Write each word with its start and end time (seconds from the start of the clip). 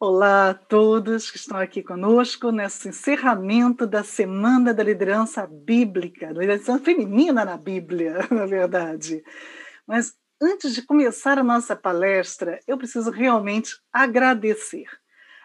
Olá 0.00 0.50
a 0.50 0.54
todos 0.54 1.28
que 1.28 1.38
estão 1.38 1.58
aqui 1.58 1.82
conosco 1.82 2.52
nesse 2.52 2.88
encerramento 2.88 3.84
da 3.84 4.04
Semana 4.04 4.72
da 4.72 4.84
Liderança 4.84 5.44
Bíblica, 5.44 6.32
da 6.32 6.40
liderança 6.40 6.78
feminina 6.78 7.44
na 7.44 7.56
Bíblia, 7.56 8.20
na 8.30 8.46
verdade. 8.46 9.24
Mas 9.84 10.16
antes 10.40 10.72
de 10.72 10.82
começar 10.82 11.36
a 11.36 11.42
nossa 11.42 11.74
palestra, 11.74 12.60
eu 12.64 12.78
preciso 12.78 13.10
realmente 13.10 13.74
agradecer. 13.92 14.86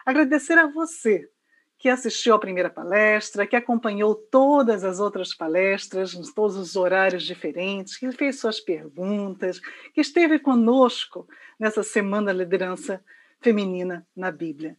Agradecer 0.06 0.56
a 0.56 0.68
você 0.68 1.28
que 1.76 1.88
assistiu 1.88 2.36
à 2.36 2.38
primeira 2.38 2.70
palestra, 2.70 3.48
que 3.48 3.56
acompanhou 3.56 4.14
todas 4.14 4.84
as 4.84 5.00
outras 5.00 5.34
palestras, 5.34 6.14
em 6.14 6.22
todos 6.32 6.54
os 6.56 6.76
horários 6.76 7.24
diferentes, 7.24 7.96
que 7.96 8.12
fez 8.12 8.38
suas 8.38 8.60
perguntas, 8.60 9.60
que 9.92 10.00
esteve 10.00 10.38
conosco 10.38 11.26
nessa 11.58 11.82
Semana 11.82 12.26
da 12.26 12.32
Liderança 12.32 13.02
feminina 13.44 14.06
na 14.16 14.32
Bíblia. 14.32 14.76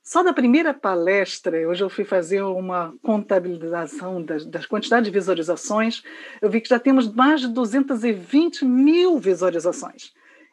Só 0.00 0.22
da 0.22 0.32
primeira 0.32 0.72
palestra, 0.72 1.66
hoje 1.66 1.82
eu 1.82 1.90
fui 1.90 2.04
fazer 2.04 2.42
uma 2.42 2.94
contabilização 3.02 4.22
das, 4.22 4.46
das 4.46 4.66
quantidades 4.66 5.10
de 5.10 5.18
visualizações, 5.18 6.02
eu 6.40 6.48
vi 6.48 6.60
que 6.60 6.68
já 6.68 6.78
temos 6.78 7.12
mais 7.12 7.40
de 7.40 7.48
220 7.48 8.64
mil 8.64 9.18
visualizações. 9.18 10.12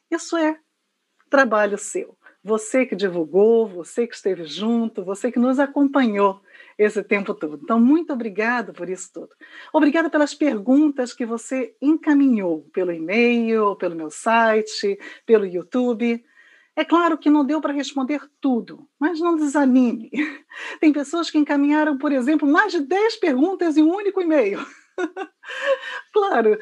Isso 0.10 0.36
é 0.38 0.58
trabalho 1.30 1.78
seu. 1.78 2.18
Você 2.44 2.86
que 2.86 2.96
divulgou, 2.96 3.68
você 3.68 4.08
que 4.08 4.16
esteve 4.16 4.46
junto, 4.46 5.04
você 5.04 5.32
que 5.32 5.38
nos 5.38 5.60
acompanhou 5.60 6.42
esse 6.78 7.04
tempo 7.04 7.36
todo. 7.36 7.60
Então, 7.62 7.80
muito 7.80 8.12
obrigada 8.12 8.74
por 8.74 8.90
isso 8.90 9.12
tudo. 9.14 9.30
Obrigada 9.72 10.10
pelas 10.10 10.34
perguntas 10.34 11.14
que 11.14 11.26
você 11.26 11.76
encaminhou 11.80 12.68
pelo 12.74 12.92
e-mail, 12.92 13.76
pelo 13.76 13.96
meu 13.96 14.10
site, 14.10 14.98
pelo 15.26 15.46
YouTube. 15.46 16.24
É 16.76 16.86
claro 16.86 17.18
que 17.18 17.30
não 17.30 17.46
deu 17.46 17.60
para 17.60 17.74
responder 17.74 18.22
tudo, 18.40 18.88
mas 19.00 19.20
não 19.20 19.36
desanime. 19.36 20.10
Tem 20.80 20.94
pessoas 20.94 21.30
que 21.30 21.38
encaminharam, 21.38 21.98
por 21.98 22.12
exemplo, 22.12 22.48
mais 22.48 22.72
de 22.72 22.80
10 22.80 23.18
perguntas 23.18 23.78
em 23.78 23.84
um 23.84 23.94
único 23.94 24.22
e-mail. 24.22 24.66
claro, 26.14 26.58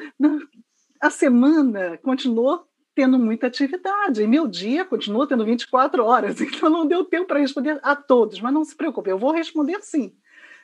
a 1.00 1.10
semana 1.10 1.96
continuou 1.98 2.66
tendo 2.94 3.18
muita 3.18 3.46
atividade, 3.46 4.22
e 4.22 4.26
meu 4.26 4.48
dia 4.48 4.84
continuou 4.84 5.26
tendo 5.26 5.44
24 5.44 6.04
horas, 6.04 6.38
então 6.42 6.68
não 6.68 6.86
deu 6.86 7.04
tempo 7.04 7.28
para 7.28 7.38
responder 7.38 7.78
a 7.82 7.94
todos, 7.94 8.40
mas 8.40 8.52
não 8.52 8.64
se 8.64 8.74
preocupe, 8.74 9.10
eu 9.10 9.18
vou 9.18 9.32
responder 9.32 9.80
sim. 9.82 10.12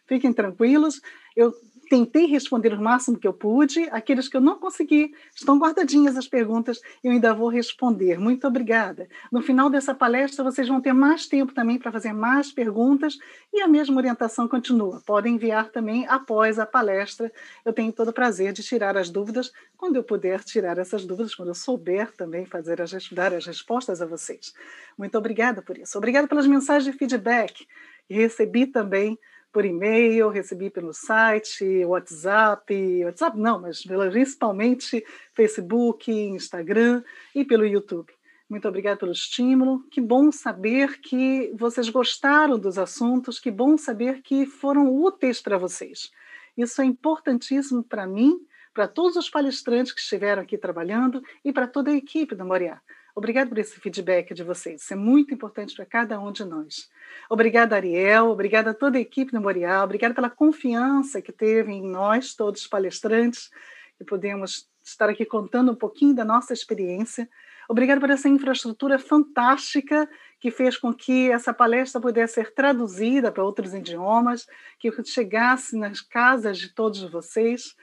Fiquem 0.06 0.32
tranquilos, 0.32 1.00
eu 1.34 1.54
tentei 1.88 2.26
responder 2.26 2.72
o 2.72 2.80
máximo 2.80 3.18
que 3.18 3.26
eu 3.26 3.32
pude. 3.32 3.88
Aqueles 3.90 4.28
que 4.28 4.36
eu 4.36 4.40
não 4.40 4.58
consegui, 4.58 5.14
estão 5.34 5.58
guardadinhas 5.58 6.16
as 6.16 6.26
perguntas, 6.26 6.80
eu 7.02 7.12
ainda 7.12 7.32
vou 7.32 7.48
responder. 7.48 8.18
Muito 8.18 8.46
obrigada. 8.46 9.08
No 9.30 9.40
final 9.40 9.70
dessa 9.70 9.94
palestra, 9.94 10.44
vocês 10.44 10.68
vão 10.68 10.80
ter 10.80 10.92
mais 10.92 11.26
tempo 11.26 11.54
também 11.54 11.78
para 11.78 11.92
fazer 11.92 12.12
mais 12.12 12.52
perguntas 12.52 13.18
e 13.52 13.60
a 13.60 13.68
mesma 13.68 13.96
orientação 13.96 14.48
continua. 14.48 15.02
Podem 15.06 15.34
enviar 15.34 15.70
também 15.70 16.06
após 16.06 16.58
a 16.58 16.66
palestra. 16.66 17.32
Eu 17.64 17.72
tenho 17.72 17.92
todo 17.92 18.08
o 18.08 18.12
prazer 18.12 18.52
de 18.52 18.62
tirar 18.62 18.96
as 18.96 19.10
dúvidas 19.10 19.52
quando 19.76 19.96
eu 19.96 20.04
puder 20.04 20.42
tirar 20.42 20.78
essas 20.78 21.04
dúvidas, 21.04 21.34
quando 21.34 21.48
eu 21.48 21.54
souber 21.54 22.12
também 22.12 22.46
fazer 22.46 22.80
as, 22.80 22.92
dar 23.10 23.32
as 23.34 23.46
respostas 23.46 24.00
a 24.00 24.06
vocês. 24.06 24.54
Muito 24.96 25.16
obrigada 25.16 25.62
por 25.62 25.76
isso. 25.78 25.96
Obrigada 25.98 26.26
pelas 26.26 26.46
mensagens 26.46 26.90
de 26.90 26.98
feedback. 26.98 27.66
Recebi 28.08 28.66
também 28.66 29.18
por 29.56 29.64
e-mail, 29.64 30.28
recebi 30.28 30.68
pelo 30.68 30.92
site, 30.92 31.82
WhatsApp, 31.86 33.02
WhatsApp 33.06 33.38
não, 33.38 33.58
mas 33.58 33.82
principalmente 34.12 35.02
Facebook, 35.32 36.12
Instagram 36.12 37.02
e 37.34 37.42
pelo 37.42 37.64
YouTube. 37.64 38.12
Muito 38.50 38.68
obrigada 38.68 38.98
pelo 38.98 39.12
estímulo. 39.12 39.82
Que 39.90 39.98
bom 39.98 40.30
saber 40.30 41.00
que 41.00 41.54
vocês 41.54 41.88
gostaram 41.88 42.58
dos 42.58 42.76
assuntos, 42.76 43.40
que 43.40 43.50
bom 43.50 43.78
saber 43.78 44.20
que 44.20 44.44
foram 44.44 44.94
úteis 44.94 45.40
para 45.40 45.56
vocês. 45.56 46.10
Isso 46.54 46.82
é 46.82 46.84
importantíssimo 46.84 47.82
para 47.82 48.06
mim, 48.06 48.38
para 48.74 48.86
todos 48.86 49.16
os 49.16 49.30
palestrantes 49.30 49.94
que 49.94 50.00
estiveram 50.00 50.42
aqui 50.42 50.58
trabalhando 50.58 51.22
e 51.42 51.50
para 51.50 51.66
toda 51.66 51.90
a 51.90 51.96
equipe 51.96 52.34
do 52.34 52.44
Moriá. 52.44 52.78
Obrigada 53.16 53.48
por 53.48 53.56
esse 53.56 53.80
feedback 53.80 54.34
de 54.34 54.44
vocês. 54.44 54.82
Isso 54.82 54.92
é 54.92 54.96
muito 54.96 55.32
importante 55.32 55.74
para 55.74 55.86
cada 55.86 56.20
um 56.20 56.30
de 56.30 56.44
nós. 56.44 56.90
Obrigada, 57.30 57.74
Ariel. 57.74 58.26
Obrigada 58.26 58.72
a 58.72 58.74
toda 58.74 58.98
a 58.98 59.00
equipe 59.00 59.32
do 59.32 59.38
Memorial. 59.38 59.84
Obrigada 59.84 60.12
pela 60.12 60.28
confiança 60.28 61.22
que 61.22 61.32
teve 61.32 61.72
em 61.72 61.88
nós, 61.88 62.34
todos 62.34 62.60
os 62.60 62.66
palestrantes, 62.66 63.48
que 63.96 64.04
podemos 64.04 64.68
estar 64.84 65.08
aqui 65.08 65.24
contando 65.24 65.72
um 65.72 65.74
pouquinho 65.74 66.14
da 66.14 66.26
nossa 66.26 66.52
experiência. 66.52 67.26
Obrigada 67.70 67.98
por 68.02 68.10
essa 68.10 68.28
infraestrutura 68.28 68.98
fantástica 68.98 70.06
que 70.38 70.50
fez 70.50 70.76
com 70.76 70.92
que 70.92 71.30
essa 71.30 71.54
palestra 71.54 71.98
pudesse 71.98 72.34
ser 72.34 72.52
traduzida 72.52 73.32
para 73.32 73.42
outros 73.42 73.72
idiomas, 73.72 74.46
que 74.78 74.92
chegasse 75.04 75.74
nas 75.78 76.02
casas 76.02 76.58
de 76.58 76.68
todos 76.74 77.02
vocês 77.10 77.74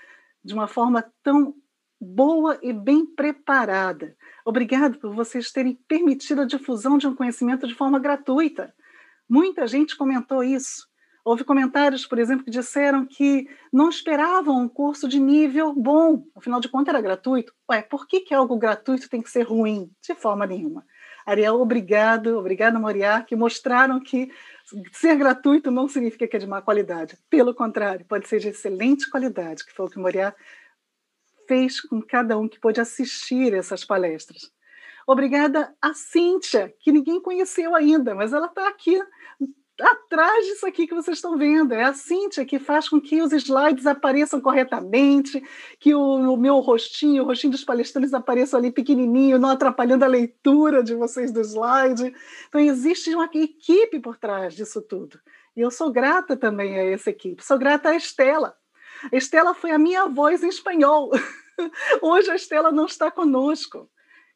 de 0.46 0.54
uma 0.54 0.68
forma 0.68 1.04
tão 1.24 1.56
boa 2.00 2.60
e 2.62 2.72
bem 2.72 3.04
preparada. 3.04 4.16
Obrigado 4.46 4.98
por 5.00 5.14
vocês 5.14 5.52
terem 5.52 5.76
permitido 5.88 6.42
a 6.42 6.46
difusão 6.46 6.98
de 6.98 7.08
um 7.08 7.16
conhecimento 7.16 7.68
de 7.68 7.76
forma 7.76 8.00
gratuita. 8.00 8.74
Muita 9.30 9.66
gente 9.68 9.96
comentou 9.96 10.44
isso. 10.44 10.88
Houve 11.26 11.46
comentários, 11.46 12.06
por 12.06 12.20
exemplo, 12.20 12.44
que 12.44 12.52
disseram 12.52 13.06
que 13.06 13.48
não 13.72 13.88
esperavam 13.88 14.62
um 14.62 14.68
curso 14.68 15.08
de 15.08 15.20
nível 15.20 15.74
bom, 15.74 16.26
afinal 16.36 16.60
de 16.60 16.68
contas 16.68 16.94
era 16.94 17.02
gratuito. 17.02 17.54
Ué, 17.72 17.82
por 17.82 18.06
que, 18.06 18.20
que 18.20 18.34
algo 18.34 18.58
gratuito 18.58 19.10
tem 19.10 19.22
que 19.22 19.30
ser 19.30 19.44
ruim? 19.44 19.90
De 20.02 20.14
forma 20.14 20.46
nenhuma. 20.46 20.86
Ariel, 21.26 21.62
obrigado, 21.62 22.38
obrigado, 22.38 22.78
Moriá, 22.78 23.22
que 23.22 23.38
mostraram 23.38 24.02
que 24.02 24.30
ser 24.92 25.16
gratuito 25.16 25.72
não 25.72 25.88
significa 25.88 26.28
que 26.28 26.36
é 26.36 26.40
de 26.40 26.48
má 26.48 26.62
qualidade. 26.62 27.18
Pelo 27.30 27.54
contrário, 27.54 28.06
pode 28.06 28.28
ser 28.28 28.40
de 28.40 28.50
excelente 28.50 29.10
qualidade, 29.10 29.66
que 29.66 29.72
foi 29.72 29.86
o 29.86 29.90
que 29.90 30.00
Moriá 30.00 30.36
fez 31.48 31.82
com 31.82 32.02
cada 32.02 32.38
um 32.38 32.48
que 32.48 32.60
pôde 32.60 32.82
assistir 32.82 33.54
essas 33.54 33.84
palestras. 33.84 34.52
Obrigada 35.06 35.76
a 35.82 35.94
Cíntia, 35.94 36.74
que 36.80 36.92
ninguém 36.92 37.22
conheceu 37.22 37.76
ainda, 37.76 38.16
mas 38.16 38.32
ela 38.32 38.48
está 38.48 38.68
aqui 38.68 39.02
atrás 39.80 40.46
disso 40.46 40.66
aqui 40.66 40.88
que 40.88 40.94
vocês 40.94 41.18
estão 41.18 41.38
vendo. 41.38 41.74
É 41.74 41.84
a 41.84 41.94
Cíntia 41.94 42.46
que 42.46 42.60
faz 42.60 42.88
com 42.88 43.02
que 43.02 43.22
os 43.22 43.34
slides 43.34 43.86
apareçam 43.86 44.40
corretamente, 44.40 45.44
que 45.80 45.94
o, 45.94 46.34
o, 46.34 46.38
meu 46.38 46.60
rostinho, 46.60 47.24
o 47.24 47.26
rostinho 47.26 47.52
dos 47.52 47.64
palestrantes 47.64 48.14
apareçam 48.14 48.60
ali 48.60 48.72
pequenininho, 48.72 49.40
não 49.40 49.50
atrapalhando 49.50 50.06
a 50.06 50.08
leitura 50.08 50.84
de 50.84 50.96
vocês 50.96 51.32
do 51.32 51.42
slide. 51.42 52.14
Então, 52.48 52.62
existe 52.62 53.14
uma 53.14 53.30
equipe 53.34 54.00
por 54.00 54.18
trás 54.18 54.54
disso 54.56 54.82
tudo. 54.82 55.20
E 55.56 55.62
eu 55.62 55.70
sou 55.70 55.92
grata 55.92 56.36
também 56.36 56.80
a 56.80 56.84
essa 56.84 57.10
equipe. 57.10 57.44
Sou 57.44 57.58
grata 57.58 57.90
à 57.90 57.96
Estela. 57.96 58.56
Estela 59.12 59.54
foi 59.54 59.72
a 59.72 59.78
minha 59.78 60.08
voz 60.08 60.44
em 60.44 60.50
espanhol. 60.50 61.12
Hoje 62.02 62.32
a 62.32 62.36
Estela 62.36 62.72
não 62.72 62.86
está 62.86 63.12
conosco. 63.12 63.90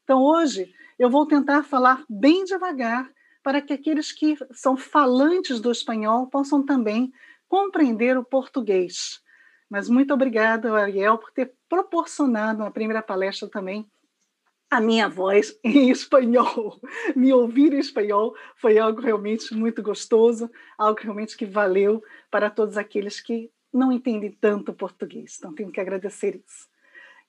Então, 0.03 0.22
hoje, 0.22 0.73
eu 0.97 1.09
vou 1.09 1.25
tentar 1.25 1.63
falar 1.63 2.03
bem 2.09 2.45
devagar 2.45 3.09
para 3.44 3.61
que 3.61 3.73
aqueles 3.73 4.11
que 4.11 4.38
são 4.51 4.77
falantes 4.77 5.59
do 5.59 5.72
espanhol 5.72 6.27
possam 6.27 6.66
também 6.66 7.11
compreender 7.47 8.17
o 8.17 8.23
português. 8.23 9.22
Mas 9.69 9.89
muito 9.89 10.13
obrigada, 10.13 10.73
Ariel, 10.73 11.17
por 11.17 11.31
ter 11.31 11.53
proporcionado 11.67 12.59
na 12.59 12.72
primeira 12.72 13.01
palestra 13.01 13.50
também 13.50 13.89
a 14.69 14.81
minha 14.81 15.07
voz 15.07 15.57
em 15.63 15.89
espanhol. 15.89 16.79
Me 17.16 17.33
ouvir 17.33 17.73
em 17.73 17.79
espanhol 17.79 18.35
foi 18.56 18.77
algo 18.77 19.01
realmente 19.01 19.53
muito 19.53 19.81
gostoso, 19.81 20.50
algo 20.77 21.00
realmente 21.01 21.35
que 21.35 21.45
valeu 21.45 22.01
para 22.29 22.50
todos 22.50 22.77
aqueles 22.77 23.19
que 23.19 23.51
não 23.73 23.91
entendem 23.91 24.31
tanto 24.31 24.73
português. 24.73 25.35
Então, 25.38 25.53
tenho 25.53 25.72
que 25.72 25.79
agradecer 25.79 26.35
isso. 26.35 26.67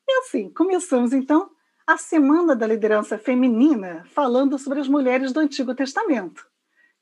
E 0.06 0.12
assim, 0.21 0.50
começamos 0.50 1.12
então 1.12 1.50
a 1.87 1.97
Semana 1.97 2.54
da 2.54 2.66
Liderança 2.66 3.19
Feminina, 3.19 4.04
falando 4.06 4.59
sobre 4.59 4.81
as 4.81 4.88
mulheres 4.88 5.32
do 5.32 5.41
Antigo 5.41 5.75
Testamento. 5.75 6.47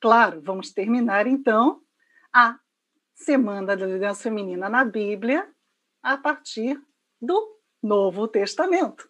Claro, 0.00 0.40
vamos 0.40 0.72
terminar 0.72 1.26
então 1.26 1.80
a 2.32 2.58
Semana 3.14 3.76
da 3.76 3.86
Liderança 3.86 4.24
Feminina 4.24 4.68
na 4.68 4.84
Bíblia 4.84 5.48
a 6.02 6.16
partir 6.16 6.80
do 7.20 7.58
Novo 7.82 8.28
Testamento. 8.28 9.08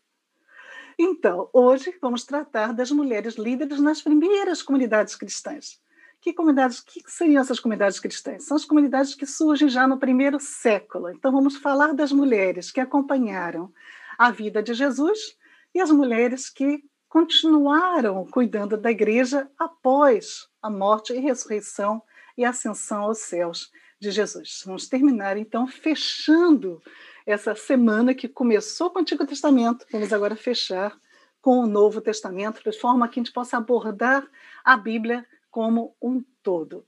Então, 0.98 1.50
hoje 1.52 1.94
vamos 2.00 2.24
tratar 2.24 2.72
das 2.72 2.90
mulheres 2.90 3.34
líderes 3.34 3.80
nas 3.80 4.00
primeiras 4.00 4.62
comunidades 4.62 5.14
cristãs. 5.14 5.78
Que 6.26 6.32
comunidades, 6.32 6.80
que 6.80 7.00
seriam 7.06 7.40
essas 7.40 7.60
comunidades 7.60 8.00
cristãs? 8.00 8.42
São 8.42 8.56
as 8.56 8.64
comunidades 8.64 9.14
que 9.14 9.24
surgem 9.24 9.68
já 9.68 9.86
no 9.86 9.96
primeiro 9.96 10.40
século. 10.40 11.08
Então, 11.08 11.30
vamos 11.30 11.56
falar 11.56 11.94
das 11.94 12.10
mulheres 12.10 12.72
que 12.72 12.80
acompanharam 12.80 13.72
a 14.18 14.32
vida 14.32 14.60
de 14.60 14.74
Jesus 14.74 15.36
e 15.72 15.80
as 15.80 15.88
mulheres 15.88 16.50
que 16.50 16.82
continuaram 17.08 18.26
cuidando 18.26 18.76
da 18.76 18.90
igreja 18.90 19.48
após 19.56 20.48
a 20.60 20.68
morte 20.68 21.12
e 21.12 21.20
ressurreição 21.20 22.02
e 22.36 22.44
ascensão 22.44 23.04
aos 23.04 23.18
céus 23.18 23.70
de 24.00 24.10
Jesus. 24.10 24.64
Vamos 24.66 24.88
terminar 24.88 25.36
então 25.36 25.64
fechando 25.64 26.82
essa 27.24 27.54
semana 27.54 28.12
que 28.12 28.26
começou 28.26 28.90
com 28.90 28.98
o 28.98 29.02
Antigo 29.02 29.24
Testamento, 29.24 29.86
vamos 29.92 30.12
agora 30.12 30.34
fechar 30.34 30.92
com 31.40 31.60
o 31.60 31.68
Novo 31.68 32.00
Testamento, 32.00 32.68
de 32.68 32.76
forma 32.76 33.06
que 33.06 33.20
a 33.20 33.22
gente 33.22 33.32
possa 33.32 33.58
abordar 33.58 34.26
a 34.64 34.76
Bíblia 34.76 35.24
como 35.56 35.96
um 36.02 36.22
todo. 36.42 36.86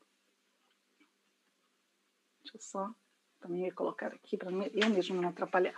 Deixa 2.43 2.59
eu 2.59 2.61
só 2.61 2.91
também 3.41 3.71
colocar 3.71 4.09
aqui 4.09 4.37
para 4.37 4.51
eu 4.51 4.91
mesmo 4.91 5.23
não 5.23 5.31
atrapalhar. 5.31 5.75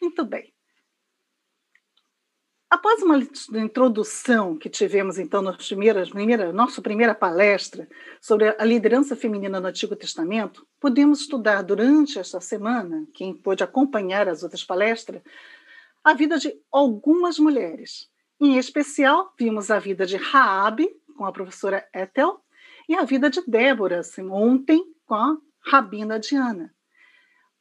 Muito 0.00 0.24
bem. 0.24 0.50
Após 2.70 3.02
uma 3.02 3.18
introdução 3.62 4.56
que 4.56 4.70
tivemos, 4.70 5.18
então, 5.18 5.42
na 5.42 5.52
primeira, 5.52 6.06
primeira, 6.06 6.50
nossa 6.50 6.80
primeira 6.80 7.14
palestra 7.14 7.86
sobre 8.22 8.56
a 8.58 8.64
liderança 8.64 9.14
feminina 9.14 9.60
no 9.60 9.66
Antigo 9.66 9.94
Testamento, 9.94 10.66
podemos 10.80 11.20
estudar 11.20 11.60
durante 11.60 12.18
esta 12.18 12.40
semana, 12.40 13.06
quem 13.12 13.34
pôde 13.34 13.62
acompanhar 13.62 14.30
as 14.30 14.42
outras 14.42 14.64
palestras, 14.64 15.20
a 16.02 16.14
vida 16.14 16.38
de 16.38 16.58
algumas 16.72 17.38
mulheres. 17.38 18.10
Em 18.40 18.56
especial, 18.56 19.34
vimos 19.38 19.70
a 19.70 19.78
vida 19.78 20.06
de 20.06 20.16
Raabe, 20.16 20.88
com 21.18 21.26
a 21.26 21.32
professora 21.32 21.84
Ethel, 21.92 22.38
e 22.88 22.94
a 22.94 23.02
vida 23.02 23.28
de 23.28 23.42
Débora, 23.44 23.98
assim, 23.98 24.30
ontem, 24.30 24.80
com 25.04 25.16
a 25.16 25.36
Rabina 25.60 26.16
Diana. 26.16 26.72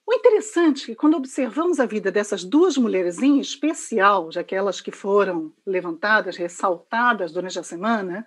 O 0.06 0.14
interessante 0.14 0.84
é 0.84 0.86
que, 0.86 0.96
quando 0.96 1.18
observamos 1.18 1.80
a 1.80 1.86
vida 1.88 2.12
dessas 2.12 2.44
duas 2.44 2.78
mulheres 2.78 3.18
em 3.18 3.40
especial, 3.40 4.32
já 4.32 4.44
que 4.44 4.56
elas 4.56 4.80
que 4.80 4.92
foram 4.92 5.52
levantadas, 5.66 6.38
ressaltadas 6.38 7.34
durante 7.34 7.58
a 7.58 7.64
semana, 7.64 8.26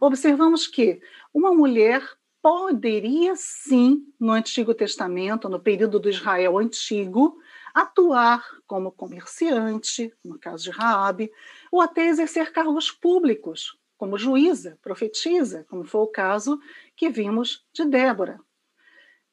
observamos 0.00 0.66
que 0.66 1.00
uma 1.32 1.54
mulher 1.54 2.02
poderia 2.42 3.34
sim, 3.36 4.04
no 4.18 4.32
Antigo 4.32 4.74
Testamento, 4.74 5.48
no 5.48 5.60
período 5.60 6.00
do 6.00 6.10
Israel 6.10 6.58
antigo, 6.58 7.38
atuar 7.72 8.44
como 8.66 8.90
comerciante, 8.90 10.12
no 10.24 10.38
caso 10.40 10.64
de 10.64 10.70
Raabe, 10.70 11.30
ou 11.70 11.80
até 11.80 12.08
exercer 12.08 12.52
cargos 12.52 12.90
públicos, 12.90 13.78
como 14.02 14.18
juíza, 14.18 14.76
profetisa, 14.82 15.64
como 15.70 15.84
foi 15.84 16.00
o 16.00 16.08
caso 16.08 16.60
que 16.96 17.08
vimos 17.08 17.64
de 17.72 17.84
Débora. 17.84 18.40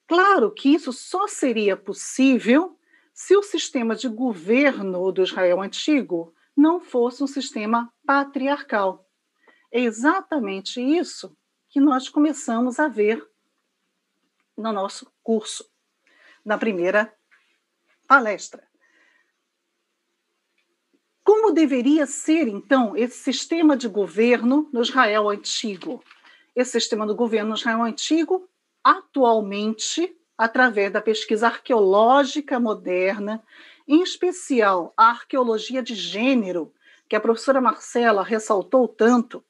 Claro 0.07 0.51
que 0.51 0.69
isso 0.69 0.93
só 0.93 1.27
seria 1.27 1.75
possível 1.75 2.77
se 3.11 3.35
o 3.35 3.41
sistema 3.41 3.95
de 3.95 4.07
governo 4.07 5.11
do 5.11 5.23
Israel 5.23 5.59
antigo 5.59 6.35
não 6.55 6.79
fosse 6.79 7.23
um 7.23 7.25
sistema 7.25 7.91
patriarcal. 8.05 9.09
É 9.71 9.79
exatamente 9.79 10.79
isso 10.79 11.35
que 11.67 11.79
nós 11.79 12.07
começamos 12.07 12.79
a 12.79 12.87
ver 12.87 13.27
no 14.55 14.71
nosso 14.71 15.11
curso, 15.23 15.67
na 16.45 16.59
primeira 16.59 17.11
palestra. 18.07 18.68
Como 21.29 21.51
deveria 21.51 22.07
ser, 22.07 22.47
então, 22.47 22.97
esse 22.97 23.19
sistema 23.19 23.77
de 23.77 23.87
governo 23.87 24.67
no 24.73 24.81
Israel 24.81 25.29
antigo? 25.29 26.03
Esse 26.55 26.71
sistema 26.71 27.05
de 27.05 27.13
governo 27.13 27.49
no 27.49 27.55
Israel 27.55 27.83
antigo 27.83 28.49
atualmente 28.83 30.17
através 30.35 30.91
da 30.91 30.99
pesquisa 30.99 31.45
arqueológica 31.45 32.59
moderna, 32.59 33.43
em 33.87 34.01
especial 34.01 34.91
a 34.97 35.09
arqueologia 35.09 35.83
de 35.83 35.93
gênero, 35.93 36.73
que 37.07 37.15
a 37.15 37.21
professora 37.21 37.61
Marcela 37.61 38.23
ressaltou 38.23 38.87
tanto. 38.87 39.43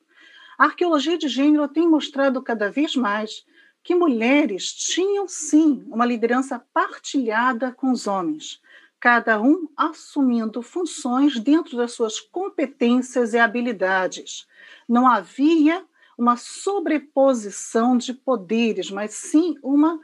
A 0.57 0.65
arqueologia 0.65 1.17
de 1.17 1.29
gênero 1.29 1.65
tem 1.69 1.87
mostrado 1.87 2.43
cada 2.43 2.69
vez 2.69 2.93
mais 2.93 3.45
que 3.81 3.95
mulheres 3.95 4.73
tinham 4.73 5.29
sim 5.29 5.81
uma 5.87 6.05
liderança 6.05 6.61
partilhada 6.73 7.71
com 7.71 7.89
os 7.89 8.05
homens, 8.05 8.59
cada 8.99 9.41
um 9.41 9.67
assumindo 9.77 10.61
funções 10.61 11.39
dentro 11.39 11.77
das 11.77 11.93
suas 11.93 12.19
competências 12.19 13.33
e 13.33 13.39
habilidades. 13.39 14.47
Não 14.87 15.07
havia 15.07 15.85
uma 16.17 16.35
sobreposição 16.35 17.97
de 17.97 18.13
poderes, 18.13 18.91
mas 18.91 19.13
sim 19.13 19.55
uma 19.63 19.99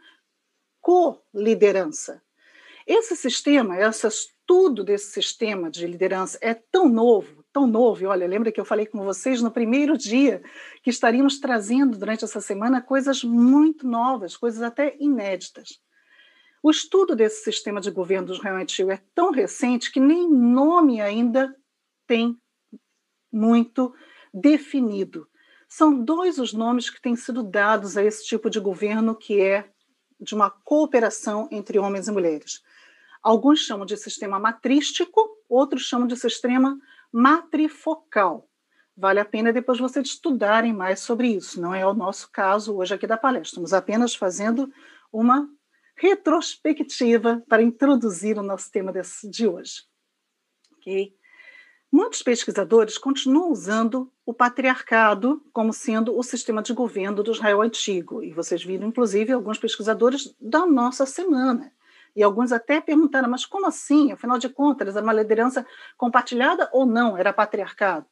co-liderança. 0.80 2.22
Esse 2.88 3.16
sistema, 3.16 3.78
esse 3.78 4.08
estudo 4.08 4.84
desse 4.84 5.12
sistema 5.12 5.70
de 5.70 5.86
liderança 5.88 6.38
é 6.40 6.54
tão 6.54 6.88
novo, 6.88 7.44
tão 7.52 7.66
novo. 7.66 8.04
E 8.04 8.06
olha, 8.06 8.28
lembra 8.28 8.52
que 8.52 8.62
eu 8.62 8.66
falei 8.66 8.86
com 8.86 9.04
vocês 9.04 9.42
no 9.42 9.52
primeiro 9.52 9.98
dia 9.98 10.42
que 10.84 10.90
estaríamos 10.90 11.40
trazendo 11.40 11.98
durante 11.98 12.24
essa 12.24 12.40
semana 12.40 12.82
coisas 12.82 13.24
muito 13.24 13.88
novas, 13.88 14.38
coisas 14.38 14.62
até 14.62 14.96
inéditas. 15.00 15.82
O 16.66 16.72
estudo 16.72 17.16
desse 17.16 17.44
sistema 17.44 17.80
de 17.80 17.92
governo 17.92 18.26
do 18.26 18.34
Israel 18.34 18.56
Antigo 18.56 18.90
é 18.90 19.00
tão 19.14 19.30
recente 19.30 19.92
que 19.92 20.00
nem 20.00 20.28
nome 20.28 21.00
ainda 21.00 21.56
tem 22.08 22.36
muito 23.32 23.94
definido. 24.34 25.30
São 25.70 26.04
dois 26.04 26.40
os 26.40 26.54
nomes 26.54 26.90
que 26.90 27.00
têm 27.00 27.16
sido 27.16 27.44
dados 27.44 27.96
a 27.96 28.04
esse 28.04 28.26
tipo 28.26 28.50
de 28.50 28.60
governo 28.60 29.14
que 29.14 29.40
é 29.40 29.70
de 30.20 30.34
uma 30.34 30.50
cooperação 30.50 31.48
entre 31.52 31.78
homens 31.78 32.08
e 32.08 32.12
mulheres. 32.12 32.64
Alguns 33.22 33.60
chamam 33.60 33.86
de 33.86 33.96
sistema 33.96 34.40
matrístico, 34.40 35.22
outros 35.48 35.84
chamam 35.84 36.08
de 36.08 36.18
sistema 36.18 36.80
matrifocal. 37.14 38.50
Vale 38.98 39.20
a 39.20 39.26
pena 39.26 39.54
depois 39.54 39.78
vocês 39.78 40.08
estudarem 40.08 40.74
mais 40.74 41.00
sobre 41.02 41.28
isso. 41.28 41.62
Não 41.62 41.76
é 41.76 41.86
o 41.86 41.94
nosso 41.94 42.32
caso 42.32 42.76
hoje 42.76 42.96
aqui 42.96 43.06
da 43.06 43.18
palestra. 43.18 43.50
Estamos 43.50 43.72
apenas 43.72 44.16
fazendo 44.16 44.68
uma 45.14 45.48
retrospectiva 45.96 47.44
para 47.48 47.62
introduzir 47.62 48.38
o 48.38 48.44
nosso 48.44 48.72
tema 48.72 48.92
desse, 48.92 49.30
de 49.30 49.48
hoje. 49.48 49.84
Ok? 50.78 51.16
Muitos 51.92 52.22
pesquisadores 52.22 52.98
continuam 52.98 53.52
usando 53.52 54.12
o 54.26 54.34
patriarcado 54.34 55.42
como 55.54 55.72
sendo 55.72 56.18
o 56.18 56.24
sistema 56.24 56.62
de 56.62 56.74
governo 56.74 57.24
do 57.24 57.32
Israel 57.32 57.62
antigo. 57.62 58.22
E 58.22 58.34
vocês 58.34 58.64
viram, 58.64 58.88
inclusive, 58.88 59.32
alguns 59.32 59.58
pesquisadores 59.58 60.36
da 60.42 60.66
nossa 60.66 61.06
semana. 61.06 61.72
E 62.16 62.24
alguns 62.24 62.52
até 62.52 62.82
perguntaram, 62.82 63.30
mas 63.30 63.46
como 63.46 63.68
assim? 63.68 64.12
Afinal 64.12 64.38
de 64.38 64.50
contas, 64.50 64.96
era 64.96 65.04
uma 65.04 65.14
liderança 65.14 65.66
compartilhada 65.98 66.70
ou 66.74 66.86
não? 66.86 67.18
Era 67.18 67.32
patriarcado? 67.32 68.06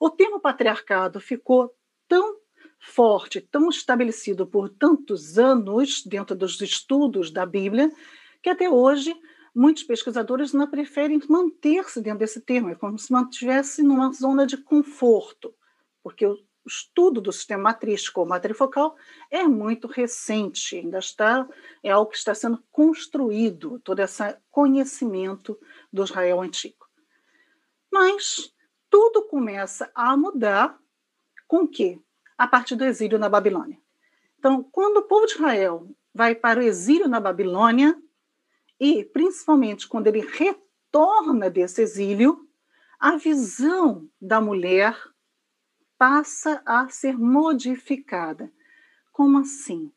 O 0.00 0.10
termo 0.10 0.40
patriarcado 0.40 1.20
ficou 1.20 1.74
tão 2.08 2.36
forte, 2.82 3.40
tão 3.40 3.68
estabelecido 3.68 4.44
por 4.44 4.68
tantos 4.68 5.38
anos 5.38 6.02
dentro 6.04 6.34
dos 6.34 6.60
estudos 6.60 7.30
da 7.30 7.46
Bíblia, 7.46 7.90
que 8.42 8.50
até 8.50 8.68
hoje 8.68 9.14
muitos 9.54 9.84
pesquisadores 9.84 10.52
não 10.52 10.68
preferem 10.68 11.20
manter-se 11.28 12.00
dentro 12.00 12.18
desse 12.18 12.40
termo, 12.40 12.70
é 12.70 12.74
como 12.74 12.98
se 12.98 13.12
mantivesse 13.12 13.84
numa 13.84 14.12
zona 14.12 14.44
de 14.44 14.56
conforto, 14.56 15.54
porque 16.02 16.26
o 16.26 16.36
estudo 16.66 17.20
do 17.20 17.30
sistema 17.30 17.62
matrístico 17.62 18.20
ou 18.20 18.26
matrifocal 18.26 18.96
é 19.30 19.44
muito 19.44 19.86
recente, 19.86 20.76
ainda 20.76 20.98
está, 20.98 21.48
é 21.84 21.90
algo 21.90 22.10
que 22.10 22.16
está 22.16 22.34
sendo 22.34 22.62
construído, 22.72 23.78
todo 23.80 24.00
esse 24.00 24.36
conhecimento 24.50 25.56
do 25.92 26.02
Israel 26.02 26.40
antigo. 26.40 26.84
Mas 27.92 28.52
tudo 28.90 29.22
começa 29.28 29.88
a 29.94 30.16
mudar 30.16 30.76
com 31.46 31.64
o 31.64 31.68
quê? 31.68 32.00
A 32.42 32.46
partir 32.48 32.74
do 32.74 32.84
exílio 32.84 33.20
na 33.20 33.28
Babilônia. 33.28 33.78
Então, 34.36 34.64
quando 34.72 34.96
o 34.96 35.04
povo 35.04 35.26
de 35.26 35.34
Israel 35.34 35.88
vai 36.12 36.34
para 36.34 36.58
o 36.58 36.62
exílio 36.64 37.08
na 37.08 37.20
Babilônia, 37.20 37.96
e, 38.80 39.04
principalmente, 39.04 39.86
quando 39.86 40.08
ele 40.08 40.26
retorna 40.26 41.48
desse 41.48 41.82
exílio, 41.82 42.44
a 42.98 43.16
visão 43.16 44.08
da 44.20 44.40
mulher 44.40 44.98
passa 45.96 46.60
a 46.66 46.88
ser 46.88 47.16
modificada. 47.16 48.52
Como 49.12 49.38
assim? 49.38 49.92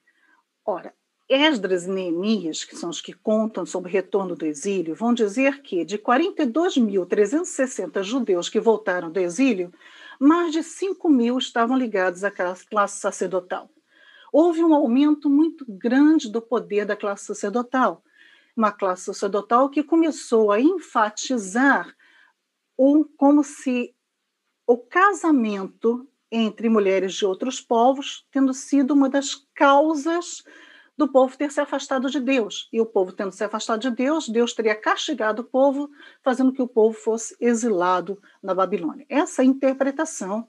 Ora, 0.64 0.94
Esdras 1.28 1.86
e 1.86 1.90
Neemias, 1.90 2.64
que 2.64 2.75
são 2.75 2.92
os 2.92 3.02
que 3.02 3.14
contam 3.14 3.66
sobre 3.66 3.90
o 3.90 3.94
retorno 3.94 4.36
do 4.36 4.46
exílio, 4.46 4.94
vão 4.94 5.16
dizer 5.16 5.64
que 5.64 5.84
de 5.84 5.98
42.360 5.98 8.04
judeus 8.04 8.50
que 8.50 8.60
voltaram 8.60 9.12
do 9.12 9.20
exílio, 9.20 9.74
mais 10.19 10.51
de 10.51 10.63
5 10.63 11.10
mil 11.10 11.38
estavam 11.38 11.77
ligados 11.77 12.24
à 12.24 12.31
classe 12.31 13.00
sacerdotal. 13.00 13.69
Houve 14.31 14.63
um 14.63 14.74
aumento 14.74 15.29
muito 15.29 15.65
grande 15.67 16.29
do 16.29 16.41
poder 16.41 16.86
da 16.86 16.95
classe 16.95 17.25
sacerdotal 17.25 18.03
uma 18.55 18.72
classe 18.72 19.05
sacerdotal 19.05 19.69
que 19.69 19.84
começou 19.84 20.51
a 20.51 20.60
enfatizar 20.60 21.93
um, 22.79 23.03
como 23.03 23.43
se 23.43 23.93
o 24.65 24.77
casamento 24.77 26.07
entre 26.31 26.69
mulheres 26.69 27.13
de 27.13 27.25
outros 27.25 27.60
povos 27.60 28.25
tendo 28.31 28.53
sido 28.53 28.93
uma 28.93 29.10
das 29.10 29.36
causas 29.53 30.43
do 30.98 31.12
povo 31.12 31.38
ter 31.38 31.52
se 31.52 31.60
afastado 31.60 32.10
de 32.10 32.20
Deus. 32.20 32.70
E 32.72 32.80
o 32.80 32.86
povo 32.86 33.12
tendo 33.12 33.32
se 33.32 33.44
afastado 33.44 33.82
de 33.82 33.92
Deus, 33.92 34.30
Deus 34.30 34.54
teria 34.54 34.75
castigado 34.75 35.42
o 35.42 35.46
povo, 35.46 35.90
fazendo 36.24 36.54
que 36.54 36.62
o 36.62 36.68
povo 36.68 36.98
fosse 36.98 37.36
exilado 37.40 38.22
na 38.42 38.54
Babilônia. 38.54 39.06
Essa 39.10 39.44
interpretação 39.44 40.48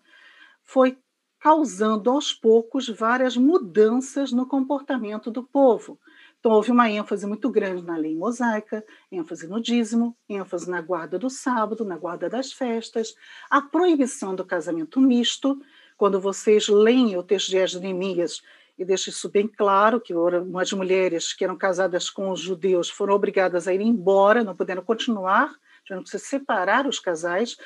foi 0.63 0.99
causando 1.39 2.11
aos 2.11 2.33
poucos 2.33 2.89
várias 2.89 3.37
mudanças 3.37 4.33
no 4.33 4.47
comportamento 4.47 5.31
do 5.31 5.43
povo. 5.43 5.99
Então, 6.39 6.53
houve 6.53 6.71
uma 6.71 6.89
ênfase 6.91 7.27
muito 7.27 7.51
grande 7.51 7.83
na 7.83 7.97
lei 7.97 8.15
mosaica, 8.15 8.85
ênfase 9.11 9.49
no 9.49 9.61
dízimo, 9.61 10.17
ênfase 10.29 10.71
na 10.71 10.81
guarda 10.81 11.19
do 11.19 11.29
sábado, 11.29 11.85
na 11.85 11.97
guarda 11.97 12.29
das 12.29 12.53
festas, 12.53 13.15
a 13.51 13.61
proibição 13.61 14.35
do 14.35 14.45
casamento 14.45 15.01
misto, 15.01 15.61
Quando 15.97 16.21
vocês 16.21 16.69
leem 16.69 17.17
o 17.17 17.23
texto 17.23 17.51
de 17.51 17.67
Jeremias 17.67 18.43
e 18.79 18.85
deixa 18.85 19.11
isso 19.11 19.29
bem 19.29 19.49
claro, 19.49 20.01
que 20.01 20.13
as 20.61 20.73
mulheres 20.73 21.33
que 21.33 21.45
eram 21.45 21.57
casadas 21.57 22.11
com 22.11 22.31
os 22.31 22.41
judeus 22.41 22.91
foram 22.91 23.15
obrigadas 23.15 23.67
a 23.67 23.75
ir 23.75 23.81
embora, 23.81 24.45
não 24.45 24.55
puderam 24.55 24.83
continuar, 24.83 25.55
tiveram 25.85 26.03
que 26.03 26.11
se 26.11 26.19
separar 26.19 26.87
os 26.87 26.99
casais, 26.99 27.57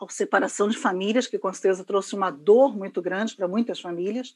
a 0.00 0.08
separação 0.08 0.68
de 0.68 0.78
famílias, 0.78 1.26
que 1.26 1.38
com 1.38 1.52
certeza 1.52 1.84
trouxe 1.84 2.14
uma 2.14 2.30
dor 2.30 2.76
muito 2.76 3.02
grande 3.02 3.36
para 3.36 3.46
muitas 3.46 3.80
famílias, 3.80 4.34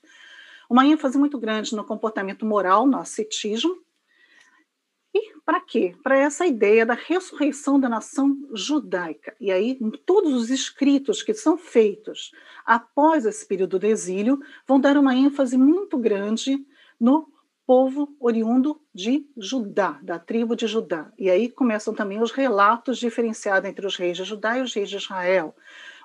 uma 0.69 0.87
ênfase 0.87 1.17
muito 1.17 1.39
grande 1.39 1.75
no 1.75 1.85
comportamento 1.85 2.45
moral, 2.45 2.87
no 2.87 2.99
ascetismo, 2.99 3.83
para 5.45 5.61
quê? 5.61 5.95
Para 6.03 6.17
essa 6.17 6.47
ideia 6.47 6.87
da 6.87 6.95
ressurreição 6.95 7.79
da 7.79 7.89
nação 7.89 8.37
judaica. 8.55 9.37
E 9.39 9.53
aí, 9.53 9.79
todos 10.07 10.33
os 10.33 10.51
escritos 10.51 11.23
que 11.23 11.35
são 11.35 11.59
feitos 11.59 12.33
após 12.65 13.27
esse 13.27 13.47
período 13.47 13.79
do 13.79 13.87
exílio 13.87 14.41
vão 14.67 14.81
dar 14.81 14.97
uma 14.97 15.15
ênfase 15.15 15.59
muito 15.59 15.99
grande 15.99 16.65
no 16.99 17.29
povo 17.67 18.15
oriundo 18.21 18.81
de 18.95 19.27
Judá, 19.37 19.99
da 20.03 20.19
tribo 20.19 20.57
de 20.57 20.67
Judá. 20.67 21.13
E 21.19 21.31
aí 21.31 21.51
começam 21.51 21.95
também 21.95 22.23
os 22.23 22.31
relatos 22.31 22.99
diferenciados 22.99 23.69
entre 23.69 23.87
os 23.87 23.97
reis 23.97 24.17
de 24.17 24.25
Judá 24.25 24.59
e 24.59 24.63
os 24.63 24.73
reis 24.73 24.89
de 24.89 24.97
Israel. 24.97 25.55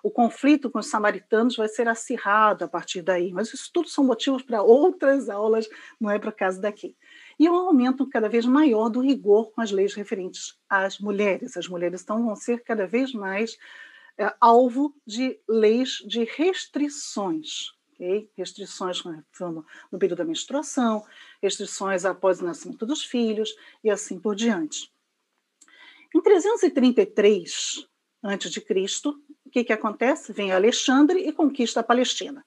O 0.01 0.09
conflito 0.09 0.69
com 0.69 0.79
os 0.79 0.87
samaritanos 0.87 1.57
vai 1.57 1.67
ser 1.67 1.87
acirrado 1.87 2.63
a 2.63 2.67
partir 2.67 3.01
daí, 3.01 3.31
mas 3.33 3.53
isso 3.53 3.69
tudo 3.73 3.89
são 3.89 4.03
motivos 4.03 4.41
para 4.41 4.61
outras 4.63 5.29
aulas, 5.29 5.69
não 5.99 6.09
é 6.09 6.17
para 6.17 6.29
o 6.29 6.33
caso 6.33 6.61
daqui 6.61 6.95
e 7.39 7.49
um 7.49 7.55
aumento 7.55 8.05
cada 8.07 8.27
vez 8.27 8.45
maior 8.45 8.89
do 8.89 8.99
rigor 8.99 9.51
com 9.51 9.61
as 9.61 9.71
leis 9.71 9.93
referentes 9.93 10.59
às 10.69 10.99
mulheres. 10.99 11.55
As 11.55 11.69
mulheres 11.69 12.01
então 12.01 12.25
vão 12.25 12.35
ser 12.35 12.61
cada 12.63 12.85
vez 12.85 13.13
mais 13.13 13.57
é, 14.17 14.35
alvo 14.41 14.93
de 15.07 15.39
leis 15.47 16.03
de 16.05 16.25
restrições. 16.25 17.71
Okay? 17.93 18.29
Restrições 18.37 19.01
no, 19.05 19.65
no 19.89 19.97
período 19.97 20.17
da 20.17 20.25
menstruação, 20.25 21.05
restrições 21.41 22.03
após 22.03 22.41
o 22.41 22.45
nascimento 22.45 22.85
dos 22.85 23.05
filhos 23.05 23.55
e 23.81 23.89
assim 23.89 24.19
por 24.19 24.35
diante. 24.35 24.91
Em 26.13 26.21
333 26.21 27.87
a.C., 28.21 29.09
o 29.45 29.49
que, 29.49 29.63
que 29.63 29.73
acontece? 29.73 30.33
Vem 30.33 30.51
Alexandre 30.51 31.27
e 31.27 31.31
conquista 31.31 31.79
a 31.79 31.83
Palestina. 31.83 32.45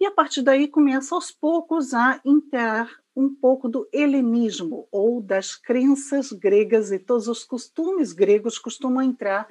E 0.00 0.06
a 0.06 0.10
partir 0.10 0.40
daí 0.42 0.66
começa 0.66 1.14
aos 1.14 1.30
poucos 1.30 1.92
a 1.92 2.20
entrar 2.24 2.90
um 3.20 3.34
pouco 3.34 3.68
do 3.68 3.88
helenismo 3.92 4.88
ou 4.90 5.20
das 5.20 5.54
crenças 5.54 6.32
gregas 6.32 6.90
e 6.90 6.98
todos 6.98 7.28
os 7.28 7.44
costumes 7.44 8.12
gregos 8.12 8.58
costumam 8.58 9.02
entrar 9.02 9.46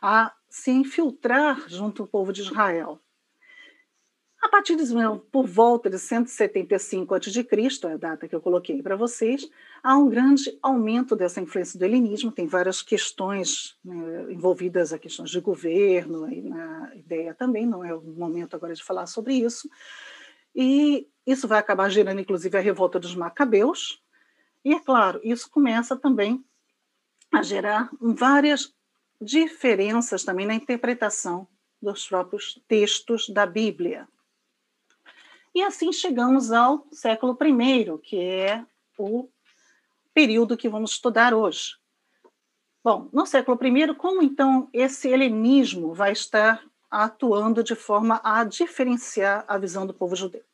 a 0.00 0.32
se 0.48 0.70
infiltrar 0.70 1.68
junto 1.68 2.02
ao 2.02 2.08
povo 2.08 2.32
de 2.32 2.40
Israel. 2.40 2.98
A 4.42 4.48
partir 4.48 4.74
de 4.74 4.84
por 5.30 5.46
volta 5.46 5.90
de 5.90 5.98
175 5.98 7.14
a.C., 7.14 7.46
é 7.84 7.92
a 7.92 7.96
data 7.98 8.26
que 8.26 8.34
eu 8.34 8.40
coloquei 8.40 8.82
para 8.82 8.96
vocês, 8.96 9.46
há 9.82 9.98
um 9.98 10.08
grande 10.08 10.58
aumento 10.62 11.14
dessa 11.14 11.42
influência 11.42 11.78
do 11.78 11.84
helenismo. 11.84 12.32
Tem 12.32 12.46
várias 12.46 12.80
questões 12.80 13.76
né, 13.84 14.32
envolvidas 14.32 14.94
a 14.94 14.98
questões 14.98 15.28
de 15.28 15.40
governo, 15.40 16.26
e 16.32 16.40
na 16.40 16.90
ideia 16.96 17.34
também, 17.34 17.66
não 17.66 17.84
é 17.84 17.94
o 17.94 18.00
momento 18.00 18.56
agora 18.56 18.72
de 18.72 18.82
falar 18.82 19.06
sobre 19.06 19.34
isso. 19.34 19.68
E 20.54 21.06
isso 21.30 21.46
vai 21.46 21.58
acabar 21.58 21.88
gerando, 21.90 22.20
inclusive, 22.20 22.56
a 22.56 22.60
revolta 22.60 22.98
dos 22.98 23.14
macabeus. 23.14 24.02
E, 24.64 24.74
é 24.74 24.80
claro, 24.80 25.20
isso 25.22 25.50
começa 25.50 25.96
também 25.96 26.44
a 27.32 27.42
gerar 27.42 27.90
várias 28.00 28.74
diferenças 29.20 30.24
também 30.24 30.46
na 30.46 30.54
interpretação 30.54 31.46
dos 31.80 32.08
próprios 32.08 32.60
textos 32.66 33.28
da 33.28 33.46
Bíblia. 33.46 34.08
E 35.54 35.62
assim 35.62 35.92
chegamos 35.92 36.52
ao 36.52 36.86
século 36.92 37.36
I, 37.40 37.98
que 37.98 38.20
é 38.20 38.64
o 38.98 39.28
período 40.14 40.56
que 40.56 40.68
vamos 40.68 40.92
estudar 40.92 41.34
hoje. 41.34 41.76
Bom, 42.82 43.08
no 43.12 43.26
século 43.26 43.58
I, 43.62 43.94
como 43.94 44.22
então 44.22 44.68
esse 44.72 45.08
helenismo 45.08 45.92
vai 45.92 46.12
estar 46.12 46.64
atuando 46.90 47.62
de 47.62 47.74
forma 47.74 48.20
a 48.24 48.42
diferenciar 48.44 49.44
a 49.46 49.58
visão 49.58 49.86
do 49.86 49.94
povo 49.94 50.16
judeu? 50.16 50.44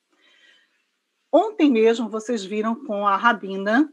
Ontem 1.33 1.71
mesmo 1.71 2.09
vocês 2.09 2.45
viram 2.45 2.75
com 2.75 3.07
a 3.07 3.17
rabina 3.17 3.93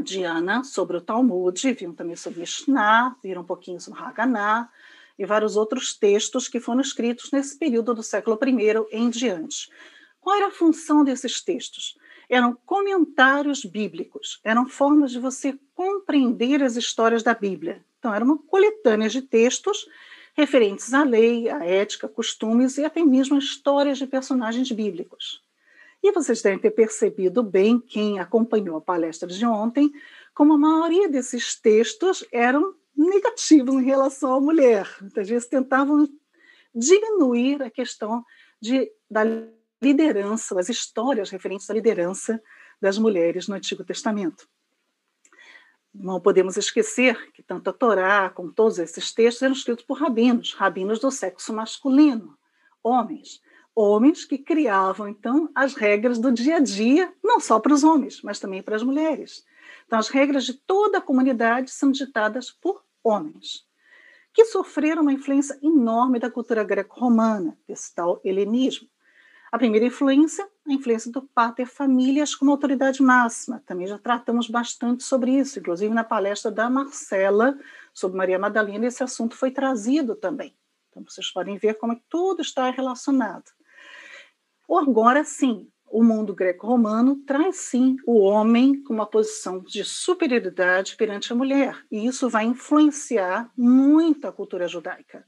Diana 0.00 0.64
sobre 0.64 0.96
o 0.96 1.00
Talmud, 1.00 1.72
viram 1.72 1.94
também 1.94 2.16
sobre 2.16 2.40
Mishnah, 2.40 3.16
viram 3.22 3.42
um 3.42 3.46
pouquinho 3.46 3.80
sobre 3.80 4.00
Haganá, 4.00 4.70
e 5.18 5.26
vários 5.26 5.56
outros 5.56 5.94
textos 5.94 6.48
que 6.48 6.60
foram 6.60 6.80
escritos 6.80 7.30
nesse 7.30 7.58
período 7.58 7.94
do 7.94 8.02
século 8.02 8.38
I 8.42 8.96
em 8.96 9.10
diante. 9.10 9.70
Qual 10.20 10.36
era 10.36 10.48
a 10.48 10.50
função 10.50 11.04
desses 11.04 11.42
textos? 11.42 11.96
Eram 12.28 12.56
comentários 12.64 13.64
bíblicos, 13.64 14.40
eram 14.42 14.66
formas 14.66 15.10
de 15.10 15.18
você 15.18 15.58
compreender 15.74 16.62
as 16.62 16.76
histórias 16.76 17.22
da 17.22 17.34
Bíblia. 17.34 17.84
Então, 17.98 18.14
era 18.14 18.24
uma 18.24 18.38
coletânea 18.38 19.08
de 19.08 19.22
textos 19.22 19.86
referentes 20.34 20.94
à 20.94 21.04
lei, 21.04 21.48
à 21.48 21.64
ética, 21.64 22.08
costumes 22.08 22.78
e 22.78 22.84
até 22.84 23.04
mesmo 23.04 23.36
a 23.36 23.38
histórias 23.38 23.98
de 23.98 24.06
personagens 24.06 24.70
bíblicos. 24.72 25.42
E 26.02 26.10
vocês 26.12 26.42
devem 26.42 26.58
ter 26.58 26.72
percebido 26.72 27.42
bem, 27.42 27.78
quem 27.78 28.18
acompanhou 28.18 28.76
a 28.76 28.80
palestra 28.80 29.28
de 29.28 29.46
ontem, 29.46 29.92
como 30.34 30.54
a 30.54 30.58
maioria 30.58 31.08
desses 31.08 31.54
textos 31.54 32.24
eram 32.32 32.74
negativos 32.96 33.74
em 33.74 33.84
relação 33.84 34.34
à 34.34 34.40
mulher. 34.40 34.88
Muitas 35.00 35.28
vezes 35.28 35.48
tentavam 35.48 36.08
diminuir 36.74 37.62
a 37.62 37.70
questão 37.70 38.24
de, 38.60 38.90
da 39.10 39.22
liderança, 39.80 40.58
as 40.58 40.68
histórias 40.68 41.30
referentes 41.30 41.70
à 41.70 41.74
liderança 41.74 42.42
das 42.80 42.98
mulheres 42.98 43.46
no 43.46 43.54
Antigo 43.54 43.84
Testamento. 43.84 44.48
Não 45.94 46.20
podemos 46.20 46.56
esquecer 46.56 47.30
que 47.32 47.42
tanto 47.42 47.68
a 47.68 47.72
Torá 47.72 48.30
como 48.30 48.52
todos 48.52 48.78
esses 48.78 49.12
textos 49.12 49.42
eram 49.42 49.52
escritos 49.52 49.84
por 49.84 49.98
rabinos, 49.98 50.54
rabinos 50.54 50.98
do 50.98 51.10
sexo 51.10 51.52
masculino, 51.52 52.36
homens. 52.82 53.42
Homens 53.74 54.24
que 54.24 54.36
criavam, 54.36 55.08
então, 55.08 55.48
as 55.54 55.74
regras 55.74 56.18
do 56.18 56.30
dia 56.30 56.56
a 56.56 56.60
dia, 56.60 57.12
não 57.24 57.40
só 57.40 57.58
para 57.58 57.72
os 57.72 57.82
homens, 57.82 58.20
mas 58.22 58.38
também 58.38 58.62
para 58.62 58.76
as 58.76 58.82
mulheres. 58.82 59.46
Então, 59.86 59.98
as 59.98 60.08
regras 60.08 60.44
de 60.44 60.54
toda 60.54 60.98
a 60.98 61.02
comunidade 61.02 61.70
são 61.70 61.90
ditadas 61.90 62.50
por 62.50 62.82
homens, 63.02 63.66
que 64.32 64.44
sofreram 64.44 65.02
uma 65.02 65.12
influência 65.12 65.58
enorme 65.62 66.18
da 66.18 66.30
cultura 66.30 66.62
greco-romana, 66.62 67.58
desse 67.66 67.94
tal 67.94 68.20
helenismo. 68.22 68.88
A 69.50 69.58
primeira 69.58 69.86
influência, 69.86 70.48
a 70.66 70.72
influência 70.72 71.12
do 71.12 71.22
pater 71.22 71.66
famílias 71.66 72.34
como 72.34 72.50
autoridade 72.50 73.02
máxima. 73.02 73.62
Também 73.66 73.86
já 73.86 73.98
tratamos 73.98 74.48
bastante 74.48 75.02
sobre 75.02 75.32
isso, 75.32 75.58
inclusive 75.58 75.92
na 75.92 76.04
palestra 76.04 76.50
da 76.50 76.70
Marcela 76.70 77.58
sobre 77.92 78.16
Maria 78.16 78.38
Madalena, 78.38 78.86
esse 78.86 79.02
assunto 79.02 79.36
foi 79.36 79.50
trazido 79.50 80.14
também. 80.14 80.56
Então 80.88 81.04
vocês 81.06 81.30
podem 81.30 81.58
ver 81.58 81.74
como 81.74 82.00
tudo 82.08 82.40
está 82.40 82.70
relacionado. 82.70 83.50
Agora 84.74 85.22
sim, 85.22 85.68
o 85.90 86.02
mundo 86.02 86.34
greco-romano 86.34 87.16
traz 87.26 87.56
sim 87.56 87.96
o 88.06 88.20
homem 88.20 88.82
com 88.82 88.94
uma 88.94 89.04
posição 89.04 89.60
de 89.60 89.84
superioridade 89.84 90.96
perante 90.96 91.32
a 91.32 91.36
mulher, 91.36 91.84
e 91.90 92.06
isso 92.06 92.30
vai 92.30 92.46
influenciar 92.46 93.52
muito 93.56 94.26
a 94.26 94.32
cultura 94.32 94.66
judaica. 94.66 95.26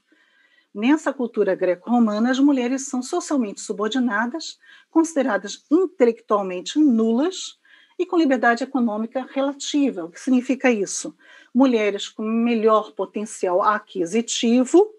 Nessa 0.75 1.13
cultura 1.13 1.55
greco-romana, 1.55 2.31
as 2.31 2.39
mulheres 2.39 2.89
são 2.89 3.03
socialmente 3.03 3.61
subordinadas, 3.61 4.59
consideradas 4.91 5.65
intelectualmente 5.71 6.79
nulas 6.79 7.59
e 7.99 8.07
com 8.07 8.17
liberdade 8.17 8.65
econômica 8.65 9.29
relativa. 9.31 10.05
O 10.05 10.11
que 10.11 10.19
significa 10.19 10.71
isso? 10.71 11.15
Mulheres 11.55 12.09
com 12.09 12.23
melhor 12.23 12.93
potencial 12.93 13.63
aquisitivo 13.63 14.91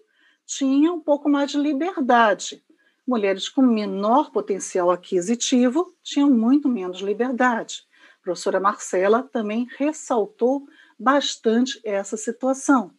tinham 0.46 0.94
um 0.94 1.00
pouco 1.00 1.28
mais 1.28 1.50
de 1.50 1.58
liberdade. 1.58 2.64
Mulheres 3.06 3.48
com 3.48 3.62
menor 3.62 4.32
potencial 4.32 4.90
aquisitivo 4.90 5.94
tinham 6.02 6.28
muito 6.28 6.68
menos 6.68 7.00
liberdade. 7.00 7.84
A 8.20 8.22
professora 8.22 8.58
Marcela 8.58 9.22
também 9.22 9.68
ressaltou 9.78 10.66
bastante 10.98 11.80
essa 11.84 12.16
situação. 12.16 12.90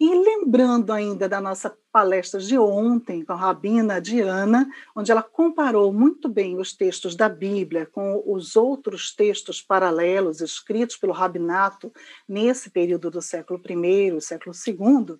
E 0.00 0.14
lembrando 0.14 0.92
ainda 0.92 1.28
da 1.28 1.40
nossa 1.40 1.76
palestra 1.90 2.38
de 2.38 2.56
ontem 2.56 3.24
com 3.24 3.32
a 3.32 3.36
Rabina 3.36 4.00
Diana, 4.00 4.68
onde 4.94 5.10
ela 5.10 5.24
comparou 5.24 5.92
muito 5.92 6.28
bem 6.28 6.56
os 6.60 6.72
textos 6.72 7.16
da 7.16 7.28
Bíblia 7.28 7.84
com 7.84 8.22
os 8.24 8.54
outros 8.54 9.12
textos 9.12 9.60
paralelos 9.60 10.40
escritos 10.40 10.96
pelo 10.96 11.12
rabinato 11.12 11.92
nesse 12.28 12.70
período 12.70 13.10
do 13.10 13.20
século 13.20 13.60
I, 13.68 14.20
século 14.20 14.54
II, 14.54 15.18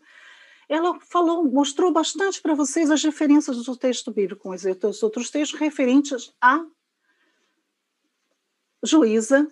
ela 0.68 1.00
falou, 1.00 1.44
mostrou 1.44 1.90
bastante 1.90 2.42
para 2.42 2.54
vocês 2.54 2.90
as 2.90 3.00
diferenças 3.00 3.64
do 3.64 3.76
texto 3.76 4.10
bíblico 4.10 4.42
com 4.42 4.50
os 4.50 5.02
outros 5.02 5.30
textos 5.30 5.58
referentes 5.58 6.32
a 6.40 6.64
juíza 8.82 9.48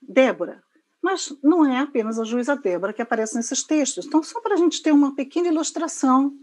Débora. 0.00 0.62
Mas 1.02 1.36
não 1.42 1.64
é 1.64 1.78
apenas 1.78 2.18
a 2.18 2.24
juíza 2.24 2.56
Débora 2.56 2.92
que 2.92 3.02
aparece 3.02 3.36
nesses 3.36 3.62
textos. 3.62 4.06
Então, 4.06 4.22
só 4.22 4.40
para 4.40 4.54
a 4.54 4.56
gente 4.56 4.82
ter 4.82 4.92
uma 4.92 5.14
pequena 5.14 5.48
ilustração, 5.48 6.36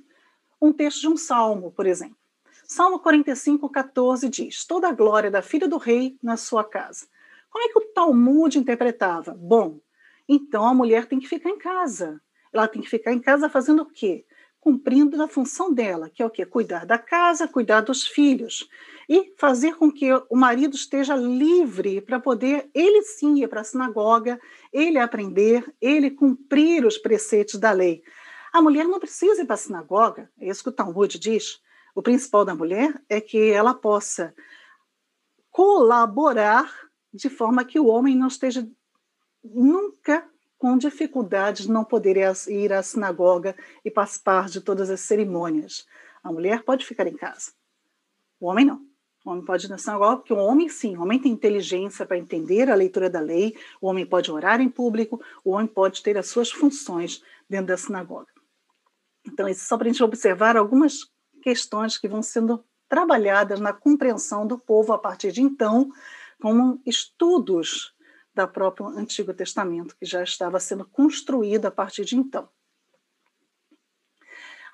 um 0.61 0.71
texto 0.71 1.01
de 1.01 1.07
um 1.07 1.17
salmo, 1.17 1.71
por 1.71 1.85
exemplo. 1.85 2.17
Salmo 2.67 2.99
45, 2.99 3.69
14 3.69 4.29
diz: 4.29 4.65
Toda 4.65 4.87
a 4.87 4.93
glória 4.93 5.29
da 5.29 5.41
filha 5.41 5.67
do 5.67 5.77
rei 5.77 6.17
na 6.21 6.37
sua 6.37 6.63
casa. 6.63 7.07
Como 7.49 7.63
é 7.63 7.71
que 7.71 7.79
o 7.79 7.93
Talmud 7.93 8.57
interpretava? 8.57 9.33
Bom, 9.33 9.79
então 10.27 10.65
a 10.65 10.73
mulher 10.73 11.05
tem 11.05 11.19
que 11.19 11.27
ficar 11.27 11.49
em 11.49 11.57
casa. 11.57 12.21
Ela 12.55 12.67
tem 12.67 12.81
que 12.81 12.89
ficar 12.89 13.11
em 13.11 13.19
casa 13.19 13.49
fazendo 13.49 13.81
o 13.83 13.85
quê? 13.85 14.25
Cumprindo 14.59 15.21
a 15.21 15.27
função 15.27 15.73
dela, 15.73 16.09
que 16.09 16.23
é 16.23 16.25
o 16.25 16.29
quê? 16.29 16.45
Cuidar 16.45 16.85
da 16.85 16.97
casa, 16.97 17.47
cuidar 17.47 17.81
dos 17.81 18.07
filhos. 18.07 18.67
E 19.07 19.33
fazer 19.37 19.75
com 19.75 19.91
que 19.91 20.11
o 20.29 20.35
marido 20.35 20.75
esteja 20.75 21.15
livre 21.15 22.01
para 22.01 22.19
poder, 22.19 22.69
ele 22.73 23.03
sim, 23.03 23.43
ir 23.43 23.47
para 23.47 23.61
a 23.61 23.63
sinagoga, 23.63 24.39
ele 24.73 24.97
aprender, 24.97 25.71
ele 25.79 26.09
cumprir 26.09 26.85
os 26.85 26.97
preceitos 26.97 27.59
da 27.59 27.71
lei. 27.71 28.01
A 28.51 28.61
mulher 28.61 28.87
não 28.87 28.99
precisa 28.99 29.41
ir 29.41 29.45
para 29.45 29.55
a 29.55 29.57
sinagoga, 29.57 30.31
é 30.39 30.47
isso 30.47 30.63
que 30.63 30.69
o 30.69 30.71
Talmud 30.71 31.19
diz. 31.19 31.61
O 31.93 32.01
principal 32.01 32.45
da 32.45 32.55
mulher 32.55 32.99
é 33.07 33.21
que 33.21 33.51
ela 33.51 33.73
possa 33.73 34.33
colaborar 35.51 36.73
de 37.13 37.29
forma 37.29 37.63
que 37.63 37.79
o 37.79 37.87
homem 37.87 38.15
não 38.15 38.27
esteja 38.27 38.67
nunca 39.43 40.27
com 40.65 40.79
dificuldades 40.79 41.67
de 41.67 41.71
não 41.71 41.83
poder 41.83 42.17
ir 42.47 42.73
à 42.73 42.81
sinagoga 42.81 43.55
e 43.85 43.91
participar 43.91 44.49
de 44.49 44.59
todas 44.59 44.89
as 44.89 44.99
cerimônias. 44.99 45.85
A 46.23 46.31
mulher 46.31 46.63
pode 46.63 46.83
ficar 46.83 47.05
em 47.05 47.15
casa. 47.15 47.51
O 48.39 48.47
homem 48.47 48.65
não. 48.65 48.81
O 49.23 49.29
homem 49.29 49.45
pode 49.45 49.67
ir 49.67 49.69
na 49.69 49.77
sinagoga, 49.77 50.17
porque 50.17 50.33
o 50.33 50.37
homem 50.37 50.67
sim, 50.67 50.97
o 50.97 51.03
homem 51.03 51.19
tem 51.19 51.31
inteligência 51.31 52.03
para 52.03 52.17
entender 52.17 52.67
a 52.67 52.73
leitura 52.73 53.11
da 53.11 53.19
lei, 53.19 53.55
o 53.79 53.85
homem 53.85 54.07
pode 54.07 54.31
orar 54.31 54.59
em 54.59 54.67
público, 54.67 55.21
o 55.43 55.51
homem 55.51 55.67
pode 55.67 56.01
ter 56.01 56.17
as 56.17 56.29
suas 56.29 56.49
funções 56.49 57.21
dentro 57.47 57.67
da 57.67 57.77
sinagoga. 57.77 58.31
Então, 59.23 59.47
isso 59.47 59.61
é 59.61 59.67
só 59.67 59.77
para 59.77 59.87
a 59.87 59.91
gente 59.91 60.03
observar 60.03 60.57
algumas 60.57 61.01
questões 61.43 61.95
que 61.95 62.07
vão 62.07 62.23
sendo 62.23 62.65
trabalhadas 62.89 63.59
na 63.59 63.71
compreensão 63.71 64.47
do 64.47 64.57
povo 64.57 64.93
a 64.93 64.97
partir 64.97 65.31
de 65.31 65.43
então, 65.43 65.91
como 66.41 66.81
estudos 66.87 67.94
da 68.35 68.45
próprio 68.45 68.87
Antigo 68.87 69.33
Testamento, 69.33 69.95
que 69.95 70.05
já 70.05 70.21
estava 70.21 70.59
sendo 70.59 70.85
construído 70.85 71.65
a 71.65 71.71
partir 71.71 72.03
de 72.03 72.17
então. 72.17 72.49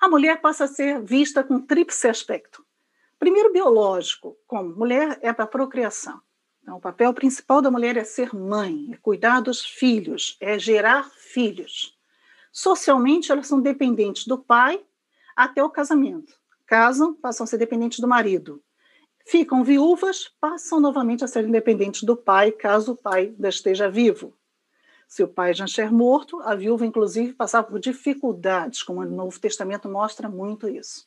A 0.00 0.08
mulher 0.08 0.40
passa 0.40 0.64
a 0.64 0.68
ser 0.68 1.00
vista 1.00 1.44
com 1.44 1.60
tríplice 1.60 2.08
aspecto. 2.08 2.66
Primeiro, 3.20 3.52
biológico, 3.52 4.36
como 4.48 4.74
mulher 4.74 5.16
é 5.22 5.32
para 5.32 5.44
a 5.44 5.48
procriação. 5.48 6.20
Então, 6.60 6.76
o 6.76 6.80
papel 6.80 7.14
principal 7.14 7.62
da 7.62 7.70
mulher 7.70 7.96
é 7.96 8.02
ser 8.02 8.34
mãe, 8.34 8.90
é 8.92 8.96
cuidar 8.96 9.40
dos 9.40 9.64
filhos, 9.64 10.36
é 10.40 10.58
gerar 10.58 11.08
filhos. 11.10 11.96
Socialmente, 12.50 13.30
elas 13.30 13.46
são 13.46 13.60
dependentes 13.60 14.26
do 14.26 14.36
pai 14.36 14.84
até 15.36 15.62
o 15.62 15.70
casamento. 15.70 16.34
Casam, 16.66 17.14
passam 17.14 17.44
a 17.44 17.46
ser 17.46 17.58
dependentes 17.58 18.00
do 18.00 18.08
marido 18.08 18.62
ficam 19.26 19.64
viúvas, 19.64 20.30
passam 20.40 20.80
novamente 20.80 21.24
a 21.24 21.26
ser 21.26 21.44
independentes 21.44 22.02
do 22.02 22.16
pai, 22.16 22.52
caso 22.52 22.92
o 22.92 22.96
pai 22.96 23.26
ainda 23.26 23.48
esteja 23.48 23.90
vivo. 23.90 24.34
Se 25.06 25.22
o 25.22 25.28
pai 25.28 25.52
já 25.52 25.66
estiver 25.66 25.92
morto, 25.92 26.40
a 26.40 26.54
viúva, 26.54 26.86
inclusive, 26.86 27.34
passava 27.34 27.66
por 27.66 27.78
dificuldades, 27.78 28.82
como 28.82 29.00
o 29.00 29.04
Novo 29.04 29.38
Testamento 29.38 29.88
mostra 29.88 30.28
muito 30.28 30.68
isso. 30.68 31.06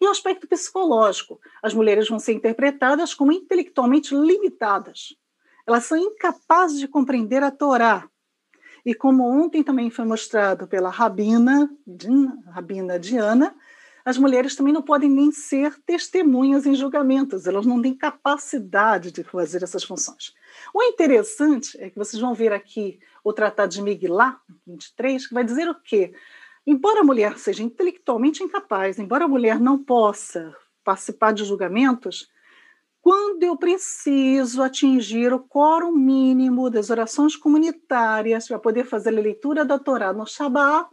E 0.00 0.06
o 0.06 0.10
aspecto 0.10 0.46
psicológico: 0.46 1.40
as 1.62 1.72
mulheres 1.72 2.08
vão 2.08 2.18
ser 2.18 2.34
interpretadas 2.34 3.14
como 3.14 3.32
intelectualmente 3.32 4.14
limitadas. 4.14 5.16
Elas 5.66 5.84
são 5.84 5.96
incapazes 5.96 6.78
de 6.78 6.86
compreender 6.86 7.42
a 7.42 7.50
Torá. 7.50 8.08
E 8.84 8.94
como 8.94 9.24
ontem 9.24 9.64
também 9.64 9.90
foi 9.90 10.04
mostrado 10.04 10.68
pela 10.68 10.90
Rabina, 10.90 11.68
Rabina 12.52 13.00
Diana, 13.00 13.56
as 14.06 14.16
mulheres 14.16 14.54
também 14.54 14.72
não 14.72 14.82
podem 14.82 15.10
nem 15.10 15.32
ser 15.32 15.76
testemunhas 15.84 16.64
em 16.64 16.76
julgamentos, 16.76 17.44
elas 17.44 17.66
não 17.66 17.82
têm 17.82 17.92
capacidade 17.92 19.10
de 19.10 19.24
fazer 19.24 19.64
essas 19.64 19.82
funções. 19.82 20.32
O 20.72 20.80
interessante 20.80 21.76
é 21.80 21.90
que 21.90 21.98
vocês 21.98 22.22
vão 22.22 22.32
ver 22.32 22.52
aqui 22.52 23.00
o 23.24 23.32
Tratado 23.32 23.72
de 23.72 23.82
Miguelá, 23.82 24.40
23, 24.64 25.26
que 25.26 25.34
vai 25.34 25.42
dizer 25.42 25.68
o 25.68 25.74
quê? 25.74 26.14
Embora 26.64 27.00
a 27.00 27.04
mulher 27.04 27.36
seja 27.36 27.64
intelectualmente 27.64 28.44
incapaz, 28.44 28.96
embora 29.00 29.24
a 29.24 29.28
mulher 29.28 29.58
não 29.58 29.82
possa 29.82 30.54
participar 30.84 31.32
de 31.32 31.44
julgamentos, 31.44 32.30
quando 33.02 33.42
eu 33.42 33.56
preciso 33.56 34.62
atingir 34.62 35.32
o 35.32 35.40
quórum 35.40 35.90
mínimo 35.90 36.70
das 36.70 36.90
orações 36.90 37.34
comunitárias 37.34 38.46
para 38.46 38.60
poder 38.60 38.84
fazer 38.84 39.08
a 39.08 39.20
leitura 39.20 39.64
da 39.64 39.80
Torá 39.80 40.12
no 40.12 40.26
Shabat, 40.26 40.88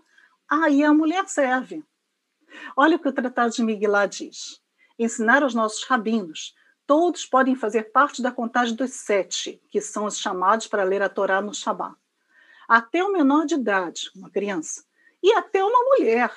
aí 0.50 0.84
a 0.84 0.92
mulher 0.92 1.28
serve. 1.28 1.84
Olha 2.76 2.96
o 2.96 3.00
que 3.00 3.08
o 3.08 3.14
Tratado 3.14 3.54
de 3.54 3.64
Miguelá 3.64 4.06
diz. 4.06 4.62
Ensinar 4.98 5.44
aos 5.44 5.54
nossos 5.54 5.84
rabinos. 5.84 6.56
Todos 6.86 7.26
podem 7.26 7.56
fazer 7.56 7.92
parte 7.92 8.22
da 8.22 8.32
contagem 8.32 8.76
dos 8.76 8.92
sete, 8.92 9.62
que 9.70 9.80
são 9.80 10.06
os 10.06 10.18
chamados 10.18 10.68
para 10.68 10.84
ler 10.84 11.02
a 11.02 11.10
Torá 11.10 11.42
no 11.42 11.54
Shabá. 11.54 11.96
Até 12.68 13.04
o 13.04 13.12
menor 13.12 13.46
de 13.46 13.56
idade, 13.56 14.12
uma 14.16 14.30
criança, 14.30 14.84
e 15.22 15.32
até 15.34 15.64
uma 15.64 15.80
mulher. 15.86 16.32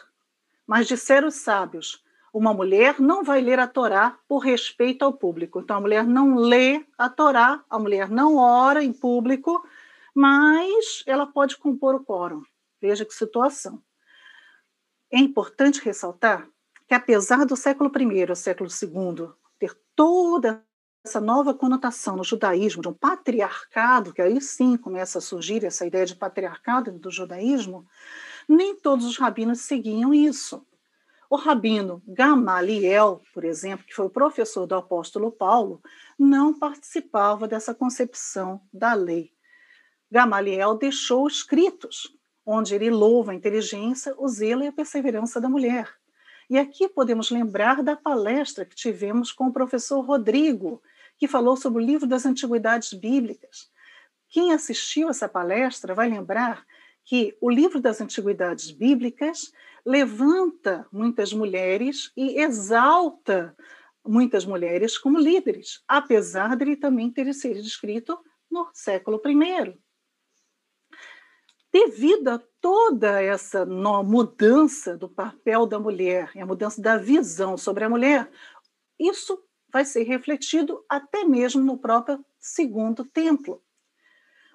Mas 0.67 0.87
disseram 0.87 1.29
os 1.29 1.35
sábios, 1.35 2.05
uma 2.33 2.53
mulher 2.53 3.01
não 3.01 3.25
vai 3.25 3.41
ler 3.41 3.59
a 3.59 3.67
Torá 3.67 4.19
por 4.29 4.39
respeito 4.39 5.05
ao 5.05 5.13
público. 5.13 5.59
Então 5.59 5.79
a 5.79 5.81
mulher 5.81 6.07
não 6.07 6.37
lê 6.37 6.85
a 6.99 7.09
Torá, 7.09 7.65
a 7.71 7.79
mulher 7.79 8.11
não 8.11 8.37
ora 8.37 8.85
em 8.85 8.93
público, 8.93 9.67
mas 10.15 11.03
ela 11.07 11.27
pode 11.27 11.57
compor 11.57 11.95
o 11.95 12.05
quórum. 12.05 12.43
Veja 12.81 13.05
que 13.05 13.15
situação. 13.15 13.83
É 15.17 15.19
importante 15.19 15.81
ressaltar 15.83 16.47
que, 16.87 16.93
apesar 16.93 17.47
do 17.47 17.57
século 17.57 17.91
I 17.91 18.29
ao 18.29 18.37
século 18.37 18.69
II 18.69 19.31
ter 19.59 19.75
toda 19.95 20.63
essa 21.03 21.23
nova 21.23 21.55
conotação 21.55 22.17
no 22.17 22.23
judaísmo, 22.23 22.83
de 22.83 22.89
um 22.89 22.93
patriarcado, 22.93 24.13
que 24.13 24.21
aí 24.21 24.39
sim 24.43 24.77
começa 24.77 25.17
a 25.17 25.23
surgir 25.23 25.65
essa 25.65 25.87
ideia 25.87 26.05
de 26.05 26.15
patriarcado 26.15 26.93
do 26.93 27.11
judaísmo, 27.11 27.87
nem 28.47 28.77
todos 28.77 29.07
os 29.07 29.17
rabinos 29.17 29.61
seguiam 29.61 30.13
isso. 30.13 30.67
O 31.31 31.37
rabino 31.37 32.03
Gamaliel, 32.07 33.23
por 33.33 33.43
exemplo, 33.43 33.87
que 33.87 33.95
foi 33.95 34.05
o 34.05 34.11
professor 34.11 34.67
do 34.67 34.75
apóstolo 34.75 35.33
Paulo, 35.33 35.81
não 36.19 36.53
participava 36.53 37.49
dessa 37.49 37.75
concepção 37.75 38.61
da 38.71 38.93
lei. 38.93 39.33
Gamaliel 40.11 40.77
deixou 40.77 41.27
escritos 41.27 42.15
onde 42.47 42.75
ele 42.75 42.89
louva 42.89 43.33
a 43.33 43.35
inteligência, 43.35 44.15
o 44.17 44.29
zelo 44.29 44.63
e 44.63 44.69
a 44.69 44.73
perseverança 44.73 45.41
da 45.41 45.49
mulher. 45.49 45.93
E 46.49 46.57
aqui 46.57 46.89
podemos 46.89 47.31
lembrar 47.31 47.83
da 47.83 47.97
palestra 47.97 48.65
que 48.65 48.77
tivemos 48.77 49.33
com 49.33 49.49
o 49.49 49.53
professor 49.53 50.01
Rodrigo, 50.01 50.81
que 51.19 51.27
falou 51.27 51.57
sobre 51.57 51.83
o 51.83 51.87
livro 51.87 52.07
das 52.07 52.25
antiguidades 52.25 52.93
bíblicas. 52.93 53.69
Quem 54.29 54.53
assistiu 54.53 55.09
essa 55.09 55.29
palestra 55.29 55.93
vai 55.93 56.09
lembrar 56.09 56.65
que 57.05 57.37
o 57.41 57.51
livro 57.51 57.81
das 57.81 58.01
antiguidades 58.01 58.71
bíblicas 58.71 59.53
levanta 59.85 60.87
muitas 60.93 61.33
mulheres 61.33 62.13
e 62.17 62.41
exalta 62.41 63.57
muitas 64.05 64.45
mulheres 64.45 64.97
como 64.97 65.19
líderes, 65.19 65.83
apesar 65.89 66.57
de 66.57 66.65
ele 66.65 66.77
também 66.77 67.11
ter 67.11 67.33
sido 67.35 67.59
escrito 67.59 68.17
no 68.51 68.69
século 68.73 69.21
I 69.25 69.77
devido 71.77 72.29
a 72.29 72.39
toda 72.59 73.21
essa 73.23 73.67
mudança 73.67 74.97
do 74.97 75.11
papel 75.11 75.67
da 75.67 75.79
mulher 75.79 76.31
e 76.35 76.41
a 76.41 76.47
mudança 76.47 76.81
da 76.81 76.97
visão 76.97 77.59
sobre 77.59 77.85
a 77.85 77.89
mulher, 77.89 78.31
isso 78.99 79.39
vai 79.71 79.85
ser 79.85 80.05
refletido 80.05 80.83
até 80.89 81.25
mesmo 81.25 81.63
no 81.63 81.77
próprio 81.77 82.25
segundo 82.39 83.05
templo. 83.05 83.63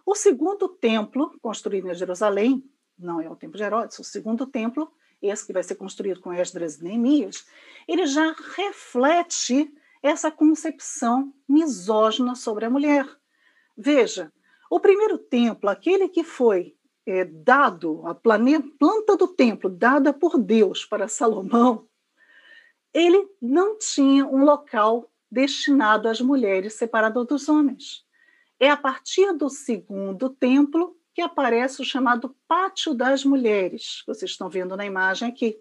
O 0.04 0.16
segundo 0.16 0.68
templo, 0.68 1.38
construído 1.42 1.90
em 1.90 1.94
Jerusalém, 1.94 2.68
não 2.98 3.22
é 3.22 3.30
o 3.30 3.36
templo 3.36 3.58
de 3.58 3.64
Herodes, 3.64 4.00
o 4.00 4.04
segundo 4.04 4.48
templo, 4.48 4.92
esse 5.22 5.46
que 5.46 5.54
vai 5.54 5.62
ser 5.62 5.76
construído 5.76 6.22
com 6.22 6.34
Esdras 6.34 6.80
e 6.80 6.84
Neemias, 6.84 7.46
ele 7.88 8.08
já 8.08 8.36
reflete 8.56 9.72
essa 10.02 10.32
concepção 10.32 11.32
misógina 11.48 12.34
sobre 12.34 12.66
a 12.66 12.70
mulher. 12.70 13.08
Veja, 13.78 14.34
o 14.72 14.80
primeiro 14.80 15.20
templo, 15.20 15.70
aquele 15.70 16.10
que 16.10 16.24
foi 16.24 16.76
é, 17.06 17.26
dado, 17.26 18.04
a 18.06 18.14
planta 18.14 19.18
do 19.18 19.28
templo 19.28 19.70
dada 19.70 20.14
por 20.14 20.38
Deus 20.38 20.86
para 20.86 21.08
Salomão, 21.08 21.88
ele 22.94 23.28
não 23.42 23.78
tinha 23.78 24.26
um 24.26 24.44
local 24.44 25.12
destinado 25.32 26.08
às 26.08 26.20
mulheres 26.20 26.74
separado 26.74 27.24
dos 27.24 27.48
homens. 27.48 28.06
É 28.60 28.70
a 28.70 28.78
partir 28.78 29.34
do 29.34 29.50
segundo 29.50 30.30
templo 30.30 30.96
que 31.14 31.22
aparece 31.22 31.82
o 31.82 31.86
chamado 31.86 32.36
Pátio 32.48 32.94
das 32.94 33.26
Mulheres, 33.26 34.04
vocês 34.06 34.32
estão 34.32 34.50
vendo 34.50 34.78
na 34.78 34.86
imagem 34.86 35.28
aqui. 35.28 35.58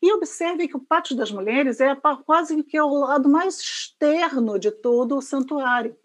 E 0.00 0.12
observe 0.12 0.68
que 0.68 0.76
o 0.76 0.80
Pátio 0.80 1.16
das 1.16 1.32
Mulheres 1.32 1.80
é 1.80 1.96
quase 2.24 2.62
que 2.62 2.76
ao 2.76 2.92
lado 2.92 3.28
mais 3.28 3.58
externo 3.58 4.58
de 4.58 4.70
todo 4.70 5.16
o 5.16 5.22
santuário. 5.22 5.96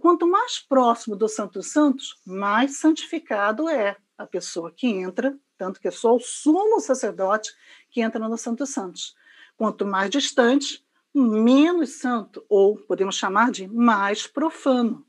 Quanto 0.00 0.26
mais 0.26 0.58
próximo 0.58 1.16
do 1.16 1.28
Santo 1.28 1.62
Santos, 1.62 2.20
mais 2.24 2.78
santificado 2.78 3.68
é 3.68 3.96
a 4.16 4.26
pessoa 4.26 4.70
que 4.70 4.86
entra, 4.86 5.38
tanto 5.56 5.80
que 5.80 5.88
é 5.88 5.90
só 5.90 6.14
o 6.14 6.20
sumo 6.20 6.80
sacerdote 6.80 7.52
que 7.90 8.00
entra 8.00 8.28
no 8.28 8.36
Santo 8.36 8.66
Santos. 8.66 9.14
Quanto 9.56 9.86
mais 9.86 10.10
distante, 10.10 10.86
menos 11.14 11.98
santo, 11.98 12.44
ou 12.48 12.76
podemos 12.76 13.16
chamar 13.16 13.50
de 13.50 13.66
mais 13.66 14.26
profano. 14.26 15.06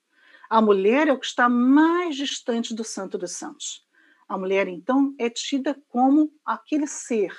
A 0.49 0.61
mulher 0.61 1.09
é 1.09 1.13
o 1.13 1.19
que 1.19 1.25
está 1.25 1.49
mais 1.49 2.15
distante 2.15 2.73
do 2.73 2.83
Santo 2.83 3.17
dos 3.17 3.31
Santos. 3.31 3.85
A 4.27 4.37
mulher, 4.37 4.67
então, 4.67 5.13
é 5.19 5.29
tida 5.29 5.77
como 5.89 6.31
aquele 6.45 6.87
ser 6.87 7.35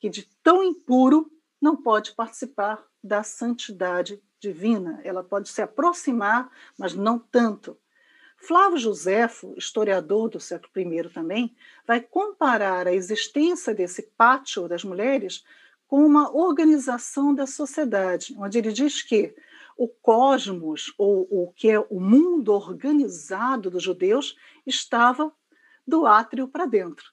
que, 0.00 0.08
de 0.08 0.28
tão 0.42 0.62
impuro, 0.64 1.30
não 1.60 1.76
pode 1.76 2.12
participar 2.12 2.84
da 3.02 3.22
santidade 3.22 4.22
divina. 4.38 5.00
Ela 5.04 5.22
pode 5.22 5.48
se 5.48 5.60
aproximar, 5.60 6.50
mas 6.78 6.94
não 6.94 7.18
tanto. 7.18 7.76
Flávio 8.36 8.78
Joséfo, 8.78 9.54
historiador 9.56 10.30
do 10.30 10.40
século 10.40 10.72
I 10.76 11.10
também, 11.10 11.54
vai 11.86 12.00
comparar 12.00 12.86
a 12.86 12.92
existência 12.92 13.74
desse 13.74 14.02
pátio 14.16 14.66
das 14.66 14.82
mulheres 14.82 15.44
com 15.86 16.06
uma 16.06 16.34
organização 16.34 17.34
da 17.34 17.46
sociedade, 17.46 18.34
onde 18.38 18.56
ele 18.56 18.72
diz 18.72 19.02
que 19.02 19.34
o 19.76 19.88
cosmos, 19.88 20.94
ou 20.96 21.26
o 21.30 21.52
que 21.52 21.70
é 21.70 21.78
o 21.78 22.00
mundo 22.00 22.52
organizado 22.52 23.70
dos 23.70 23.82
judeus, 23.82 24.36
estava 24.66 25.32
do 25.86 26.06
átrio 26.06 26.48
para 26.48 26.64
dentro. 26.64 27.06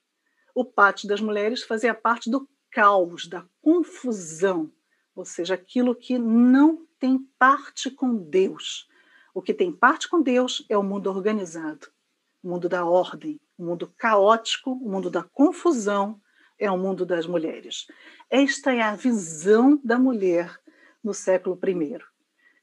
O 0.54 0.64
pátio 0.64 1.08
das 1.08 1.20
mulheres 1.20 1.62
fazia 1.62 1.94
parte 1.94 2.30
do 2.30 2.48
caos, 2.70 3.26
da 3.26 3.44
confusão, 3.60 4.70
ou 5.14 5.24
seja, 5.24 5.54
aquilo 5.54 5.94
que 5.94 6.18
não 6.18 6.86
tem 6.98 7.18
parte 7.38 7.90
com 7.90 8.16
Deus. 8.16 8.88
O 9.34 9.42
que 9.42 9.54
tem 9.54 9.72
parte 9.72 10.08
com 10.08 10.22
Deus 10.22 10.64
é 10.68 10.76
o 10.76 10.82
mundo 10.82 11.08
organizado, 11.08 11.88
o 12.42 12.48
mundo 12.48 12.68
da 12.68 12.84
ordem, 12.84 13.40
o 13.56 13.64
mundo 13.64 13.92
caótico, 13.96 14.72
o 14.72 14.90
mundo 14.90 15.10
da 15.10 15.22
confusão, 15.22 16.20
é 16.58 16.70
o 16.70 16.76
mundo 16.76 17.06
das 17.06 17.26
mulheres. 17.26 17.86
Esta 18.28 18.74
é 18.74 18.82
a 18.82 18.96
visão 18.96 19.80
da 19.84 19.98
mulher 19.98 20.60
no 21.02 21.14
século 21.14 21.58
I. 21.64 21.98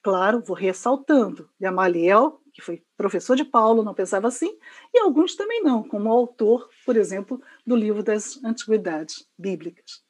Claro, 0.02 0.42
vou 0.42 0.56
ressaltando, 0.56 1.50
Gamaliel, 1.60 2.42
que 2.56 2.62
foi 2.62 2.82
professor 2.96 3.36
de 3.36 3.44
Paulo, 3.44 3.84
não 3.84 3.94
pensava 3.94 4.30
assim, 4.30 4.58
e 4.94 5.00
alguns 5.00 5.36
também 5.36 5.62
não, 5.62 5.84
como 5.84 6.08
o 6.08 6.14
autor, 6.14 6.70
por 6.86 6.96
exemplo, 6.96 7.42
do 7.68 7.76
livro 7.76 8.02
das 8.02 8.42
Antiguidades 8.46 9.28
Bíblicas. 9.38 10.02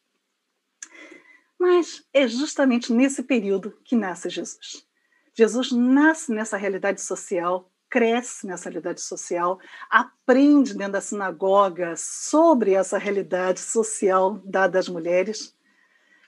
Mas 1.59 2.07
é 2.13 2.27
justamente 2.27 2.93
nesse 2.93 3.23
período 3.23 3.75
que 3.83 3.95
nasce 3.95 4.29
Jesus. 4.29 4.85
Jesus 5.33 5.71
nasce 5.71 6.31
nessa 6.31 6.55
realidade 6.55 7.01
social, 7.01 7.71
cresce 7.89 8.45
nessa 8.45 8.69
realidade 8.69 9.01
social, 9.01 9.59
aprende 9.89 10.75
dentro 10.75 10.93
da 10.93 11.01
sinagoga 11.01 11.95
sobre 11.97 12.73
essa 12.73 12.99
realidade 12.99 13.59
social 13.59 14.39
dada 14.45 14.77
às 14.77 14.87
mulheres, 14.87 15.57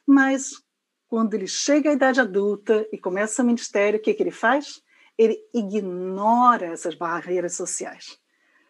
mas 0.03 0.63
quando 1.07 1.35
ele 1.35 1.47
chega 1.47 1.91
à 1.91 1.93
idade 1.93 2.19
adulta 2.19 2.87
e 2.91 2.97
começa 2.97 3.43
o 3.43 3.45
ministério, 3.45 3.99
o 3.99 4.01
que, 4.01 4.15
que 4.15 4.23
ele 4.23 4.31
faz? 4.31 4.81
Ele 5.17 5.37
ignora 5.53 6.67
essas 6.67 6.95
barreiras 6.95 7.55
sociais. 7.55 8.19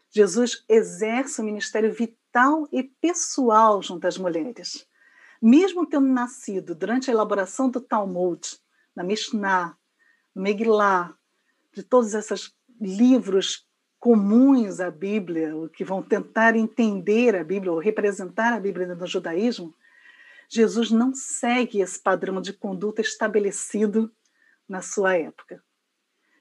Jesus 0.09 0.63
exerce 0.69 1.41
um 1.41 1.45
ministério 1.45 1.91
vital 1.91 2.67
e 2.71 2.83
pessoal 2.83 3.81
junto 3.81 4.07
às 4.07 4.17
mulheres. 4.17 4.87
Mesmo 5.41 5.85
tendo 5.85 6.07
nascido 6.07 6.73
durante 6.73 7.09
a 7.09 7.13
elaboração 7.13 7.69
do 7.69 7.81
Talmud, 7.81 8.41
na 8.95 9.03
Mishnah, 9.03 9.77
Megillah, 10.33 11.13
de 11.73 11.83
todos 11.83 12.13
esses 12.13 12.55
livros 12.79 13.67
comuns 13.99 14.79
à 14.79 14.89
Bíblia, 14.89 15.53
que 15.73 15.83
vão 15.83 16.01
tentar 16.01 16.55
entender 16.55 17.35
a 17.35 17.43
Bíblia 17.43 17.71
ou 17.71 17.79
representar 17.79 18.53
a 18.53 18.59
Bíblia 18.59 18.87
no 18.87 19.05
judaísmo, 19.05 19.75
Jesus 20.49 20.91
não 20.91 21.13
segue 21.13 21.81
esse 21.81 21.99
padrão 21.99 22.41
de 22.41 22.53
conduta 22.53 23.01
estabelecido 23.01 24.11
na 24.67 24.81
sua 24.81 25.17
época. 25.17 25.61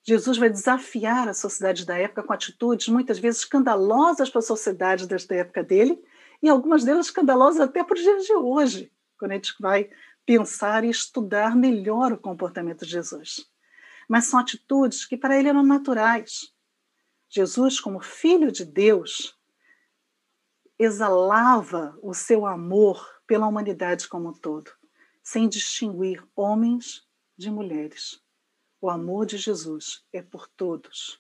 Jesus 0.06 0.38
vai 0.38 0.48
desafiar 0.48 1.28
a 1.28 1.34
sociedade 1.34 1.84
da 1.84 1.98
época 1.98 2.22
com 2.22 2.32
atitudes 2.32 2.88
muitas 2.88 3.18
vezes 3.18 3.40
escandalosas 3.40 4.30
para 4.30 4.38
a 4.38 4.42
sociedade 4.42 5.06
desta 5.06 5.34
época 5.34 5.64
dele 5.64 6.00
e 6.42 6.48
algumas 6.48 6.84
delas 6.84 7.06
escandalosas 7.06 7.60
até 7.60 7.82
para 7.82 7.94
os 7.96 8.02
dias 8.02 8.24
de 8.24 8.34
hoje, 8.34 8.92
quando 9.18 9.32
a 9.32 9.34
gente 9.34 9.54
vai 9.58 9.90
pensar 10.24 10.84
e 10.84 10.90
estudar 10.90 11.56
melhor 11.56 12.12
o 12.12 12.18
comportamento 12.18 12.84
de 12.84 12.92
Jesus 12.92 13.46
mas 14.08 14.26
são 14.26 14.38
atitudes 14.38 15.04
que 15.04 15.16
para 15.16 15.38
ele 15.38 15.48
eram 15.48 15.62
naturais. 15.62 16.52
Jesus, 17.28 17.80
como 17.80 18.00
filho 18.00 18.52
de 18.52 18.64
Deus, 18.64 19.36
exalava 20.78 21.98
o 22.02 22.14
seu 22.14 22.46
amor 22.46 23.04
pela 23.26 23.46
humanidade 23.46 24.08
como 24.08 24.28
um 24.28 24.32
todo, 24.32 24.70
sem 25.22 25.48
distinguir 25.48 26.24
homens 26.36 27.06
de 27.36 27.50
mulheres. 27.50 28.22
O 28.78 28.90
amor 28.90 29.24
de 29.24 29.38
Jesus 29.38 30.04
é 30.12 30.20
por 30.20 30.46
todos. 30.46 31.18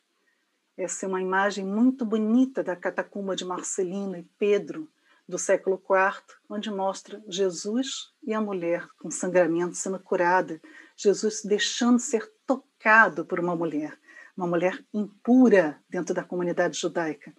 Essa 0.76 1.06
é 1.06 1.08
uma 1.08 1.22
imagem 1.22 1.64
muito 1.64 2.04
bonita 2.04 2.62
da 2.62 2.76
catacumba 2.76 3.34
de 3.34 3.46
Marcelino 3.46 4.14
e 4.14 4.22
Pedro, 4.38 4.92
do 5.26 5.38
século 5.38 5.82
IV, 5.82 6.22
onde 6.50 6.70
mostra 6.70 7.24
Jesus 7.26 8.12
e 8.22 8.34
a 8.34 8.42
mulher 8.42 8.86
com 8.98 9.10
sangramento 9.10 9.74
sendo 9.74 9.98
curada, 9.98 10.60
Jesus 10.94 11.42
deixando 11.42 11.98
ser 11.98 12.30
tocado 12.46 13.24
por 13.24 13.40
uma 13.40 13.56
mulher, 13.56 13.98
uma 14.36 14.46
mulher 14.46 14.84
impura 14.92 15.82
dentro 15.88 16.14
da 16.14 16.22
comunidade 16.22 16.78
judaica. 16.78 17.34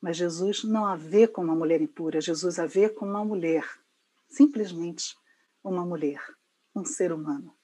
Mas 0.00 0.16
Jesus 0.16 0.64
não 0.64 0.84
a 0.84 0.96
vê 0.96 1.28
como 1.28 1.46
uma 1.46 1.56
mulher 1.56 1.80
impura, 1.80 2.20
Jesus 2.20 2.58
a 2.58 2.66
vê 2.66 2.88
como 2.88 3.12
uma 3.12 3.24
mulher, 3.24 3.64
simplesmente 4.28 5.16
uma 5.62 5.86
mulher, 5.86 6.20
um 6.74 6.84
ser 6.84 7.12
humano. 7.12 7.54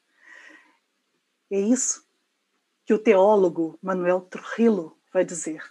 É 1.51 1.59
isso 1.59 2.07
que 2.85 2.93
o 2.93 2.99
teólogo 2.99 3.79
Manuel 3.83 4.21
Trujillo 4.21 4.99
vai 5.13 5.25
dizer. 5.25 5.63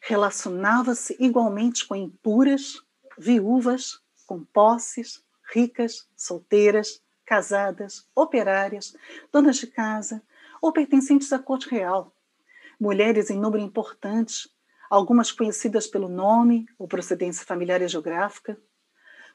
Relacionava-se 0.00 1.16
igualmente 1.20 1.86
com 1.86 1.94
impuras, 1.94 2.82
viúvas, 3.18 4.00
com 4.26 4.42
posses, 4.42 5.22
ricas, 5.52 6.08
solteiras, 6.16 7.02
casadas, 7.26 8.06
operárias, 8.14 8.96
donas 9.30 9.56
de 9.56 9.66
casa, 9.66 10.22
ou 10.62 10.72
pertencentes 10.72 11.30
à 11.32 11.38
corte 11.38 11.68
real. 11.68 12.14
Mulheres 12.80 13.28
em 13.28 13.38
número 13.38 13.62
importante, 13.62 14.48
algumas 14.88 15.30
conhecidas 15.30 15.86
pelo 15.86 16.08
nome 16.08 16.66
ou 16.78 16.88
procedência 16.88 17.44
familiar 17.44 17.82
e 17.82 17.88
geográfica, 17.88 18.58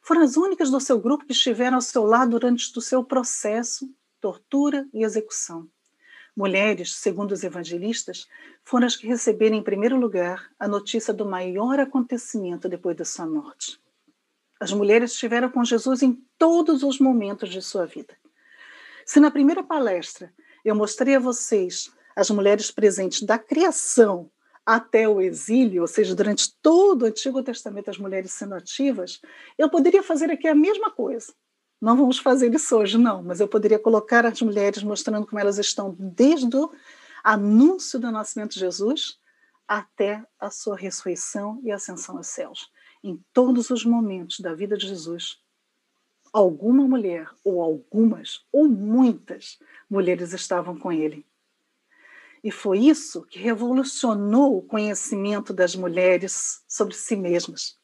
foram 0.01 0.21
as 0.21 0.38
únicas 0.38 0.71
do 0.71 0.79
seu 0.79 0.99
grupo 0.99 1.25
que 1.25 1.34
estiveram 1.34 1.75
ao 1.75 1.82
seu 1.82 2.03
lado 2.03 2.32
durante 2.32 2.75
o 2.75 2.82
seu 2.82 3.03
processo, 3.03 3.88
tortura 4.19 4.88
e 4.91 5.03
execução. 5.03 5.69
Mulheres, 6.36 6.96
segundo 6.96 7.32
os 7.32 7.43
evangelistas, 7.43 8.28
foram 8.63 8.88
as 8.88 8.96
que 8.96 9.06
receberam 9.06 9.56
em 9.56 9.62
primeiro 9.62 10.00
lugar 10.00 10.50
a 10.60 10.67
notícia 10.67 11.13
do 11.13 11.26
maior 11.26 11.80
acontecimento 11.80 12.67
depois 12.67 12.98
da 12.98 13.06
sua 13.06 13.28
morte. 13.28 13.80
As 14.60 14.72
mulheres 14.72 15.12
estiveram 15.12 15.50
com 15.50 15.63
Jesus 15.63 16.02
em 16.02 16.19
todos 16.38 16.82
os 16.82 17.00
momentos 17.00 17.50
de 17.50 17.62
sua 17.62 17.86
vida. 17.86 18.17
Se 19.06 19.19
na 19.19 19.30
primeira 19.30 19.62
palestra 19.62 20.34
eu 20.65 20.74
mostrei 20.74 21.15
a 21.15 21.19
vocês 21.19 21.91
as 22.15 22.30
mulheres 22.32 22.72
presentes 22.72 23.22
da 23.22 23.38
criação 23.38 24.32
até 24.65 25.08
o 25.08 25.19
exílio, 25.19 25.82
ou 25.82 25.88
seja, 25.88 26.15
durante 26.15 26.56
todo 26.62 27.04
o 27.04 27.06
Antigo 27.06 27.43
Testamento, 27.43 27.89
as 27.89 27.98
mulheres 27.98 28.32
sendo 28.32 28.56
ativas, 28.56 29.22
eu 29.58 29.69
poderia 29.69 30.02
fazer 30.02 30.32
aqui 30.32 30.48
a 30.48 30.56
mesma 30.56 30.89
coisa. 30.89 31.34
Não 31.84 31.98
vamos 31.98 32.17
fazer 32.17 32.56
isso 32.56 32.78
hoje, 32.78 32.98
não, 32.98 33.22
mas 33.22 33.41
eu 33.41 33.48
poderia 33.48 33.78
colocar 33.78 34.26
as 34.26 34.41
mulheres 34.41 34.82
mostrando 34.82 35.28
como 35.28 35.38
elas 35.38 35.58
estão 35.58 35.93
desde 36.00 36.56
o 36.56 36.72
anúncio 37.22 38.00
do 38.00 38.10
nascimento 38.10 38.54
de 38.54 38.62
Jesus 38.62 39.19
até 39.67 40.26
a 40.39 40.50
sua 40.50 40.78
ressurreição 40.78 41.60
e 41.62 41.74
ascensão 41.74 42.15
aos 42.15 42.28
céus. 42.28 42.72
Em 43.04 43.22
todos 43.34 43.69
os 43.69 43.84
momentos 43.84 44.39
da 44.39 44.54
vida 44.54 44.78
de 44.78 44.88
Jesus, 44.88 45.41
alguma 46.32 46.88
mulher, 46.88 47.30
ou 47.43 47.62
algumas, 47.62 48.46
ou 48.50 48.69
muitas 48.69 49.60
mulheres 49.89 50.32
estavam 50.32 50.80
com 50.80 50.89
ele. 50.89 51.26
E 52.41 52.50
foi 52.50 52.80
isso 52.80 53.24
que 53.24 53.39
revolucionou 53.39 54.58
o 54.58 54.62
conhecimento 54.62 55.52
das 55.52 55.76
mulheres 55.76 56.63
sobre 56.65 56.96
si 56.96 57.17
mesmas. 57.17 57.78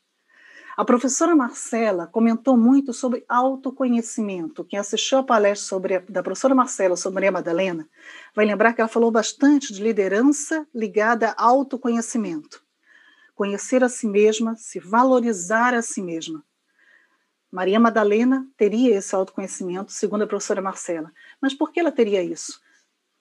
A 0.80 0.86
professora 0.86 1.36
Marcela 1.36 2.08
comentou 2.08 2.56
muito 2.56 2.94
sobre 2.94 3.26
autoconhecimento. 3.28 4.64
Quem 4.64 4.80
assistiu 4.80 5.18
a 5.18 5.24
palestra 5.24 5.68
sobre 5.68 5.96
a, 5.96 6.00
da 6.08 6.24
professora 6.24 6.56
Marcela 6.56 6.96
sobre 6.96 7.16
Maria 7.16 7.34
Madalena 7.34 7.86
vai 8.34 8.46
lembrar 8.46 8.72
que 8.72 8.80
ela 8.80 8.88
falou 8.88 9.12
bastante 9.12 9.74
de 9.74 9.84
liderança 9.84 10.66
ligada 10.74 11.32
a 11.32 11.44
autoconhecimento. 11.44 12.64
Conhecer 13.36 13.84
a 13.84 13.90
si 13.90 14.08
mesma, 14.08 14.56
se 14.56 14.80
valorizar 14.80 15.74
a 15.74 15.82
si 15.82 16.02
mesma. 16.02 16.42
Maria 17.52 17.78
Madalena 17.78 18.48
teria 18.56 18.96
esse 18.96 19.14
autoconhecimento, 19.14 19.92
segundo 19.92 20.22
a 20.22 20.28
professora 20.28 20.62
Marcela. 20.62 21.12
Mas 21.42 21.54
por 21.54 21.74
que 21.74 21.82
ela 21.82 21.92
teria 21.92 22.24
isso? 22.24 22.58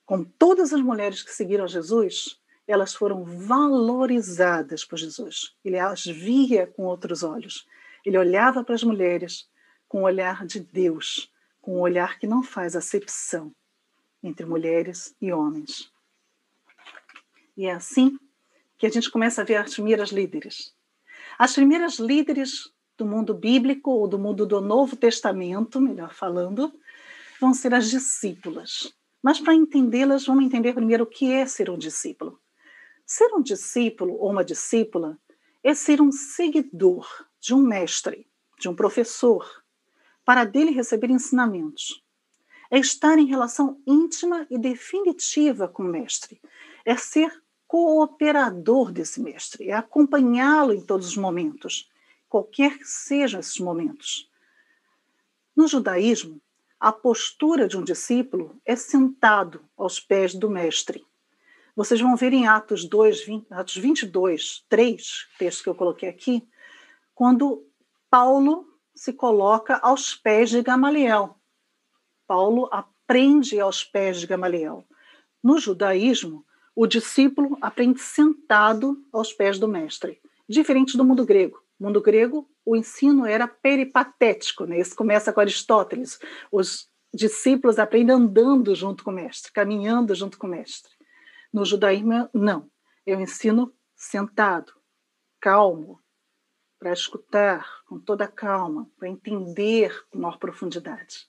Com 0.07 0.23
todas 0.23 0.73
as 0.73 0.81
mulheres 0.81 1.25
que 1.25 1.35
seguiram 1.35 1.67
Jesus, 1.67 2.41
elas 2.69 2.95
foram 2.95 3.25
valorizadas 3.25 4.85
por 4.85 4.99
Jesus. 4.99 5.55
Ele 5.65 5.79
as 5.79 6.05
via 6.05 6.67
com 6.67 6.85
outros 6.85 7.23
olhos. 7.23 7.67
Ele 8.05 8.19
olhava 8.19 8.63
para 8.63 8.75
as 8.75 8.83
mulheres 8.83 9.49
com 9.89 10.03
o 10.03 10.05
olhar 10.05 10.45
de 10.45 10.61
Deus, 10.61 11.33
com 11.63 11.79
um 11.79 11.81
olhar 11.81 12.19
que 12.19 12.27
não 12.27 12.43
faz 12.43 12.77
acepção 12.77 13.51
entre 14.23 14.45
mulheres 14.45 15.17
e 15.19 15.33
homens. 15.33 15.91
E 17.57 17.65
é 17.65 17.73
assim 17.73 18.19
que 18.77 18.87
a 18.87 18.91
gente 18.91 19.11
começa 19.11 19.41
a 19.41 19.45
ver 19.45 19.57
as 19.57 19.73
primeiras 19.73 20.11
líderes. 20.11 20.75
As 21.39 21.55
primeiras 21.55 21.99
líderes 21.99 22.71
do 22.99 23.07
mundo 23.07 23.33
bíblico 23.33 23.91
ou 23.91 24.07
do 24.07 24.19
mundo 24.19 24.45
do 24.45 24.61
Novo 24.61 24.95
Testamento, 24.95 25.81
melhor 25.81 26.13
falando, 26.13 26.73
vão 27.41 27.55
ser 27.55 27.73
as 27.73 27.89
discípulas. 27.89 28.93
Mas 29.23 29.41
para 29.41 29.55
entendê-las, 29.55 30.27
vamos 30.27 30.45
entender 30.45 30.75
primeiro 30.75 31.05
o 31.05 31.07
que 31.07 31.33
é 31.33 31.47
ser 31.47 31.71
um 31.71 31.79
discípulo. 31.79 32.39
Ser 33.11 33.33
um 33.33 33.41
discípulo 33.41 34.19
ou 34.19 34.31
uma 34.31 34.45
discípula 34.45 35.19
é 35.65 35.73
ser 35.73 35.99
um 35.99 36.13
seguidor 36.13 37.09
de 37.41 37.55
um 37.55 37.63
mestre, 37.63 38.29
de 38.61 38.69
um 38.69 38.77
professor, 38.77 39.65
para 40.27 40.45
dele 40.45 40.73
receber 40.73 41.09
ensinamentos. 41.09 42.05
É 42.71 42.79
estar 42.79 43.19
em 43.19 43.25
relação 43.25 43.81
íntima 43.87 44.47
e 44.51 44.59
definitiva 44.59 45.67
com 45.67 45.85
o 45.85 45.89
mestre. 45.89 46.39
É 46.85 46.99
ser 46.99 47.43
cooperador 47.67 48.93
desse 48.93 49.23
mestre, 49.23 49.71
é 49.71 49.73
acompanhá-lo 49.73 50.75
em 50.75 50.83
todos 50.83 51.09
os 51.09 51.17
momentos, 51.17 51.91
qualquer 52.29 52.77
que 52.77 52.85
sejam 52.85 53.41
esses 53.41 53.59
momentos. 53.59 54.31
No 55.57 55.67
judaísmo, 55.67 56.43
a 56.79 56.93
postura 56.93 57.67
de 57.67 57.79
um 57.79 57.83
discípulo 57.83 58.61
é 58.67 58.77
sentado 58.77 59.65
aos 59.79 59.99
pés 59.99 60.35
do 60.35 60.51
mestre. 60.51 61.08
Vocês 61.79 62.01
vão 62.01 62.17
ver 62.17 62.33
em 62.33 62.45
Atos 62.45 62.85
2, 62.85 63.25
20, 63.25 63.47
Atos 63.53 63.77
22, 63.77 64.65
3, 64.69 65.29
texto 65.39 65.63
que 65.63 65.69
eu 65.69 65.77
coloquei 65.77 66.09
aqui, 66.09 66.43
quando 67.15 67.65
Paulo 68.11 68.67
se 68.97 69.13
coloca 69.13 69.77
aos 69.77 70.13
pés 70.13 70.51
de 70.51 70.61
Gamaliel. 70.61 71.37
Paulo 72.27 72.69
aprende 72.73 73.61
aos 73.61 73.85
pés 73.85 74.19
de 74.19 74.27
Gamaliel. 74.27 74.85
No 75.41 75.57
judaísmo, 75.61 76.45
o 76.75 76.85
discípulo 76.85 77.57
aprende 77.61 78.01
sentado 78.01 79.01
aos 79.13 79.33
pés 79.33 79.57
do 79.57 79.69
mestre, 79.69 80.21
diferente 80.49 80.97
do 80.97 81.05
mundo 81.05 81.25
grego. 81.25 81.63
No 81.79 81.87
mundo 81.87 82.03
grego, 82.03 82.51
o 82.67 82.75
ensino 82.75 83.25
era 83.25 83.47
peripatético, 83.47 84.65
né? 84.65 84.81
Isso 84.81 84.97
começa 84.97 85.33
com 85.33 85.39
Aristóteles. 85.39 86.19
Os 86.51 86.89
discípulos 87.15 87.79
aprendem 87.79 88.17
andando 88.17 88.75
junto 88.75 89.05
com 89.05 89.13
o 89.13 89.15
mestre, 89.15 89.53
caminhando 89.53 90.13
junto 90.13 90.37
com 90.39 90.49
o 90.49 90.51
mestre. 90.51 90.98
No 91.59 91.65
judaísmo, 91.65 92.31
não. 92.33 92.71
Eu 93.05 93.21
ensino 93.21 93.75
sentado, 93.97 94.73
calmo, 95.41 96.01
para 96.79 96.93
escutar 96.93 97.83
com 97.89 97.99
toda 97.99 98.27
a 98.27 98.29
calma, 98.29 98.89
para 98.97 99.09
entender 99.09 100.07
com 100.09 100.21
maior 100.21 100.39
profundidade. 100.39 101.29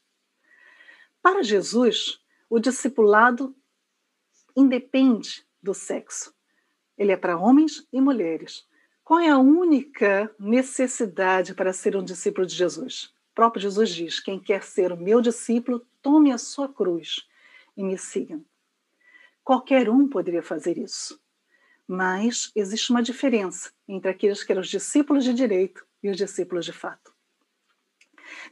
Para 1.19 1.41
Jesus, 1.41 2.23
o 2.47 2.59
discipulado 2.59 3.55
independe 4.55 5.43
do 5.63 5.73
sexo. 5.73 6.31
Ele 6.95 7.11
é 7.11 7.17
para 7.17 7.35
homens 7.35 7.87
e 7.91 7.99
mulheres. 7.99 8.67
Qual 9.03 9.19
é 9.19 9.29
a 9.29 9.39
única 9.39 10.31
necessidade 10.37 11.55
para 11.55 11.73
ser 11.73 11.95
um 11.95 12.03
discípulo 12.03 12.45
de 12.45 12.53
Jesus? 12.53 13.05
O 13.31 13.33
próprio 13.33 13.63
Jesus 13.63 13.89
diz: 13.89 14.19
quem 14.19 14.39
quer 14.39 14.61
ser 14.61 14.91
o 14.91 14.97
meu 14.97 15.21
discípulo, 15.21 15.83
tome 16.03 16.31
a 16.31 16.37
sua 16.37 16.71
cruz 16.71 17.27
e 17.75 17.83
me 17.83 17.97
siga. 17.97 18.39
Qualquer 19.49 19.89
um 19.89 20.07
poderia 20.07 20.43
fazer 20.43 20.77
isso. 20.77 21.19
Mas 21.87 22.51
existe 22.55 22.91
uma 22.91 23.01
diferença 23.01 23.71
entre 23.87 24.11
aqueles 24.11 24.43
que 24.43 24.51
eram 24.51 24.61
os 24.61 24.69
discípulos 24.69 25.23
de 25.23 25.33
direito 25.33 25.83
e 26.03 26.09
os 26.11 26.17
discípulos 26.17 26.65
de 26.65 26.71
fato. 26.71 27.11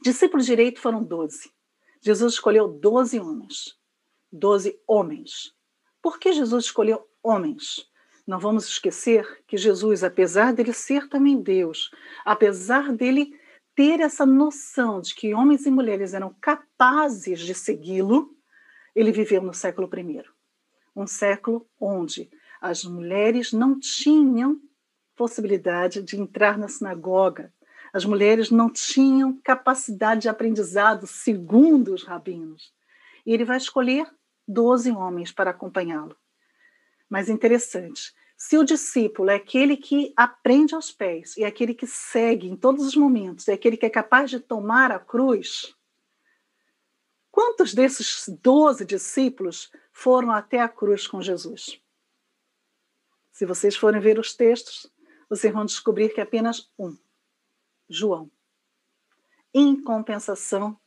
Discípulos 0.01 0.47
de 0.47 0.53
direito 0.53 0.81
foram 0.81 1.03
doze. 1.03 1.51
Jesus 2.01 2.33
escolheu 2.33 2.67
doze 2.67 3.19
homens. 3.19 3.77
Doze 4.31 4.81
homens. 4.87 5.53
Por 6.01 6.17
que 6.17 6.33
Jesus 6.33 6.65
escolheu 6.65 7.07
homens? 7.21 7.87
Não 8.25 8.39
vamos 8.39 8.65
esquecer 8.65 9.43
que 9.45 9.55
Jesus, 9.55 10.03
apesar 10.03 10.51
dele 10.51 10.73
ser 10.73 11.07
também 11.09 11.39
Deus, 11.39 11.91
apesar 12.25 12.91
dele 12.91 13.39
ter 13.75 13.99
essa 13.99 14.25
noção 14.25 14.99
de 14.99 15.13
que 15.13 15.35
homens 15.35 15.63
e 15.67 15.69
mulheres 15.69 16.15
eram 16.15 16.35
capazes 16.41 17.39
de 17.41 17.53
segui-lo, 17.53 18.35
ele 18.95 19.11
viveu 19.11 19.43
no 19.43 19.53
século 19.53 19.87
I. 19.95 20.36
Um 20.97 21.05
século 21.05 21.69
onde 21.79 22.27
as 22.59 22.83
mulheres 22.83 23.53
não 23.53 23.79
tinham 23.79 24.59
possibilidade 25.15 26.01
de 26.01 26.19
entrar 26.19 26.57
na 26.57 26.67
sinagoga. 26.67 27.53
As 27.93 28.03
mulheres 28.03 28.49
não 28.49 28.67
tinham 28.67 29.39
capacidade 29.43 30.21
de 30.21 30.29
aprendizado, 30.29 31.05
segundo 31.05 31.93
os 31.93 32.03
rabinos. 32.03 32.73
E 33.23 33.31
ele 33.31 33.45
vai 33.45 33.57
escolher 33.57 34.07
12 34.47 34.89
homens 34.89 35.31
para 35.31 35.51
acompanhá-lo. 35.51 36.15
Mas 37.07 37.29
interessante, 37.29 38.11
se 38.35 38.57
o 38.57 38.63
discípulo 38.63 39.29
é 39.29 39.35
aquele 39.35 39.77
que 39.77 40.11
aprende 40.17 40.73
aos 40.73 40.91
pés 40.91 41.37
e 41.37 41.43
é 41.43 41.47
aquele 41.47 41.75
que 41.75 41.85
segue 41.85 42.47
em 42.47 42.55
todos 42.55 42.87
os 42.87 42.95
momentos, 42.95 43.47
é 43.47 43.53
aquele 43.53 43.77
que 43.77 43.85
é 43.85 43.89
capaz 43.89 44.31
de 44.31 44.39
tomar 44.39 44.91
a 44.91 44.97
cruz, 44.97 45.76
quantos 47.37 47.71
desses 47.71 48.27
12 48.41 48.83
discípulos 48.83 49.71
foram 49.91 50.31
até 50.31 50.59
a 50.59 50.67
cruz 50.67 51.05
com 51.05 51.21
Jesus? 51.21 51.79
Se 53.31 53.45
vocês 53.45 53.75
forem 53.75 54.01
ver 54.01 54.17
os 54.17 54.33
textos, 54.33 54.91
vocês 55.29 55.53
vão 55.53 55.63
descobrir 55.63 56.09
que 56.09 56.19
apenas 56.19 56.71
um, 56.79 56.97
João. 57.87 58.31
Em 59.53 59.79
compensação, 59.79 60.79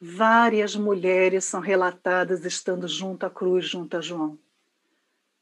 várias 0.00 0.76
mulheres 0.76 1.46
são 1.46 1.60
relatadas 1.60 2.44
estando 2.44 2.86
junto 2.86 3.26
à 3.26 3.30
cruz, 3.30 3.66
junto 3.66 3.96
a 3.96 4.00
João. 4.00 4.38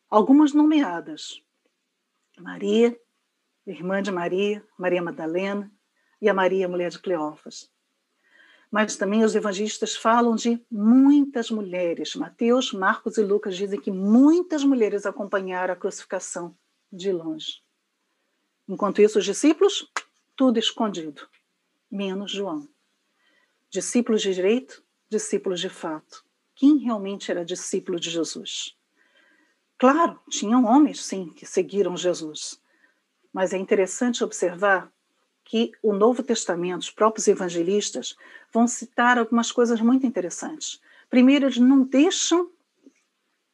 Algumas 0.09 0.55
nomeadas: 0.55 1.43
Maria, 2.39 2.99
irmã 3.67 4.03
de 4.03 4.11
Maria, 4.11 4.67
Maria 4.79 5.03
Madalena 5.03 5.71
e 6.19 6.31
a 6.31 6.33
Maria, 6.33 6.67
mulher 6.67 6.91
de 6.91 6.99
Cleófas 6.99 7.71
mas 8.71 8.97
também 8.97 9.25
os 9.25 9.35
evangelistas 9.35 9.97
falam 9.97 10.37
de 10.37 10.65
muitas 10.71 11.51
mulheres. 11.51 12.15
Mateus, 12.15 12.73
Marcos 12.73 13.19
e 13.19 13.23
Lucas 13.23 13.57
dizem 13.57 13.81
que 13.81 13.91
muitas 13.91 14.63
mulheres 14.63 15.05
acompanharam 15.05 15.75
a 15.75 15.77
crucificação 15.77 16.57
de 16.93 17.11
longe. 17.11 17.63
Enquanto 18.69 19.03
isso, 19.03 19.19
os 19.19 19.25
discípulos, 19.25 19.91
tudo 20.37 20.59
escondido, 20.59 21.29
menos 21.91 22.31
João. 22.31 22.69
Discípulos 23.69 24.23
de 24.23 24.33
direito, 24.33 24.85
discípulos 25.09 25.61
de 25.61 25.69
fato. 25.69 26.25
Quem 26.55 26.77
realmente 26.79 27.31
era 27.31 27.45
discípulo 27.45 27.99
de 27.99 28.11
Jesus? 28.11 28.77
Claro, 29.77 30.21
tinham 30.29 30.65
homens, 30.65 31.03
sim, 31.05 31.31
que 31.31 31.47
seguiram 31.47 31.97
Jesus. 31.97 32.61
Mas 33.33 33.53
é 33.53 33.57
interessante 33.57 34.23
observar 34.23 34.93
que 35.51 35.73
o 35.83 35.93
Novo 35.93 36.23
Testamento, 36.23 36.83
os 36.83 36.91
próprios 36.93 37.27
evangelistas, 37.27 38.15
vão 38.53 38.69
citar 38.69 39.19
algumas 39.19 39.51
coisas 39.51 39.81
muito 39.81 40.07
interessantes. 40.07 40.81
Primeiro, 41.11 41.47
eles 41.47 41.59
não 41.59 41.83
deixam 41.83 42.49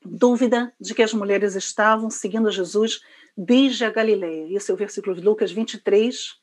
dúvida 0.05 0.71
de 0.79 0.95
que 0.95 1.03
as 1.03 1.15
mulheres 1.15 1.55
estavam 1.55 2.11
seguindo 2.11 2.51
Jesus 2.51 3.01
desde 3.35 3.87
a 3.87 3.91
Galileia. 3.91 4.55
Esse 4.55 4.71
é 4.71 4.75
o 4.75 4.77
versículo 4.77 5.17
de 5.17 5.23
Lucas 5.23 5.51
23, 5.51 6.39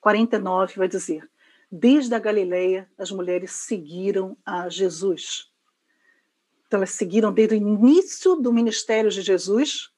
49, 0.00 0.74
vai 0.76 0.86
dizer: 0.86 1.28
Desde 1.68 2.14
a 2.14 2.20
Galileia, 2.20 2.88
as 2.96 3.10
mulheres 3.10 3.50
seguiram 3.50 4.36
a 4.46 4.68
Jesus. 4.68 5.50
Então, 6.68 6.78
elas 6.78 6.90
seguiram 6.90 7.32
desde 7.32 7.56
o 7.56 7.58
início 7.58 8.36
do 8.36 8.52
ministério 8.52 9.10
de 9.10 9.20
Jesus 9.20 9.91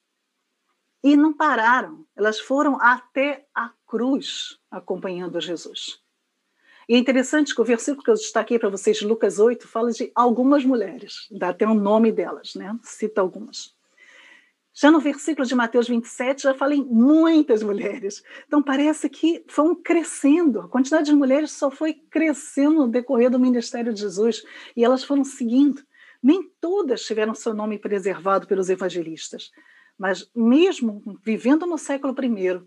e 1.05 1.19
não 1.19 1.35
pararam. 1.35 2.07
Elas 2.17 2.41
foram 2.41 2.81
até 2.81 3.47
a 3.55 3.71
cruz 3.87 4.59
acompanhando 4.71 5.39
Jesus. 5.39 6.03
E 6.89 6.95
é 6.95 6.99
interessante 6.99 7.55
que 7.55 7.61
o 7.61 7.65
versículo 7.65 8.03
que 8.03 8.11
eu 8.11 8.15
destaquei 8.15 8.59
para 8.59 8.71
vocês, 8.71 9.03
Lucas 9.03 9.39
8, 9.39 9.69
fala 9.69 9.91
de 9.91 10.11
algumas 10.15 10.65
mulheres, 10.65 11.29
dá 11.31 11.51
até 11.51 11.67
o 11.67 11.71
um 11.71 11.75
nome 11.75 12.11
delas, 12.11 12.55
né? 12.55 12.77
Cita 12.83 13.21
algumas. 13.21 13.75
Já 14.73 14.91
no 14.91 14.99
versículo 14.99 15.47
de 15.47 15.55
Mateus 15.55 15.87
27, 15.87 16.43
já 16.43 16.55
falei 16.55 16.83
muitas 16.83 17.63
mulheres. 17.63 18.25
Então 18.47 18.63
parece 18.63 19.09
que 19.09 19.45
foram 19.47 19.75
crescendo, 19.75 20.61
a 20.61 20.69
quantidade 20.69 21.07
de 21.07 21.15
mulheres 21.15 21.53
só 21.53 21.71
foi 21.71 21.95
crescendo 21.95 22.81
no 22.81 22.89
decorrer 22.89 23.31
do 23.31 23.39
ministério 23.39 23.93
de 23.93 24.01
Jesus, 24.01 24.43
e 24.75 24.85
elas 24.85 25.05
foram 25.05 25.23
seguindo. 25.23 25.83
Nem 26.23 26.51
todas 26.61 27.05
tiveram 27.05 27.35
seu 27.35 27.55
nome 27.55 27.79
preservado 27.79 28.47
pelos 28.47 28.69
evangelistas, 28.69 29.53
mas 29.99 30.31
mesmo 30.35 31.03
vivendo 31.23 31.67
no 31.67 31.79
século 31.79 32.15
I, 32.23 32.63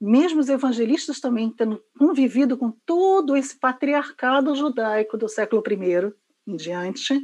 mesmo 0.00 0.40
os 0.40 0.48
evangelistas 0.48 1.20
também 1.20 1.50
tendo 1.50 1.82
convivido 1.98 2.56
com 2.56 2.70
todo 2.70 3.36
esse 3.36 3.58
patriarcado 3.58 4.54
judaico 4.54 5.16
do 5.16 5.28
século 5.28 5.62
I 5.66 6.12
em 6.46 6.56
diante, 6.56 7.18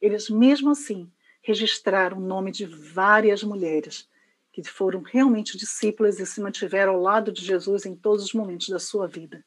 eles 0.00 0.28
mesmo 0.28 0.70
assim 0.70 1.10
registraram 1.42 2.18
o 2.18 2.26
nome 2.26 2.50
de 2.50 2.66
várias 2.66 3.42
mulheres 3.42 4.08
que 4.52 4.62
foram 4.64 5.02
realmente 5.02 5.56
discípulas 5.56 6.18
e 6.18 6.26
se 6.26 6.40
mantiveram 6.40 6.94
ao 6.94 7.00
lado 7.00 7.30
de 7.30 7.44
Jesus 7.44 7.84
em 7.84 7.94
todos 7.94 8.24
os 8.24 8.32
momentos 8.32 8.68
da 8.68 8.78
sua 8.78 9.06
vida. 9.06 9.44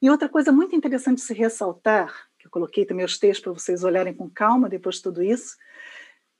E 0.00 0.10
outra 0.10 0.28
coisa 0.28 0.50
muito 0.50 0.74
interessante 0.74 1.20
se 1.20 1.32
ressaltar, 1.34 2.28
que 2.38 2.46
eu 2.46 2.50
coloquei 2.50 2.84
também 2.84 3.04
os 3.04 3.18
textos 3.18 3.44
para 3.44 3.52
vocês 3.52 3.84
olharem 3.84 4.14
com 4.14 4.28
calma 4.28 4.68
depois 4.68 4.96
de 4.96 5.02
tudo 5.02 5.22
isso, 5.22 5.56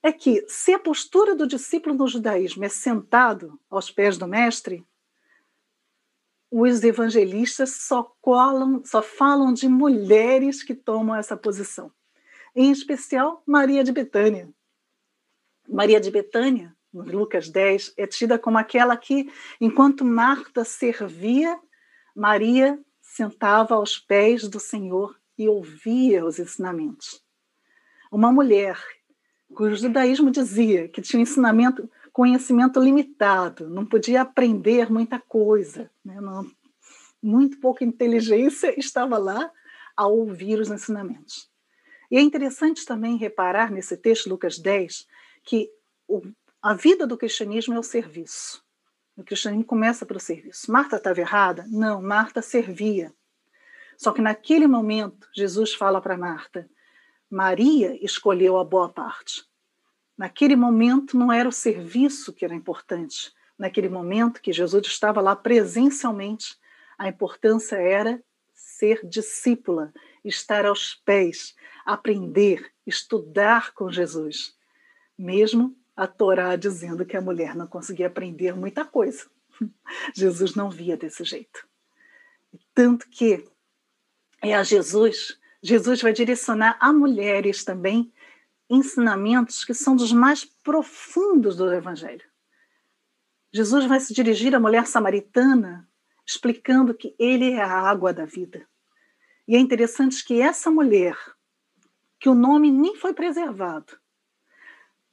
é 0.03 0.13
que 0.13 0.45
se 0.49 0.73
a 0.73 0.79
postura 0.79 1.35
do 1.35 1.47
discípulo 1.47 1.95
no 1.95 2.09
judaísmo 2.09 2.65
é 2.65 2.69
sentado 2.69 3.59
aos 3.71 3.91
pés 3.91 4.19
do 4.19 4.27
mestre, 4.27 4.85
os 6.51 6.83
evangelistas 6.83 7.71
só 7.77 8.03
colam, 8.21 8.85
só 8.85 9.01
falam 9.01 9.53
de 9.53 9.69
mulheres 9.69 10.63
que 10.63 10.75
tomam 10.75 11.17
essa 11.17 11.37
posição. 11.37 11.91
Em 12.55 12.71
especial 12.71 13.43
Maria 13.47 13.83
de 13.83 13.93
Betânia. 13.93 14.53
Maria 15.67 16.01
de 16.01 16.11
Betânia, 16.11 16.77
no 16.93 17.05
Lucas 17.05 17.49
10, 17.49 17.95
é 17.97 18.07
tida 18.07 18.39
como 18.39 18.59
aquela 18.59 18.97
que, 18.97 19.33
enquanto 19.61 20.05
Marta 20.05 20.65
servia, 20.65 21.59
Maria 22.15 22.79
sentava 23.01 23.77
aos 23.77 23.99
pés 23.99 24.47
do 24.49 24.61
Senhor 24.61 25.19
e 25.39 25.49
ouvia 25.49 26.25
os 26.27 26.39
ensinamentos. 26.39 27.25
Uma 28.11 28.31
mulher 28.31 28.79
cujo 29.53 29.77
judaísmo 29.77 30.31
dizia 30.31 30.89
que 30.89 31.03
tinha 31.03 31.21
um 31.21 31.23
ensinamento, 31.23 31.89
conhecimento 32.13 32.81
limitado, 32.81 33.69
não 33.69 33.87
podia 33.87 34.23
aprender 34.23 34.91
muita 34.91 35.19
coisa, 35.19 35.91
né? 36.05 36.21
não, 36.21 36.51
muito 37.23 37.59
pouca 37.61 37.85
inteligência, 37.85 38.75
estava 38.79 39.17
lá 39.19 39.51
a 39.97 40.07
ouvir 40.07 40.59
os 40.59 40.71
ensinamentos. 40.71 41.51
E 42.11 42.17
é 42.17 42.21
interessante 42.21 42.85
também 42.85 43.17
reparar 43.17 43.71
nesse 43.71 43.97
texto, 43.97 44.29
Lucas 44.29 44.59
10, 44.59 45.07
que 45.45 45.71
o, 46.07 46.23
a 46.61 46.75
vida 46.75 47.07
do 47.07 47.17
cristianismo 47.17 47.75
é 47.75 47.79
o 47.79 47.83
serviço. 47.83 48.63
O 49.17 49.23
cristianismo 49.23 49.65
começa 49.65 50.05
pelo 50.05 50.21
serviço. 50.21 50.71
Marta 50.71 50.97
estava 50.97 51.21
errada? 51.21 51.65
Não, 51.69 52.03
Marta 52.03 52.43
servia. 52.43 53.13
Só 53.97 54.13
que 54.13 54.21
naquele 54.21 54.67
momento, 54.67 55.29
Jesus 55.35 55.75
fala 55.75 56.01
para 56.01 56.17
Marta: 56.17 56.69
Maria 57.33 57.99
escolheu 58.05 58.59
a 58.59 58.65
boa 58.65 58.91
parte. 58.91 59.43
Naquele 60.19 60.55
momento 60.55 61.17
não 61.17 61.33
era 61.33 61.49
o 61.49 61.53
serviço 61.53 62.31
que 62.31 62.45
era 62.45 62.55
importante. 62.55 63.33
Naquele 63.59 63.89
momento 63.89 64.43
que 64.43 64.53
Jesus 64.53 64.87
estava 64.87 65.19
lá 65.23 65.35
presencialmente, 65.35 66.59
a 66.99 67.09
importância 67.09 67.77
era 67.77 68.23
ser 68.53 69.01
discípula, 69.09 69.95
estar 70.23 70.67
aos 70.67 70.95
pés, 70.95 71.57
aprender, 71.87 72.71
estudar 72.87 73.73
com 73.73 73.91
Jesus. 73.91 74.55
Mesmo 75.17 75.75
a 75.97 76.07
Torá 76.07 76.55
dizendo 76.55 77.07
que 77.07 77.17
a 77.17 77.23
mulher 77.23 77.57
não 77.57 77.67
conseguia 77.67 78.09
aprender 78.09 78.55
muita 78.55 78.85
coisa. 78.85 79.25
Jesus 80.15 80.55
não 80.55 80.69
via 80.69 80.99
desse 80.99 81.25
jeito. 81.25 81.67
Tanto 82.75 83.09
que 83.09 83.49
é 84.43 84.55
a 84.55 84.63
Jesus 84.63 85.41
Jesus 85.63 86.03
vai 86.03 86.13
direcionar 86.13 86.77
a 86.81 86.93
mulheres 86.93 87.65
também 87.65 88.13
ensinamentos 88.69 89.65
que 89.65 89.75
são 89.75 89.95
dos 89.95 90.13
mais 90.13 90.45
profundos 90.45 91.57
do 91.57 91.73
Evangelho. 91.73 92.25
Jesus 93.53 93.85
vai 93.85 94.01
se 94.01 94.15
dirigir 94.15 94.55
à 94.55 94.61
mulher 94.61 94.87
samaritana 94.87 95.89
explicando 96.27 96.95
que 96.95 97.15
ele 97.19 97.53
é 97.53 97.63
a 97.63 97.71
água 97.71 98.13
da 98.13 98.25
vida. 98.25 98.67
E 99.47 99.57
é 99.57 99.59
interessante 99.59 100.25
que 100.25 100.41
essa 100.41 100.71
mulher, 100.71 101.17
que 102.19 102.29
o 102.29 102.35
nome 102.35 102.71
nem 102.71 102.97
foi 102.97 103.13
preservado, 103.13 103.99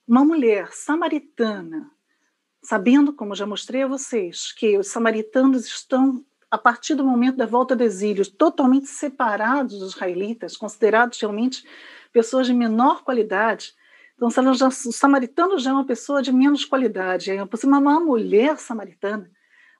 uma 0.08 0.24
mulher 0.24 0.72
samaritana, 0.72 1.92
sabendo, 2.62 3.14
como 3.14 3.36
já 3.36 3.46
mostrei 3.46 3.84
a 3.84 3.88
vocês, 3.88 4.52
que 4.52 4.78
os 4.78 4.88
samaritanos 4.88 5.66
estão 5.66 6.26
a 6.52 6.58
partir 6.58 6.96
do 6.96 7.04
momento 7.04 7.38
da 7.38 7.46
volta 7.46 7.76
do 7.76 7.84
exílio, 7.84 8.30
totalmente 8.30 8.88
separados 8.88 9.80
dos 9.80 9.94
israelitas, 9.94 10.58
considerados 10.58 11.20
realmente 11.20 11.64
pessoas 12.12 12.48
de 12.48 12.54
menor 12.54 13.04
qualidade. 13.04 13.74
Então, 14.16 14.28
o 14.28 14.92
samaritano 14.92 15.60
já 15.60 15.70
é 15.70 15.74
uma 15.74 15.86
pessoa 15.86 16.22
de 16.22 16.32
menos 16.32 16.66
qualidade, 16.66 17.32
é 17.32 17.44
uma, 17.44 17.80
uma 17.80 18.00
mulher 18.00 18.58
samaritana, 18.58 19.30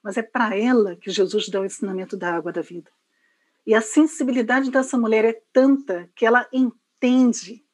mas 0.02 0.16
é 0.16 0.22
para 0.22 0.56
ela 0.56 0.96
que 0.96 1.10
Jesus 1.10 1.48
dá 1.48 1.60
o 1.60 1.64
ensinamento 1.64 2.16
da 2.16 2.34
água 2.34 2.52
da 2.52 2.62
vida. 2.62 2.90
E 3.66 3.74
a 3.74 3.80
sensibilidade 3.80 4.70
dessa 4.70 4.96
mulher 4.96 5.24
é 5.24 5.42
tanta 5.52 6.08
que 6.14 6.24
ela 6.24 6.48
entende, 6.52 7.64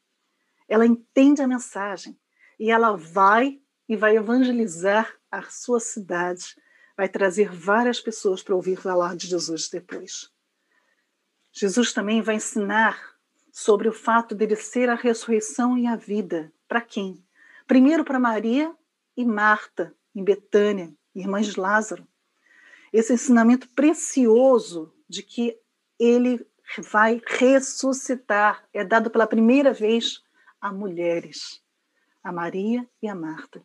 ela 0.68 0.84
entende 0.84 1.42
a 1.42 1.46
mensagem, 1.46 2.18
e 2.58 2.70
ela 2.70 2.96
vai 2.96 3.60
e 3.88 3.94
vai 3.94 4.16
evangelizar 4.16 5.14
a 5.30 5.42
sua 5.42 5.78
cidade, 5.78 6.56
vai 6.96 7.08
trazer 7.08 7.52
várias 7.52 8.00
pessoas 8.00 8.42
para 8.42 8.54
ouvir 8.54 8.76
falar 8.76 9.16
de 9.16 9.26
Jesus 9.26 9.68
depois. 9.68 10.30
Jesus 11.52 11.92
também 11.92 12.22
vai 12.22 12.36
ensinar 12.36 13.16
sobre 13.52 13.88
o 13.88 13.92
fato 13.92 14.34
dele 14.34 14.56
ser 14.56 14.88
a 14.88 14.94
ressurreição 14.94 15.76
e 15.78 15.86
a 15.86 15.96
vida. 15.96 16.52
Para 16.68 16.80
quem? 16.80 17.24
Primeiro 17.66 18.04
para 18.04 18.18
Maria 18.18 18.74
e 19.16 19.24
Marta, 19.24 19.94
em 20.14 20.22
Betânia, 20.22 20.92
irmãs 21.14 21.46
de 21.46 21.58
Lázaro. 21.58 22.06
Esse 22.92 23.14
ensinamento 23.14 23.68
precioso 23.70 24.92
de 25.08 25.22
que 25.22 25.58
ele 25.98 26.46
vai 26.78 27.20
ressuscitar 27.26 28.64
é 28.72 28.84
dado 28.84 29.10
pela 29.10 29.26
primeira 29.26 29.72
vez 29.72 30.22
a 30.60 30.72
mulheres, 30.72 31.62
a 32.22 32.32
Maria 32.32 32.88
e 33.02 33.08
a 33.08 33.14
Marta. 33.14 33.62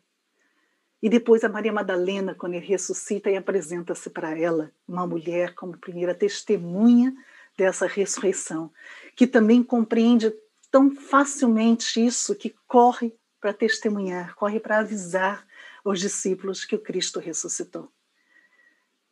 E 1.02 1.08
depois 1.08 1.42
a 1.42 1.48
Maria 1.48 1.72
Madalena, 1.72 2.32
quando 2.32 2.54
ele 2.54 2.64
ressuscita 2.64 3.28
e 3.28 3.36
apresenta-se 3.36 4.08
para 4.08 4.38
ela, 4.38 4.70
uma 4.86 5.04
mulher 5.04 5.52
como 5.54 5.76
primeira 5.76 6.14
testemunha 6.14 7.12
dessa 7.58 7.86
ressurreição, 7.88 8.70
que 9.16 9.26
também 9.26 9.64
compreende 9.64 10.32
tão 10.70 10.94
facilmente 10.94 12.04
isso 12.04 12.36
que 12.36 12.54
corre 12.68 13.12
para 13.40 13.52
testemunhar, 13.52 14.36
corre 14.36 14.60
para 14.60 14.78
avisar 14.78 15.44
os 15.84 15.98
discípulos 15.98 16.64
que 16.64 16.76
o 16.76 16.78
Cristo 16.78 17.18
ressuscitou. 17.18 17.90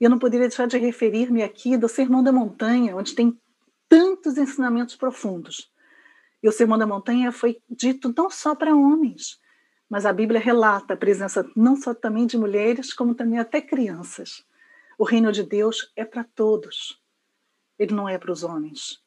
Eu 0.01 0.09
não 0.09 0.19
poderia 0.19 0.47
deixar 0.47 0.67
de 0.67 0.79
referir-me 0.79 1.43
aqui 1.43 1.77
do 1.77 1.89
Sermão 1.89 2.23
da 2.23 2.31
Montanha, 2.31 2.95
onde 2.97 3.15
tem 3.17 3.37
tantos 3.89 4.39
ensinamentos 4.39 4.95
profundos. 4.95 5.71
E 6.41 6.49
o 6.49 6.53
Sermão 6.53 6.79
da 6.79 6.87
Montanha 6.87 7.33
foi 7.33 7.61
dito 7.69 8.15
não 8.17 8.31
só 8.31 8.55
para 8.55 8.75
homens, 8.75 9.40
mas 9.91 10.07
a 10.07 10.13
Bíblia 10.13 10.39
relata 10.39 10.95
a 10.95 10.97
presença 10.97 11.45
não 11.57 11.75
só 11.75 11.93
também 11.93 12.25
de 12.25 12.39
mulheres, 12.39 12.95
como 12.95 13.13
também 13.13 13.41
até 13.41 13.61
crianças. 13.61 14.47
O 14.97 15.03
reino 15.03 15.33
de 15.33 15.43
Deus 15.43 15.93
é 15.97 16.05
para 16.05 16.23
todos. 16.23 17.03
Ele 17.77 17.93
não 17.93 18.09
é 18.09 18.17
para 18.17 18.31
os 18.31 18.45
homens. 18.45 19.03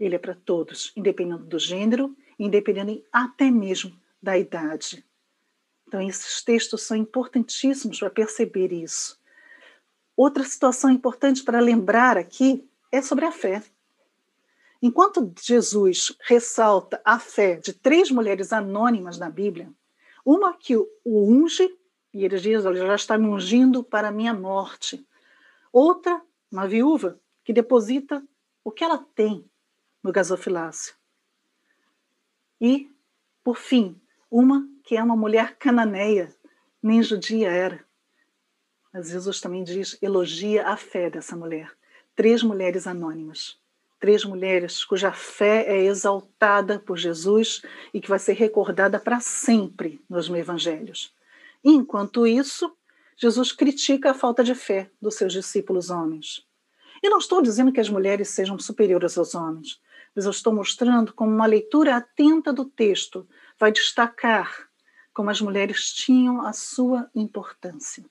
Ele 0.00 0.14
é 0.14 0.18
para 0.18 0.34
todos, 0.34 0.90
independente 0.96 1.42
do 1.44 1.58
gênero, 1.58 2.16
independente 2.38 3.04
até 3.12 3.50
mesmo 3.50 3.94
da 4.22 4.38
idade. 4.38 5.04
Então, 5.86 6.00
esses 6.00 6.42
textos 6.42 6.80
são 6.82 6.96
importantíssimos 6.96 7.98
para 7.98 8.08
perceber 8.08 8.72
isso. 8.72 9.20
Outra 10.16 10.44
situação 10.44 10.90
importante 10.90 11.42
para 11.44 11.60
lembrar 11.60 12.16
aqui 12.16 12.66
é 12.90 13.02
sobre 13.02 13.26
a 13.26 13.32
fé. 13.32 13.62
Enquanto 14.80 15.32
Jesus 15.40 16.16
ressalta 16.22 17.00
a 17.04 17.18
fé 17.18 17.56
de 17.56 17.74
três 17.74 18.10
mulheres 18.10 18.52
anônimas 18.52 19.18
na 19.18 19.28
Bíblia, 19.28 19.70
uma 20.24 20.56
que 20.56 20.76
o 20.76 20.88
unge, 21.04 21.68
e 22.12 22.24
ele 22.24 22.38
diz: 22.38 22.64
Olha, 22.64 22.86
já 22.86 22.94
está 22.94 23.18
me 23.18 23.26
ungindo 23.26 23.82
para 23.82 24.08
a 24.08 24.12
minha 24.12 24.34
morte. 24.34 25.06
Outra, 25.72 26.20
uma 26.50 26.66
viúva, 26.66 27.18
que 27.44 27.52
deposita 27.52 28.22
o 28.62 28.70
que 28.70 28.84
ela 28.84 28.98
tem 28.98 29.48
no 30.02 30.12
gasofilácio. 30.12 30.94
E, 32.60 32.90
por 33.42 33.56
fim, 33.56 34.00
uma 34.30 34.68
que 34.84 34.96
é 34.96 35.02
uma 35.02 35.16
mulher 35.16 35.56
cananeia, 35.56 36.34
nem 36.82 37.02
judia 37.02 37.50
era. 37.50 37.84
Mas 38.92 39.08
Jesus 39.08 39.40
também 39.40 39.64
diz, 39.64 39.96
elogia 40.02 40.68
a 40.68 40.76
fé 40.76 41.08
dessa 41.08 41.34
mulher. 41.34 41.72
Três 42.14 42.42
mulheres 42.42 42.86
anônimas 42.86 43.61
três 44.02 44.24
mulheres 44.24 44.84
cuja 44.84 45.12
fé 45.12 45.64
é 45.68 45.84
exaltada 45.84 46.80
por 46.80 46.98
Jesus 46.98 47.62
e 47.94 48.00
que 48.00 48.08
vai 48.08 48.18
ser 48.18 48.32
recordada 48.32 48.98
para 48.98 49.20
sempre 49.20 50.04
nos 50.10 50.28
evangelhos. 50.28 51.14
Enquanto 51.62 52.26
isso, 52.26 52.76
Jesus 53.16 53.52
critica 53.52 54.10
a 54.10 54.14
falta 54.14 54.42
de 54.42 54.56
fé 54.56 54.90
dos 55.00 55.14
seus 55.14 55.32
discípulos 55.32 55.88
homens. 55.88 56.44
E 57.00 57.08
não 57.08 57.18
estou 57.18 57.40
dizendo 57.40 57.70
que 57.70 57.78
as 57.78 57.88
mulheres 57.88 58.30
sejam 58.30 58.58
superiores 58.58 59.16
aos 59.16 59.36
homens, 59.36 59.80
mas 60.16 60.24
eu 60.24 60.32
estou 60.32 60.52
mostrando 60.52 61.14
como 61.14 61.30
uma 61.30 61.46
leitura 61.46 61.94
atenta 61.94 62.52
do 62.52 62.64
texto 62.64 63.24
vai 63.56 63.70
destacar 63.70 64.68
como 65.14 65.30
as 65.30 65.40
mulheres 65.40 65.92
tinham 65.92 66.44
a 66.44 66.52
sua 66.52 67.08
importância. 67.14 68.04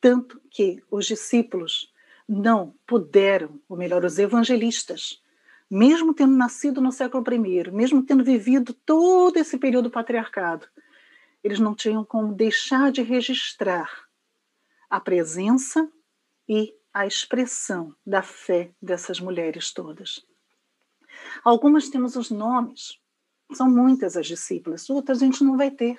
Tanto 0.00 0.40
que 0.50 0.82
os 0.90 1.06
discípulos 1.06 1.92
não 2.28 2.74
puderam, 2.86 3.60
ou 3.68 3.76
melhor, 3.76 4.04
os 4.04 4.18
evangelistas, 4.18 5.22
mesmo 5.70 6.14
tendo 6.14 6.36
nascido 6.36 6.80
no 6.80 6.92
século 6.92 7.24
I, 7.32 7.70
mesmo 7.70 8.02
tendo 8.02 8.24
vivido 8.24 8.72
todo 8.72 9.36
esse 9.36 9.58
período 9.58 9.90
patriarcado, 9.90 10.66
eles 11.42 11.60
não 11.60 11.74
tinham 11.74 12.04
como 12.04 12.34
deixar 12.34 12.90
de 12.90 13.02
registrar 13.02 14.06
a 14.90 15.00
presença 15.00 15.90
e 16.48 16.74
a 16.92 17.06
expressão 17.06 17.94
da 18.04 18.22
fé 18.22 18.72
dessas 18.80 19.20
mulheres 19.20 19.72
todas. 19.72 20.24
Algumas 21.44 21.88
temos 21.88 22.16
os 22.16 22.30
nomes, 22.30 22.98
são 23.52 23.70
muitas 23.70 24.16
as 24.16 24.26
discípulas, 24.26 24.88
outras 24.90 25.22
a 25.22 25.26
gente 25.26 25.44
não 25.44 25.56
vai 25.56 25.70
ter. 25.70 25.96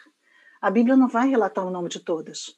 A 0.62 0.70
Bíblia 0.70 0.98
não 0.98 1.08
vai 1.08 1.30
relatar 1.30 1.66
o 1.66 1.70
nome 1.70 1.88
de 1.88 2.00
todas. 2.00 2.58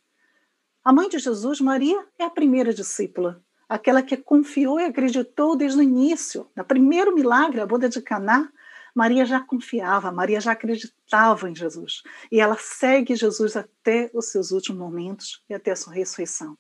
A 0.84 0.93
mãe 0.93 1.09
de 1.09 1.20
Jesus, 1.20 1.59
Maria, 1.59 2.07
é 2.17 2.24
a 2.24 2.30
primeira 2.30 2.74
discípula, 2.74 3.43
aquela 3.70 4.01
que 4.01 4.17
confiou 4.17 4.80
e 4.80 4.86
acreditou 4.86 5.55
desde 5.55 5.78
o 5.78 5.84
início. 5.84 6.49
No 6.55 6.65
primeiro 6.65 7.13
milagre, 7.13 7.61
a 7.61 7.67
boda 7.67 7.88
de 7.88 8.01
Caná, 8.01 8.51
Maria 8.95 9.24
já 9.24 9.39
confiava, 9.39 10.11
Maria 10.11 10.41
já 10.41 10.53
acreditava 10.53 11.47
em 11.47 11.55
Jesus. 11.55 12.01
E 12.32 12.41
ela 12.41 12.57
segue 12.59 13.15
Jesus 13.15 13.55
até 13.55 14.09
os 14.13 14.32
seus 14.32 14.51
últimos 14.51 14.80
momentos 14.82 15.43
e 15.47 15.53
até 15.53 15.72
a 15.72 15.76
sua 15.76 15.93
ressurreição. 15.93 16.57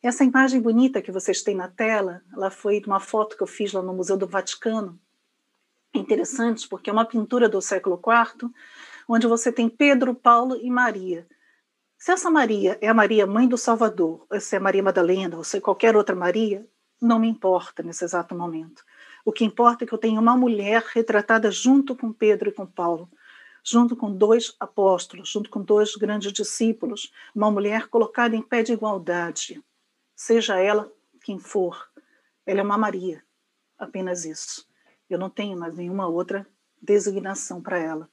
Essa 0.00 0.22
imagem 0.22 0.60
bonita 0.60 1.02
que 1.02 1.10
vocês 1.10 1.42
têm 1.42 1.56
na 1.56 1.66
tela, 1.66 2.22
ela 2.32 2.50
foi 2.50 2.80
de 2.80 2.86
uma 2.86 3.00
foto 3.00 3.36
que 3.36 3.42
eu 3.42 3.46
fiz 3.46 3.72
lá 3.72 3.82
no 3.82 3.94
Museu 3.94 4.16
do 4.16 4.26
Vaticano. 4.26 5.00
É 5.92 5.98
interessante 5.98 6.68
porque 6.68 6.90
é 6.90 6.92
uma 6.92 7.06
pintura 7.06 7.48
do 7.48 7.60
século 7.60 7.98
IV, 7.98 8.50
onde 9.08 9.26
você 9.26 9.50
tem 9.50 9.68
Pedro, 9.68 10.14
Paulo 10.14 10.56
e 10.60 10.70
Maria. 10.70 11.26
Se 12.04 12.12
essa 12.12 12.30
Maria 12.30 12.76
é 12.82 12.88
a 12.88 12.92
Maria, 12.92 13.26
mãe 13.26 13.48
do 13.48 13.56
Salvador, 13.56 14.26
se 14.38 14.54
é 14.54 14.58
Maria 14.58 14.82
Madalena, 14.82 15.38
ou 15.38 15.42
se 15.42 15.56
é 15.56 15.60
qualquer 15.62 15.96
outra 15.96 16.14
Maria, 16.14 16.68
não 17.00 17.18
me 17.18 17.26
importa 17.26 17.82
nesse 17.82 18.04
exato 18.04 18.34
momento. 18.34 18.84
O 19.24 19.32
que 19.32 19.42
importa 19.42 19.84
é 19.84 19.86
que 19.86 19.94
eu 19.94 19.96
tenho 19.96 20.20
uma 20.20 20.36
mulher 20.36 20.84
retratada 20.92 21.50
junto 21.50 21.96
com 21.96 22.12
Pedro 22.12 22.50
e 22.50 22.52
com 22.52 22.66
Paulo, 22.66 23.08
junto 23.64 23.96
com 23.96 24.14
dois 24.14 24.54
apóstolos, 24.60 25.30
junto 25.30 25.48
com 25.48 25.62
dois 25.62 25.96
grandes 25.96 26.30
discípulos, 26.30 27.10
uma 27.34 27.50
mulher 27.50 27.88
colocada 27.88 28.36
em 28.36 28.42
pé 28.42 28.62
de 28.62 28.74
igualdade 28.74 29.64
seja 30.14 30.58
ela 30.58 30.92
quem 31.22 31.38
for. 31.38 31.88
Ela 32.44 32.60
é 32.60 32.62
uma 32.62 32.76
Maria, 32.76 33.24
apenas 33.78 34.26
isso. 34.26 34.68
Eu 35.08 35.18
não 35.18 35.30
tenho 35.30 35.58
mais 35.58 35.74
nenhuma 35.74 36.06
outra 36.06 36.46
designação 36.82 37.62
para 37.62 37.78
ela. 37.78 38.10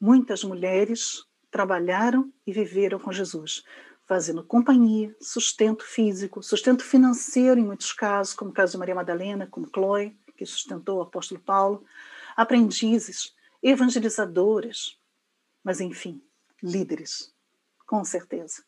Muitas 0.00 0.44
mulheres 0.44 1.26
trabalharam 1.56 2.30
e 2.46 2.52
viveram 2.52 2.98
com 2.98 3.10
Jesus, 3.10 3.64
fazendo 4.04 4.44
companhia, 4.44 5.16
sustento 5.18 5.86
físico, 5.86 6.42
sustento 6.42 6.84
financeiro 6.84 7.58
em 7.58 7.64
muitos 7.64 7.94
casos, 7.94 8.34
como 8.34 8.50
o 8.50 8.52
caso 8.52 8.72
de 8.72 8.78
Maria 8.78 8.94
Madalena, 8.94 9.46
como 9.46 9.70
Chloe, 9.74 10.14
que 10.36 10.44
sustentou 10.44 10.98
o 10.98 11.00
apóstolo 11.00 11.40
Paulo, 11.40 11.82
aprendizes, 12.36 13.34
evangelizadoras, 13.62 14.98
mas 15.64 15.80
enfim, 15.80 16.22
líderes, 16.62 17.32
com 17.86 18.04
certeza. 18.04 18.62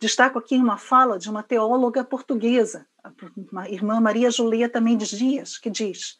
Destaco 0.00 0.38
aqui 0.38 0.56
uma 0.56 0.78
fala 0.78 1.18
de 1.18 1.28
uma 1.28 1.42
teóloga 1.42 2.02
portuguesa, 2.02 2.86
a 3.04 3.68
irmã 3.68 4.00
Maria 4.00 4.30
Julieta 4.30 4.80
Mendes 4.80 5.10
Dias, 5.10 5.58
que 5.58 5.68
diz: 5.68 6.18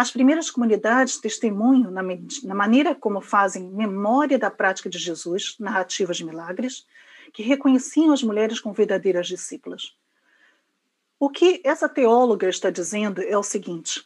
as 0.00 0.10
primeiras 0.10 0.50
comunidades 0.50 1.18
testemunham 1.18 1.90
na, 1.90 2.00
na 2.02 2.54
maneira 2.54 2.94
como 2.94 3.20
fazem 3.20 3.68
memória 3.68 4.38
da 4.38 4.50
prática 4.50 4.88
de 4.88 4.96
Jesus, 4.96 5.56
narrativas 5.60 6.16
de 6.16 6.24
milagres, 6.24 6.86
que 7.34 7.42
reconheciam 7.42 8.10
as 8.10 8.22
mulheres 8.22 8.58
como 8.60 8.74
verdadeiras 8.74 9.26
discípulas. 9.26 9.94
O 11.18 11.28
que 11.28 11.60
essa 11.62 11.86
teóloga 11.86 12.48
está 12.48 12.70
dizendo 12.70 13.20
é 13.20 13.36
o 13.36 13.42
seguinte: 13.42 14.02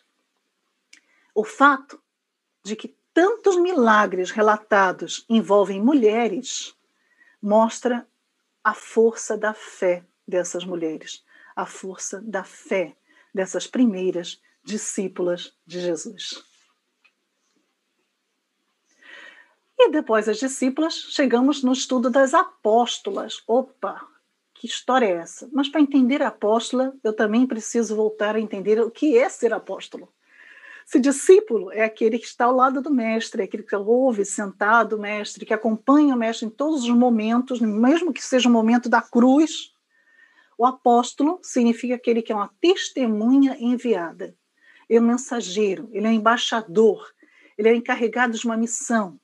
o 1.33 1.45
fato 1.45 2.03
de 2.65 2.75
que 2.75 2.97
tantos 3.13 3.57
milagres 3.57 4.33
relatados 4.33 5.25
envolvem 5.29 5.81
mulheres 5.81 6.75
mostra 7.41 8.05
a 8.65 8.75
força 8.75 9.39
da 9.39 9.55
fé 9.55 10.05
dessas 10.27 10.65
mulheres, 10.65 11.25
a 11.55 11.65
força 11.65 12.21
da 12.21 12.43
fé 12.43 12.97
dessas 13.33 13.69
primeiras 13.69 14.43
discípulas 14.65 15.53
de 15.67 15.81
Jesus. 15.81 16.43
E 19.79 19.91
depois 19.91 20.27
das 20.27 20.39
discípulas, 20.39 20.95
chegamos 21.11 21.63
no 21.63 21.73
estudo 21.73 22.09
das 22.09 22.33
apóstolas. 22.33 23.43
Opa, 23.47 24.01
que 24.55 24.67
história 24.67 25.07
é 25.07 25.13
essa? 25.17 25.49
Mas 25.53 25.69
para 25.69 25.81
entender 25.81 26.23
a 26.23 26.29
apóstola, 26.29 26.95
eu 27.03 27.13
também 27.13 27.47
preciso 27.47 27.95
voltar 27.95 28.37
a 28.37 28.41
entender 28.41 28.81
o 28.81 28.91
que 28.91 29.19
é 29.19 29.29
ser 29.29 29.53
apóstolo. 29.53 30.09
Se 30.87 31.01
discípulo 31.01 31.73
é 31.73 31.83
aquele 31.83 32.19
que 32.19 32.27
está 32.27 32.45
ao 32.45 32.55
lado 32.55 32.81
do 32.81 32.91
mestre, 32.91 33.43
é 33.43 33.45
aquele 33.45 33.63
que 33.63 33.75
ouve 33.75 34.25
sentado 34.25 34.97
o 34.97 35.01
mestre, 35.01 35.47
que 35.47 35.55
acompanha 35.55 36.15
o 36.15 36.19
mestre 36.19 36.47
em 36.47 36.51
todos 36.51 36.85
os 36.85 36.91
momentos, 36.91 37.61
mesmo 37.61 38.13
que 38.13 38.23
seja 38.23 38.49
o 38.49 38.53
momento 38.53 38.89
da 38.89 39.03
cruz. 39.03 39.73
O 40.57 40.65
apóstolo 40.65 41.41
significa 41.43 41.95
aquele 41.95 42.23
que 42.23 42.33
é 42.33 42.35
uma 42.35 42.51
testemunha 42.61 43.57
enviada. 43.59 44.37
É 44.89 45.01
mensageiro, 45.01 45.89
ele 45.93 46.07
é 46.07 46.13
embaixador, 46.13 47.07
ele 47.57 47.69
é 47.69 47.75
encarregado 47.75 48.37
de 48.37 48.45
uma 48.45 48.57
missão. 48.57 49.19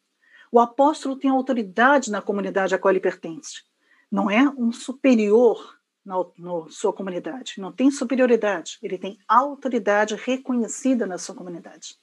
O 0.52 0.58
apóstolo 0.58 1.16
tem 1.16 1.30
autoridade 1.30 2.10
na 2.10 2.20
comunidade 2.20 2.74
a 2.74 2.78
qual 2.78 2.92
ele 2.92 3.00
pertence. 3.00 3.62
Não 4.10 4.30
é 4.30 4.48
um 4.48 4.72
superior 4.72 5.78
na, 6.04 6.16
na 6.38 6.68
sua 6.68 6.92
comunidade. 6.92 7.54
Não 7.58 7.70
tem 7.70 7.90
superioridade, 7.90 8.78
ele 8.82 8.98
tem 8.98 9.18
autoridade 9.28 10.14
reconhecida 10.16 11.06
na 11.06 11.18
sua 11.18 11.34
comunidade. 11.34 11.96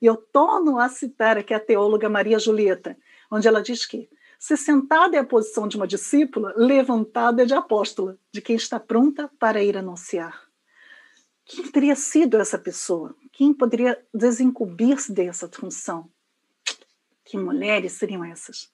E 0.00 0.06
eu 0.06 0.16
torno 0.16 0.78
a 0.78 0.88
citar 0.88 1.38
aqui 1.38 1.54
a 1.54 1.60
teóloga 1.60 2.08
Maria 2.08 2.38
Julieta, 2.38 2.96
onde 3.30 3.46
ela 3.46 3.62
diz 3.62 3.86
que 3.86 4.08
se 4.38 4.56
sentada 4.56 5.16
é 5.16 5.20
a 5.20 5.24
posição 5.24 5.68
de 5.68 5.76
uma 5.76 5.86
discípula, 5.86 6.54
levantada 6.56 7.42
é 7.42 7.46
de 7.46 7.52
apóstola, 7.52 8.18
de 8.32 8.40
quem 8.40 8.56
está 8.56 8.80
pronta 8.80 9.30
para 9.38 9.62
ir 9.62 9.76
anunciar. 9.76 10.49
Quem 11.52 11.68
teria 11.68 11.96
sido 11.96 12.36
essa 12.36 12.56
pessoa? 12.56 13.12
Quem 13.32 13.52
poderia 13.52 14.00
desincumbir-se 14.14 15.12
dessa 15.12 15.48
função? 15.48 16.08
Que 17.24 17.36
mulheres 17.36 17.94
seriam 17.94 18.24
essas? 18.24 18.72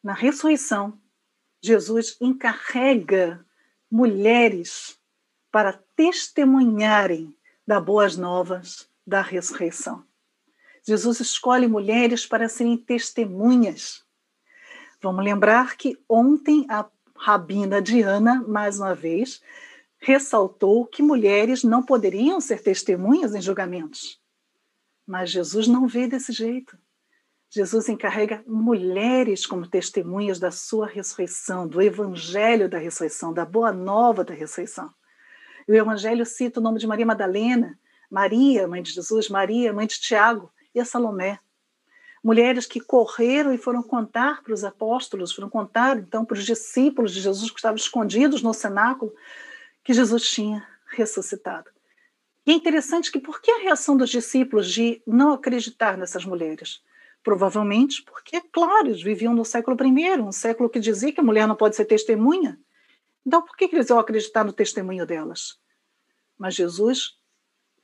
Na 0.00 0.12
ressurreição, 0.12 0.96
Jesus 1.60 2.16
encarrega 2.20 3.44
mulheres 3.90 4.96
para 5.50 5.72
testemunharem 5.96 7.36
das 7.66 7.84
boas 7.84 8.16
novas 8.16 8.88
da 9.04 9.20
ressurreição. 9.20 10.06
Jesus 10.84 11.18
escolhe 11.18 11.66
mulheres 11.66 12.24
para 12.24 12.48
serem 12.48 12.76
testemunhas. 12.76 14.04
Vamos 15.02 15.24
lembrar 15.24 15.76
que 15.76 16.00
ontem 16.08 16.64
a 16.68 16.88
rabina 17.16 17.82
Diana, 17.82 18.44
mais 18.46 18.78
uma 18.78 18.94
vez, 18.94 19.42
ressaltou 20.06 20.86
que 20.86 21.02
mulheres 21.02 21.64
não 21.64 21.82
poderiam 21.82 22.40
ser 22.40 22.62
testemunhas 22.62 23.34
em 23.34 23.42
julgamentos. 23.42 24.20
Mas 25.04 25.30
Jesus 25.30 25.66
não 25.66 25.88
vê 25.88 26.06
desse 26.06 26.32
jeito. 26.32 26.78
Jesus 27.50 27.88
encarrega 27.88 28.40
mulheres 28.46 29.44
como 29.44 29.68
testemunhas 29.68 30.38
da 30.38 30.52
sua 30.52 30.86
ressurreição, 30.86 31.66
do 31.66 31.82
evangelho 31.82 32.68
da 32.68 32.78
ressurreição, 32.78 33.34
da 33.34 33.44
boa 33.44 33.72
nova 33.72 34.22
da 34.22 34.32
ressurreição. 34.32 34.88
E 35.66 35.72
o 35.72 35.74
evangelho 35.74 36.24
cita 36.24 36.60
o 36.60 36.62
nome 36.62 36.78
de 36.78 36.86
Maria 36.86 37.04
Madalena, 37.04 37.76
Maria, 38.08 38.68
mãe 38.68 38.84
de 38.84 38.92
Jesus, 38.92 39.28
Maria, 39.28 39.72
mãe 39.72 39.88
de 39.88 40.00
Tiago 40.00 40.52
e 40.72 40.78
a 40.78 40.84
Salomé. 40.84 41.40
Mulheres 42.22 42.64
que 42.64 42.78
correram 42.78 43.52
e 43.52 43.58
foram 43.58 43.82
contar 43.82 44.40
para 44.44 44.54
os 44.54 44.62
apóstolos, 44.62 45.32
foram 45.32 45.50
contar 45.50 45.98
então 45.98 46.24
para 46.24 46.38
os 46.38 46.46
discípulos 46.46 47.12
de 47.12 47.20
Jesus 47.20 47.50
que 47.50 47.58
estavam 47.58 47.76
escondidos 47.76 48.40
no 48.40 48.54
cenáculo, 48.54 49.12
que 49.86 49.94
Jesus 49.94 50.28
tinha 50.28 50.66
ressuscitado. 50.88 51.70
E 52.44 52.50
é 52.50 52.54
interessante 52.54 53.12
que 53.12 53.20
por 53.20 53.40
que 53.40 53.52
a 53.52 53.60
reação 53.60 53.96
dos 53.96 54.10
discípulos 54.10 54.68
de 54.68 55.00
não 55.06 55.32
acreditar 55.32 55.96
nessas 55.96 56.24
mulheres? 56.24 56.82
Provavelmente 57.22 58.02
porque, 58.02 58.40
claro, 58.40 58.88
eles 58.88 59.00
viviam 59.00 59.32
no 59.32 59.44
século 59.44 59.76
I, 59.80 60.20
um 60.20 60.32
século 60.32 60.68
que 60.68 60.80
dizia 60.80 61.12
que 61.12 61.20
a 61.20 61.22
mulher 61.22 61.46
não 61.46 61.54
pode 61.54 61.76
ser 61.76 61.84
testemunha. 61.84 62.58
Então, 63.24 63.40
por 63.42 63.56
que 63.56 63.66
eles 63.66 63.88
iam 63.88 64.00
acreditar 64.00 64.42
no 64.42 64.52
testemunho 64.52 65.06
delas? 65.06 65.56
Mas 66.36 66.56
Jesus 66.56 67.16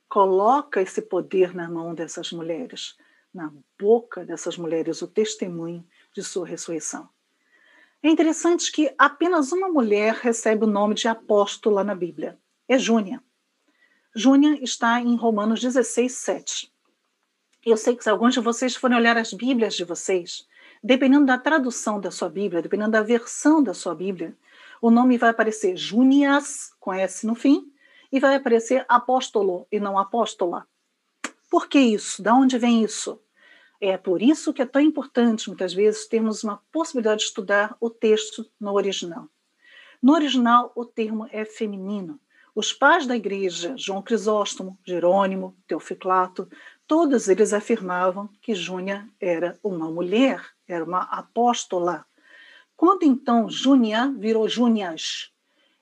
coloca 0.09 0.81
esse 0.81 1.01
poder 1.01 1.55
na 1.55 1.69
mão 1.69 1.95
dessas 1.95 2.33
mulheres, 2.33 2.97
na 3.33 3.49
boca 3.79 4.25
dessas 4.25 4.57
mulheres, 4.57 5.01
o 5.01 5.07
testemunho 5.07 5.87
de 6.13 6.21
sua 6.21 6.45
ressurreição. 6.45 7.07
É 8.05 8.09
interessante 8.09 8.69
que 8.69 8.93
apenas 8.97 9.53
uma 9.53 9.69
mulher 9.69 10.15
recebe 10.15 10.65
o 10.65 10.67
nome 10.67 10.93
de 10.93 11.07
apóstola 11.07 11.85
na 11.85 11.95
Bíblia. 11.95 12.37
É 12.67 12.77
Júnia. 12.77 13.23
Júnia 14.13 14.61
está 14.61 14.99
em 14.99 15.15
Romanos 15.15 15.61
16, 15.61 16.11
7. 16.11 16.73
Eu 17.65 17.77
sei 17.77 17.95
que 17.95 18.03
se 18.03 18.09
alguns 18.09 18.33
de 18.33 18.41
vocês 18.41 18.75
forem 18.75 18.97
olhar 18.97 19.15
as 19.17 19.31
Bíblias 19.31 19.73
de 19.73 19.85
vocês, 19.85 20.45
dependendo 20.83 21.25
da 21.25 21.37
tradução 21.37 21.97
da 21.97 22.11
sua 22.11 22.27
Bíblia, 22.27 22.61
dependendo 22.61 22.91
da 22.91 23.01
versão 23.01 23.63
da 23.63 23.73
sua 23.73 23.95
Bíblia, 23.95 24.35
o 24.81 24.91
nome 24.91 25.17
vai 25.17 25.29
aparecer 25.29 25.77
Junias, 25.77 26.73
com 26.81 26.91
S 26.91 27.25
no 27.25 27.35
fim, 27.35 27.71
e 28.11 28.19
vai 28.19 28.35
aparecer 28.35 28.85
apóstolo 28.89 29.65
e 29.71 29.79
não 29.79 29.97
apóstola. 29.97 30.67
Por 31.49 31.69
que 31.69 31.79
isso? 31.79 32.21
Da 32.21 32.35
onde 32.35 32.57
vem 32.57 32.83
isso? 32.83 33.22
É 33.85 33.97
por 33.97 34.21
isso 34.21 34.53
que 34.53 34.61
é 34.61 34.65
tão 34.65 34.81
importante, 34.81 35.49
muitas 35.49 35.73
vezes, 35.73 36.07
termos 36.07 36.41
uma 36.41 36.63
possibilidade 36.71 37.19
de 37.19 37.25
estudar 37.25 37.75
o 37.81 37.89
texto 37.89 38.49
no 38.57 38.71
original. 38.71 39.27
No 40.01 40.13
original, 40.13 40.71
o 40.73 40.85
termo 40.85 41.27
é 41.33 41.43
feminino. 41.43 42.17
Os 42.55 42.71
pais 42.71 43.05
da 43.05 43.13
igreja, 43.13 43.73
João 43.75 44.01
Crisóstomo, 44.01 44.79
Jerônimo, 44.85 45.53
Teoficlato, 45.67 46.47
todos 46.87 47.27
eles 47.27 47.51
afirmavam 47.51 48.29
que 48.41 48.55
Júnia 48.55 49.05
era 49.19 49.59
uma 49.61 49.91
mulher, 49.91 50.41
era 50.65 50.85
uma 50.85 51.01
apóstola. 51.01 52.05
Quando 52.77 53.03
então 53.03 53.49
Júnia 53.49 54.15
virou 54.17 54.47
Júnias? 54.47 55.29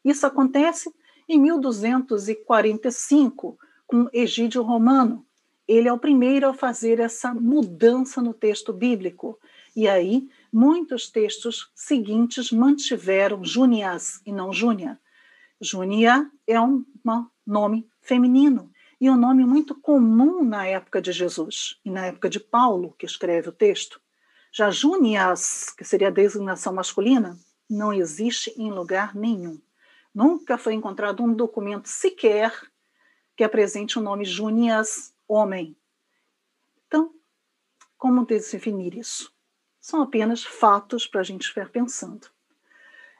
Isso 0.03 0.25
acontece 0.25 0.91
em 1.29 1.39
1245, 1.39 3.59
com 3.85 4.09
Egídio 4.11 4.63
Romano. 4.63 5.23
Ele 5.71 5.87
é 5.87 5.93
o 5.93 5.97
primeiro 5.97 6.49
a 6.49 6.53
fazer 6.53 6.99
essa 6.99 7.33
mudança 7.33 8.21
no 8.21 8.33
texto 8.33 8.73
bíblico. 8.73 9.39
E 9.73 9.87
aí, 9.87 10.29
muitos 10.51 11.09
textos 11.09 11.71
seguintes 11.73 12.51
mantiveram 12.51 13.41
Júnias 13.45 14.21
e 14.25 14.33
não 14.33 14.51
Júnia. 14.51 14.99
Júnia 15.61 16.29
é 16.45 16.59
um 16.59 16.83
nome 17.47 17.87
feminino 18.01 18.69
e 18.99 19.09
um 19.09 19.15
nome 19.15 19.45
muito 19.45 19.73
comum 19.73 20.43
na 20.43 20.67
época 20.67 21.01
de 21.01 21.13
Jesus 21.13 21.79
e 21.85 21.89
na 21.89 22.07
época 22.07 22.29
de 22.29 22.41
Paulo, 22.41 22.93
que 22.99 23.05
escreve 23.05 23.47
o 23.47 23.53
texto. 23.53 24.01
Já 24.51 24.69
Júnias, 24.69 25.69
que 25.77 25.85
seria 25.85 26.09
a 26.09 26.11
designação 26.11 26.73
masculina, 26.73 27.39
não 27.69 27.93
existe 27.93 28.53
em 28.57 28.69
lugar 28.69 29.15
nenhum. 29.15 29.57
Nunca 30.13 30.57
foi 30.57 30.73
encontrado 30.73 31.23
um 31.23 31.33
documento 31.33 31.87
sequer 31.87 32.51
que 33.37 33.43
apresente 33.45 33.97
o 33.97 34.01
nome 34.01 34.25
Júnias, 34.25 35.10
homem. 35.33 35.75
Então, 36.87 37.13
como 37.97 38.25
definir 38.25 38.95
isso? 38.95 39.31
São 39.79 40.01
apenas 40.01 40.43
fatos 40.43 41.07
para 41.07 41.21
a 41.21 41.23
gente 41.23 41.41
estiver 41.41 41.69
pensando. 41.69 42.27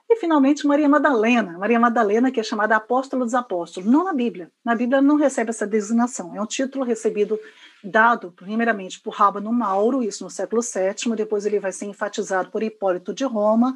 E, 0.10 0.16
finalmente, 0.18 0.68
Maria 0.68 0.90
Madalena. 0.90 1.58
Maria 1.58 1.80
Madalena, 1.80 2.32
que 2.32 2.40
é 2.40 2.44
chamada 2.44 2.76
Apóstola 2.76 3.24
dos 3.24 3.34
Apóstolos. 3.34 3.90
Não 3.90 4.04
na 4.04 4.14
Bíblia. 4.14 4.52
Na 4.64 4.76
Bíblia 4.76 5.02
não 5.02 5.16
recebe 5.16 5.52
essa 5.52 5.66
designação. 5.66 6.36
É 6.36 6.42
um 6.42 6.46
título 6.46 6.84
recebido, 6.84 7.40
dado, 7.82 8.34
primeiramente, 8.34 9.00
por 9.00 9.14
Rábano 9.14 9.54
Mauro, 9.54 10.04
isso 10.04 10.24
no 10.26 10.30
século 10.30 10.62
VII. 10.62 11.16
Depois 11.16 11.46
ele 11.46 11.62
vai 11.62 11.72
ser 11.72 11.86
enfatizado 11.86 12.52
por 12.52 12.62
Hipólito 12.62 13.14
de 13.14 13.24
Roma, 13.24 13.74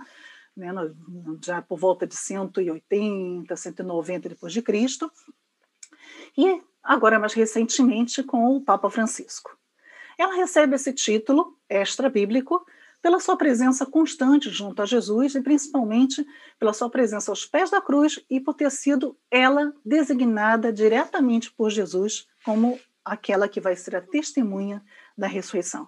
né, 0.55 0.73
já 1.41 1.61
por 1.61 1.79
volta 1.79 2.05
de 2.05 2.15
180, 2.15 3.55
190 3.55 4.29
depois 4.29 4.51
de 4.51 4.61
Cristo. 4.61 5.09
E 6.37 6.61
agora, 6.85 7.19
mais 7.19 7.33
recentemente, 7.33 8.23
com 8.23 8.55
o 8.55 8.61
Papa 8.61 8.89
Francisco. 8.89 9.57
Ela 10.17 10.35
recebe 10.35 10.75
esse 10.75 10.93
título 10.93 11.57
extra-bíblico 11.67 12.65
pela 13.01 13.19
sua 13.19 13.37
presença 13.37 13.85
constante 13.85 14.49
junto 14.49 14.81
a 14.81 14.85
Jesus 14.85 15.35
e 15.35 15.41
principalmente 15.41 16.25
pela 16.57 16.73
sua 16.73 16.89
presença 16.89 17.31
aos 17.31 17.45
pés 17.45 17.69
da 17.69 17.81
cruz 17.81 18.19
e 18.29 18.39
por 18.39 18.53
ter 18.53 18.71
sido 18.71 19.17
ela 19.29 19.73
designada 19.85 20.71
diretamente 20.71 21.51
por 21.51 21.69
Jesus 21.69 22.25
como 22.43 22.79
aquela 23.03 23.47
que 23.47 23.61
vai 23.61 23.75
ser 23.75 23.95
a 23.95 24.01
testemunha 24.01 24.83
da 25.15 25.27
ressurreição. 25.27 25.87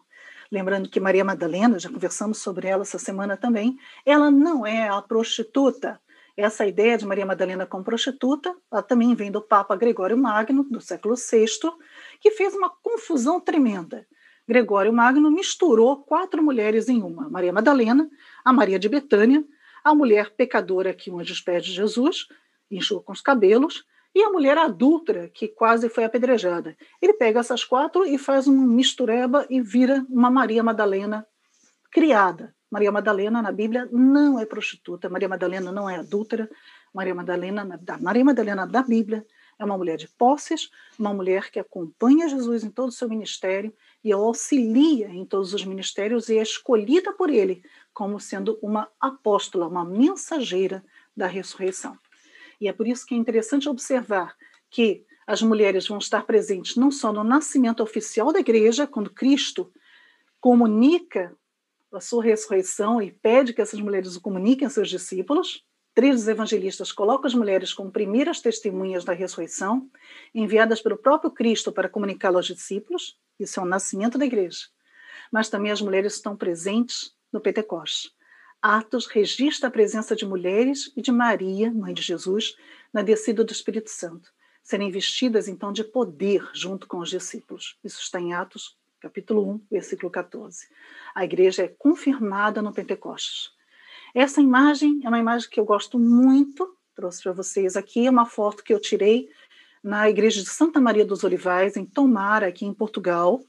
Lembrando 0.52 0.90
que 0.90 1.00
Maria 1.00 1.26
Madalena, 1.26 1.80
já 1.80 1.90
conversamos 1.90 2.38
sobre 2.38 2.68
ela 2.68 2.84
essa 2.84 3.00
semana 3.00 3.36
também, 3.36 3.78
ela 4.06 4.30
não 4.30 4.66
é 4.66 4.88
a 4.88 5.02
prostituta. 5.02 6.00
Essa 6.38 6.68
ideia 6.68 6.96
de 6.96 7.06
Maria 7.06 7.26
Madalena 7.26 7.66
como 7.66 7.84
prostituta, 7.84 8.56
ela 8.72 8.84
também 8.84 9.16
vem 9.16 9.32
do 9.32 9.42
Papa 9.42 9.76
Gregório 9.76 10.16
Magno, 10.16 10.64
do 10.70 10.80
século 10.80 11.16
VI, 11.16 11.48
que 12.22 12.30
fez 12.30 12.54
uma 12.54 12.70
confusão 12.70 13.42
tremenda. 13.42 14.06
Gregório 14.48 14.94
Magno 14.94 15.32
misturou 15.32 16.04
quatro 16.04 16.44
mulheres 16.44 16.88
em 16.90 17.02
uma: 17.02 17.28
Maria 17.28 17.52
Madalena, 17.52 18.08
a 18.46 18.54
Maria 18.54 18.78
de 18.78 18.88
Betânia, 18.88 19.44
a 19.84 19.96
mulher 19.96 20.30
pecadora 20.36 20.94
que 20.94 21.10
unge 21.10 21.34
os 21.34 21.42
pés 21.42 21.66
de 21.66 21.72
Jesus, 21.72 22.28
enxuga 22.70 23.04
com 23.04 23.14
os 23.14 23.22
cabelos, 23.22 23.84
e 24.14 24.22
a 24.22 24.30
mulher 24.30 24.60
adulta 24.60 25.30
que 25.34 25.48
quase 25.48 25.90
foi 25.90 26.04
apedrejada. 26.04 26.78
Ele 27.02 27.14
pega 27.14 27.40
essas 27.40 27.64
quatro 27.64 28.06
e 28.06 28.16
faz 28.16 28.46
uma 28.46 28.68
mistureba 28.68 29.48
e 29.50 29.60
vira 29.60 30.06
uma 30.08 30.30
Maria 30.30 30.64
Madalena 30.64 31.26
criada. 31.92 32.56
Maria 32.70 32.92
Madalena 32.92 33.42
na 33.42 33.52
Bíblia 33.52 33.88
não 33.92 34.40
é 34.40 34.46
prostituta, 34.46 35.10
Maria 35.10 35.30
Madalena 35.30 35.72
não 35.72 35.90
é 35.90 35.98
adúltera, 35.98 36.50
Maria 36.94 37.16
Madalena 37.16 37.78
da 37.82 37.98
Maria 37.98 38.26
Madalena 38.26 38.68
da 38.68 38.84
Bíblia 38.84 39.26
é 39.60 39.66
uma 39.66 39.78
mulher 39.78 39.98
de 39.98 40.08
posses, 40.08 40.70
uma 41.00 41.14
mulher 41.14 41.50
que 41.50 41.60
acompanha 41.60 42.30
Jesus 42.30 42.64
em 42.64 42.70
todo 42.70 42.90
o 42.90 42.92
seu 42.92 43.10
ministério 43.10 43.74
e 44.04 44.12
auxilia 44.12 45.08
em 45.10 45.26
todos 45.26 45.54
os 45.54 45.66
ministérios 45.66 46.30
e 46.30 46.38
é 46.38 46.42
escolhida 46.42 47.12
por 47.14 47.30
ele 47.30 47.64
como 47.94 48.20
sendo 48.20 48.60
uma 48.62 48.88
apóstola, 49.00 49.68
uma 49.68 49.84
mensageira 49.84 50.84
da 51.16 51.26
ressurreição. 51.26 51.98
E 52.62 52.68
é 52.68 52.74
por 52.74 52.88
isso 52.88 53.06
que 53.06 53.16
é 53.16 53.18
interessante 53.18 53.68
observar 53.68 54.36
que 54.70 55.04
as 55.26 55.42
mulheres 55.42 55.88
vão 55.88 55.98
estar 55.98 56.24
presentes 56.24 56.76
não 56.76 56.92
só 56.92 57.12
no 57.12 57.24
nascimento 57.24 57.82
oficial 57.82 58.32
da 58.32 58.40
igreja, 58.40 58.86
quando 58.86 59.10
Cristo 59.10 59.72
comunica 60.40 61.36
a 61.94 62.02
sua 62.02 62.24
ressurreição 62.24 63.02
e 63.02 63.12
pede 63.12 63.54
que 63.54 63.62
essas 63.62 63.80
mulheres 63.80 64.16
o 64.16 64.22
comuniquem 64.22 64.68
a 64.68 64.70
seus 64.70 64.90
discípulos. 64.90 65.64
Três 65.94 66.16
dos 66.16 66.28
evangelistas 66.28 66.92
colocam 66.92 67.26
as 67.26 67.34
mulheres 67.34 67.74
como 67.74 67.92
primeiras 67.92 68.40
testemunhas 68.40 69.04
da 69.04 69.14
ressurreição, 69.14 69.90
enviadas 70.34 70.82
pelo 70.82 70.98
próprio 70.98 71.32
Cristo 71.32 71.72
para 71.72 71.90
comunicá-lo 71.90 72.38
aos 72.38 72.46
discípulos. 72.46 73.18
Isso 73.40 73.60
é 73.60 73.64
o 73.64 73.66
nascimento 73.66 74.18
da 74.18 74.26
igreja. 74.26 74.68
Mas 75.32 75.50
também 75.50 75.72
as 75.72 75.82
mulheres 75.82 76.14
estão 76.14 76.36
presentes 76.36 77.16
no 77.32 77.42
Pentecostes. 77.42 78.12
Atos 78.62 79.08
registra 79.08 79.70
a 79.70 79.72
presença 79.72 80.16
de 80.16 80.26
mulheres 80.26 80.92
e 80.96 81.02
de 81.02 81.12
Maria, 81.12 81.72
mãe 81.72 81.94
de 81.94 82.02
Jesus, 82.02 82.56
na 82.92 83.02
descida 83.02 83.44
do 83.44 83.52
Espírito 83.52 83.90
Santo, 83.90 84.32
serem 84.64 84.92
vestidas 84.92 85.48
então 85.48 85.72
de 85.72 85.84
poder 85.84 86.48
junto 86.54 86.88
com 86.88 86.98
os 87.00 87.10
discípulos. 87.10 87.78
Isso 87.84 88.02
está 88.02 88.20
em 88.20 88.34
Atos, 88.34 88.78
capítulo 89.00 89.48
1, 89.50 89.62
versículo 89.72 90.12
14. 90.12 90.68
A 91.14 91.24
igreja 91.24 91.64
é 91.64 91.68
confirmada 91.68 92.62
no 92.62 92.74
Pentecostes. 92.74 93.52
Essa 94.14 94.42
imagem 94.42 95.02
é 95.04 95.08
uma 95.08 95.20
imagem 95.20 95.50
que 95.50 95.60
eu 95.60 95.66
gosto 95.66 96.00
muito, 96.00 96.76
trouxe 96.96 97.22
para 97.22 97.34
vocês 97.34 97.76
aqui, 97.76 98.08
é 98.08 98.10
uma 98.10 98.26
foto 98.26 98.64
que 98.64 98.74
eu 98.74 98.80
tirei 98.80 99.30
na 99.84 100.10
igreja 100.10 100.42
de 100.42 100.50
Santa 100.50 100.82
Maria 100.82 101.06
dos 101.06 101.24
Olivais, 101.24 101.78
em 101.78 101.86
Tomar, 101.86 102.44
aqui 102.44 102.66
em 102.66 102.74
Portugal, 102.74 103.42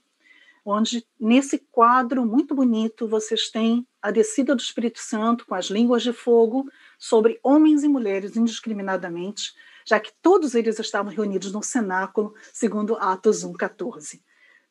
onde 0.65 1.07
nesse 1.19 1.59
quadro 1.59 2.27
muito 2.27 2.55
bonito 2.55 3.09
vocês 3.09 3.51
têm 3.51 3.87
a 4.03 4.11
descida 4.11 4.55
do 4.55 4.61
Espírito 4.61 4.99
Santo 4.99 5.47
com 5.47 5.55
as 5.55 5.67
línguas 5.67 6.03
de 6.03 6.13
fogo 6.13 6.71
sobre 6.99 7.41
homens 7.43 7.83
e 7.83 7.89
mulheres 7.89 8.37
indiscriminadamente, 8.37 9.55
já 9.87 9.99
que 9.99 10.13
todos 10.21 10.55
eles 10.55 10.79
estavam 10.79 11.11
reunidos 11.11 11.53
no 11.53 11.63
cenáculo, 11.63 12.35
segundo 12.53 12.97
Atos 12.97 13.43
1:14. 13.43 14.21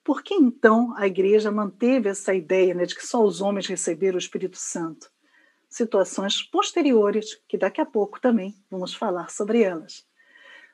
Por 0.07 0.23
que 0.23 0.33
então 0.33 0.95
a 0.95 1.05
igreja 1.05 1.51
manteve 1.51 2.07
essa 2.07 2.33
ideia 2.33 2.73
né, 2.73 2.85
de 2.85 2.95
que 2.95 3.05
só 3.05 3.21
os 3.21 3.41
homens 3.41 3.67
receberam 3.67 4.15
o 4.15 4.17
Espírito 4.17 4.57
Santo? 4.57 5.11
Situações 5.67 6.41
posteriores, 6.41 7.37
que 7.45 7.57
daqui 7.57 7.81
a 7.81 7.85
pouco 7.85 8.17
também 8.17 8.55
vamos 8.71 8.93
falar 8.93 9.29
sobre 9.29 9.61
elas. 9.61 10.05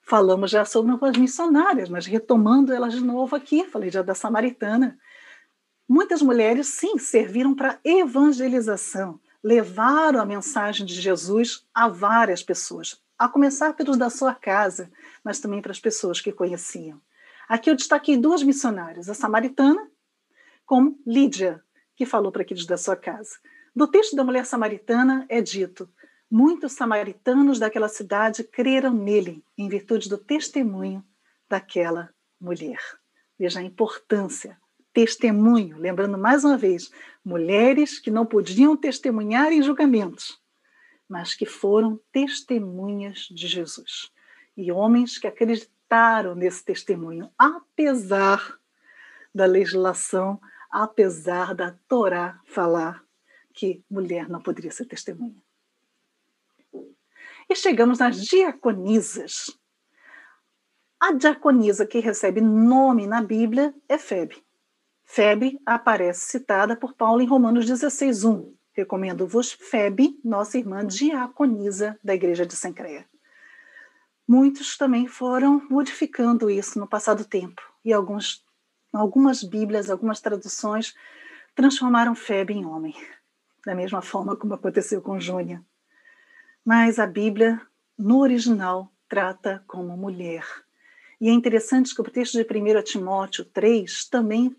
Falamos 0.04 0.52
já 0.52 0.64
sobre 0.66 0.96
as 1.02 1.18
missionárias, 1.18 1.90
mas 1.90 2.06
retomando 2.06 2.72
elas 2.72 2.94
de 2.94 3.00
novo 3.00 3.36
aqui, 3.36 3.66
falei 3.66 3.90
já 3.90 4.04
da 4.04 4.14
samaritana. 4.14 5.00
Muitas 5.90 6.22
mulheres, 6.22 6.68
sim, 6.68 7.00
serviram 7.00 7.56
para 7.56 7.80
evangelização, 7.84 9.20
levaram 9.44 10.22
a 10.22 10.26
mensagem 10.28 10.86
de 10.86 10.94
Jesus 10.94 11.66
a 11.74 11.88
várias 11.88 12.44
pessoas, 12.44 13.02
a 13.18 13.28
começar 13.28 13.74
pelos 13.74 13.98
da 13.98 14.12
sua 14.12 14.36
casa, 14.36 14.92
mas 15.24 15.40
também 15.40 15.60
para 15.60 15.72
as 15.72 15.80
pessoas 15.80 16.22
que 16.22 16.32
conheciam. 16.32 17.02
Aqui 17.54 17.70
eu 17.70 17.76
destaquei 17.76 18.18
duas 18.18 18.42
missionárias, 18.42 19.08
a 19.08 19.14
samaritana, 19.14 19.88
como 20.66 21.00
Lídia, 21.06 21.64
que 21.96 22.04
falou 22.04 22.32
para 22.32 22.42
aqueles 22.42 22.66
da 22.66 22.78
sua 22.78 22.96
casa. 22.96 23.38
Do 23.76 23.86
texto 23.86 24.16
da 24.16 24.24
mulher 24.24 24.44
samaritana 24.44 25.24
é 25.30 25.40
dito: 25.40 25.88
Muitos 26.32 26.74
samaritanos 26.74 27.60
daquela 27.60 27.88
cidade 27.88 28.44
creram 28.44 28.92
nele, 28.92 29.46
em 29.56 29.70
virtude 29.70 30.10
do 30.10 30.18
testemunho 30.18 31.06
daquela 31.48 32.12
mulher. 32.42 32.80
Veja 33.38 33.60
a 33.60 33.64
importância. 33.64 34.60
Testemunho, 34.92 35.78
lembrando 35.78 36.18
mais 36.18 36.44
uma 36.44 36.58
vez, 36.58 36.92
mulheres 37.24 38.00
que 38.00 38.10
não 38.10 38.26
podiam 38.26 38.76
testemunhar 38.76 39.52
em 39.52 39.62
julgamentos, 39.62 40.42
mas 41.08 41.36
que 41.36 41.46
foram 41.46 42.02
testemunhas 42.12 43.28
de 43.30 43.48
Jesus. 43.48 44.12
E 44.58 44.72
homens 44.72 45.20
que 45.20 45.28
acreditaram 45.28 45.73
nesse 46.36 46.66
testemunho, 46.66 47.32
apesar 47.38 48.58
da 49.34 49.46
legislação, 49.46 50.40
apesar 50.72 51.54
da 51.54 51.76
Torá 51.88 52.40
falar 52.46 53.04
que 53.54 53.84
mulher 53.90 54.28
não 54.28 54.42
poderia 54.42 54.72
ser 54.72 54.86
testemunha. 54.86 55.42
E 57.50 57.56
chegamos 57.56 58.00
nas 58.00 58.20
diaconisas. 58.26 59.56
A 61.00 61.12
diaconisa 61.12 61.86
que 61.86 62.00
recebe 62.00 62.42
nome 62.42 63.06
na 63.06 63.22
Bíblia 63.22 63.74
é 63.88 63.98
Febe. 63.98 64.44
Febe 65.04 65.60
aparece 65.66 66.26
citada 66.26 66.76
por 66.76 66.94
Paulo 66.94 67.22
em 67.22 67.28
Romanos 67.28 67.66
16:1. 67.66 68.56
Recomendo-vos 68.72 69.52
Febe, 69.52 70.20
nossa 70.24 70.58
irmã 70.58 70.84
diaconisa 70.84 72.00
da 72.04 72.16
igreja 72.16 72.46
de 72.46 72.56
Sencreia. 72.56 73.08
Muitos 74.28 74.78
também 74.78 75.08
foram 75.08 75.66
modificando 75.70 76.50
isso 76.50 76.80
no 76.80 76.88
passado 76.88 77.26
tempo. 77.26 77.62
E 77.84 77.92
alguns, 77.92 78.44
algumas 78.92 79.44
Bíblias, 79.44 79.90
algumas 79.90 80.22
traduções 80.22 80.96
transformaram 81.56 82.16
Febe 82.16 82.54
em 82.54 82.66
homem, 82.66 82.96
da 83.66 83.76
mesma 83.76 84.02
forma 84.02 84.36
como 84.36 84.54
aconteceu 84.54 85.02
com 85.02 85.20
Júnia. 85.20 85.64
Mas 86.66 87.00
a 87.00 87.06
Bíblia, 87.06 87.62
no 87.98 88.20
original, 88.20 88.92
trata 89.08 89.64
como 89.68 89.96
mulher. 89.98 90.46
E 91.20 91.30
é 91.30 91.32
interessante 91.32 91.94
que 91.94 92.02
o 92.02 92.06
texto 92.06 92.34
de 92.34 92.44
1 92.44 92.82
Timóteo 92.84 93.46
3 93.46 94.10
também 94.10 94.56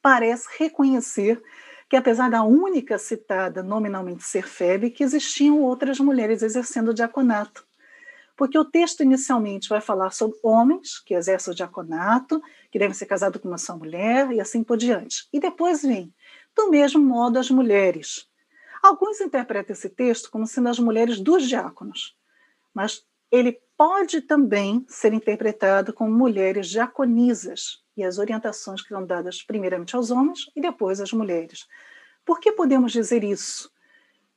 parece 0.00 0.48
reconhecer 0.58 1.42
que, 1.88 1.96
apesar 1.96 2.30
da 2.30 2.42
única 2.42 2.96
citada 2.98 3.62
nominalmente 3.62 4.22
ser 4.22 4.46
Febe, 4.46 4.90
que 4.90 5.02
existiam 5.02 5.60
outras 5.60 5.98
mulheres 5.98 6.42
exercendo 6.42 6.90
o 6.90 6.94
diaconato. 6.94 7.66
Porque 8.40 8.58
o 8.58 8.64
texto 8.64 9.02
inicialmente 9.02 9.68
vai 9.68 9.82
falar 9.82 10.12
sobre 10.12 10.38
homens 10.42 10.98
que 10.98 11.12
exercem 11.12 11.52
o 11.52 11.54
diaconato, 11.54 12.40
que 12.70 12.78
devem 12.78 12.94
ser 12.94 13.04
casados 13.04 13.38
com 13.38 13.48
uma 13.48 13.58
só 13.58 13.76
mulher 13.76 14.32
e 14.32 14.40
assim 14.40 14.64
por 14.64 14.78
diante. 14.78 15.28
E 15.30 15.38
depois 15.38 15.82
vem, 15.82 16.10
do 16.56 16.70
mesmo 16.70 17.02
modo, 17.02 17.38
as 17.38 17.50
mulheres. 17.50 18.26
Alguns 18.82 19.20
interpretam 19.20 19.74
esse 19.74 19.90
texto 19.90 20.30
como 20.30 20.46
sendo 20.46 20.70
as 20.70 20.78
mulheres 20.78 21.20
dos 21.20 21.46
diáconos, 21.46 22.16
mas 22.72 23.04
ele 23.30 23.60
pode 23.76 24.22
também 24.22 24.86
ser 24.88 25.12
interpretado 25.12 25.92
como 25.92 26.10
mulheres 26.10 26.70
diaconisas 26.70 27.84
e 27.94 28.02
as 28.02 28.16
orientações 28.16 28.80
que 28.80 28.88
são 28.88 29.04
dadas 29.04 29.42
primeiramente 29.42 29.94
aos 29.94 30.10
homens 30.10 30.46
e 30.56 30.62
depois 30.62 30.98
às 30.98 31.12
mulheres. 31.12 31.66
Por 32.24 32.40
que 32.40 32.52
podemos 32.52 32.90
dizer 32.90 33.22
isso? 33.22 33.70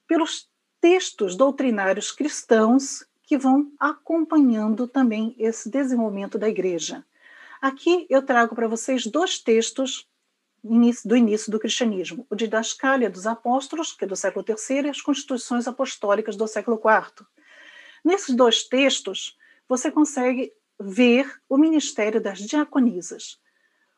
Pelos 0.05 0.49
textos 0.81 1.37
doutrinários 1.37 2.11
cristãos 2.11 3.05
que 3.23 3.37
vão 3.37 3.71
acompanhando 3.79 4.87
também 4.87 5.35
esse 5.37 5.69
desenvolvimento 5.69 6.37
da 6.37 6.49
igreja. 6.49 7.05
Aqui 7.61 8.05
eu 8.09 8.21
trago 8.21 8.53
para 8.53 8.67
vocês 8.67 9.05
dois 9.05 9.39
textos 9.39 10.07
do 11.05 11.15
início 11.15 11.51
do 11.51 11.59
cristianismo: 11.59 12.25
o 12.29 12.35
Didascália 12.35 13.09
dos 13.09 13.25
Apóstolos, 13.25 13.93
que 13.93 14.05
é 14.05 14.07
do 14.07 14.15
século 14.15 14.45
III, 14.47 14.85
e 14.85 14.89
as 14.89 15.01
Constituições 15.01 15.67
Apostólicas 15.67 16.35
do 16.35 16.47
século 16.47 16.77
IV. 16.77 17.25
Nesses 18.03 18.35
dois 18.35 18.63
textos, 18.63 19.37
você 19.67 19.89
consegue 19.89 20.51
ver 20.79 21.39
o 21.47 21.57
ministério 21.57 22.21
das 22.21 22.39
diaconisas. 22.39 23.39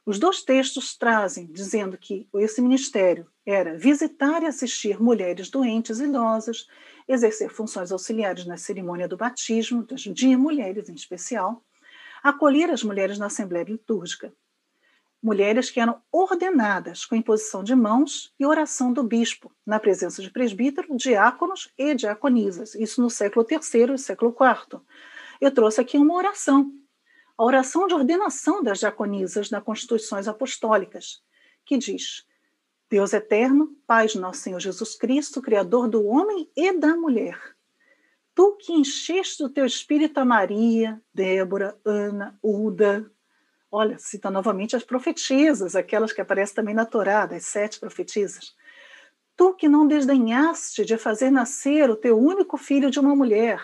Os 0.06 0.20
dois 0.20 0.44
textos 0.44 0.96
trazem, 0.96 1.48
dizendo 1.48 1.98
que 1.98 2.28
esse 2.36 2.62
ministério 2.62 3.28
era 3.46 3.78
visitar 3.78 4.42
e 4.42 4.48
assistir 4.48 5.00
mulheres 5.00 5.50
doentes 5.50 6.00
e 6.00 6.06
idosas, 6.06 6.68
exercer 7.08 7.50
funções 7.50 7.92
auxiliares 7.92 8.46
na 8.46 8.58
cerimônia 8.58 9.08
do 9.08 9.16
batismo, 9.16 9.86
de 9.86 10.36
mulheres 10.36 10.90
em 10.90 10.96
especial, 10.96 11.64
acolher 12.24 12.72
as 12.72 12.84
mulheres 12.84 13.20
na 13.20 13.28
Assembleia 13.28 13.66
Litúrgica, 13.66 14.34
mulheres 15.22 15.70
que 15.70 15.80
eram 15.80 16.02
ordenadas 16.12 17.06
com 17.06 17.16
imposição 17.16 17.64
de 17.64 17.76
mãos 17.76 18.34
e 18.40 18.46
oração 18.46 18.92
do 18.92 19.04
bispo, 19.04 19.52
na 19.66 19.80
presença 19.80 20.22
de 20.22 20.30
presbítero, 20.30 20.96
diáconos 20.96 21.72
e 21.78 21.94
diaconisas, 21.94 22.76
isso 22.76 23.02
no 23.02 23.10
século 23.10 23.46
III 23.50 23.94
e 23.94 23.98
século 23.98 24.32
IV. 24.32 24.82
Eu 25.40 25.52
trouxe 25.52 25.82
aqui 25.82 25.98
uma 25.98 26.14
oração, 26.16 26.72
a 27.38 27.44
oração 27.44 27.88
de 27.88 27.94
ordenação 27.94 28.64
das 28.64 28.80
diaconisas 28.80 29.50
nas 29.50 29.64
Constituições 29.64 30.28
Apostólicas, 30.28 31.22
que 31.66 31.78
diz: 31.78 32.26
Deus 32.90 33.14
eterno, 33.14 33.76
Pai 33.88 34.08
de 34.08 34.20
nosso 34.20 34.42
Senhor 34.42 34.60
Jesus 34.60 34.96
Cristo, 34.96 35.42
Criador 35.42 35.88
do 35.88 36.06
homem 36.06 36.50
e 36.56 36.72
da 36.74 36.96
mulher, 36.96 37.40
tu 38.34 38.58
que 38.58 38.74
encheste 38.74 39.44
o 39.44 39.50
teu 39.50 39.66
espírito 39.66 40.20
a 40.20 40.26
Maria, 40.26 41.02
Débora, 41.14 41.78
Ana, 41.84 42.38
Uda, 42.44 43.12
Olha, 43.78 44.00
cita 44.00 44.32
novamente 44.32 44.74
as 44.74 44.86
profetisas, 44.86 45.76
aquelas 45.76 46.14
que 46.14 46.22
aparecem 46.22 46.56
também 46.56 46.74
na 46.74 46.86
Torá, 46.86 47.26
das 47.26 47.46
sete 47.46 47.78
profetisas. 47.78 48.56
Tu 49.36 49.54
que 49.54 49.68
não 49.68 49.86
desdenhaste 49.86 50.86
de 50.86 50.98
fazer 50.98 51.30
nascer 51.30 51.90
o 51.90 51.96
teu 51.98 52.18
único 52.18 52.56
filho 52.56 52.90
de 52.90 53.02
uma 53.02 53.14
mulher, 53.14 53.62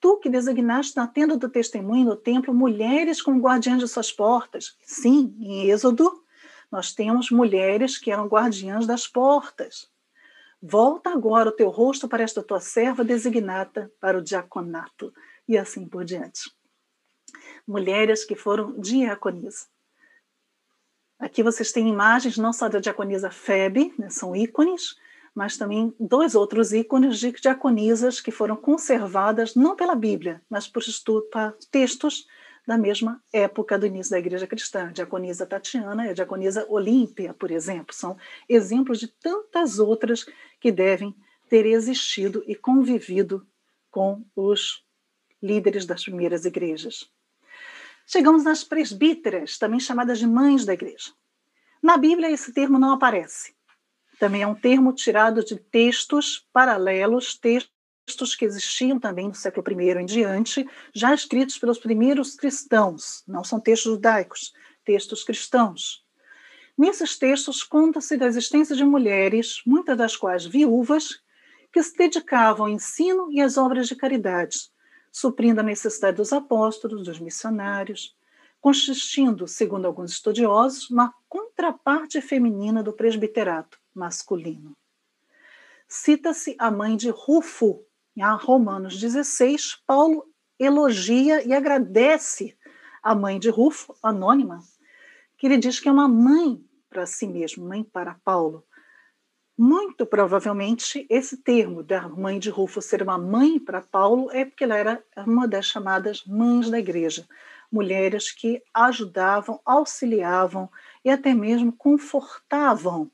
tu 0.00 0.16
que 0.16 0.28
designaste 0.28 0.96
na 0.96 1.06
tenda 1.06 1.36
do 1.36 1.48
testemunho 1.48 2.04
no 2.04 2.16
templo 2.16 2.52
mulheres 2.52 3.22
como 3.22 3.40
guardiãs 3.40 3.78
de 3.78 3.86
suas 3.86 4.10
portas. 4.10 4.76
Sim, 4.82 5.36
em 5.38 5.70
Êxodo, 5.70 6.23
nós 6.70 6.92
temos 6.92 7.30
mulheres 7.30 7.98
que 7.98 8.10
eram 8.10 8.26
guardiãs 8.26 8.86
das 8.86 9.06
portas. 9.06 9.90
Volta 10.62 11.10
agora 11.10 11.50
o 11.50 11.52
teu 11.52 11.68
rosto 11.68 12.08
para 12.08 12.22
esta 12.22 12.42
tua 12.42 12.60
serva 12.60 13.04
designada 13.04 13.92
para 14.00 14.18
o 14.18 14.22
diaconato, 14.22 15.12
e 15.46 15.58
assim 15.58 15.86
por 15.86 16.04
diante 16.04 16.50
mulheres 17.66 18.24
que 18.24 18.34
foram 18.34 18.78
diaconisas. 18.78 19.68
Aqui 21.18 21.42
vocês 21.42 21.72
têm 21.72 21.88
imagens 21.88 22.36
não 22.36 22.52
só 22.52 22.68
da 22.68 22.80
diaconisa 22.80 23.30
Febe, 23.30 23.94
né, 23.98 24.10
são 24.10 24.34
ícones, 24.34 24.96
mas 25.34 25.56
também 25.56 25.94
dois 25.98 26.34
outros 26.34 26.72
ícones 26.72 27.18
de 27.18 27.32
diaconisas 27.32 28.20
que 28.20 28.30
foram 28.30 28.56
conservadas 28.56 29.54
não 29.54 29.74
pela 29.74 29.94
Bíblia, 29.94 30.42
mas 30.48 30.68
por 30.68 30.82
textos 31.70 32.26
da 32.66 32.78
mesma 32.78 33.22
época 33.32 33.78
do 33.78 33.86
início 33.86 34.12
da 34.12 34.18
Igreja 34.18 34.46
Cristã. 34.46 34.88
A 34.88 34.92
diaconisa 34.92 35.46
Tatiana 35.46 36.06
e 36.06 36.10
a 36.10 36.14
diaconisa 36.14 36.66
Olímpia, 36.68 37.34
por 37.34 37.50
exemplo, 37.50 37.94
são 37.94 38.16
exemplos 38.48 38.98
de 38.98 39.08
tantas 39.08 39.78
outras 39.78 40.26
que 40.60 40.72
devem 40.72 41.14
ter 41.48 41.66
existido 41.66 42.42
e 42.46 42.54
convivido 42.54 43.46
com 43.90 44.24
os 44.34 44.84
líderes 45.42 45.84
das 45.84 46.02
primeiras 46.02 46.44
igrejas. 46.44 47.10
Chegamos 48.06 48.44
nas 48.44 48.64
presbíteras, 48.64 49.58
também 49.58 49.78
chamadas 49.80 50.18
de 50.18 50.26
mães 50.26 50.64
da 50.64 50.72
igreja. 50.72 51.12
Na 51.82 51.96
Bíblia, 51.96 52.30
esse 52.30 52.52
termo 52.52 52.78
não 52.78 52.92
aparece. 52.92 53.54
Também 54.18 54.42
é 54.42 54.46
um 54.46 54.54
termo 54.54 54.92
tirado 54.92 55.44
de 55.44 55.56
textos 55.56 56.48
paralelos, 56.52 57.36
textos 57.36 57.73
que 58.36 58.44
existiam 58.44 59.00
também 59.00 59.28
no 59.28 59.34
século 59.34 59.80
I 59.80 59.90
em 59.98 60.04
diante, 60.04 60.68
já 60.94 61.14
escritos 61.14 61.58
pelos 61.58 61.78
primeiros 61.78 62.34
cristãos, 62.34 63.24
não 63.26 63.42
são 63.42 63.58
textos 63.58 63.92
judaicos, 63.92 64.52
textos 64.84 65.24
cristãos. 65.24 66.04
Nesses 66.76 67.16
textos 67.18 67.62
conta-se 67.62 68.16
da 68.16 68.26
existência 68.26 68.76
de 68.76 68.84
mulheres, 68.84 69.62
muitas 69.66 69.96
das 69.96 70.16
quais 70.16 70.44
viúvas, 70.44 71.20
que 71.72 71.82
se 71.82 71.96
dedicavam 71.96 72.66
ao 72.66 72.72
ensino 72.72 73.32
e 73.32 73.40
às 73.40 73.56
obras 73.56 73.88
de 73.88 73.96
caridade, 73.96 74.70
suprindo 75.10 75.60
a 75.60 75.64
necessidade 75.64 76.16
dos 76.16 76.32
apóstolos, 76.32 77.04
dos 77.04 77.18
missionários, 77.18 78.14
consistindo, 78.60 79.46
segundo 79.46 79.86
alguns 79.86 80.12
estudiosos, 80.12 80.90
uma 80.90 81.12
contraparte 81.28 82.20
feminina 82.20 82.82
do 82.82 82.92
presbiterato 82.92 83.78
masculino. 83.94 84.76
Cita-se 85.88 86.56
a 86.58 86.70
mãe 86.70 86.96
de 86.96 87.10
Rufo, 87.10 87.84
em 88.16 88.22
Romanos 88.38 88.98
16, 88.98 89.82
Paulo 89.86 90.24
elogia 90.58 91.46
e 91.46 91.52
agradece 91.52 92.56
a 93.02 93.14
mãe 93.14 93.38
de 93.38 93.50
Rufo, 93.50 93.94
anônima, 94.02 94.60
que 95.36 95.46
ele 95.46 95.58
diz 95.58 95.80
que 95.80 95.88
é 95.88 95.92
uma 95.92 96.08
mãe 96.08 96.64
para 96.88 97.06
si 97.06 97.26
mesmo, 97.26 97.66
mãe 97.66 97.82
para 97.82 98.14
Paulo, 98.24 98.64
muito 99.56 100.04
provavelmente, 100.04 101.06
esse 101.08 101.36
termo 101.36 101.80
da 101.80 102.08
mãe 102.08 102.40
de 102.40 102.50
Rufo 102.50 102.82
ser 102.82 103.02
uma 103.02 103.16
mãe 103.16 103.60
para 103.60 103.80
Paulo 103.80 104.28
é 104.32 104.44
porque 104.44 104.64
ela 104.64 104.76
era 104.76 105.04
uma 105.18 105.46
das 105.46 105.66
chamadas 105.66 106.24
mães 106.24 106.68
da 106.68 106.78
igreja, 106.78 107.24
mulheres 107.70 108.32
que 108.32 108.60
ajudavam, 108.74 109.60
auxiliavam 109.64 110.68
e 111.04 111.10
até 111.10 111.32
mesmo 111.32 111.72
confortavam 111.72 113.08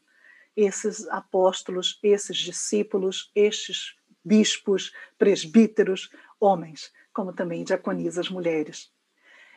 esses 0.56 1.06
apóstolos, 1.08 1.98
esses 2.02 2.38
discípulos, 2.38 3.30
estes 3.34 3.99
bispos, 4.24 4.92
presbíteros, 5.18 6.10
homens, 6.38 6.92
como 7.12 7.32
também 7.32 7.64
diaconisas 7.64 8.28
mulheres. 8.30 8.90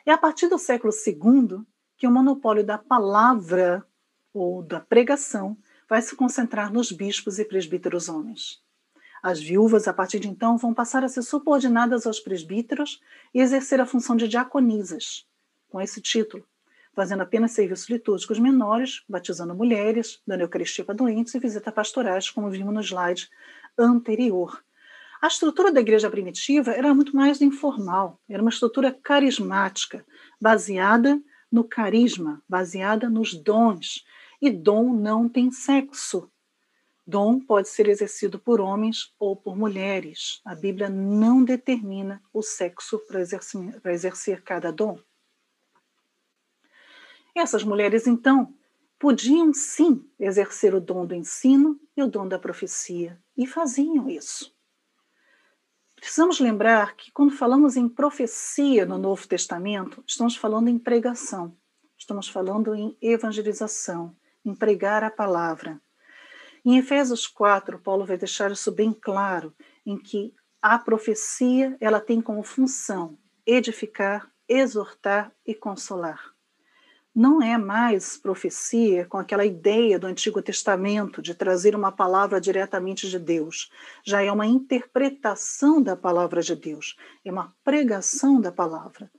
É 0.05 0.11
a 0.11 0.17
partir 0.17 0.47
do 0.47 0.57
século 0.57 0.93
II 0.93 1.65
que 1.97 2.07
o 2.07 2.11
monopólio 2.11 2.65
da 2.65 2.77
palavra 2.77 3.85
ou 4.33 4.63
da 4.63 4.79
pregação 4.79 5.57
vai 5.87 6.01
se 6.01 6.15
concentrar 6.15 6.73
nos 6.73 6.91
bispos 6.91 7.39
e 7.39 7.45
presbíteros 7.45 8.09
homens. 8.09 8.61
As 9.21 9.39
viúvas, 9.39 9.87
a 9.87 9.93
partir 9.93 10.19
de 10.19 10.27
então, 10.27 10.57
vão 10.57 10.73
passar 10.73 11.03
a 11.03 11.07
ser 11.07 11.21
subordinadas 11.21 12.05
aos 12.05 12.19
presbíteros 12.19 12.99
e 13.33 13.39
exercer 13.39 13.79
a 13.79 13.85
função 13.85 14.17
de 14.17 14.27
diaconisas, 14.27 15.25
com 15.69 15.79
esse 15.79 16.01
título, 16.01 16.45
fazendo 16.93 17.21
apenas 17.21 17.51
serviços 17.51 17.89
litúrgicos 17.89 18.37
menores, 18.37 19.01
batizando 19.07 19.55
mulheres, 19.55 20.21
dando 20.27 20.41
eucaristia 20.41 20.83
para 20.83 20.95
doentes 20.95 21.33
e 21.33 21.39
visitas 21.39 21.73
pastorais, 21.73 22.29
como 22.29 22.49
vimos 22.49 22.73
no 22.73 22.81
slide 22.81 23.29
anterior. 23.77 24.63
A 25.21 25.27
estrutura 25.27 25.71
da 25.71 25.79
igreja 25.79 26.09
primitiva 26.09 26.71
era 26.71 26.93
muito 26.93 27.15
mais 27.15 27.41
informal, 27.41 28.19
era 28.27 28.41
uma 28.41 28.49
estrutura 28.49 28.91
carismática, 28.91 30.05
baseada 30.39 31.21
no 31.51 31.63
carisma, 31.63 32.41
baseada 32.47 33.09
nos 33.09 33.33
dons, 33.33 34.05
e 34.41 34.49
dom 34.49 34.91
não 34.93 35.29
tem 35.29 35.51
sexo. 35.51 36.29
Dom 37.05 37.39
pode 37.39 37.69
ser 37.69 37.87
exercido 37.87 38.39
por 38.39 38.59
homens 38.59 39.13
ou 39.19 39.35
por 39.35 39.55
mulheres. 39.55 40.41
A 40.43 40.55
Bíblia 40.55 40.89
não 40.89 41.43
determina 41.43 42.21
o 42.33 42.41
sexo 42.41 42.99
para 43.07 43.21
exercer, 43.21 43.81
exercer 43.85 44.41
cada 44.41 44.71
dom. 44.71 44.99
Essas 47.35 47.63
mulheres, 47.63 48.07
então, 48.07 48.53
podiam 49.03 49.53
sim 49.53 50.09
exercer 50.17 50.73
o 50.73 50.79
dom 50.79 51.05
do 51.05 51.13
ensino 51.13 51.77
e 51.93 52.01
o 52.01 52.07
dom 52.07 52.25
da 52.25 52.39
profecia, 52.39 53.21
e 53.35 53.45
faziam 53.45 54.09
isso. 54.09 54.55
Precisamos 55.93 56.39
lembrar 56.39 56.95
que 56.95 57.11
quando 57.11 57.35
falamos 57.35 57.75
em 57.75 57.89
profecia 57.89 58.85
no 58.85 58.97
Novo 58.97 59.27
Testamento, 59.27 60.01
estamos 60.07 60.37
falando 60.37 60.69
em 60.69 60.79
pregação, 60.79 61.53
estamos 61.97 62.29
falando 62.29 62.73
em 62.73 62.95
evangelização, 63.01 64.15
em 64.45 64.55
pregar 64.55 65.03
a 65.03 65.11
palavra. 65.11 65.81
Em 66.63 66.77
Efésios 66.77 67.27
4, 67.27 67.79
Paulo 67.79 68.05
vai 68.05 68.17
deixar 68.17 68.51
isso 68.51 68.71
bem 68.71 68.93
claro, 68.93 69.53
em 69.85 69.97
que 69.97 70.33
a 70.61 70.79
profecia 70.79 71.75
ela 71.81 71.99
tem 71.99 72.21
como 72.21 72.41
função 72.41 73.17
edificar, 73.45 74.31
exortar 74.47 75.29
e 75.45 75.53
consolar 75.53 76.32
não 77.15 77.41
é 77.41 77.57
mais 77.57 78.17
profecia 78.17 79.05
com 79.05 79.17
aquela 79.17 79.45
ideia 79.45 79.99
do 79.99 80.07
Antigo 80.07 80.41
Testamento 80.41 81.21
de 81.21 81.35
trazer 81.35 81.75
uma 81.75 81.91
palavra 81.91 82.41
diretamente 82.41 83.07
de 83.07 83.19
Deus. 83.19 83.71
Já 84.03 84.23
é 84.23 84.31
uma 84.31 84.47
interpretação 84.47 85.81
da 85.81 85.95
palavra 85.95 86.41
de 86.41 86.55
Deus, 86.55 86.97
é 87.23 87.31
uma 87.31 87.53
pregação 87.63 88.41
da 88.41 88.51
palavra. 88.51 89.11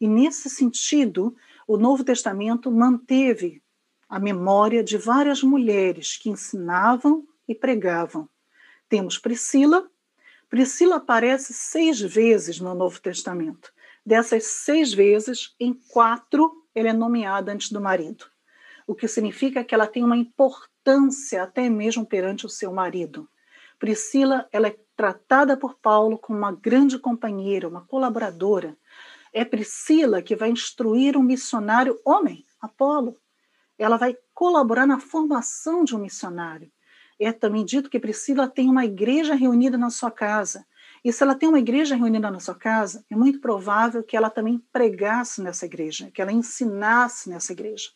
E 0.00 0.08
nesse 0.08 0.50
sentido, 0.50 1.36
o 1.68 1.76
Novo 1.76 2.02
Testamento 2.02 2.70
manteve 2.70 3.62
a 4.08 4.18
memória 4.18 4.82
de 4.82 4.98
várias 4.98 5.42
mulheres 5.42 6.16
que 6.16 6.28
ensinavam 6.28 7.26
e 7.48 7.54
pregavam. 7.54 8.28
Temos 8.88 9.18
Priscila. 9.18 9.88
Priscila 10.48 10.96
aparece 10.96 11.52
seis 11.52 12.00
vezes 12.00 12.60
no 12.60 12.74
Novo 12.74 13.00
Testamento. 13.00 13.72
Dessas 14.04 14.44
seis 14.44 14.92
vezes, 14.92 15.54
em 15.58 15.74
quatro 15.74 16.65
ela 16.76 16.90
é 16.90 16.92
nomeada 16.92 17.50
antes 17.52 17.72
do 17.72 17.80
marido, 17.80 18.26
o 18.86 18.94
que 18.94 19.08
significa 19.08 19.64
que 19.64 19.74
ela 19.74 19.86
tem 19.86 20.04
uma 20.04 20.16
importância 20.16 21.42
até 21.42 21.70
mesmo 21.70 22.04
perante 22.04 22.44
o 22.44 22.50
seu 22.50 22.70
marido. 22.70 23.26
Priscila, 23.78 24.46
ela 24.52 24.68
é 24.68 24.76
tratada 24.94 25.56
por 25.56 25.78
Paulo 25.78 26.18
como 26.18 26.38
uma 26.38 26.52
grande 26.52 26.98
companheira, 26.98 27.66
uma 27.66 27.80
colaboradora. 27.80 28.76
É 29.32 29.42
Priscila 29.42 30.20
que 30.20 30.36
vai 30.36 30.50
instruir 30.50 31.16
um 31.16 31.22
missionário 31.22 31.98
homem, 32.04 32.44
Apolo. 32.60 33.16
Ela 33.78 33.96
vai 33.96 34.14
colaborar 34.34 34.86
na 34.86 35.00
formação 35.00 35.82
de 35.82 35.96
um 35.96 35.98
missionário. 35.98 36.70
É 37.18 37.32
também 37.32 37.64
dito 37.64 37.88
que 37.88 37.98
Priscila 37.98 38.46
tem 38.46 38.68
uma 38.68 38.84
igreja 38.84 39.34
reunida 39.34 39.78
na 39.78 39.88
sua 39.88 40.10
casa. 40.10 40.66
E 41.06 41.12
se 41.12 41.22
ela 41.22 41.36
tem 41.36 41.48
uma 41.48 41.60
igreja 41.60 41.94
reunida 41.94 42.28
na 42.32 42.40
sua 42.40 42.56
casa, 42.56 43.06
é 43.08 43.14
muito 43.14 43.40
provável 43.40 44.02
que 44.02 44.16
ela 44.16 44.28
também 44.28 44.58
pregasse 44.72 45.40
nessa 45.40 45.64
igreja, 45.64 46.10
que 46.10 46.20
ela 46.20 46.32
ensinasse 46.32 47.30
nessa 47.30 47.52
igreja. 47.52 47.90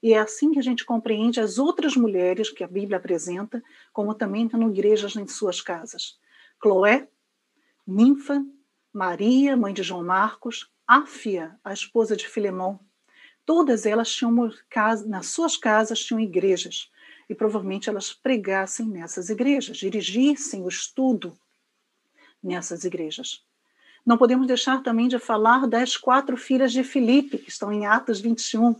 E 0.00 0.12
é 0.12 0.20
assim 0.20 0.52
que 0.52 0.60
a 0.60 0.62
gente 0.62 0.84
compreende 0.84 1.40
as 1.40 1.58
outras 1.58 1.96
mulheres 1.96 2.50
que 2.50 2.62
a 2.62 2.68
Bíblia 2.68 2.98
apresenta, 2.98 3.60
como 3.92 4.14
também 4.14 4.46
tendo 4.46 4.70
igrejas 4.70 5.16
em 5.16 5.26
suas 5.26 5.60
casas. 5.60 6.16
Cloé, 6.60 7.08
Ninfa, 7.84 8.40
Maria, 8.92 9.56
mãe 9.56 9.74
de 9.74 9.82
João 9.82 10.04
Marcos, 10.04 10.70
Áfia, 10.86 11.58
a 11.64 11.72
esposa 11.72 12.16
de 12.16 12.28
Filemão. 12.28 12.78
Todas 13.44 13.84
elas 13.84 14.12
tinham 14.12 14.32
nas 15.08 15.26
suas 15.26 15.56
casas 15.56 16.04
tinham 16.04 16.20
igrejas 16.20 16.88
e 17.28 17.34
provavelmente 17.34 17.90
elas 17.90 18.12
pregassem 18.12 18.86
nessas 18.86 19.28
igrejas, 19.28 19.76
dirigissem 19.76 20.62
o 20.62 20.68
estudo 20.68 21.36
nessas 22.44 22.84
igrejas. 22.84 23.42
Não 24.04 24.18
podemos 24.18 24.46
deixar 24.46 24.82
também 24.82 25.08
de 25.08 25.18
falar 25.18 25.66
das 25.66 25.96
quatro 25.96 26.36
filhas 26.36 26.72
de 26.72 26.84
Filipe, 26.84 27.38
que 27.38 27.48
estão 27.48 27.72
em 27.72 27.86
Atos 27.86 28.20
21. 28.20 28.76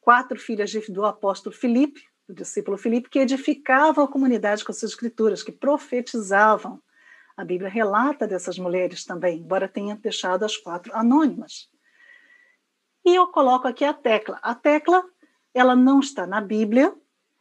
Quatro 0.00 0.38
filhas 0.38 0.72
do 0.88 1.04
apóstolo 1.04 1.54
Filipe, 1.54 2.04
do 2.28 2.34
discípulo 2.34 2.78
Filipe, 2.78 3.10
que 3.10 3.18
edificavam 3.18 4.04
a 4.04 4.08
comunidade 4.08 4.64
com 4.64 4.72
suas 4.72 4.92
escrituras, 4.92 5.42
que 5.42 5.50
profetizavam. 5.50 6.80
A 7.36 7.44
Bíblia 7.44 7.68
relata 7.68 8.26
dessas 8.26 8.56
mulheres 8.56 9.04
também, 9.04 9.38
embora 9.38 9.68
tenha 9.68 9.96
deixado 9.96 10.44
as 10.44 10.56
quatro 10.56 10.94
anônimas. 10.94 11.68
E 13.04 13.14
eu 13.14 13.26
coloco 13.26 13.66
aqui 13.66 13.84
a 13.84 13.92
Tecla. 13.92 14.38
A 14.42 14.54
Tecla, 14.54 15.04
ela 15.52 15.74
não 15.74 15.98
está 15.98 16.26
na 16.26 16.40
Bíblia, 16.40 16.94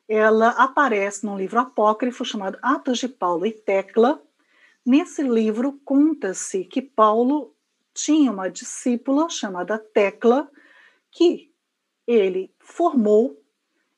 ela 0.08 0.50
aparece 0.52 1.24
num 1.24 1.38
livro 1.38 1.60
apócrifo 1.60 2.26
chamado 2.26 2.58
Atos 2.64 2.98
de 2.98 3.08
Paulo 3.08 3.46
e 3.46 3.52
Tecla, 3.52 4.20
Nesse 4.92 5.22
livro, 5.22 5.80
conta-se 5.86 6.66
que 6.66 6.82
Paulo 6.82 7.56
tinha 7.94 8.32
uma 8.32 8.50
discípula 8.50 9.30
chamada 9.30 9.78
Tecla, 9.78 10.50
que 11.12 11.54
ele 12.08 12.52
formou 12.58 13.40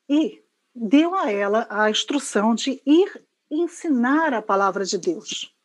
e 0.10 0.44
deu 0.76 1.16
a 1.16 1.32
ela 1.32 1.66
a 1.70 1.90
instrução 1.90 2.54
de 2.54 2.82
ir 2.86 3.26
ensinar 3.50 4.34
a 4.34 4.42
palavra 4.42 4.84
de 4.84 4.98
Deus. 4.98 5.56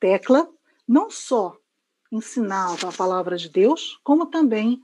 Tecla 0.00 0.48
não 0.88 1.10
só 1.10 1.58
ensinava 2.10 2.88
a 2.88 2.92
palavra 2.92 3.36
de 3.36 3.50
Deus, 3.50 4.00
como 4.02 4.30
também 4.30 4.82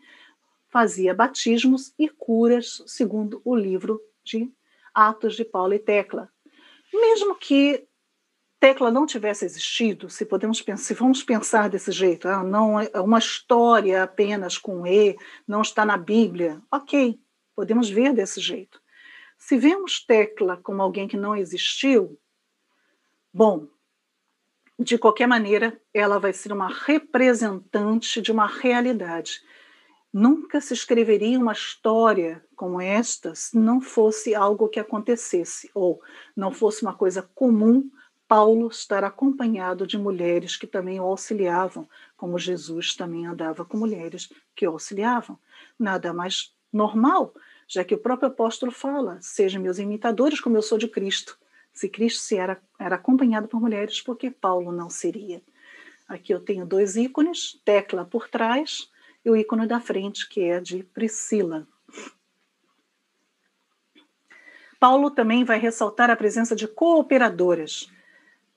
fazia 0.68 1.14
batismos 1.14 1.94
e 1.98 2.06
curas, 2.06 2.82
segundo 2.86 3.40
o 3.42 3.56
livro 3.56 3.98
de 4.22 4.52
Atos 4.92 5.36
de 5.36 5.44
Paulo 5.46 5.72
e 5.72 5.78
Tecla. 5.78 6.30
Mesmo 6.92 7.34
que 7.34 7.88
Tecla 8.66 8.90
não 8.90 9.06
tivesse 9.06 9.44
existido, 9.44 10.10
se 10.10 10.26
podemos 10.26 10.60
pensar, 10.60 10.82
se 10.82 10.94
vamos 10.94 11.22
pensar 11.22 11.70
desse 11.70 11.92
jeito, 11.92 12.26
ah, 12.26 12.42
não 12.42 12.80
é 12.80 12.90
uma 13.00 13.20
história 13.20 14.02
apenas 14.02 14.58
com 14.58 14.84
e, 14.84 15.16
não 15.46 15.62
está 15.62 15.86
na 15.86 15.96
Bíblia, 15.96 16.60
ok, 16.68 17.16
podemos 17.54 17.88
ver 17.88 18.12
desse 18.12 18.40
jeito. 18.40 18.82
Se 19.38 19.56
vemos 19.56 20.04
Tecla 20.04 20.56
como 20.56 20.82
alguém 20.82 21.06
que 21.06 21.16
não 21.16 21.36
existiu, 21.36 22.18
bom, 23.32 23.68
de 24.76 24.98
qualquer 24.98 25.28
maneira, 25.28 25.80
ela 25.94 26.18
vai 26.18 26.32
ser 26.32 26.52
uma 26.52 26.66
representante 26.66 28.20
de 28.20 28.32
uma 28.32 28.48
realidade. 28.48 29.42
Nunca 30.12 30.60
se 30.60 30.74
escreveria 30.74 31.38
uma 31.38 31.52
história 31.52 32.44
como 32.56 32.80
esta 32.80 33.32
se 33.32 33.56
não 33.56 33.80
fosse 33.80 34.34
algo 34.34 34.68
que 34.68 34.80
acontecesse, 34.80 35.70
ou 35.72 36.02
não 36.34 36.50
fosse 36.50 36.82
uma 36.82 36.94
coisa 36.94 37.22
comum 37.32 37.88
Paulo 38.28 38.68
estar 38.68 39.04
acompanhado 39.04 39.86
de 39.86 39.96
mulheres 39.96 40.56
que 40.56 40.66
também 40.66 40.98
o 40.98 41.04
auxiliavam, 41.04 41.88
como 42.16 42.38
Jesus 42.38 42.94
também 42.94 43.26
andava 43.26 43.64
com 43.64 43.76
mulheres 43.76 44.32
que 44.54 44.66
o 44.66 44.72
auxiliavam. 44.72 45.38
Nada 45.78 46.12
mais 46.12 46.52
normal, 46.72 47.32
já 47.68 47.84
que 47.84 47.94
o 47.94 47.98
próprio 47.98 48.28
apóstolo 48.28 48.72
fala: 48.72 49.18
sejam 49.20 49.62
meus 49.62 49.78
imitadores, 49.78 50.40
como 50.40 50.56
eu 50.56 50.62
sou 50.62 50.76
de 50.76 50.88
Cristo. 50.88 51.38
Se 51.72 51.88
Cristo 51.88 52.20
se 52.20 52.36
era, 52.36 52.60
era 52.78 52.96
acompanhado 52.96 53.48
por 53.48 53.60
mulheres, 53.60 54.00
por 54.00 54.16
que 54.16 54.30
Paulo 54.30 54.72
não 54.72 54.88
seria? 54.88 55.42
Aqui 56.08 56.32
eu 56.32 56.40
tenho 56.40 56.64
dois 56.64 56.96
ícones, 56.96 57.60
tecla 57.64 58.04
por 58.04 58.28
trás 58.28 58.90
e 59.24 59.30
o 59.30 59.36
ícone 59.36 59.66
da 59.66 59.80
frente, 59.80 60.28
que 60.28 60.40
é 60.40 60.60
de 60.60 60.82
Priscila. 60.84 61.66
Paulo 64.78 65.10
também 65.10 65.44
vai 65.44 65.58
ressaltar 65.58 66.10
a 66.10 66.16
presença 66.16 66.54
de 66.54 66.68
cooperadoras. 66.68 67.90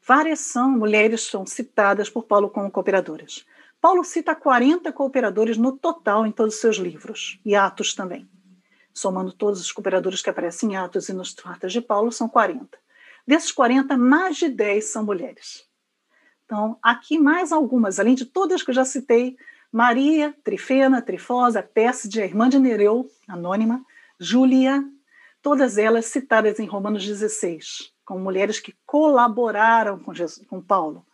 Várias 0.09 0.39
são 0.39 0.71
mulheres 0.71 1.21
são 1.21 1.45
citadas 1.45 2.09
por 2.09 2.23
Paulo 2.23 2.49
como 2.49 2.71
cooperadoras. 2.71 3.45
Paulo 3.79 4.03
cita 4.03 4.33
40 4.33 4.91
cooperadores 4.91 5.55
no 5.55 5.77
total 5.77 6.25
em 6.25 6.31
todos 6.31 6.55
os 6.55 6.61
seus 6.61 6.77
livros, 6.77 7.39
e 7.45 7.53
Atos 7.53 7.93
também. 7.93 8.27
Somando 8.91 9.31
todos 9.31 9.61
os 9.61 9.71
cooperadores 9.71 10.23
que 10.23 10.29
aparecem 10.31 10.71
em 10.71 10.75
Atos 10.75 11.09
e 11.09 11.13
nos 11.13 11.35
cartas 11.35 11.71
de 11.71 11.79
Paulo, 11.79 12.11
são 12.11 12.27
40. 12.27 12.75
Desses 13.27 13.51
40, 13.51 13.95
mais 13.97 14.37
de 14.37 14.49
10 14.49 14.83
são 14.85 15.05
mulheres. 15.05 15.69
Então, 16.43 16.79
aqui 16.81 17.19
mais 17.19 17.51
algumas, 17.51 17.99
além 17.99 18.15
de 18.15 18.25
todas 18.25 18.63
que 18.63 18.71
eu 18.71 18.75
já 18.75 18.85
citei, 18.85 19.37
Maria, 19.71 20.35
Trifena, 20.43 21.03
Trifosa, 21.03 21.61
Pérside, 21.61 22.19
a 22.19 22.25
irmã 22.25 22.49
de 22.49 22.57
Nereu, 22.57 23.07
anônima, 23.27 23.85
Júlia, 24.19 24.83
todas 25.39 25.77
elas 25.77 26.07
citadas 26.07 26.59
em 26.59 26.65
Romanos 26.65 27.05
16 27.05 27.93
como 28.09 28.19
mulheres 28.19 28.59
que 28.59 28.73
colaboraram 28.87 29.99
com, 29.99 30.11
Jesus, 30.11 30.43
com 30.47 30.59
Paulo. 30.59 31.05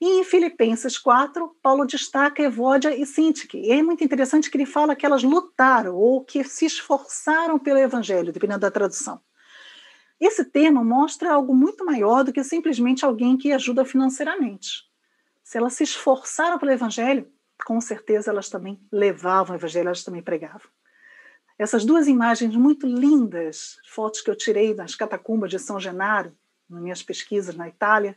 E 0.00 0.18
em 0.18 0.24
Filipenses 0.24 0.98
4, 0.98 1.56
Paulo 1.62 1.86
destaca 1.86 2.42
Evódia 2.42 2.92
e 2.92 3.06
Sintique. 3.06 3.56
E 3.56 3.70
é 3.70 3.80
muito 3.80 4.02
interessante 4.02 4.50
que 4.50 4.56
ele 4.56 4.66
fala 4.66 4.96
que 4.96 5.06
elas 5.06 5.22
lutaram 5.22 5.94
ou 5.94 6.24
que 6.24 6.42
se 6.42 6.66
esforçaram 6.66 7.60
pelo 7.60 7.78
evangelho, 7.78 8.32
dependendo 8.32 8.58
da 8.58 8.72
tradução. 8.72 9.20
Esse 10.20 10.44
termo 10.44 10.84
mostra 10.84 11.32
algo 11.32 11.54
muito 11.54 11.84
maior 11.84 12.24
do 12.24 12.32
que 12.32 12.42
simplesmente 12.42 13.04
alguém 13.04 13.36
que 13.36 13.52
ajuda 13.52 13.84
financeiramente. 13.84 14.82
Se 15.44 15.58
elas 15.58 15.74
se 15.74 15.84
esforçaram 15.84 16.58
pelo 16.58 16.72
evangelho, 16.72 17.30
com 17.64 17.80
certeza 17.80 18.32
elas 18.32 18.48
também 18.48 18.80
levavam 18.90 19.54
o 19.54 19.58
evangelho, 19.60 19.86
elas 19.86 20.02
também 20.02 20.22
pregavam. 20.22 20.68
Essas 21.58 21.84
duas 21.84 22.08
imagens 22.08 22.54
muito 22.56 22.86
lindas, 22.86 23.78
fotos 23.84 24.20
que 24.20 24.30
eu 24.30 24.36
tirei 24.36 24.74
das 24.74 24.94
catacumbas 24.94 25.50
de 25.50 25.58
São 25.58 25.78
Genaro, 25.78 26.32
nas 26.68 26.82
minhas 26.82 27.02
pesquisas 27.02 27.54
na 27.54 27.68
Itália, 27.68 28.16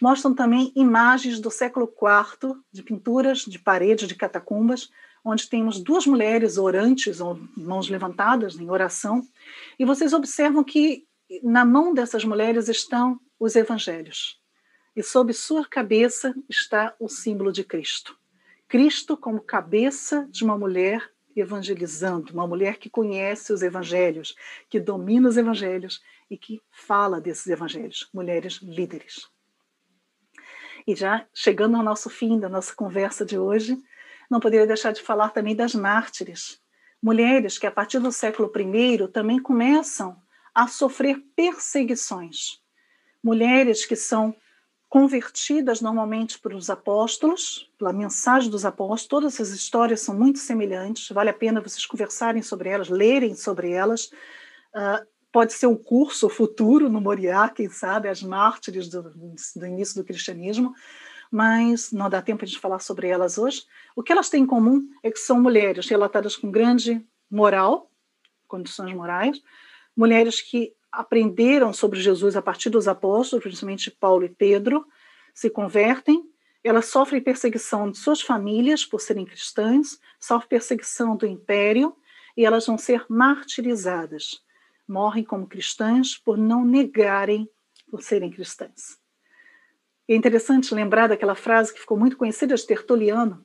mostram 0.00 0.34
também 0.34 0.72
imagens 0.74 1.40
do 1.40 1.50
século 1.50 1.86
IV 1.86 2.56
de 2.72 2.82
pinturas 2.82 3.40
de 3.40 3.58
paredes 3.58 4.08
de 4.08 4.14
catacumbas, 4.14 4.90
onde 5.24 5.48
temos 5.48 5.80
duas 5.80 6.06
mulheres 6.06 6.58
orantes, 6.58 7.20
ou 7.20 7.38
mãos 7.56 7.88
levantadas 7.88 8.58
em 8.58 8.68
oração, 8.68 9.22
e 9.78 9.84
vocês 9.84 10.12
observam 10.12 10.64
que 10.64 11.06
na 11.42 11.64
mão 11.64 11.94
dessas 11.94 12.24
mulheres 12.24 12.68
estão 12.68 13.20
os 13.38 13.54
evangelhos, 13.54 14.40
e 14.94 15.02
sob 15.02 15.32
sua 15.32 15.64
cabeça 15.64 16.34
está 16.48 16.94
o 16.98 17.08
símbolo 17.08 17.52
de 17.52 17.64
Cristo. 17.64 18.16
Cristo 18.68 19.16
como 19.16 19.40
cabeça 19.40 20.26
de 20.30 20.44
uma 20.44 20.58
mulher 20.58 21.10
evangelizando, 21.36 22.32
uma 22.32 22.46
mulher 22.46 22.78
que 22.78 22.90
conhece 22.90 23.52
os 23.52 23.62
evangelhos, 23.62 24.34
que 24.68 24.80
domina 24.80 25.28
os 25.28 25.36
evangelhos 25.36 26.02
e 26.30 26.36
que 26.36 26.60
fala 26.70 27.20
desses 27.20 27.46
evangelhos, 27.46 28.08
mulheres 28.12 28.60
líderes. 28.62 29.28
E 30.86 30.94
já 30.94 31.26
chegando 31.32 31.76
ao 31.76 31.82
nosso 31.82 32.10
fim 32.10 32.38
da 32.38 32.48
nossa 32.48 32.74
conversa 32.74 33.24
de 33.24 33.38
hoje, 33.38 33.76
não 34.30 34.40
poderia 34.40 34.66
deixar 34.66 34.92
de 34.92 35.02
falar 35.02 35.30
também 35.30 35.54
das 35.54 35.74
mártires, 35.74 36.60
mulheres 37.02 37.58
que 37.58 37.66
a 37.66 37.70
partir 37.70 37.98
do 37.98 38.12
século 38.12 38.50
I 38.56 39.08
também 39.08 39.40
começam 39.40 40.16
a 40.54 40.66
sofrer 40.66 41.22
perseguições. 41.34 42.60
Mulheres 43.22 43.84
que 43.84 43.96
são 43.96 44.34
convertidas 44.92 45.80
normalmente 45.80 46.38
pelos 46.38 46.68
apóstolos, 46.68 47.66
pela 47.78 47.94
mensagem 47.94 48.50
dos 48.50 48.66
apóstolos. 48.66 49.06
Todas 49.06 49.32
essas 49.32 49.48
histórias 49.48 50.02
são 50.02 50.14
muito 50.14 50.38
semelhantes, 50.38 51.08
vale 51.08 51.30
a 51.30 51.32
pena 51.32 51.62
vocês 51.62 51.86
conversarem 51.86 52.42
sobre 52.42 52.68
elas, 52.68 52.90
lerem 52.90 53.34
sobre 53.34 53.70
elas. 53.70 54.10
Uh, 54.74 55.02
pode 55.32 55.54
ser 55.54 55.66
um 55.66 55.74
curso 55.74 56.28
futuro 56.28 56.90
no 56.90 57.00
Moriá, 57.00 57.48
quem 57.48 57.70
sabe, 57.70 58.06
as 58.06 58.22
mártires 58.22 58.86
do, 58.90 59.02
do 59.02 59.66
início 59.66 59.94
do 59.94 60.04
cristianismo, 60.04 60.74
mas 61.30 61.90
não 61.90 62.10
dá 62.10 62.20
tempo 62.20 62.44
de 62.44 62.58
falar 62.58 62.80
sobre 62.80 63.08
elas 63.08 63.38
hoje. 63.38 63.64
O 63.96 64.02
que 64.02 64.12
elas 64.12 64.28
têm 64.28 64.42
em 64.42 64.46
comum 64.46 64.86
é 65.02 65.10
que 65.10 65.18
são 65.18 65.40
mulheres 65.40 65.88
relatadas 65.88 66.36
com 66.36 66.50
grande 66.50 67.02
moral, 67.30 67.90
condições 68.46 68.94
morais, 68.94 69.40
mulheres 69.96 70.42
que 70.42 70.74
aprenderam 70.92 71.72
sobre 71.72 71.98
Jesus 71.98 72.36
a 72.36 72.42
partir 72.42 72.68
dos 72.68 72.86
apóstolos, 72.86 73.42
principalmente 73.42 73.90
Paulo 73.90 74.24
e 74.24 74.28
Pedro, 74.28 74.86
se 75.32 75.48
convertem, 75.48 76.22
elas 76.62 76.86
sofrem 76.86 77.20
perseguição 77.20 77.90
de 77.90 77.98
suas 77.98 78.20
famílias 78.20 78.84
por 78.84 79.00
serem 79.00 79.24
cristãs, 79.24 79.98
sofrem 80.20 80.50
perseguição 80.50 81.16
do 81.16 81.26
império 81.26 81.96
e 82.36 82.44
elas 82.44 82.66
vão 82.66 82.78
ser 82.78 83.04
martirizadas. 83.08 84.42
Morrem 84.86 85.24
como 85.24 85.46
cristãs 85.46 86.16
por 86.16 86.36
não 86.36 86.64
negarem 86.64 87.48
por 87.90 88.02
serem 88.02 88.30
cristãs. 88.30 89.00
É 90.08 90.14
interessante 90.14 90.74
lembrar 90.74 91.08
daquela 91.08 91.34
frase 91.34 91.72
que 91.72 91.80
ficou 91.80 91.98
muito 91.98 92.16
conhecida 92.16 92.54
de 92.54 92.66
Tertuliano, 92.66 93.44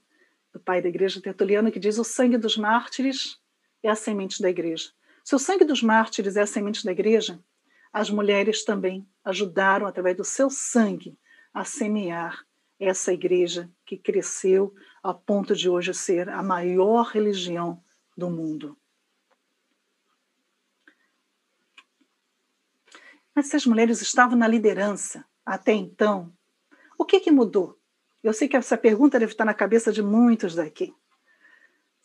do 0.52 0.60
pai 0.60 0.82
da 0.82 0.90
igreja 0.90 1.22
Tertuliano, 1.22 1.72
que 1.72 1.80
diz: 1.80 1.98
O 1.98 2.04
sangue 2.04 2.38
dos 2.38 2.58
mártires 2.58 3.40
é 3.82 3.90
a 3.90 3.96
semente 3.96 4.42
da 4.42 4.50
igreja. 4.50 4.92
Se 5.28 5.36
o 5.36 5.40
sangue 5.40 5.66
dos 5.66 5.84
mártires 5.84 6.38
é 6.38 6.42
a 6.44 6.48
semente 6.48 6.86
da 6.86 6.94
igreja, 6.94 7.44
as 7.92 8.10
mulheres 8.10 8.64
também 8.64 9.06
ajudaram, 9.26 9.86
através 9.86 10.16
do 10.16 10.24
seu 10.24 10.50
sangue, 10.50 11.20
a 11.54 11.66
semear 11.66 12.46
essa 12.80 13.12
igreja 13.12 13.70
que 13.86 13.98
cresceu 13.98 14.74
a 15.04 15.14
ponto 15.14 15.54
de 15.54 15.68
hoje 15.70 15.94
ser 15.94 16.30
a 16.30 16.42
maior 16.42 17.08
religião 17.08 17.84
do 18.16 18.30
mundo. 18.30 18.78
Mas 23.36 23.48
se 23.48 23.58
as 23.58 23.66
mulheres 23.66 24.02
estavam 24.02 24.38
na 24.38 24.48
liderança 24.48 25.26
até 25.46 25.74
então, 25.74 26.32
o 26.98 27.04
que, 27.04 27.20
que 27.20 27.32
mudou? 27.32 27.78
Eu 28.24 28.32
sei 28.32 28.48
que 28.48 28.56
essa 28.56 28.78
pergunta 28.78 29.20
deve 29.20 29.34
estar 29.34 29.44
na 29.44 29.54
cabeça 29.54 29.92
de 29.92 30.02
muitos 30.02 30.56
daqui. 30.56 30.96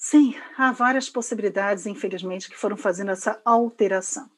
Sim, 0.04 0.34
há 0.58 0.72
várias 0.72 1.08
possibilidades, 1.08 1.86
infelizmente, 1.86 2.50
que 2.50 2.56
foram 2.56 2.76
fazendo 2.76 3.12
essa 3.12 3.40
alteração 3.44 4.28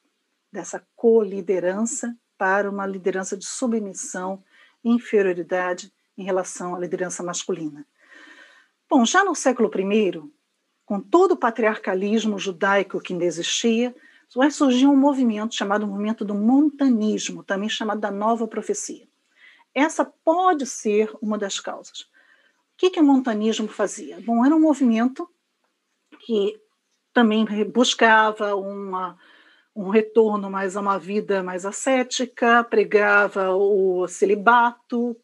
dessa 0.52 0.86
coliderança 0.94 2.14
para 2.36 2.68
uma 2.68 2.86
liderança 2.86 3.34
de 3.34 3.46
submissão, 3.46 4.44
inferioridade 4.84 5.90
em 6.18 6.22
relação 6.22 6.74
à 6.74 6.78
liderança 6.78 7.22
masculina. 7.22 7.86
Bom, 8.90 9.06
já 9.06 9.24
no 9.24 9.34
século 9.34 9.70
I, 9.74 10.22
com 10.84 11.00
todo 11.00 11.32
o 11.32 11.36
patriarcalismo 11.38 12.38
judaico 12.38 13.00
que 13.00 13.14
ainda 13.14 13.24
existia, 13.24 13.96
vai 14.34 14.50
surgir 14.50 14.86
um 14.86 14.94
movimento 14.94 15.54
chamado 15.54 15.86
movimento 15.86 16.26
do 16.26 16.34
montanismo, 16.34 17.42
também 17.42 17.70
chamado 17.70 18.02
da 18.02 18.10
nova 18.10 18.46
profecia. 18.46 19.08
Essa 19.74 20.04
pode 20.04 20.66
ser 20.66 21.10
uma 21.22 21.38
das 21.38 21.58
causas. 21.58 22.00
O 22.00 22.76
que, 22.76 22.90
que 22.90 23.00
o 23.00 23.04
montanismo 23.04 23.66
fazia? 23.66 24.20
Bom, 24.20 24.44
era 24.44 24.54
um 24.54 24.60
movimento 24.60 25.26
que 26.24 26.60
também 27.12 27.46
buscava 27.72 28.54
uma, 28.56 29.16
um 29.74 29.88
retorno 29.88 30.50
mais 30.50 30.76
a 30.76 30.80
uma 30.80 30.98
vida 30.98 31.42
mais 31.42 31.64
ascética, 31.64 32.64
pregava 32.64 33.50
o 33.50 34.06
celibato, 34.08 35.16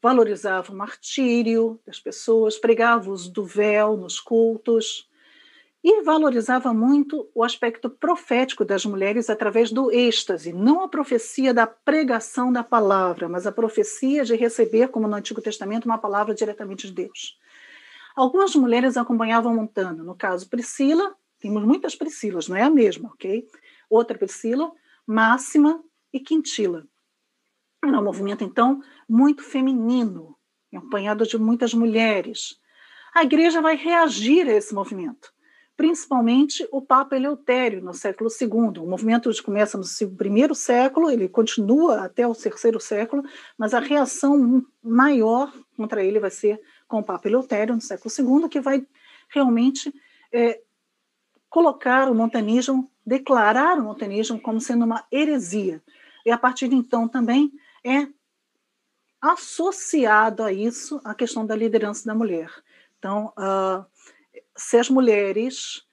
valorizava 0.00 0.72
o 0.72 0.76
martírio 0.76 1.80
das 1.86 1.98
pessoas, 1.98 2.58
pregava 2.58 3.08
o 3.08 3.12
uso 3.12 3.32
do 3.32 3.44
véu 3.44 3.96
nos 3.96 4.20
cultos, 4.20 5.08
e 5.84 6.02
valorizava 6.02 6.72
muito 6.72 7.28
o 7.34 7.42
aspecto 7.42 7.90
profético 7.90 8.64
das 8.64 8.84
mulheres 8.84 9.28
através 9.28 9.72
do 9.72 9.90
êxtase, 9.90 10.52
não 10.52 10.82
a 10.82 10.88
profecia 10.88 11.52
da 11.52 11.66
pregação 11.66 12.52
da 12.52 12.62
palavra, 12.62 13.28
mas 13.28 13.48
a 13.48 13.52
profecia 13.52 14.24
de 14.24 14.36
receber, 14.36 14.88
como 14.88 15.08
no 15.08 15.16
Antigo 15.16 15.42
Testamento, 15.42 15.86
uma 15.86 15.98
palavra 15.98 16.34
diretamente 16.34 16.86
de 16.86 16.92
Deus. 16.92 17.36
Algumas 18.14 18.54
mulheres 18.54 18.96
acompanhavam 18.96 19.54
Montana, 19.54 20.02
no 20.02 20.14
caso 20.14 20.48
Priscila, 20.48 21.14
temos 21.38 21.64
muitas 21.64 21.94
Priscilas, 21.94 22.48
não 22.48 22.56
é 22.56 22.62
a 22.62 22.70
mesma, 22.70 23.08
ok? 23.08 23.46
Outra 23.90 24.16
Priscila, 24.16 24.70
Máxima 25.06 25.82
e 26.12 26.20
Quintila. 26.20 26.86
Era 27.84 27.98
um 27.98 28.04
movimento, 28.04 28.44
então, 28.44 28.80
muito 29.08 29.42
feminino, 29.42 30.36
acompanhado 30.72 31.26
de 31.26 31.36
muitas 31.36 31.74
mulheres. 31.74 32.60
A 33.14 33.24
igreja 33.24 33.60
vai 33.60 33.76
reagir 33.76 34.48
a 34.48 34.52
esse 34.52 34.72
movimento 34.72 35.32
principalmente 35.76 36.66
o 36.70 36.80
Papa 36.80 37.16
Eleutério, 37.16 37.82
no 37.82 37.94
século 37.94 38.30
II. 38.40 38.80
O 38.80 38.86
movimento 38.86 39.30
começa 39.42 39.78
no 39.78 39.84
primeiro 40.16 40.54
século, 40.54 41.10
ele 41.10 41.28
continua 41.28 42.04
até 42.04 42.26
o 42.26 42.34
terceiro 42.34 42.78
século, 42.78 43.22
mas 43.58 43.74
a 43.74 43.80
reação 43.80 44.64
maior 44.82 45.52
contra 45.76 46.04
ele 46.04 46.20
vai 46.20 46.30
ser 46.30 46.60
com 46.92 46.98
o 46.98 47.02
Papa 47.02 47.26
Eleutério, 47.26 47.74
no 47.74 47.80
século 47.80 48.42
II, 48.42 48.50
que 48.50 48.60
vai 48.60 48.86
realmente 49.30 49.90
é, 50.30 50.60
colocar 51.48 52.06
o 52.10 52.14
montanismo, 52.14 52.90
declarar 53.04 53.78
o 53.78 53.82
montanismo 53.82 54.38
como 54.38 54.60
sendo 54.60 54.84
uma 54.84 55.02
heresia. 55.10 55.82
E 56.26 56.30
a 56.30 56.36
partir 56.36 56.68
de 56.68 56.76
então 56.76 57.08
também 57.08 57.50
é 57.82 58.06
associado 59.22 60.42
a 60.42 60.52
isso 60.52 61.00
a 61.02 61.14
questão 61.14 61.46
da 61.46 61.56
liderança 61.56 62.04
da 62.04 62.14
mulher. 62.14 62.50
Então, 62.98 63.32
uh, 63.38 63.86
se 64.54 64.76
as 64.76 64.90
mulheres, 64.90 65.86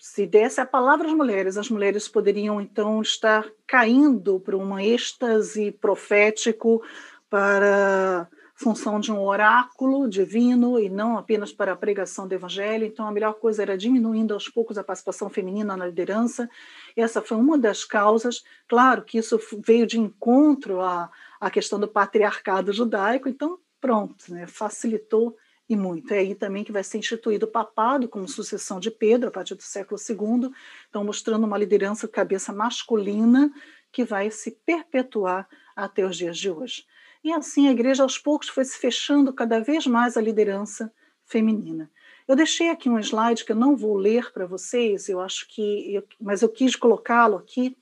se 0.00 0.26
desse 0.26 0.58
a 0.58 0.64
palavra 0.64 1.06
às 1.06 1.12
mulheres, 1.12 1.58
as 1.58 1.68
mulheres 1.68 2.08
poderiam 2.08 2.62
então 2.62 3.02
estar 3.02 3.46
caindo 3.66 4.40
para 4.40 4.56
um 4.56 4.78
êxtase 4.78 5.70
profético 5.70 6.82
para 7.28 8.26
função 8.58 8.98
de 8.98 9.12
um 9.12 9.22
oráculo 9.22 10.08
divino 10.08 10.80
e 10.80 10.90
não 10.90 11.16
apenas 11.16 11.52
para 11.52 11.72
a 11.72 11.76
pregação 11.76 12.26
do 12.26 12.34
evangelho. 12.34 12.84
Então, 12.84 13.06
a 13.06 13.12
melhor 13.12 13.34
coisa 13.34 13.62
era 13.62 13.78
diminuindo 13.78 14.34
aos 14.34 14.48
poucos 14.48 14.76
a 14.76 14.82
participação 14.82 15.30
feminina 15.30 15.76
na 15.76 15.86
liderança. 15.86 16.50
Essa 16.96 17.22
foi 17.22 17.36
uma 17.36 17.56
das 17.56 17.84
causas. 17.84 18.42
Claro 18.66 19.04
que 19.04 19.16
isso 19.16 19.38
veio 19.64 19.86
de 19.86 20.00
encontro 20.00 20.80
à, 20.80 21.08
à 21.40 21.48
questão 21.50 21.78
do 21.78 21.86
patriarcado 21.86 22.72
judaico, 22.72 23.28
então, 23.28 23.60
pronto, 23.80 24.16
né, 24.28 24.44
facilitou 24.48 25.36
e 25.68 25.76
muito. 25.76 26.12
É 26.12 26.18
aí 26.18 26.34
também 26.34 26.64
que 26.64 26.72
vai 26.72 26.82
ser 26.82 26.98
instituído 26.98 27.46
o 27.46 27.50
papado 27.50 28.08
como 28.08 28.26
sucessão 28.26 28.80
de 28.80 28.90
Pedro, 28.90 29.28
a 29.28 29.32
partir 29.32 29.54
do 29.54 29.62
século 29.62 30.00
II, 30.00 30.50
então 30.88 31.04
mostrando 31.04 31.46
uma 31.46 31.58
liderança 31.58 32.08
cabeça 32.08 32.52
masculina 32.52 33.52
que 33.92 34.04
vai 34.04 34.32
se 34.32 34.50
perpetuar 34.66 35.48
até 35.76 36.04
os 36.04 36.16
dias 36.16 36.36
de 36.36 36.50
hoje. 36.50 36.87
E 37.22 37.32
assim 37.32 37.68
a 37.68 37.72
igreja 37.72 38.02
aos 38.02 38.18
poucos 38.18 38.48
foi 38.48 38.64
se 38.64 38.78
fechando 38.78 39.32
cada 39.32 39.60
vez 39.60 39.86
mais 39.86 40.16
a 40.16 40.20
liderança 40.20 40.92
feminina. 41.24 41.90
Eu 42.26 42.36
deixei 42.36 42.70
aqui 42.70 42.88
um 42.88 42.98
slide 42.98 43.44
que 43.44 43.52
eu 43.52 43.56
não 43.56 43.76
vou 43.76 43.96
ler 43.96 44.32
para 44.32 44.46
vocês, 44.46 45.08
eu 45.08 45.20
acho 45.20 45.48
que, 45.48 45.94
eu, 45.94 46.04
mas 46.20 46.42
eu 46.42 46.48
quis 46.48 46.76
colocá-lo 46.76 47.36
aqui 47.36 47.76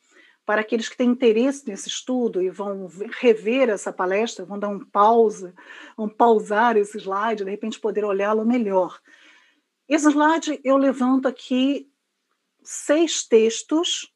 para 0.44 0.60
aqueles 0.60 0.88
que 0.88 0.96
têm 0.96 1.10
interesse 1.10 1.66
nesse 1.66 1.88
estudo 1.88 2.40
e 2.40 2.48
vão 2.48 2.88
rever 3.20 3.68
essa 3.68 3.92
palestra, 3.92 4.44
vão 4.44 4.58
dar 4.58 4.68
um 4.68 4.84
pausa, 4.84 5.52
vão 5.96 6.08
pausar 6.08 6.76
esse 6.76 6.98
slide, 6.98 7.44
de 7.44 7.50
repente 7.50 7.80
poder 7.80 8.04
olhá-lo 8.04 8.46
melhor. 8.46 9.00
Esse 9.88 10.08
slide 10.08 10.60
eu 10.62 10.76
levanto 10.76 11.26
aqui 11.26 11.90
seis 12.62 13.24
textos 13.24 14.12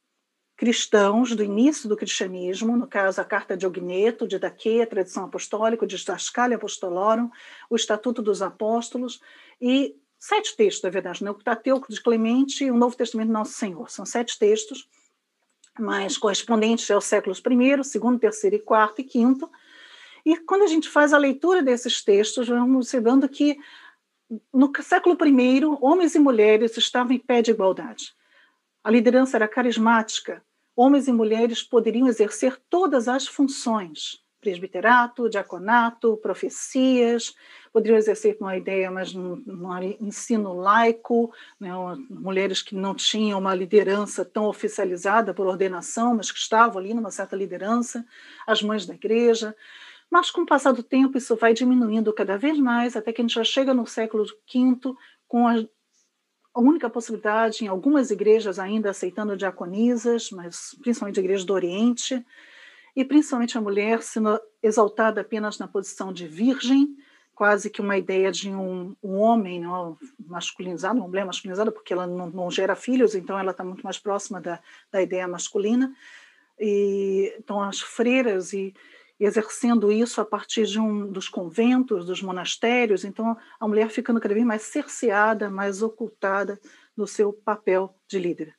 cristãos 0.60 1.34
do 1.34 1.42
início 1.42 1.88
do 1.88 1.96
cristianismo, 1.96 2.76
no 2.76 2.86
caso 2.86 3.18
a 3.18 3.24
Carta 3.24 3.56
de 3.56 3.66
Ogneto, 3.66 4.28
de 4.28 4.38
Daquê, 4.38 4.82
a 4.82 4.86
Tradição 4.86 5.24
Apostólica, 5.24 5.86
de 5.86 6.04
Dascalia 6.04 6.58
Apostolorum, 6.58 7.30
o 7.70 7.74
Estatuto 7.74 8.20
dos 8.20 8.42
Apóstolos 8.42 9.22
e 9.58 9.96
sete 10.18 10.54
textos, 10.54 10.82
na 10.82 10.90
verdade, 10.90 11.24
né? 11.24 11.30
o 11.30 11.34
Pentateuco 11.34 11.90
de 11.90 11.98
Clemente 12.02 12.62
e 12.62 12.70
o 12.70 12.76
Novo 12.76 12.94
Testamento 12.94 13.28
do 13.28 13.32
Nosso 13.32 13.54
Senhor. 13.54 13.90
São 13.90 14.04
sete 14.04 14.38
textos, 14.38 14.86
mas 15.78 16.18
correspondentes 16.18 16.90
aos 16.90 17.06
séculos 17.06 17.38
I, 17.38 17.82
segundo, 17.82 18.18
terceiro 18.18 18.56
e 18.56 18.60
quarto 18.60 19.00
e 19.00 19.04
quinto. 19.04 19.50
E 20.26 20.36
quando 20.40 20.64
a 20.64 20.66
gente 20.66 20.90
faz 20.90 21.14
a 21.14 21.18
leitura 21.18 21.62
desses 21.62 22.04
textos, 22.04 22.48
vamos 22.48 22.76
observando 22.76 23.26
que 23.30 23.56
no 24.52 24.70
século 24.82 25.16
I, 25.26 25.64
homens 25.80 26.14
e 26.14 26.18
mulheres 26.18 26.76
estavam 26.76 27.12
em 27.14 27.18
pé 27.18 27.40
de 27.40 27.50
igualdade. 27.50 28.12
A 28.84 28.90
liderança 28.90 29.38
era 29.38 29.48
carismática, 29.48 30.44
homens 30.80 31.06
e 31.08 31.12
mulheres 31.12 31.62
poderiam 31.62 32.08
exercer 32.08 32.58
todas 32.70 33.06
as 33.06 33.26
funções, 33.26 34.24
presbiterato, 34.40 35.28
diaconato, 35.28 36.16
profecias, 36.16 37.34
poderiam 37.70 37.98
exercer 37.98 38.34
uma 38.40 38.56
ideia, 38.56 38.90
mas 38.90 39.12
num, 39.12 39.44
ensino 40.00 40.54
laico, 40.54 41.30
né, 41.60 41.68
mulheres 42.08 42.62
que 42.62 42.74
não 42.74 42.94
tinham 42.94 43.38
uma 43.38 43.54
liderança 43.54 44.24
tão 44.24 44.46
oficializada 44.46 45.34
por 45.34 45.46
ordenação, 45.46 46.14
mas 46.14 46.32
que 46.32 46.38
estavam 46.38 46.78
ali 46.78 46.94
numa 46.94 47.10
certa 47.10 47.36
liderança, 47.36 48.02
as 48.46 48.62
mães 48.62 48.86
da 48.86 48.94
igreja. 48.94 49.54
Mas 50.10 50.30
com 50.30 50.40
o 50.40 50.46
passar 50.46 50.72
do 50.72 50.82
tempo 50.82 51.18
isso 51.18 51.36
vai 51.36 51.52
diminuindo 51.52 52.10
cada 52.14 52.38
vez 52.38 52.58
mais, 52.58 52.96
até 52.96 53.12
que 53.12 53.20
a 53.20 53.24
gente 53.24 53.34
já 53.34 53.44
chega 53.44 53.74
no 53.74 53.86
século 53.86 54.24
V 54.24 54.94
com 55.28 55.46
a 55.46 55.62
a 56.54 56.60
única 56.60 56.90
possibilidade 56.90 57.64
em 57.64 57.68
algumas 57.68 58.10
igrejas 58.10 58.58
ainda 58.58 58.90
aceitando 58.90 59.36
diaconisas, 59.36 60.30
mas 60.30 60.76
principalmente 60.82 61.20
a 61.20 61.22
igreja 61.22 61.44
do 61.44 61.54
Oriente, 61.54 62.24
e 62.94 63.04
principalmente 63.04 63.56
a 63.56 63.60
mulher 63.60 64.02
sendo 64.02 64.40
exaltada 64.62 65.20
apenas 65.20 65.58
na 65.58 65.68
posição 65.68 66.12
de 66.12 66.26
virgem, 66.26 66.96
quase 67.34 67.70
que 67.70 67.80
uma 67.80 67.96
ideia 67.96 68.30
de 68.30 68.50
um, 68.50 68.94
um 69.02 69.16
homem 69.18 69.60
não, 69.60 69.96
masculinizado, 70.26 70.98
uma 70.98 71.08
mulher 71.08 71.24
masculinizada, 71.24 71.72
porque 71.72 71.92
ela 71.92 72.06
não, 72.06 72.28
não 72.28 72.50
gera 72.50 72.74
filhos, 72.74 73.14
então 73.14 73.38
ela 73.38 73.52
está 73.52 73.64
muito 73.64 73.82
mais 73.82 73.98
próxima 73.98 74.40
da, 74.40 74.60
da 74.92 75.00
ideia 75.00 75.26
masculina. 75.26 75.94
E, 76.58 77.34
então, 77.38 77.62
as 77.62 77.80
freiras 77.80 78.52
e 78.52 78.74
exercendo 79.20 79.92
isso 79.92 80.20
a 80.20 80.24
partir 80.24 80.64
de 80.64 80.80
um 80.80 81.12
dos 81.12 81.28
conventos, 81.28 82.06
dos 82.06 82.22
monastérios, 82.22 83.04
então 83.04 83.36
a 83.58 83.68
mulher 83.68 83.90
ficando 83.90 84.18
cada 84.18 84.34
vez 84.34 84.46
mais 84.46 84.62
cerceada, 84.62 85.50
mais 85.50 85.82
ocultada 85.82 86.58
no 86.96 87.06
seu 87.06 87.32
papel 87.32 87.94
de 88.08 88.18
líder. 88.18 88.54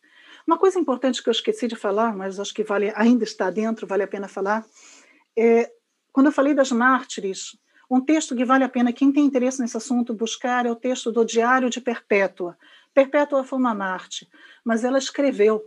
Uma 0.45 0.57
coisa 0.57 0.79
importante 0.79 1.21
que 1.21 1.29
eu 1.29 1.31
esqueci 1.31 1.67
de 1.67 1.75
falar, 1.75 2.15
mas 2.15 2.39
acho 2.39 2.53
que 2.53 2.63
vale 2.63 2.93
ainda 2.95 3.23
está 3.23 3.49
dentro, 3.49 3.87
vale 3.87 4.03
a 4.03 4.07
pena 4.07 4.27
falar, 4.27 4.63
é 5.37 5.71
quando 6.11 6.27
eu 6.27 6.31
falei 6.31 6.53
das 6.53 6.71
mártires, 6.71 7.57
um 7.89 7.99
texto 7.99 8.35
que 8.35 8.45
vale 8.45 8.63
a 8.63 8.69
pena 8.69 8.93
quem 8.93 9.11
tem 9.11 9.25
interesse 9.25 9.61
nesse 9.61 9.75
assunto 9.75 10.13
buscar 10.13 10.65
é 10.65 10.71
o 10.71 10.75
texto 10.75 11.11
do 11.11 11.25
Diário 11.25 11.69
de 11.69 11.81
Perpétua. 11.81 12.57
Perpétua 12.93 13.43
foi 13.43 13.59
uma 13.59 13.73
mártir, 13.73 14.27
mas 14.63 14.83
ela 14.83 14.97
escreveu. 14.97 15.61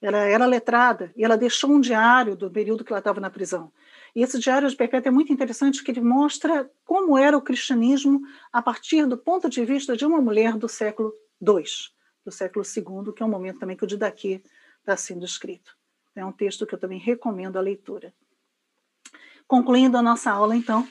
Ela 0.00 0.18
era 0.18 0.46
letrada 0.46 1.12
e 1.16 1.24
ela 1.24 1.36
deixou 1.36 1.70
um 1.70 1.80
diário 1.80 2.36
do 2.36 2.50
período 2.50 2.84
que 2.84 2.92
ela 2.92 2.98
estava 2.98 3.20
na 3.20 3.30
prisão. 3.30 3.72
E 4.14 4.22
esse 4.22 4.38
Diário 4.38 4.68
de 4.68 4.76
Perpétua 4.76 5.08
é 5.08 5.12
muito 5.12 5.32
interessante, 5.32 5.78
porque 5.78 5.90
ele 5.90 6.02
mostra 6.02 6.70
como 6.84 7.16
era 7.16 7.36
o 7.36 7.40
cristianismo 7.40 8.20
a 8.52 8.60
partir 8.60 9.06
do 9.06 9.16
ponto 9.16 9.48
de 9.48 9.64
vista 9.64 9.96
de 9.96 10.04
uma 10.04 10.20
mulher 10.20 10.56
do 10.56 10.68
século 10.68 11.14
II, 11.40 11.64
do 12.24 12.30
século 12.30 12.64
II, 12.64 13.12
que 13.14 13.22
é 13.22 13.26
um 13.26 13.30
momento 13.30 13.58
também 13.58 13.76
que 13.76 13.84
o 13.84 13.86
Didaquê 13.86 14.42
está 14.80 14.96
sendo 14.96 15.24
escrito. 15.24 15.76
É 16.14 16.24
um 16.24 16.32
texto 16.32 16.66
que 16.66 16.74
eu 16.74 16.78
também 16.78 16.98
recomendo 16.98 17.56
a 17.56 17.62
leitura. 17.62 18.12
Concluindo 19.46 19.96
a 19.96 20.02
nossa 20.02 20.30
aula, 20.30 20.54
então, 20.54 20.86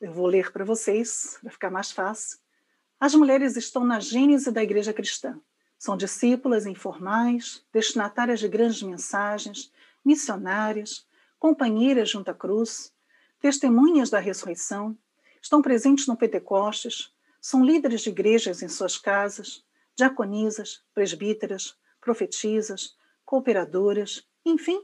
eu 0.00 0.12
vou 0.12 0.26
ler 0.26 0.52
para 0.52 0.64
vocês, 0.64 1.38
para 1.40 1.50
ficar 1.50 1.70
mais 1.70 1.90
fácil. 1.90 2.38
As 3.00 3.14
mulheres 3.14 3.56
estão 3.56 3.84
na 3.84 3.98
gênese 3.98 4.50
da 4.50 4.62
igreja 4.62 4.92
cristã. 4.92 5.40
São 5.78 5.96
discípulas 5.96 6.66
informais, 6.66 7.64
destinatárias 7.72 8.40
de 8.40 8.48
grandes 8.48 8.82
mensagens, 8.82 9.72
missionárias, 10.04 11.06
companheiras 11.44 12.08
junto 12.08 12.30
à 12.30 12.34
cruz, 12.34 12.90
testemunhas 13.38 14.08
da 14.08 14.18
ressurreição, 14.18 14.96
estão 15.42 15.60
presentes 15.60 16.06
no 16.06 16.16
Pentecostes, 16.16 17.12
são 17.38 17.62
líderes 17.62 18.00
de 18.00 18.08
igrejas 18.08 18.62
em 18.62 18.68
suas 18.70 18.96
casas, 18.96 19.62
diaconisas, 19.94 20.82
presbíteras, 20.94 21.76
profetisas, 22.00 22.96
cooperadoras, 23.26 24.26
enfim, 24.42 24.82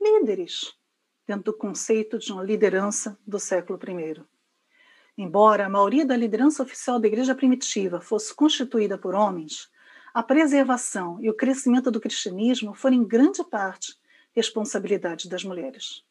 líderes, 0.00 0.76
dentro 1.26 1.46
do 1.46 1.58
conceito 1.58 2.20
de 2.20 2.32
uma 2.32 2.44
liderança 2.44 3.18
do 3.26 3.40
século 3.40 3.76
I. 3.76 4.22
Embora 5.18 5.66
a 5.66 5.68
maioria 5.68 6.06
da 6.06 6.16
liderança 6.16 6.62
oficial 6.62 7.00
da 7.00 7.08
igreja 7.08 7.34
primitiva 7.34 8.00
fosse 8.00 8.32
constituída 8.32 8.96
por 8.96 9.12
homens, 9.12 9.68
a 10.14 10.22
preservação 10.22 11.20
e 11.20 11.28
o 11.28 11.34
crescimento 11.34 11.90
do 11.90 12.00
cristianismo 12.00 12.74
foram 12.74 12.94
em 12.94 13.04
grande 13.04 13.42
parte 13.42 13.96
responsabilidade 14.36 15.30
das 15.30 15.42
mulheres. 15.42 16.04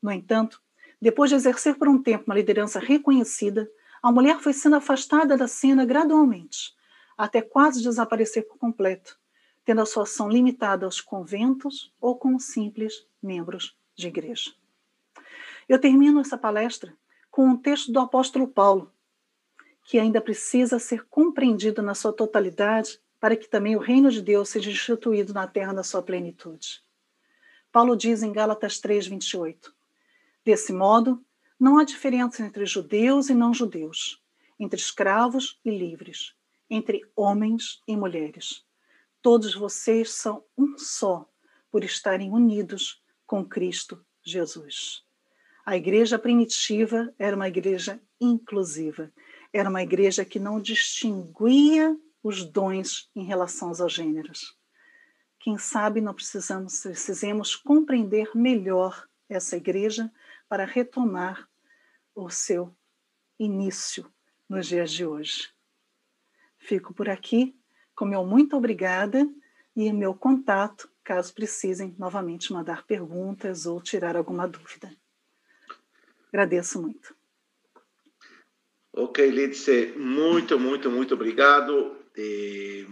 No 0.00 0.12
entanto, 0.12 0.62
depois 1.02 1.28
de 1.28 1.36
exercer 1.36 1.74
por 1.74 1.88
um 1.88 2.00
tempo 2.00 2.24
uma 2.26 2.36
liderança 2.36 2.78
reconhecida, 2.78 3.68
a 4.00 4.12
mulher 4.12 4.38
foi 4.38 4.52
sendo 4.52 4.76
afastada 4.76 5.36
da 5.36 5.48
cena 5.48 5.84
gradualmente, 5.84 6.72
até 7.16 7.42
quase 7.42 7.82
desaparecer 7.82 8.46
por 8.46 8.56
completo, 8.58 9.18
tendo 9.64 9.80
a 9.80 9.86
sua 9.86 10.04
ação 10.04 10.28
limitada 10.28 10.86
aos 10.86 11.00
conventos 11.00 11.92
ou 12.00 12.16
com 12.16 12.38
simples 12.38 13.04
membros 13.20 13.76
de 13.96 14.06
igreja. 14.06 14.52
Eu 15.68 15.80
termino 15.80 16.20
essa 16.20 16.38
palestra 16.38 16.96
com 17.28 17.44
um 17.44 17.56
texto 17.56 17.90
do 17.90 17.98
apóstolo 17.98 18.46
Paulo, 18.46 18.92
que 19.82 19.98
ainda 19.98 20.20
precisa 20.20 20.78
ser 20.78 21.06
compreendido 21.08 21.82
na 21.82 21.94
sua 21.94 22.12
totalidade 22.12 23.00
para 23.18 23.36
que 23.36 23.48
também 23.48 23.74
o 23.74 23.80
reino 23.80 24.10
de 24.10 24.22
Deus 24.22 24.48
seja 24.48 24.70
instituído 24.70 25.34
na 25.34 25.46
terra 25.48 25.72
na 25.72 25.82
sua 25.82 26.02
plenitude. 26.02 26.82
Paulo 27.70 27.96
diz 27.96 28.22
em 28.22 28.32
Gálatas 28.32 28.78
3, 28.80 29.06
28. 29.06 29.74
Desse 30.44 30.72
modo, 30.72 31.24
não 31.60 31.78
há 31.78 31.84
diferença 31.84 32.42
entre 32.42 32.64
judeus 32.64 33.28
e 33.28 33.34
não 33.34 33.52
judeus, 33.52 34.22
entre 34.58 34.80
escravos 34.80 35.60
e 35.64 35.70
livres, 35.70 36.34
entre 36.70 37.02
homens 37.14 37.82
e 37.86 37.96
mulheres. 37.96 38.64
Todos 39.20 39.54
vocês 39.54 40.12
são 40.12 40.44
um 40.56 40.78
só, 40.78 41.28
por 41.70 41.84
estarem 41.84 42.30
unidos 42.30 43.02
com 43.26 43.44
Cristo 43.44 44.04
Jesus. 44.22 45.04
A 45.64 45.76
igreja 45.76 46.18
primitiva 46.18 47.12
era 47.18 47.36
uma 47.36 47.48
igreja 47.48 48.00
inclusiva, 48.18 49.12
era 49.52 49.68
uma 49.68 49.82
igreja 49.82 50.24
que 50.24 50.38
não 50.38 50.60
distinguia 50.60 51.94
os 52.22 52.44
dons 52.44 53.10
em 53.14 53.24
relação 53.24 53.68
aos 53.68 53.92
gêneros. 53.92 54.57
Quem 55.38 55.56
sabe 55.56 56.00
não 56.00 56.14
precisamos, 56.14 56.80
precisemos 56.80 57.54
compreender 57.54 58.30
melhor 58.34 59.06
essa 59.28 59.56
igreja 59.56 60.10
para 60.48 60.64
retomar 60.64 61.48
o 62.14 62.28
seu 62.28 62.74
início 63.38 64.10
nos 64.48 64.66
dias 64.66 64.90
de 64.90 65.06
hoje. 65.06 65.50
Fico 66.58 66.92
por 66.92 67.08
aqui 67.08 67.56
com 67.94 68.04
meu 68.04 68.24
muito 68.24 68.56
obrigada 68.56 69.28
e 69.74 69.92
meu 69.92 70.14
contato, 70.14 70.90
caso 71.04 71.32
precisem 71.34 71.94
novamente 71.98 72.52
mandar 72.52 72.84
perguntas 72.84 73.66
ou 73.66 73.80
tirar 73.80 74.16
alguma 74.16 74.46
dúvida. 74.46 74.90
Agradeço 76.28 76.80
muito. 76.80 77.14
Ok, 78.92 79.30
Lidse, 79.30 79.94
muito, 79.96 80.58
muito, 80.58 80.90
muito 80.90 81.14
obrigado. 81.14 81.96
E 82.16 82.86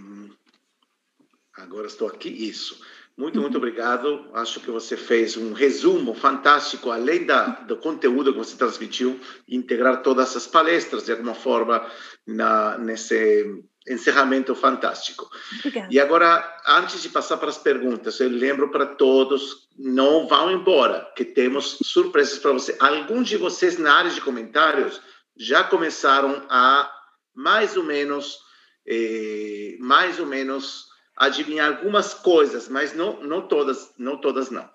Agora 1.57 1.87
estou 1.87 2.09
aqui, 2.09 2.29
isso. 2.29 2.79
Muito, 3.17 3.41
muito 3.41 3.57
obrigado. 3.57 4.29
Acho 4.35 4.61
que 4.61 4.71
você 4.71 4.95
fez 4.95 5.39
um 5.39 5.55
resumo 5.55 6.13
fantástico, 6.13 6.91
além 6.91 7.25
da, 7.25 7.47
do 7.47 7.77
conteúdo 7.79 8.33
que 8.33 8.39
você 8.39 8.57
transmitiu, 8.57 9.19
integrar 9.49 10.03
todas 10.03 10.29
essas 10.29 10.47
palestras 10.47 11.07
de 11.07 11.13
alguma 11.13 11.35
forma 11.35 11.85
na, 12.27 12.77
nesse 12.77 13.65
encerramento 13.89 14.55
fantástico. 14.55 15.31
Obrigada. 15.61 15.89
E 15.91 15.99
agora, 15.99 16.61
antes 16.67 17.01
de 17.01 17.09
passar 17.09 17.39
para 17.39 17.49
as 17.49 17.57
perguntas, 17.57 18.21
eu 18.21 18.29
lembro 18.29 18.71
para 18.71 18.85
todos, 18.85 19.67
não 19.79 20.27
vão 20.29 20.51
embora, 20.51 21.11
que 21.17 21.25
temos 21.25 21.79
surpresas 21.83 22.39
para 22.39 22.53
você. 22.53 22.77
Alguns 22.79 23.29
de 23.29 23.39
vocês 23.39 23.79
na 23.79 23.95
área 23.95 24.11
de 24.11 24.21
comentários 24.21 25.01
já 25.35 25.65
começaram 25.65 26.45
a 26.51 26.91
mais 27.35 27.79
ou 27.79 27.85
menos, 27.85 28.41
eh, 28.87 29.77
mais 29.79 30.19
ou 30.19 30.27
menos 30.27 30.87
adivinhar 31.17 31.77
algumas 31.77 32.13
coisas, 32.13 32.69
mas 32.69 32.95
não, 32.95 33.23
não 33.23 33.49
todas, 33.49 33.93
não 33.99 34.21
todas 34.21 34.51
não. 34.51 34.69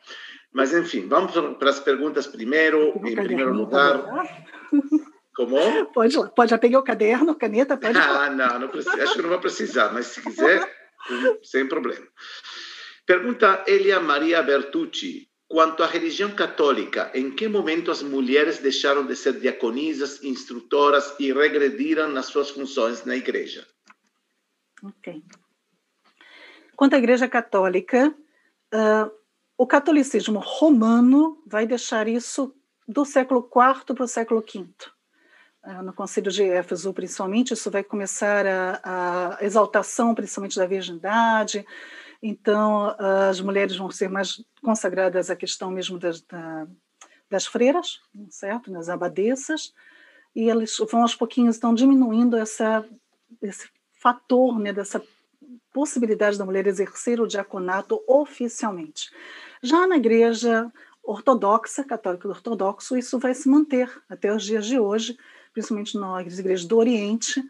Mas 0.51 0.73
enfim, 0.73 1.07
vamos 1.07 1.31
para 1.57 1.69
as 1.69 1.79
perguntas 1.79 2.27
primeiro. 2.27 2.93
Em 3.05 3.15
primeiro 3.15 3.53
lugar, 3.53 4.03
como? 5.35 5.57
Pode, 5.93 6.15
pode 6.35 6.51
já 6.51 6.57
peguei 6.57 6.77
o 6.77 6.83
caderno, 6.83 7.35
caneta, 7.35 7.77
pode. 7.77 7.97
Ah, 7.97 8.29
não, 8.29 8.59
não 8.59 8.67
precisa. 8.67 9.01
Acho 9.01 9.13
que 9.13 9.21
não 9.21 9.29
vai 9.29 9.39
precisar, 9.39 9.91
mas 9.93 10.07
se 10.07 10.21
quiser, 10.21 10.69
sem 11.41 11.65
problema. 11.67 12.05
Pergunta 13.05 13.63
Elia 13.65 13.99
Maria 13.99 14.43
Bertucci. 14.43 15.29
Quanto 15.47 15.83
à 15.83 15.85
religião 15.85 16.31
católica, 16.31 17.11
em 17.13 17.31
que 17.31 17.45
momento 17.45 17.91
as 17.91 18.01
mulheres 18.01 18.59
deixaram 18.59 19.05
de 19.05 19.17
ser 19.17 19.33
diaconisas, 19.33 20.23
instrutoras 20.23 21.13
e 21.19 21.33
regrediram 21.33 22.09
nas 22.09 22.27
suas 22.27 22.51
funções 22.51 23.03
na 23.03 23.17
igreja? 23.17 23.67
Ok. 24.81 25.21
Quanto 26.81 26.95
à 26.95 26.97
igreja 26.97 27.27
católica, 27.27 28.11
uh, 28.73 29.11
o 29.55 29.67
catolicismo 29.67 30.39
romano 30.39 31.39
vai 31.45 31.67
deixar 31.67 32.07
isso 32.07 32.55
do 32.87 33.05
século 33.05 33.47
IV 33.47 33.93
para 33.93 34.03
o 34.03 34.07
século 34.07 34.41
V. 34.41 34.65
Uh, 35.63 35.83
no 35.83 35.93
Concílio 35.93 36.31
de 36.31 36.41
Éfeso, 36.41 36.91
principalmente, 36.91 37.53
isso 37.53 37.69
vai 37.69 37.83
começar 37.83 38.47
a, 38.47 39.37
a 39.37 39.45
exaltação, 39.45 40.15
principalmente 40.15 40.57
da 40.57 40.65
virgindade, 40.65 41.63
então, 42.19 42.95
as 43.29 43.39
mulheres 43.39 43.77
vão 43.77 43.91
ser 43.91 44.09
mais 44.09 44.43
consagradas 44.63 45.29
à 45.29 45.35
questão 45.35 45.69
mesmo 45.69 45.99
das, 45.99 46.25
das 47.29 47.45
freiras, 47.45 47.99
certo? 48.31 48.71
Das 48.71 48.89
abadesas, 48.89 49.71
e 50.35 50.49
eles 50.49 50.75
vão 50.89 51.03
aos 51.03 51.13
pouquinhos 51.13 51.57
estão 51.57 51.75
diminuindo 51.75 52.35
essa, 52.37 52.83
esse 53.39 53.69
fator, 53.91 54.57
né, 54.57 54.73
dessa 54.73 54.99
possibilidade 55.71 56.37
da 56.37 56.45
mulher 56.45 56.67
exercer 56.67 57.19
o 57.19 57.27
diaconato 57.27 58.03
oficialmente. 58.07 59.11
Já 59.61 59.87
na 59.87 59.97
igreja 59.97 60.71
ortodoxa, 61.03 61.83
católica 61.83 62.27
ortodoxo, 62.27 62.97
isso 62.97 63.17
vai 63.17 63.33
se 63.33 63.49
manter 63.49 63.89
até 64.09 64.33
os 64.33 64.43
dias 64.43 64.65
de 64.65 64.79
hoje, 64.79 65.17
principalmente 65.53 65.97
nas 65.97 66.39
igrejas 66.39 66.65
do 66.65 66.77
Oriente, 66.77 67.43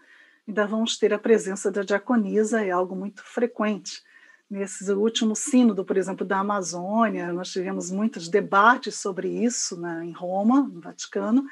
ainda 0.48 0.66
vamos 0.66 0.98
ter 0.98 1.14
a 1.14 1.20
presença 1.20 1.72
da 1.72 1.84
diaconisa, 1.84 2.64
é 2.64 2.72
algo 2.72 2.96
muito 2.96 3.24
frequente. 3.24 4.04
Nesse 4.50 4.92
último 4.92 5.36
sínodo, 5.36 5.86
por 5.86 5.96
exemplo, 5.96 6.26
da 6.26 6.40
Amazônia, 6.40 7.32
nós 7.32 7.52
tivemos 7.52 7.90
muitos 7.90 8.28
debates 8.28 8.96
sobre 8.96 9.30
isso 9.30 9.80
né, 9.80 10.04
em 10.04 10.12
Roma, 10.12 10.64
no 10.64 10.82
Vaticano, 10.82 11.46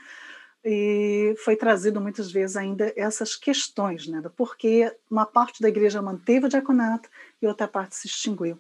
e 0.64 1.36
foi 1.44 1.56
trazido 1.56 2.02
muitas 2.02 2.32
vezes 2.32 2.58
ainda 2.58 2.92
essas 2.96 3.36
questões, 3.36 4.08
né, 4.08 4.22
do 4.22 4.30
porquê 4.30 4.94
uma 5.10 5.26
parte 5.26 5.62
da 5.62 5.70
igreja 5.70 6.02
manteve 6.02 6.46
o 6.46 6.50
diaconato 6.50 7.10
e 7.42 7.48
outra 7.48 7.68
parte 7.68 7.96
se 7.96 8.08
extinguiu. 8.08 8.60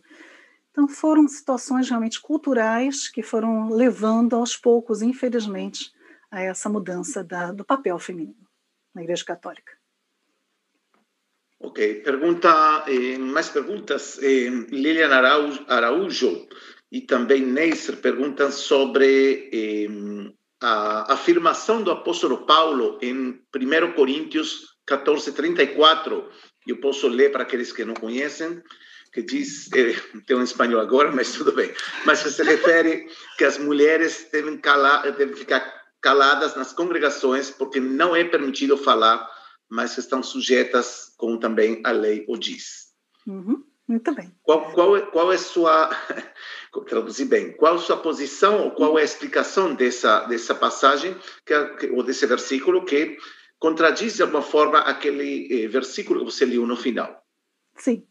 Então 0.72 0.88
foram 0.88 1.28
situações 1.28 1.89
realmente 1.89 2.22
culturais 2.22 3.10
que 3.10 3.22
foram 3.22 3.70
levando 3.70 4.36
aos 4.36 4.56
poucos, 4.56 5.02
infelizmente, 5.02 5.91
a 6.32 6.41
essa 6.41 6.70
mudança 6.70 7.24
da, 7.24 7.52
do 7.52 7.66
papel 7.66 8.00
feminino 8.00 8.47
na 8.93 9.04
Igreja 9.04 9.26
Católica. 9.26 9.74
Ok, 11.60 11.95
pergunta, 12.04 12.86
eh, 12.88 13.18
mais 13.18 13.50
perguntas. 13.50 14.18
Eh, 14.22 14.50
Lilian 14.72 15.10
Araújo 15.68 16.47
e 16.89 17.02
também 17.02 17.45
Neisser 17.45 17.97
perguntam 17.97 18.50
sobre 18.50 19.50
eh, 19.52 20.32
a 20.62 21.14
afirmação 21.14 21.82
do 21.82 21.91
apóstolo 21.91 22.45
Paulo 22.45 22.97
em 23.01 23.41
1 23.55 23.93
Coríntios 23.93 24.78
14, 24.86 25.32
34. 25.32 26.30
Eu 26.68 26.80
posso 26.80 27.07
ler 27.07 27.32
para 27.32 27.43
aqueles 27.43 27.72
que 27.72 27.86
não 27.86 27.93
conhecem, 27.93 28.62
que 29.14 29.22
diz, 29.22 29.72
eh, 29.74 29.95
tem 30.28 30.36
um 30.36 30.43
espanhol 30.43 30.82
agora, 30.82 31.12
mas 31.12 31.32
tudo 31.34 31.51
bem, 31.51 31.74
mas 32.05 32.20
se 32.20 32.43
refere 32.43 33.07
que 33.38 33.45
as 33.45 33.57
mulheres 33.57 34.28
devem, 34.32 34.57
calar, 34.57 35.03
devem 35.14 35.36
ficar 35.36 35.62
caladas 36.01 36.55
nas 36.55 36.74
congregações 36.74 37.49
porque 37.49 37.80
não 37.80 38.16
é 38.16 38.24
permitido 38.24 38.78
falar 38.78 39.28
mas 39.70 39.97
estão 39.97 40.24
sujeitas, 40.24 41.14
como 41.16 41.39
também 41.39 41.82
a 41.86 41.91
lei 41.91 42.26
o 42.28 42.38
diz. 42.38 42.89
Uhum, 43.28 43.64
muito 43.89 44.13
bem. 44.13 44.31
Qual, 44.43 44.71
qual, 44.71 44.95
é, 44.95 45.01
qual 45.01 45.33
é 45.33 45.37
sua, 45.37 45.89
traduzir 46.87 47.25
bem, 47.25 47.51
qual 47.53 47.75
a 47.75 47.79
sua 47.79 47.97
posição 47.97 48.65
ou 48.65 48.71
qual 48.71 48.97
é 48.99 49.01
a 49.01 49.05
explicação 49.05 49.73
dessa, 49.73 50.25
dessa 50.25 50.53
passagem, 50.53 51.17
que, 51.43 51.87
ou 51.87 52.03
desse 52.03 52.25
versículo 52.27 52.85
que 52.85 53.17
contradiz 53.57 54.15
de 54.15 54.21
alguma 54.21 54.43
forma 54.43 54.77
aquele 54.79 55.65
eh, 55.65 55.67
versículo 55.67 56.19
que 56.19 56.31
você 56.31 56.45
leu 56.45 56.67
no 56.67 56.77
final? 56.77 57.23
Sim. 57.75 58.05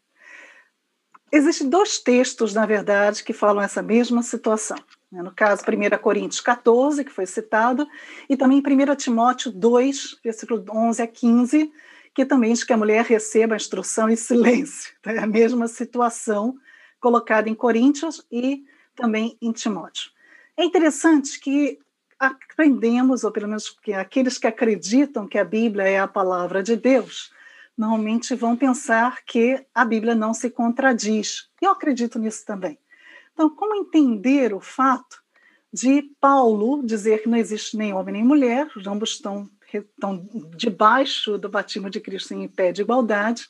Existem 1.30 1.68
dois 1.68 1.98
textos, 1.98 2.54
na 2.54 2.66
verdade, 2.66 3.22
que 3.22 3.32
falam 3.32 3.62
essa 3.62 3.82
mesma 3.82 4.22
situação. 4.22 4.78
Né? 5.12 5.22
No 5.22 5.32
caso, 5.32 5.62
1 5.62 5.98
Coríntios 5.98 6.40
14, 6.40 7.04
que 7.04 7.12
foi 7.12 7.26
citado, 7.26 7.86
e 8.28 8.36
também 8.36 8.60
1 8.60 8.96
Timóteo 8.96 9.52
2, 9.52 10.18
versículo 10.24 10.64
11 10.68 11.02
a 11.02 11.06
15, 11.06 11.72
que 12.18 12.26
também 12.26 12.52
diz 12.52 12.64
que 12.64 12.72
a 12.72 12.76
mulher 12.76 13.04
receba 13.04 13.54
a 13.54 13.56
instrução 13.56 14.10
em 14.10 14.16
silêncio. 14.16 14.92
É 15.06 15.20
a 15.20 15.26
mesma 15.26 15.68
situação 15.68 16.56
colocada 16.98 17.48
em 17.48 17.54
Coríntios 17.54 18.26
e 18.28 18.64
também 18.96 19.38
em 19.40 19.52
Timóteo. 19.52 20.10
É 20.56 20.64
interessante 20.64 21.38
que 21.38 21.78
aprendemos, 22.18 23.22
ou 23.22 23.30
pelo 23.30 23.46
menos 23.46 23.70
que 23.70 23.92
aqueles 23.92 24.36
que 24.36 24.48
acreditam 24.48 25.28
que 25.28 25.38
a 25.38 25.44
Bíblia 25.44 25.84
é 25.84 26.00
a 26.00 26.08
palavra 26.08 26.60
de 26.60 26.74
Deus, 26.74 27.30
normalmente 27.76 28.34
vão 28.34 28.56
pensar 28.56 29.24
que 29.24 29.64
a 29.72 29.84
Bíblia 29.84 30.16
não 30.16 30.34
se 30.34 30.50
contradiz. 30.50 31.48
Eu 31.62 31.70
acredito 31.70 32.18
nisso 32.18 32.44
também. 32.44 32.76
Então, 33.32 33.48
como 33.48 33.76
entender 33.76 34.52
o 34.52 34.58
fato 34.58 35.22
de 35.72 36.02
Paulo 36.20 36.82
dizer 36.84 37.22
que 37.22 37.28
não 37.28 37.38
existe 37.38 37.76
nem 37.76 37.94
homem 37.94 38.14
nem 38.14 38.24
mulher, 38.24 38.68
os 38.74 38.88
ambos 38.88 39.10
estão, 39.10 39.48
estão 39.76 40.26
debaixo 40.56 41.36
do 41.36 41.48
batismo 41.48 41.90
de 41.90 42.00
Cristo 42.00 42.34
em 42.34 42.48
pé 42.48 42.72
de 42.72 42.82
igualdade. 42.82 43.46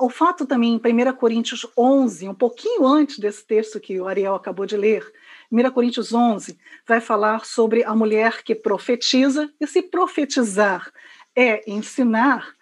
O 0.00 0.08
fato 0.08 0.46
também 0.46 0.74
em 0.74 1.10
1 1.10 1.12
Coríntios 1.14 1.66
11, 1.76 2.28
um 2.28 2.34
pouquinho 2.34 2.86
antes 2.86 3.18
desse 3.18 3.44
texto 3.44 3.78
que 3.78 4.00
o 4.00 4.08
Ariel 4.08 4.34
acabou 4.34 4.64
de 4.64 4.76
ler, 4.76 5.04
1 5.50 5.70
Coríntios 5.70 6.12
11 6.12 6.58
vai 6.86 7.00
falar 7.00 7.44
sobre 7.44 7.82
a 7.84 7.94
mulher 7.94 8.42
que 8.42 8.54
profetiza, 8.54 9.52
e 9.60 9.66
se 9.66 9.82
profetizar 9.82 10.92
é 11.34 11.68
ensinar, 11.70 12.54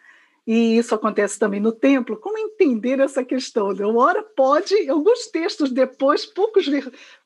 e 0.46 0.78
isso 0.78 0.94
acontece 0.94 1.38
também 1.38 1.58
no 1.58 1.72
templo, 1.72 2.16
como 2.16 2.38
entender 2.38 3.00
essa 3.00 3.24
questão? 3.24 3.72
Né? 3.72 3.84
Uma 3.84 4.04
hora 4.04 4.22
pode, 4.22 4.88
alguns 4.88 5.26
textos 5.26 5.72
depois, 5.72 6.24
poucos, 6.24 6.66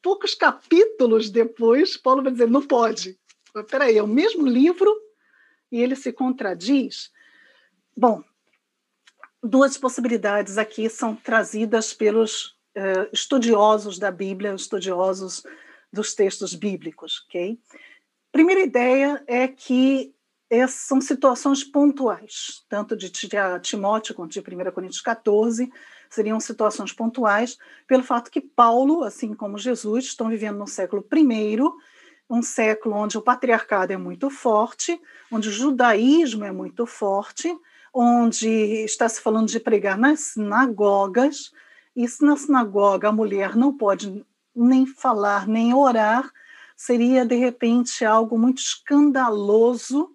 poucos 0.02 0.34
capítulos 0.34 1.28
depois, 1.28 1.96
Paulo 1.96 2.22
vai 2.22 2.32
dizer, 2.32 2.48
não 2.48 2.62
pode. 2.62 3.18
Espera 3.54 3.84
aí, 3.84 3.98
é 3.98 4.02
o 4.02 4.08
mesmo 4.08 4.46
livro 4.46 4.90
e 5.70 5.80
ele 5.80 5.96
se 5.96 6.12
contradiz? 6.12 7.10
Bom, 7.96 8.22
duas 9.42 9.76
possibilidades 9.76 10.58
aqui 10.58 10.88
são 10.88 11.14
trazidas 11.14 11.92
pelos 11.92 12.56
uh, 12.76 13.08
estudiosos 13.12 13.98
da 13.98 14.10
Bíblia, 14.10 14.54
estudiosos 14.54 15.42
dos 15.92 16.14
textos 16.14 16.54
bíblicos, 16.54 17.24
ok? 17.26 17.58
Primeira 18.30 18.60
ideia 18.60 19.22
é 19.26 19.48
que 19.48 20.14
essas 20.48 20.80
são 20.80 21.00
situações 21.00 21.62
pontuais, 21.62 22.64
tanto 22.68 22.96
de 22.96 23.10
Timóteo 23.62 24.14
quanto 24.14 24.32
de 24.32 24.40
1 24.40 24.72
Coríntios 24.72 25.00
14, 25.00 25.70
seriam 26.10 26.40
situações 26.40 26.92
pontuais, 26.92 27.56
pelo 27.86 28.02
fato 28.02 28.30
que 28.30 28.40
Paulo, 28.40 29.04
assim 29.04 29.32
como 29.32 29.56
Jesus, 29.56 30.06
estão 30.06 30.28
vivendo 30.28 30.58
no 30.58 30.66
século 30.66 31.06
I, 31.12 31.56
um 32.30 32.42
século 32.42 32.94
onde 32.94 33.18
o 33.18 33.22
patriarcado 33.22 33.92
é 33.92 33.96
muito 33.96 34.30
forte, 34.30 35.00
onde 35.32 35.48
o 35.48 35.52
judaísmo 35.52 36.44
é 36.44 36.52
muito 36.52 36.86
forte, 36.86 37.52
onde 37.92 38.48
está 38.84 39.08
se 39.08 39.20
falando 39.20 39.48
de 39.48 39.58
pregar 39.58 39.98
nas 39.98 40.20
sinagogas, 40.20 41.50
e 41.96 42.06
se 42.06 42.24
na 42.24 42.36
sinagoga 42.36 43.08
a 43.08 43.12
mulher 43.12 43.56
não 43.56 43.76
pode 43.76 44.24
nem 44.54 44.86
falar, 44.86 45.48
nem 45.48 45.74
orar, 45.74 46.30
seria 46.76 47.26
de 47.26 47.34
repente 47.34 48.04
algo 48.04 48.38
muito 48.38 48.58
escandaloso 48.58 50.14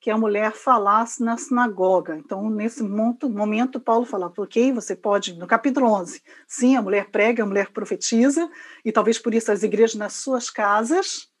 que 0.00 0.10
a 0.10 0.18
mulher 0.18 0.52
falasse 0.52 1.22
na 1.22 1.36
sinagoga. 1.36 2.16
Então, 2.16 2.48
nesse 2.50 2.82
momento, 2.82 3.80
Paulo 3.80 4.04
fala, 4.04 4.32
ok, 4.36 4.72
você 4.72 4.96
pode, 4.96 5.34
no 5.34 5.46
capítulo 5.46 5.86
11, 5.86 6.22
sim, 6.46 6.76
a 6.76 6.82
mulher 6.82 7.10
prega, 7.10 7.42
a 7.42 7.46
mulher 7.46 7.70
profetiza, 7.70 8.48
e 8.84 8.90
talvez 8.90 9.18
por 9.18 9.34
isso 9.34 9.50
as 9.52 9.62
igrejas 9.62 9.94
nas 9.96 10.14
suas 10.14 10.50
casas. 10.50 11.31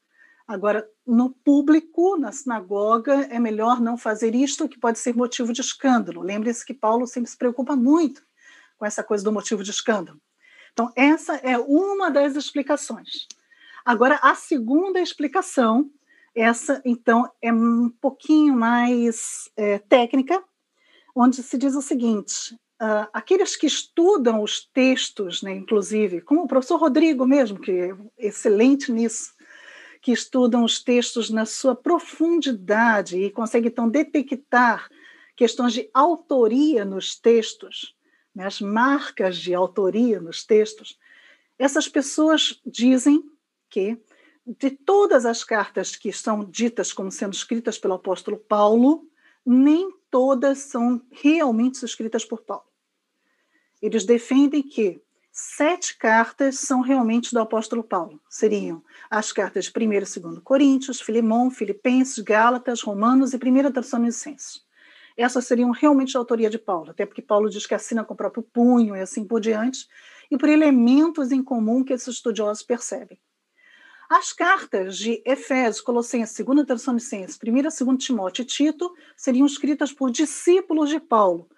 Agora, 0.46 0.88
no 1.06 1.30
público, 1.30 2.16
na 2.16 2.32
sinagoga, 2.32 3.26
é 3.30 3.38
melhor 3.38 3.80
não 3.80 3.96
fazer 3.96 4.34
isto, 4.34 4.68
que 4.68 4.78
pode 4.78 4.98
ser 4.98 5.14
motivo 5.14 5.52
de 5.52 5.60
escândalo. 5.60 6.20
Lembre-se 6.20 6.64
que 6.64 6.74
Paulo 6.74 7.06
sempre 7.06 7.30
se 7.30 7.36
preocupa 7.36 7.76
muito 7.76 8.22
com 8.76 8.84
essa 8.84 9.02
coisa 9.02 9.22
do 9.22 9.32
motivo 9.32 9.62
de 9.62 9.70
escândalo. 9.70 10.20
Então, 10.72 10.90
essa 10.96 11.36
é 11.36 11.58
uma 11.58 12.10
das 12.10 12.34
explicações. 12.34 13.26
Agora, 13.84 14.18
a 14.22 14.34
segunda 14.34 15.00
explicação 15.00 15.90
essa, 16.34 16.80
então, 16.84 17.30
é 17.42 17.52
um 17.52 17.90
pouquinho 18.00 18.54
mais 18.56 19.50
é, 19.56 19.78
técnica, 19.78 20.42
onde 21.14 21.42
se 21.42 21.58
diz 21.58 21.74
o 21.74 21.82
seguinte: 21.82 22.54
uh, 22.80 23.06
aqueles 23.12 23.54
que 23.54 23.66
estudam 23.66 24.42
os 24.42 24.66
textos, 24.72 25.42
né, 25.42 25.52
inclusive, 25.52 26.22
como 26.22 26.42
o 26.42 26.48
professor 26.48 26.78
Rodrigo 26.78 27.26
mesmo, 27.26 27.60
que 27.60 27.70
é 27.70 27.96
excelente 28.18 28.90
nisso, 28.90 29.34
que 30.02 30.10
estudam 30.10 30.64
os 30.64 30.82
textos 30.82 31.30
na 31.30 31.46
sua 31.46 31.76
profundidade 31.76 33.16
e 33.16 33.30
conseguem, 33.30 33.70
então, 33.70 33.88
detectar 33.88 34.90
questões 35.36 35.72
de 35.72 35.88
autoria 35.94 36.84
nos 36.84 37.14
textos, 37.14 37.96
né, 38.34 38.44
as 38.44 38.60
marcas 38.60 39.38
de 39.38 39.54
autoria 39.54 40.20
nos 40.20 40.44
textos, 40.44 40.98
Essas 41.58 41.86
pessoas 41.86 42.60
dizem 42.66 43.22
que 43.70 43.96
de 44.44 44.70
todas 44.70 45.24
as 45.24 45.44
cartas 45.44 45.94
que 45.94 46.12
são 46.12 46.44
ditas 46.44 46.92
como 46.92 47.12
sendo 47.12 47.34
escritas 47.34 47.78
pelo 47.78 47.94
apóstolo 47.94 48.36
Paulo, 48.36 49.06
nem 49.46 49.94
todas 50.10 50.58
são 50.58 51.00
realmente 51.12 51.84
escritas 51.84 52.24
por 52.24 52.42
Paulo. 52.42 52.66
Eles 53.80 54.04
defendem 54.04 54.62
que 54.62 55.00
sete 55.32 55.96
cartas 55.96 56.58
são 56.58 56.82
realmente 56.82 57.32
do 57.32 57.40
apóstolo 57.40 57.82
Paulo. 57.82 58.20
Seriam 58.28 58.84
as 59.10 59.32
cartas 59.32 59.64
de 59.64 59.72
1 59.74 59.92
e 59.92 60.00
2 60.00 60.38
Coríntios, 60.44 61.00
Filemão, 61.00 61.50
Filipenses, 61.50 62.18
Gálatas, 62.18 62.82
Romanos 62.82 63.32
e 63.32 63.36
1 63.36 63.72
Tessalonicenses. 63.72 64.60
Essas 65.16 65.46
seriam 65.46 65.70
realmente 65.70 66.10
de 66.10 66.16
autoria 66.18 66.50
de 66.50 66.58
Paulo, 66.58 66.90
até 66.90 67.06
porque 67.06 67.22
Paulo 67.22 67.48
diz 67.48 67.66
que 67.66 67.74
assina 67.74 68.04
com 68.04 68.12
o 68.12 68.16
próprio 68.16 68.42
punho 68.42 68.94
e 68.94 69.00
assim 69.00 69.24
por 69.24 69.40
diante, 69.40 69.88
e 70.30 70.36
por 70.36 70.48
elementos 70.48 71.32
em 71.32 71.42
comum 71.42 71.82
que 71.82 71.92
esses 71.92 72.14
estudiosos 72.14 72.62
percebem. 72.62 73.18
As 74.08 74.30
cartas 74.30 74.98
de 74.98 75.22
Efésios, 75.24 75.80
Colossenses, 75.80 76.44
2 76.44 76.66
Tessalonicenses, 76.66 77.38
1 77.42 77.56
e 77.56 77.62
2 77.62 78.04
Timóteo 78.04 78.42
e 78.42 78.44
Tito 78.44 78.92
seriam 79.16 79.46
escritas 79.46 79.92
por 79.92 80.10
discípulos 80.10 80.90
de 80.90 81.00
Paulo. 81.00 81.48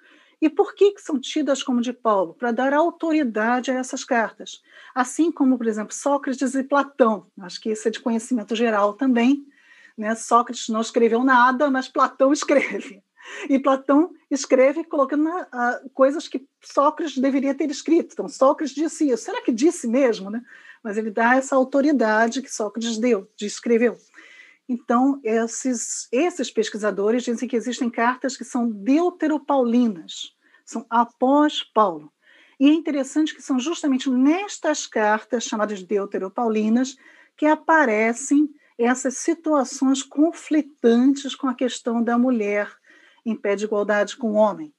E 0.45 0.51
por 0.51 0.75
que, 0.75 0.93
são 0.99 1.19
tidas 1.19 1.63
como 1.63 1.81
de 1.81 1.91
Paulo? 1.91 2.35
Para 2.35 2.53
dar 2.53 2.75
autoridade 2.75 3.71
a 3.71 3.75
essas 3.77 4.05
cartas. 4.05 4.61
Assim 4.95 5.33
como, 5.33 5.57
por 5.57 5.67
exemplo, 5.67 5.95
Sócrates 5.95 6.55
e 6.55 6.63
Platão. 6.63 7.29
Acho 7.41 7.59
que 7.63 7.71
isso 7.71 7.89
é 7.89 7.91
de 7.91 7.99
conhecimento 7.99 8.55
geral 8.55 8.93
também. 8.93 9.43
Né? 9.97 10.15
Sócrates 10.15 10.69
não 10.69 10.83
escreveu 10.83 11.25
nada, 11.25 11.71
mas 11.71 11.89
Platão 11.89 12.31
escreve. 12.31 13.03
E 13.49 13.59
Platão 13.59 14.11
escreve 14.31 14.85
colocando 14.85 15.31
uh, 15.31 15.89
coisas 15.95 16.29
que 16.29 16.47
Sócrates 16.61 17.17
deveria 17.17 17.55
ter 17.55 17.71
escrito. 17.71 18.13
Então, 18.13 18.29
Sócrates 18.29 18.75
disse 18.75 19.09
isso. 19.09 19.25
Será 19.25 19.41
que 19.41 19.51
disse 19.51 19.89
mesmo? 19.89 20.29
Né? 20.29 20.43
mas 20.85 20.99
ele 20.99 21.11
dá 21.11 21.35
essa 21.35 21.57
autoridade 21.57 22.43
que 22.43 22.53
Sócrates 22.53 22.99
deu, 22.99 23.27
descreveu. 23.39 23.97
Então, 24.69 25.21
esses, 25.23 26.09
esses 26.11 26.51
pesquisadores 26.51 27.23
dizem 27.23 27.49
que 27.49 27.57
existem 27.57 27.91
cartas 27.91 28.37
que 28.37 28.45
são 28.45 28.71
deuteropaulinas, 28.71 30.33
são 30.65 30.87
após 30.89 31.63
Paulo. 31.63 32.11
E 32.59 32.69
é 32.69 32.73
interessante 32.73 33.35
que 33.35 33.43
são 33.43 33.59
justamente 33.59 34.09
nestas 34.09 34.87
cartas, 34.87 35.45
chamadas 35.45 35.83
deuteropaulinas, 35.83 36.97
que 37.37 37.47
aparecem 37.47 38.49
essas 38.79 39.19
situações 39.19 40.03
conflitantes 40.03 41.35
com 41.35 41.47
a 41.47 41.55
questão 41.55 42.03
da 42.03 42.17
mulher 42.17 42.73
em 43.25 43.37
pé 43.37 43.57
de 43.57 43.65
igualdade 43.65 44.17
com 44.17 44.33
o 44.33 44.35
homem. 44.35 44.73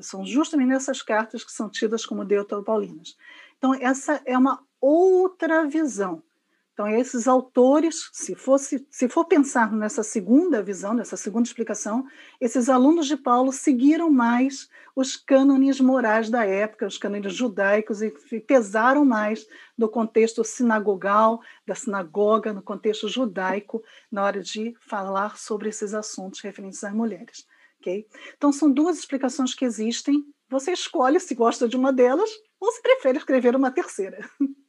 São 0.00 0.24
justamente 0.24 0.68
nessas 0.68 1.02
cartas 1.02 1.44
que 1.44 1.52
são 1.52 1.68
tidas 1.68 2.06
como 2.06 2.24
deuteropaulinas. 2.24 3.16
Então, 3.58 3.74
essa 3.74 4.22
é 4.24 4.36
uma 4.36 4.62
outra 4.80 5.66
visão. 5.66 6.22
Então, 6.82 6.98
esses 6.98 7.28
autores, 7.28 8.10
se, 8.12 8.34
fosse, 8.34 8.84
se 8.90 9.08
for 9.08 9.24
pensar 9.26 9.70
nessa 9.70 10.02
segunda 10.02 10.60
visão, 10.60 10.92
nessa 10.92 11.16
segunda 11.16 11.46
explicação, 11.46 12.04
esses 12.40 12.68
alunos 12.68 13.06
de 13.06 13.16
Paulo 13.16 13.52
seguiram 13.52 14.10
mais 14.10 14.68
os 14.96 15.16
cânones 15.16 15.80
morais 15.80 16.28
da 16.28 16.44
época, 16.44 16.88
os 16.88 16.98
cânones 16.98 17.34
judaicos, 17.34 18.02
e 18.02 18.10
pesaram 18.40 19.04
mais 19.04 19.46
no 19.78 19.88
contexto 19.88 20.42
sinagogal, 20.42 21.40
da 21.64 21.76
sinagoga, 21.76 22.52
no 22.52 22.62
contexto 22.62 23.08
judaico, 23.08 23.80
na 24.10 24.24
hora 24.24 24.42
de 24.42 24.74
falar 24.80 25.38
sobre 25.38 25.68
esses 25.68 25.94
assuntos 25.94 26.40
referentes 26.40 26.82
às 26.82 26.92
mulheres. 26.92 27.46
Okay? 27.80 28.08
Então, 28.36 28.50
são 28.50 28.68
duas 28.68 28.98
explicações 28.98 29.54
que 29.54 29.64
existem. 29.64 30.24
Você 30.50 30.72
escolhe 30.72 31.20
se 31.20 31.32
gosta 31.32 31.68
de 31.68 31.76
uma 31.76 31.92
delas 31.92 32.30
ou 32.58 32.72
se 32.72 32.82
prefere 32.82 33.18
escrever 33.18 33.54
uma 33.54 33.70
terceira. 33.70 34.28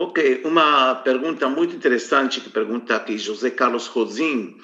Ok, 0.00 0.42
uma 0.44 0.94
pergunta 0.94 1.48
muito 1.48 1.74
interessante 1.74 2.40
que 2.40 2.48
pergunta 2.50 2.94
aqui 2.94 3.18
José 3.18 3.50
Carlos 3.50 3.88
Rosim. 3.88 4.56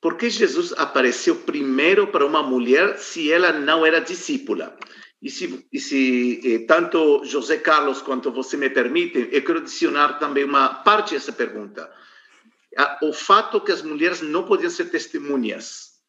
Por 0.00 0.16
que 0.16 0.28
Jesus 0.28 0.72
apareceu 0.72 1.36
primeiro 1.36 2.08
para 2.08 2.26
uma 2.26 2.42
mulher 2.42 2.98
se 2.98 3.30
ela 3.30 3.52
não 3.52 3.86
era 3.86 4.00
discípula? 4.00 4.76
E 5.22 5.30
se, 5.30 5.64
e 5.72 5.78
se 5.78 6.40
eh, 6.44 6.58
tanto 6.66 7.24
José 7.24 7.58
Carlos 7.58 8.02
quanto 8.02 8.32
você 8.32 8.56
me 8.56 8.68
permitem, 8.68 9.28
eu 9.30 9.44
quero 9.44 9.60
adicionar 9.60 10.18
também 10.18 10.42
uma 10.42 10.82
parte 10.82 11.14
dessa 11.14 11.32
pergunta. 11.32 11.88
O 13.00 13.12
fato 13.12 13.60
que 13.60 13.70
as 13.70 13.82
mulheres 13.82 14.20
não 14.20 14.42
podiam 14.42 14.70
ser 14.70 14.86
testemunhas. 14.86 16.00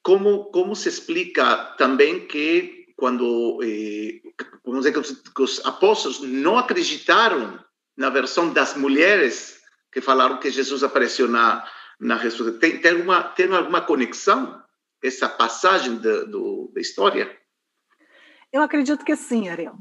Como, 0.00 0.44
como 0.52 0.76
se 0.76 0.88
explica 0.88 1.74
também 1.76 2.24
que 2.28 2.86
quando 2.94 3.58
eh, 3.64 4.20
vamos 4.64 4.84
dizer 4.84 4.92
que 4.92 4.98
os, 5.00 5.10
que 5.10 5.42
os 5.42 5.66
apóstolos 5.66 6.20
não 6.20 6.56
acreditaram 6.56 7.58
na 8.00 8.08
versão 8.08 8.50
das 8.50 8.74
mulheres 8.74 9.60
que 9.92 10.00
falaram 10.00 10.40
que 10.40 10.50
Jesus 10.50 10.82
apareceu 10.82 11.28
na, 11.28 11.68
na 12.00 12.16
ressurreição. 12.16 12.58
Tem, 12.58 12.80
tem, 12.80 12.92
alguma, 12.92 13.22
tem 13.22 13.54
alguma 13.54 13.82
conexão 13.82 14.58
essa 15.04 15.28
passagem 15.28 15.96
da, 15.98 16.24
do, 16.24 16.72
da 16.74 16.80
história? 16.80 17.30
Eu 18.50 18.62
acredito 18.62 19.04
que 19.04 19.14
sim, 19.14 19.50
Ariel. 19.50 19.74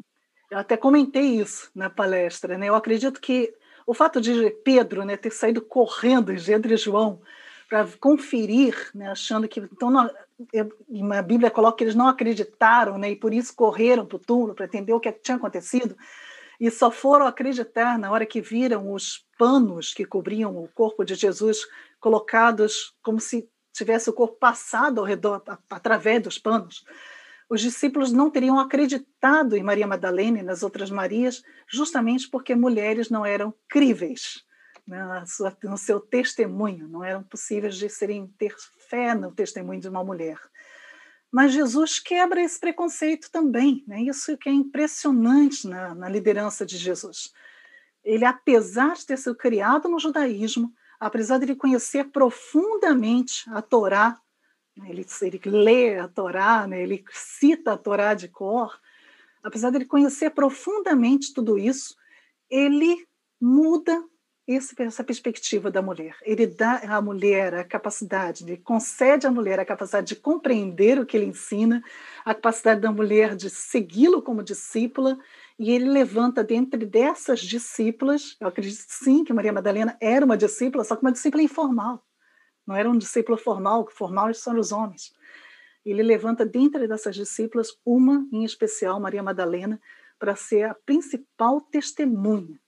Eu 0.52 0.58
até 0.58 0.76
comentei 0.76 1.40
isso 1.40 1.72
na 1.74 1.90
palestra. 1.90 2.58
Né? 2.58 2.68
Eu 2.68 2.76
acredito 2.76 3.22
que 3.22 3.54
o 3.88 3.94
fato 3.94 4.20
de 4.20 4.50
Pedro 4.66 5.06
né, 5.06 5.16
ter 5.16 5.32
saído 5.32 5.62
correndo, 5.62 6.34
Pedro 6.46 6.74
e 6.74 6.78
João, 6.78 7.22
para 7.70 7.88
conferir, 8.02 8.76
né, 8.94 9.10
achando 9.10 9.48
que. 9.48 9.62
Então, 9.62 9.90
não, 9.90 10.12
eu, 10.52 10.70
a 11.14 11.22
Bíblia 11.22 11.50
coloca 11.50 11.78
que 11.78 11.86
eles 11.86 11.96
não 11.96 12.10
acreditaram 12.10 12.98
né, 12.98 13.12
e 13.12 13.16
por 13.16 13.34
isso 13.34 13.56
correram 13.56 14.06
para 14.06 14.18
o 14.18 14.20
túmulo 14.20 14.54
para 14.54 14.66
entender 14.66 14.92
o 14.92 15.00
que 15.00 15.10
tinha 15.10 15.38
acontecido 15.38 15.96
e 16.60 16.70
só 16.70 16.92
foram 16.92 17.26
acreditar 17.26 17.98
na 17.98 18.12
hora 18.12 18.26
que 18.26 18.42
viram 18.42 18.92
os 18.92 19.26
panos 19.38 19.94
que 19.94 20.06
cobriam 20.06 20.56
o 20.58 20.68
corpo 20.68 21.06
de 21.06 21.16
Jesus 21.16 21.60
colocados 22.00 22.94
como 23.02 23.20
se 23.20 23.50
tivesse 23.74 24.10
o 24.10 24.14
corpo 24.14 24.36
passado 24.38 25.00
ao 25.00 25.06
redor, 25.06 25.42
através 25.70 26.22
dos 26.22 26.38
panos. 26.38 26.84
Os 27.50 27.62
discípulos 27.62 28.12
não 28.12 28.30
teriam 28.30 28.60
acreditado 28.60 29.56
em 29.56 29.64
Maria 29.64 29.88
Madalena 29.88 30.40
e 30.40 30.44
nas 30.44 30.62
outras 30.62 30.92
Marias, 30.92 31.42
justamente 31.68 32.30
porque 32.30 32.54
mulheres 32.54 33.10
não 33.10 33.26
eram 33.26 33.54
críveis 33.68 34.44
né, 34.86 35.24
no 35.64 35.78
seu 35.78 36.00
testemunho, 36.00 36.88
não 36.88 37.04
eram 37.04 37.24
possíveis 37.24 37.76
de 37.76 37.90
serem 37.90 38.28
ter 38.38 38.54
fé 38.90 39.16
no 39.16 39.32
testemunho 39.32 39.80
de 39.80 39.88
uma 39.88 40.04
mulher. 40.04 40.38
Mas 41.32 41.54
Jesus 41.54 42.00
quebra 42.00 42.42
esse 42.42 42.60
preconceito 42.60 43.30
também. 43.32 43.84
Né? 43.88 44.02
Isso 44.04 44.38
que 44.38 44.50
é 44.50 44.52
impressionante 44.52 45.68
na, 45.68 45.94
na 45.94 46.10
liderança 46.10 46.66
de 46.66 46.78
Jesus. 46.78 47.34
Ele, 48.04 48.26
apesar 48.26 48.96
de 48.96 49.06
ter 49.06 49.18
sido 49.18 49.36
criado 49.36 49.88
no 49.88 50.00
judaísmo, 50.00 50.74
apesar 51.00 51.38
de 51.38 51.46
ele 51.46 51.56
conhecer 51.56 52.06
profundamente 52.06 53.50
a 53.52 53.62
Torá, 53.62 54.20
né? 54.76 54.90
ele, 54.90 55.06
ele 55.22 55.42
lê 55.46 56.00
a 56.00 56.08
Torá, 56.08 56.66
né? 56.66 56.82
ele 56.82 57.04
cita 57.12 57.74
a 57.74 57.78
Torá 57.78 58.14
de 58.14 58.28
cor, 58.28 58.80
apesar 59.44 59.70
de 59.70 59.78
ele 59.78 59.86
conhecer 59.86 60.32
profundamente 60.32 61.34
tudo 61.34 61.58
isso, 61.58 61.96
ele 62.50 63.08
muda 63.40 64.04
essa 64.56 65.04
perspectiva 65.04 65.70
da 65.70 65.82
mulher. 65.82 66.16
Ele 66.24 66.48
dá 66.48 66.78
à 66.78 67.00
mulher 67.00 67.54
a 67.54 67.64
capacidade, 67.64 68.44
ele 68.44 68.58
concede 68.58 69.28
à 69.28 69.32
mulher 69.32 69.60
a 69.60 69.66
capacidade 69.66 70.08
de 70.08 70.16
compreender 70.16 71.00
o 71.00 71.06
que 71.06 71.16
ele 71.16 71.28
ensina, 71.28 71.84
a 72.26 72.34
capacidade 72.34 72.82
da 72.82 72.92
mulher 72.92 73.36
de 73.36 73.50
segui-lo 73.50 74.24
como 74.24 74.44
discípula, 74.44 75.20
e 75.60 75.72
ele 75.72 75.88
levanta 75.88 76.44
dentre 76.44 76.84
dessas 76.86 77.42
discípulas, 77.42 78.36
eu 78.40 78.48
acredito 78.48 78.86
sim 78.88 79.24
que 79.24 79.34
Maria 79.34 79.54
Madalena 79.54 79.96
era 80.02 80.26
uma 80.26 80.38
discípula, 80.38 80.84
só 80.84 80.96
que 80.96 81.04
uma 81.04 81.12
discípula 81.12 81.44
informal, 81.44 82.04
não 82.66 82.76
era 82.76 82.90
um 82.90 82.98
discípulo 82.98 83.38
formal, 83.38 83.88
formal 83.92 84.34
são 84.34 84.58
os 84.58 84.72
homens. 84.72 85.14
Ele 85.86 86.02
levanta 86.02 86.46
dentre 86.46 86.88
dessas 86.88 87.16
discípulas 87.16 87.70
uma 87.86 88.28
em 88.32 88.44
especial, 88.44 89.00
Maria 89.00 89.24
Madalena, 89.24 89.80
para 90.18 90.36
ser 90.36 90.64
a 90.64 90.74
principal 90.74 91.62
testemunha 91.62 92.60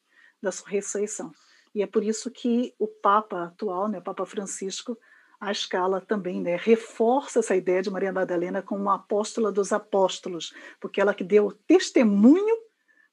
da 0.42 0.52
sua 0.52 0.70
ressurreição. 0.70 1.32
E 1.74 1.82
é 1.82 1.88
por 1.88 2.04
isso 2.04 2.30
que 2.30 2.74
o 2.78 2.88
Papa 2.88 3.46
atual, 3.46 3.88
né, 3.88 4.00
o 4.00 4.04
Papa 4.04 4.26
Francisco, 4.26 4.98
a 5.40 5.52
escala 5.52 6.02
também 6.02 6.40
né, 6.40 6.56
reforça 6.56 7.40
essa 7.40 7.56
ideia 7.56 7.82
de 7.82 7.90
Maria 7.90 8.14
Madalena 8.14 8.62
como 8.62 8.84
uma 8.84 8.96
apóstola 8.96 9.52
dos 9.52 9.74
apóstolos, 9.74 10.54
porque 10.80 11.02
ela 11.02 11.14
que 11.14 11.24
deu 11.24 11.52
testemunho 11.66 12.56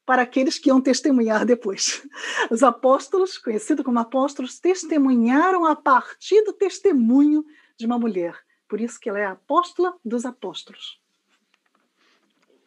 para 0.04 0.22
aqueles 0.22 0.58
que 0.58 0.68
iam 0.68 0.80
testemunhar 0.80 1.46
depois. 1.46 2.06
Os 2.50 2.62
apóstolos, 2.62 3.38
conhecidos 3.38 3.84
como 3.84 3.98
apóstolos, 3.98 4.58
testemunharam 4.58 5.64
a 5.64 5.76
partir 5.76 6.42
do 6.44 6.52
testemunho 6.52 7.44
de 7.78 7.86
uma 7.86 7.98
mulher. 7.98 8.34
Por 8.68 8.80
isso 8.80 9.00
que 9.00 9.08
ela 9.08 9.18
é 9.18 9.24
a 9.24 9.32
apóstola 9.32 9.94
dos 10.04 10.26
apóstolos. 10.26 11.00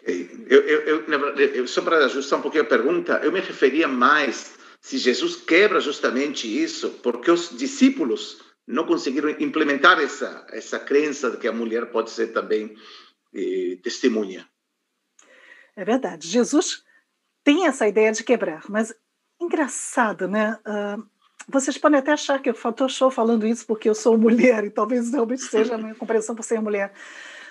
Eu, 0.03 0.61
eu, 0.61 1.05
eu, 1.05 1.35
eu, 1.37 1.67
só 1.67 1.81
para 1.81 2.05
ajustar 2.05 2.39
um 2.39 2.41
pouquinho 2.41 2.63
a 2.63 2.67
pergunta, 2.67 3.19
eu 3.23 3.31
me 3.31 3.39
referia 3.39 3.87
mais 3.87 4.57
se 4.81 4.97
Jesus 4.97 5.35
quebra 5.35 5.79
justamente 5.79 6.47
isso, 6.47 6.89
porque 7.03 7.29
os 7.29 7.55
discípulos 7.55 8.41
não 8.67 8.85
conseguiram 8.85 9.29
implementar 9.29 9.99
essa 9.99 10.45
essa 10.49 10.79
crença 10.79 11.29
de 11.29 11.37
que 11.37 11.47
a 11.47 11.53
mulher 11.53 11.91
pode 11.91 12.09
ser 12.09 12.33
também 12.33 12.75
eh, 13.33 13.77
testemunha. 13.83 14.47
É 15.75 15.85
verdade. 15.85 16.27
Jesus 16.27 16.83
tem 17.43 17.67
essa 17.67 17.87
ideia 17.87 18.11
de 18.11 18.23
quebrar, 18.23 18.63
mas 18.69 18.93
engraçado, 19.39 20.27
né? 20.27 20.59
Uh, 20.65 21.03
vocês 21.47 21.77
podem 21.77 21.99
até 21.99 22.11
achar 22.11 22.39
que 22.41 22.49
eu 22.49 22.53
estou 22.53 23.09
falando 23.09 23.47
isso 23.47 23.65
porque 23.65 23.89
eu 23.89 23.95
sou 23.95 24.17
mulher, 24.17 24.63
e 24.65 24.69
talvez 24.69 25.11
realmente 25.11 25.43
seja 25.43 25.75
a 25.75 25.77
minha 25.77 25.95
compreensão 25.95 26.35
por 26.35 26.43
ser 26.43 26.61
mulher, 26.61 26.93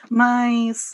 mas 0.08 0.90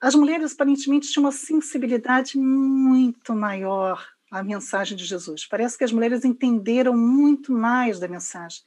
as 0.00 0.14
mulheres 0.14 0.52
aparentemente 0.52 1.10
tinham 1.10 1.24
uma 1.24 1.32
sensibilidade 1.32 2.38
muito 2.38 3.34
maior 3.34 4.06
à 4.30 4.42
mensagem 4.42 4.96
de 4.96 5.04
Jesus. 5.04 5.46
Parece 5.46 5.76
que 5.76 5.84
as 5.84 5.92
mulheres 5.92 6.24
entenderam 6.24 6.96
muito 6.96 7.52
mais 7.52 7.98
da 7.98 8.06
mensagem, 8.06 8.62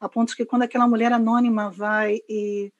a 0.00 0.08
ponto 0.08 0.36
que 0.36 0.44
quando 0.44 0.62
aquela 0.62 0.86
mulher 0.86 1.12
anônima 1.12 1.70
vai 1.70 2.20
e 2.28 2.72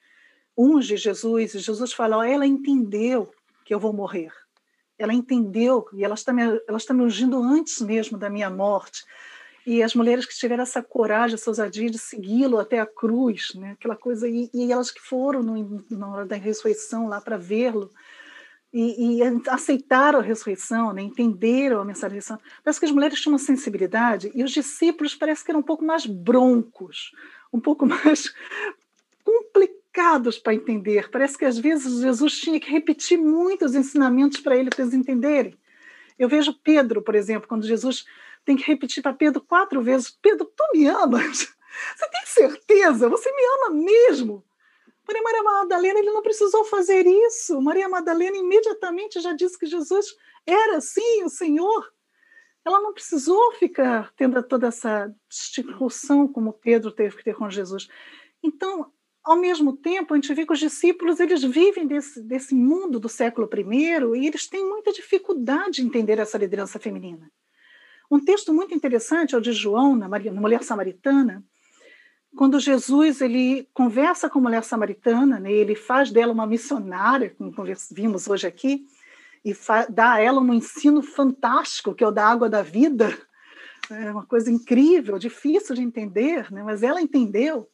unge 0.57 0.97
Jesus, 0.97 1.55
e 1.55 1.59
Jesus 1.59 1.93
fala: 1.93 2.19
oh, 2.19 2.23
ela 2.23 2.45
entendeu 2.45 3.31
que 3.65 3.73
eu 3.73 3.79
vou 3.79 3.93
morrer. 3.93 4.31
Ela 4.97 5.13
entendeu 5.13 5.87
e 5.93 6.03
ela 6.03 6.13
está 6.13 6.31
me, 6.31 6.43
me 6.43 7.03
ungindo 7.03 7.41
antes 7.41 7.81
mesmo 7.81 8.17
da 8.17 8.29
minha 8.29 8.49
morte. 8.49 9.03
E 9.65 9.83
as 9.83 9.93
mulheres 9.93 10.25
que 10.25 10.35
tiveram 10.35 10.63
essa 10.63 10.81
coragem, 10.81 11.35
essa 11.35 11.49
ousadia 11.49 11.89
de 11.89 11.99
segui-lo 11.99 12.59
até 12.59 12.79
a 12.79 12.85
cruz, 12.85 13.53
né? 13.55 13.71
aquela 13.71 13.95
coisa, 13.95 14.27
e, 14.27 14.49
e 14.53 14.71
elas 14.71 14.89
que 14.89 14.99
foram 14.99 15.43
no, 15.43 15.85
na 15.89 16.11
hora 16.11 16.25
da 16.25 16.35
ressurreição 16.35 17.07
lá 17.07 17.21
para 17.21 17.37
vê-lo, 17.37 17.91
e, 18.73 19.17
e, 19.17 19.23
aceitaram 19.49 20.19
a 20.19 20.21
ressurreição, 20.21 20.93
né? 20.93 21.01
entenderam 21.01 21.81
a 21.81 21.85
mensagem 21.85 22.11
da 22.11 22.15
ressurreição. 22.15 22.39
Parece 22.63 22.79
que 22.79 22.85
as 22.85 22.91
mulheres 22.91 23.19
tinham 23.19 23.33
uma 23.33 23.39
sensibilidade, 23.39 24.31
e 24.33 24.43
os 24.43 24.51
discípulos 24.51 25.13
parece 25.13 25.43
que 25.43 25.51
eram 25.51 25.59
um 25.59 25.63
pouco 25.63 25.83
mais 25.83 26.05
broncos, 26.05 27.11
um 27.51 27.59
pouco 27.59 27.85
mais 27.87 28.33
complicados 29.23 30.39
para 30.39 30.53
entender. 30.53 31.09
Parece 31.09 31.37
que 31.37 31.45
às 31.45 31.57
vezes 31.57 32.01
Jesus 32.01 32.39
tinha 32.39 32.59
que 32.59 32.71
repetir 32.71 33.17
muitos 33.17 33.75
ensinamentos 33.75 34.39
para 34.39 34.55
para 34.63 34.83
eles 34.83 34.93
entenderem. 34.93 35.57
Eu 36.17 36.29
vejo 36.29 36.53
Pedro, 36.63 37.01
por 37.01 37.15
exemplo, 37.15 37.47
quando 37.47 37.67
Jesus 37.67 38.05
tem 38.45 38.55
que 38.55 38.63
repetir 38.63 39.03
para 39.03 39.13
Pedro 39.13 39.41
quatro 39.41 39.81
vezes: 39.81 40.11
Pedro, 40.21 40.45
tu 40.45 40.63
me 40.73 40.87
amas? 40.87 41.53
Você 41.95 42.09
tem 42.09 42.25
certeza? 42.25 43.09
Você 43.09 43.31
me 43.31 43.43
ama 43.55 43.83
mesmo? 43.83 44.43
Maria 45.07 45.43
Madalena 45.43 45.99
ele 45.99 46.11
não 46.11 46.21
precisou 46.21 46.63
fazer 46.65 47.05
isso. 47.05 47.61
Maria 47.61 47.89
Madalena 47.89 48.37
imediatamente 48.37 49.19
já 49.19 49.33
disse 49.33 49.57
que 49.57 49.65
Jesus 49.65 50.15
era 50.45 50.79
sim 50.79 51.23
o 51.23 51.29
Senhor. 51.29 51.91
Ela 52.63 52.79
não 52.79 52.93
precisou 52.93 53.51
ficar 53.53 54.13
tendo 54.15 54.41
toda 54.43 54.67
essa 54.67 55.13
discussão 55.29 56.27
como 56.27 56.53
Pedro 56.53 56.91
teve 56.91 57.17
que 57.17 57.23
ter 57.23 57.35
com 57.35 57.49
Jesus. 57.49 57.87
Então, 58.43 58.91
ao 59.23 59.35
mesmo 59.35 59.75
tempo, 59.75 60.13
a 60.13 60.17
gente 60.17 60.33
vê 60.33 60.45
que 60.45 60.53
os 60.53 60.59
discípulos 60.59 61.19
eles 61.19 61.43
vivem 61.43 61.87
desse, 61.87 62.21
desse 62.21 62.55
mundo 62.55 62.99
do 62.99 63.09
século 63.09 63.49
I 63.53 64.19
e 64.19 64.27
eles 64.27 64.47
têm 64.47 64.67
muita 64.67 64.91
dificuldade 64.91 65.77
de 65.77 65.83
entender 65.83 66.19
essa 66.19 66.37
liderança 66.37 66.79
feminina. 66.79 67.31
Um 68.09 68.19
texto 68.19 68.53
muito 68.53 68.75
interessante 68.75 69.33
é 69.33 69.37
o 69.37 69.41
de 69.41 69.53
João, 69.53 69.95
na, 69.95 70.09
Maria, 70.09 70.31
na 70.31 70.41
Mulher 70.41 70.63
Samaritana, 70.63 71.43
quando 72.35 72.59
Jesus 72.59 73.21
ele 73.21 73.67
conversa 73.73 74.29
com 74.29 74.39
a 74.39 74.41
mulher 74.41 74.63
samaritana, 74.63 75.39
né, 75.39 75.51
ele 75.51 75.75
faz 75.75 76.11
dela 76.11 76.31
uma 76.31 76.47
missionária, 76.47 77.35
como 77.37 77.53
vimos 77.91 78.27
hoje 78.27 78.47
aqui, 78.47 78.85
e 79.43 79.53
dá 79.89 80.13
a 80.13 80.19
ela 80.19 80.39
um 80.39 80.53
ensino 80.53 81.01
fantástico, 81.01 81.93
que 81.93 82.03
é 82.03 82.07
o 82.07 82.11
da 82.11 82.25
água 82.27 82.49
da 82.49 82.61
vida. 82.61 83.17
É 83.89 84.11
uma 84.11 84.25
coisa 84.25 84.49
incrível, 84.49 85.17
difícil 85.19 85.75
de 85.75 85.81
entender, 85.81 86.51
né, 86.51 86.63
mas 86.63 86.83
ela 86.83 87.01
entendeu. 87.01 87.69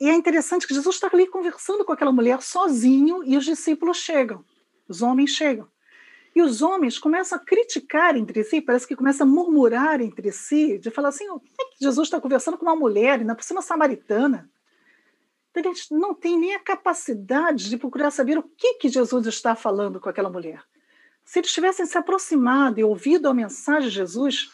E 0.00 0.08
é 0.08 0.14
interessante 0.14 0.66
que 0.66 0.74
Jesus 0.74 0.96
está 0.96 1.08
ali 1.12 1.26
conversando 1.26 1.84
com 1.84 1.92
aquela 1.92 2.12
mulher 2.12 2.42
sozinho 2.42 3.22
e 3.24 3.36
os 3.36 3.44
discípulos 3.44 3.96
chegam, 3.96 4.44
os 4.88 5.00
homens 5.00 5.30
chegam. 5.30 5.66
E 6.34 6.42
os 6.42 6.62
homens 6.62 6.98
começam 6.98 7.38
a 7.38 7.40
criticar 7.40 8.16
entre 8.16 8.42
si, 8.42 8.60
parece 8.60 8.88
que 8.88 8.96
começam 8.96 9.26
a 9.26 9.30
murmurar 9.30 10.00
entre 10.00 10.32
si, 10.32 10.78
de 10.78 10.90
falar 10.90 11.10
assim: 11.10 11.28
o 11.28 11.38
que, 11.38 11.62
é 11.62 11.64
que 11.66 11.76
Jesus 11.84 12.08
está 12.08 12.20
conversando 12.20 12.58
com 12.58 12.66
uma 12.66 12.74
mulher, 12.74 13.20
ainda 13.20 13.34
por 13.34 13.44
cima 13.44 13.62
samaritana? 13.62 14.50
Então, 15.56 15.70
eles 15.70 15.88
não 15.90 16.12
têm 16.12 16.36
nem 16.36 16.54
a 16.56 16.58
capacidade 16.58 17.70
de 17.70 17.76
procurar 17.76 18.10
saber 18.10 18.36
o 18.36 18.42
que, 18.42 18.74
que 18.74 18.88
Jesus 18.88 19.26
está 19.26 19.54
falando 19.54 20.00
com 20.00 20.08
aquela 20.08 20.28
mulher. 20.28 20.60
Se 21.24 21.38
eles 21.38 21.52
tivessem 21.52 21.86
se 21.86 21.96
aproximado 21.96 22.80
e 22.80 22.84
ouvido 22.84 23.28
a 23.28 23.34
mensagem 23.34 23.88
de 23.88 23.94
Jesus, 23.94 24.50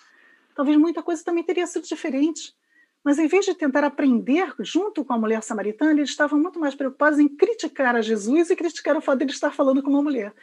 talvez 0.55 0.77
muita 0.77 1.03
coisa 1.03 1.25
também 1.25 1.43
teria 1.43 1.67
sido 1.67 1.87
diferente. 1.87 2.55
Mas 3.03 3.19
em 3.19 3.27
vez 3.27 3.47
de 3.47 3.55
tentar 3.55 3.83
aprender 3.83 4.55
junto 4.61 5.03
com 5.03 5.15
a 5.15 5.19
mulher 5.19 5.43
samaritana, 5.43 5.93
eles 5.93 6.11
estavam 6.11 6.39
muito 6.39 6.61
mais 6.61 6.75
preocupados 6.75 7.19
em 7.19 7.29
criticar 7.29 7.97
a 7.97 8.03
Jesus 8.03 8.51
e 8.51 8.57
criticar 8.57 8.95
o 8.95 9.01
fato 9.01 9.19
de 9.19 9.25
ele 9.25 9.33
estar 9.33 9.53
falando 9.53 9.83
com 9.83 9.89
uma 9.89 10.03
mulher. 10.03 10.35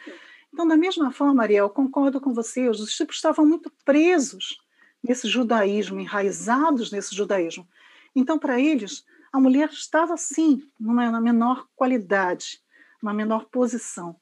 Então, 0.52 0.66
da 0.66 0.76
mesma 0.76 1.10
forma, 1.10 1.42
Ariel, 1.42 1.70
concordo 1.70 2.20
com 2.20 2.32
você, 2.32 2.68
os 2.68 2.78
discípulos 2.78 3.16
estavam 3.16 3.46
muito 3.46 3.70
presos 3.84 4.58
nesse 5.02 5.28
judaísmo, 5.28 6.00
enraizados 6.00 6.90
nesse 6.90 7.14
judaísmo. 7.14 7.68
Então, 8.14 8.38
para 8.38 8.60
eles, 8.60 9.04
a 9.32 9.38
mulher 9.38 9.68
estava, 9.70 10.16
sim, 10.16 10.62
numa 10.78 11.20
menor 11.20 11.66
qualidade, 11.76 12.60
numa 13.02 13.14
menor 13.14 13.46
posição. 13.46 14.16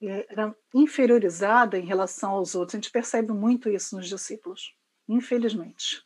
Era 0.00 0.54
inferiorizada 0.74 1.78
em 1.78 1.84
relação 1.84 2.32
aos 2.32 2.54
outros. 2.54 2.74
A 2.74 2.78
gente 2.78 2.90
percebe 2.90 3.32
muito 3.32 3.68
isso 3.68 3.96
nos 3.96 4.08
discípulos, 4.08 4.74
infelizmente. 5.08 6.02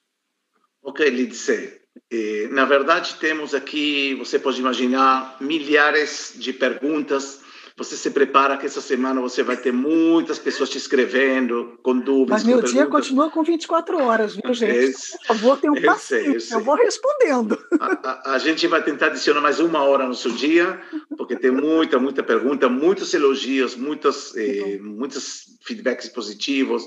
Ok, 0.83 1.09
Lidse. 1.09 1.81
Eh, 2.11 2.49
na 2.51 2.65
verdade, 2.65 3.17
temos 3.17 3.55
aqui, 3.55 4.15
você 4.15 4.39
pode 4.39 4.61
imaginar, 4.61 5.37
milhares 5.41 6.35
de 6.37 6.53
perguntas 6.53 7.41
você 7.79 7.97
se 7.97 8.11
prepara 8.11 8.57
que 8.57 8.67
essa 8.67 8.81
semana 8.81 9.21
você 9.21 9.41
vai 9.41 9.57
ter 9.57 9.73
muitas 9.73 10.37
pessoas 10.37 10.69
te 10.69 10.77
escrevendo, 10.77 11.79
com 11.81 11.97
dúvidas. 11.97 12.43
Mas 12.43 12.45
meu 12.45 12.61
dia 12.61 12.85
continua 12.87 13.31
com 13.31 13.45
24 13.45 14.03
horas, 14.03 14.35
viu, 14.35 14.53
gente? 14.53 14.97
Por 15.19 15.27
favor, 15.29 15.61
tenha 15.61 15.73
um 15.73 15.81
paciência, 15.81 16.55
eu, 16.55 16.59
eu, 16.59 16.65
vou 16.65 16.75
respondendo. 16.75 17.57
A, 17.79 18.33
a, 18.33 18.35
a, 18.35 18.39
gente 18.39 18.67
vai 18.67 18.83
tentar 18.83 19.07
adicionar 19.07 19.41
mais 19.41 19.61
uma 19.61 19.85
hora 19.85 20.09
no 20.09 20.15
seu 20.15 20.33
dia, 20.33 20.81
porque 21.17 21.37
tem 21.37 21.53
muita, 21.53 22.01
muita 22.01 22.21
pergunta, 22.21 22.69
muitos 22.69 23.15
elogios, 23.15 23.77
muitos, 23.77 24.37
eh, 24.37 24.81
muitos 24.83 25.45
feedbacks 25.65 26.09
positivos. 26.09 26.83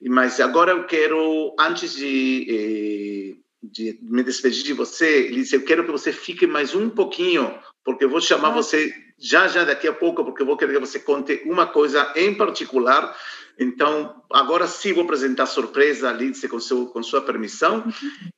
Mas 0.00 0.38
agora 0.38 0.70
eu 0.70 0.86
quero, 0.86 1.52
antes 1.58 1.96
de. 1.96 3.34
Eh, 3.34 3.48
de 3.60 3.98
me 4.02 4.22
despedir 4.22 4.62
de 4.62 4.72
você, 4.72 5.26
Elise, 5.26 5.56
eu 5.56 5.64
quero 5.64 5.84
que 5.84 5.90
você 5.90 6.12
fique 6.12 6.46
mais 6.46 6.76
um 6.76 6.88
pouquinho, 6.88 7.52
porque 7.84 8.04
eu 8.04 8.08
vou 8.08 8.20
chamar 8.20 8.50
ah. 8.50 8.54
você 8.54 8.94
já 9.18 9.48
já 9.48 9.64
daqui 9.64 9.88
a 9.88 9.92
pouco, 9.92 10.24
porque 10.24 10.42
eu 10.42 10.46
vou 10.46 10.56
querer 10.56 10.74
que 10.74 10.80
você 10.80 11.00
conte 11.00 11.42
uma 11.44 11.66
coisa 11.66 12.12
em 12.14 12.34
particular. 12.34 13.16
Então, 13.58 14.22
agora 14.30 14.68
sim 14.68 14.92
vou 14.92 15.02
apresentar 15.02 15.42
a 15.42 15.46
surpresa, 15.46 16.12
Lindsay, 16.12 16.48
com, 16.48 16.60
seu, 16.60 16.86
com 16.86 17.02
sua 17.02 17.20
permissão. 17.20 17.84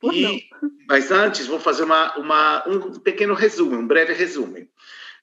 Uhum. 0.03 0.13
E, 0.13 0.49
mas 0.89 1.11
antes, 1.11 1.47
vou 1.47 1.61
fazer 1.61 1.85
uma, 1.85 2.17
uma, 2.17 2.65
um 2.67 2.99
pequeno 2.99 3.35
resumo, 3.35 3.77
um 3.77 3.87
breve 3.87 4.15
resumo. 4.15 4.57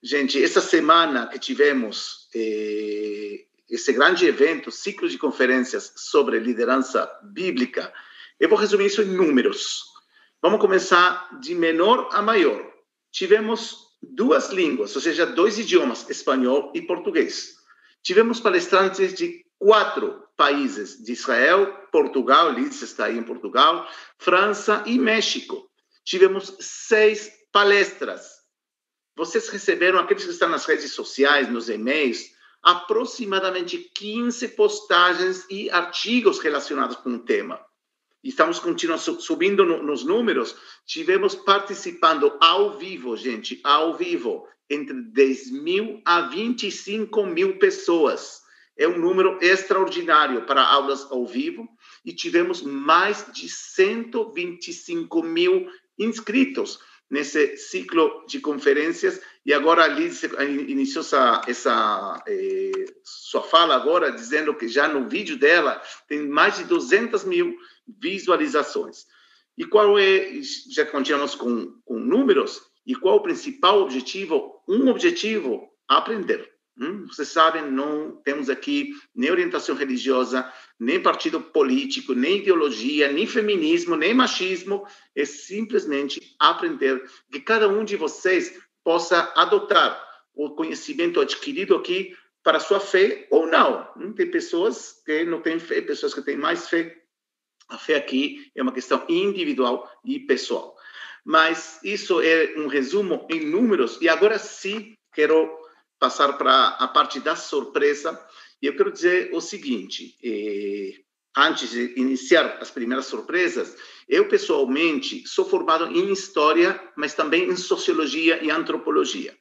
Gente, 0.03 0.41
essa 0.41 0.61
semana 0.61 1.25
que 1.25 1.39
tivemos 1.39 2.29
eh, 2.35 3.45
esse 3.67 3.91
grande 3.91 4.27
evento, 4.27 4.71
ciclo 4.71 5.09
de 5.09 5.17
conferências 5.17 5.91
sobre 5.95 6.39
liderança 6.39 7.09
bíblica, 7.23 7.91
eu 8.39 8.47
vou 8.47 8.57
resumir 8.57 8.85
isso 8.85 9.01
em 9.01 9.05
números. 9.07 9.85
Vamos 10.39 10.61
começar 10.61 11.27
de 11.39 11.55
menor 11.55 12.09
a 12.11 12.21
maior. 12.21 12.63
Tivemos 13.11 13.86
duas 14.01 14.49
línguas, 14.49 14.95
ou 14.95 15.01
seja, 15.01 15.25
dois 15.25 15.57
idiomas, 15.57 16.09
espanhol 16.09 16.71
e 16.73 16.81
português. 16.81 17.55
Tivemos 18.03 18.39
palestrantes 18.39 19.13
de 19.13 19.45
quatro 19.57 20.23
países, 20.35 21.03
de 21.03 21.11
Israel, 21.13 21.87
Portugal, 21.91 22.51
Liz 22.51 22.81
está 22.81 23.05
aí 23.05 23.17
em 23.17 23.23
Portugal, 23.23 23.87
França 24.17 24.83
e 24.85 24.97
México. 24.97 25.69
Tivemos 26.05 26.55
seis 26.59 27.31
palestras. 27.51 28.37
Vocês 29.15 29.49
receberam, 29.49 29.99
aqueles 29.99 30.23
que 30.23 30.31
estão 30.31 30.49
nas 30.49 30.65
redes 30.65 30.91
sociais, 30.93 31.49
nos 31.49 31.69
e-mails, 31.69 32.31
aproximadamente 32.61 33.77
15 33.95 34.49
postagens 34.49 35.45
e 35.49 35.69
artigos 35.71 36.39
relacionados 36.39 36.97
com 36.97 37.09
o 37.09 37.19
tema 37.19 37.66
estamos 38.29 38.59
continuando 38.59 39.21
subindo 39.21 39.65
no, 39.65 39.81
nos 39.83 40.03
números, 40.03 40.55
tivemos 40.85 41.35
participando 41.35 42.35
ao 42.39 42.77
vivo, 42.77 43.15
gente, 43.15 43.59
ao 43.63 43.95
vivo, 43.95 44.47
entre 44.69 45.01
10 45.01 45.51
mil 45.51 46.01
a 46.03 46.21
25 46.21 47.25
mil 47.25 47.57
pessoas. 47.57 48.41
É 48.77 48.87
um 48.87 48.97
número 48.97 49.39
extraordinário 49.41 50.45
para 50.45 50.61
aulas 50.61 51.09
ao 51.09 51.25
vivo 51.25 51.67
e 52.05 52.13
tivemos 52.13 52.61
mais 52.61 53.25
de 53.33 53.49
125 53.49 55.23
mil 55.23 55.67
inscritos 55.97 56.79
nesse 57.09 57.55
ciclo 57.57 58.25
de 58.27 58.39
conferências 58.39 59.19
e 59.45 59.53
agora 59.53 59.85
a 59.85 59.87
Liz 59.87 60.21
iniciou 60.23 61.01
essa, 61.01 61.41
essa 61.47 62.23
eh, 62.27 62.85
sua 63.01 63.41
fala 63.41 63.75
agora 63.75 64.11
dizendo 64.11 64.53
que 64.53 64.67
já 64.67 64.89
no 64.89 65.07
vídeo 65.07 65.37
dela 65.37 65.81
tem 66.07 66.27
mais 66.27 66.57
de 66.57 66.65
200 66.65 67.23
mil 67.23 67.57
visualizações. 67.87 69.05
E 69.57 69.65
qual 69.65 69.97
é, 69.97 70.39
já 70.71 70.85
continuamos 70.85 71.35
com, 71.35 71.79
com 71.83 71.97
números, 71.97 72.61
e 72.85 72.95
qual 72.95 73.17
o 73.17 73.23
principal 73.23 73.81
objetivo? 73.81 74.61
Um 74.67 74.87
objetivo, 74.89 75.67
aprender. 75.87 76.49
Hum? 76.79 77.07
Vocês 77.07 77.29
sabem, 77.29 77.69
não 77.71 78.21
temos 78.23 78.49
aqui 78.49 78.93
nem 79.15 79.31
orientação 79.31 79.75
religiosa, 79.75 80.49
nem 80.79 81.01
partido 81.01 81.41
político, 81.41 82.13
nem 82.13 82.37
ideologia, 82.37 83.11
nem 83.11 83.25
feminismo, 83.25 83.95
nem 83.95 84.13
machismo. 84.13 84.85
É 85.15 85.25
simplesmente 85.25 86.21
aprender 86.39 87.03
que 87.31 87.39
cada 87.39 87.67
um 87.67 87.83
de 87.83 87.95
vocês 87.95 88.57
possa 88.83 89.33
adotar 89.35 90.01
o 90.35 90.51
conhecimento 90.51 91.19
adquirido 91.19 91.75
aqui 91.75 92.15
para 92.43 92.59
sua 92.59 92.79
fé 92.79 93.27
ou 93.31 93.47
não. 93.47 93.91
Hum? 93.97 94.13
Tem 94.13 94.29
pessoas 94.29 95.01
que 95.03 95.25
não 95.25 95.41
têm 95.41 95.59
fé, 95.59 95.81
pessoas 95.81 96.13
que 96.13 96.21
têm 96.21 96.37
mais 96.37 96.69
fé. 96.69 96.95
A 97.69 97.77
fé 97.77 97.95
aqui 97.95 98.51
é 98.55 98.61
uma 98.61 98.71
questão 98.71 99.05
individual 99.09 99.89
e 100.05 100.19
pessoal. 100.19 100.75
Mas 101.25 101.79
isso 101.83 102.21
é 102.21 102.53
um 102.57 102.67
resumo 102.67 103.27
em 103.29 103.45
números. 103.45 103.97
E 104.01 104.07
agora 104.07 104.39
sim, 104.39 104.95
quero 105.13 105.49
passar 105.99 106.37
para 106.37 106.69
a 106.69 106.87
parte 106.87 107.19
da 107.19 107.35
surpresa. 107.35 108.17
E 108.61 108.67
eu 108.67 108.75
quero 108.75 108.91
dizer 108.91 109.31
o 109.33 109.41
seguinte: 109.41 110.15
eh, 110.23 111.01
antes 111.35 111.71
de 111.71 111.99
iniciar 111.99 112.57
as 112.61 112.71
primeiras 112.71 113.07
surpresas, 113.07 113.75
eu 114.07 114.27
pessoalmente 114.27 115.27
sou 115.27 115.43
formado 115.43 115.85
em 115.87 116.11
história, 116.11 116.81
mas 116.95 117.13
também 117.13 117.49
em 117.49 117.57
sociologia 117.57 118.41
e 118.43 118.49
antropologia. 118.49 119.37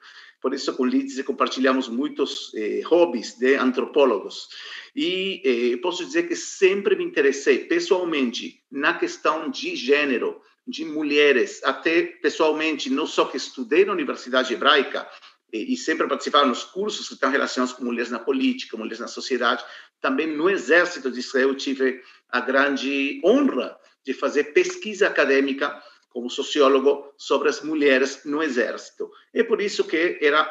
Por 0.47 0.55
isso, 0.55 0.73
com 0.74 0.86
Lidice, 0.86 1.24
compartilhamos 1.24 1.89
muitos 1.89 2.55
eh, 2.55 2.81
hobbies 2.85 3.36
de 3.36 3.56
antropólogos. 3.56 4.47
E 4.94 5.43
eh, 5.44 5.77
posso 5.78 6.06
dizer 6.06 6.28
que 6.28 6.36
sempre 6.36 6.94
me 6.94 7.02
interessei 7.02 7.64
pessoalmente 7.64 8.62
na 8.70 8.94
questão 8.94 9.51
de 9.51 9.74
gênero, 9.74 10.40
de 10.64 10.85
mulheres, 10.85 11.60
até 11.64 12.02
pessoalmente, 12.23 12.89
não 12.89 13.09
só 13.09 13.24
que 13.24 13.36
estudei 13.36 13.85
na 13.85 13.93
Universidade 13.93 14.55
Hebraica, 14.55 15.05
e 15.52 15.77
sempre 15.77 16.06
participava 16.06 16.47
nos 16.47 16.62
cursos 16.62 17.09
que 17.09 17.14
estão 17.14 17.32
relacionados 17.32 17.74
com 17.74 17.85
mulheres 17.85 18.12
na 18.12 18.20
política, 18.20 18.77
mulheres 18.77 19.01
na 19.01 19.09
sociedade. 19.09 19.64
Também 20.01 20.28
no 20.28 20.48
Exército 20.48 21.10
de 21.10 21.18
Israel 21.18 21.56
tive 21.56 22.01
a 22.28 22.39
grande 22.39 23.20
honra 23.24 23.77
de 24.05 24.14
fazer 24.14 24.52
pesquisa 24.52 25.09
acadêmica 25.09 25.77
como 26.17 26.31
sociólogo 26.31 27.13
sobre 27.19 27.51
as 27.51 27.61
mulheres 27.61 28.23
no 28.25 28.43
Exército. 28.43 29.11
É 29.35 29.43
por 29.43 29.61
isso 29.61 29.85
que 29.85 30.19
era 30.23 30.51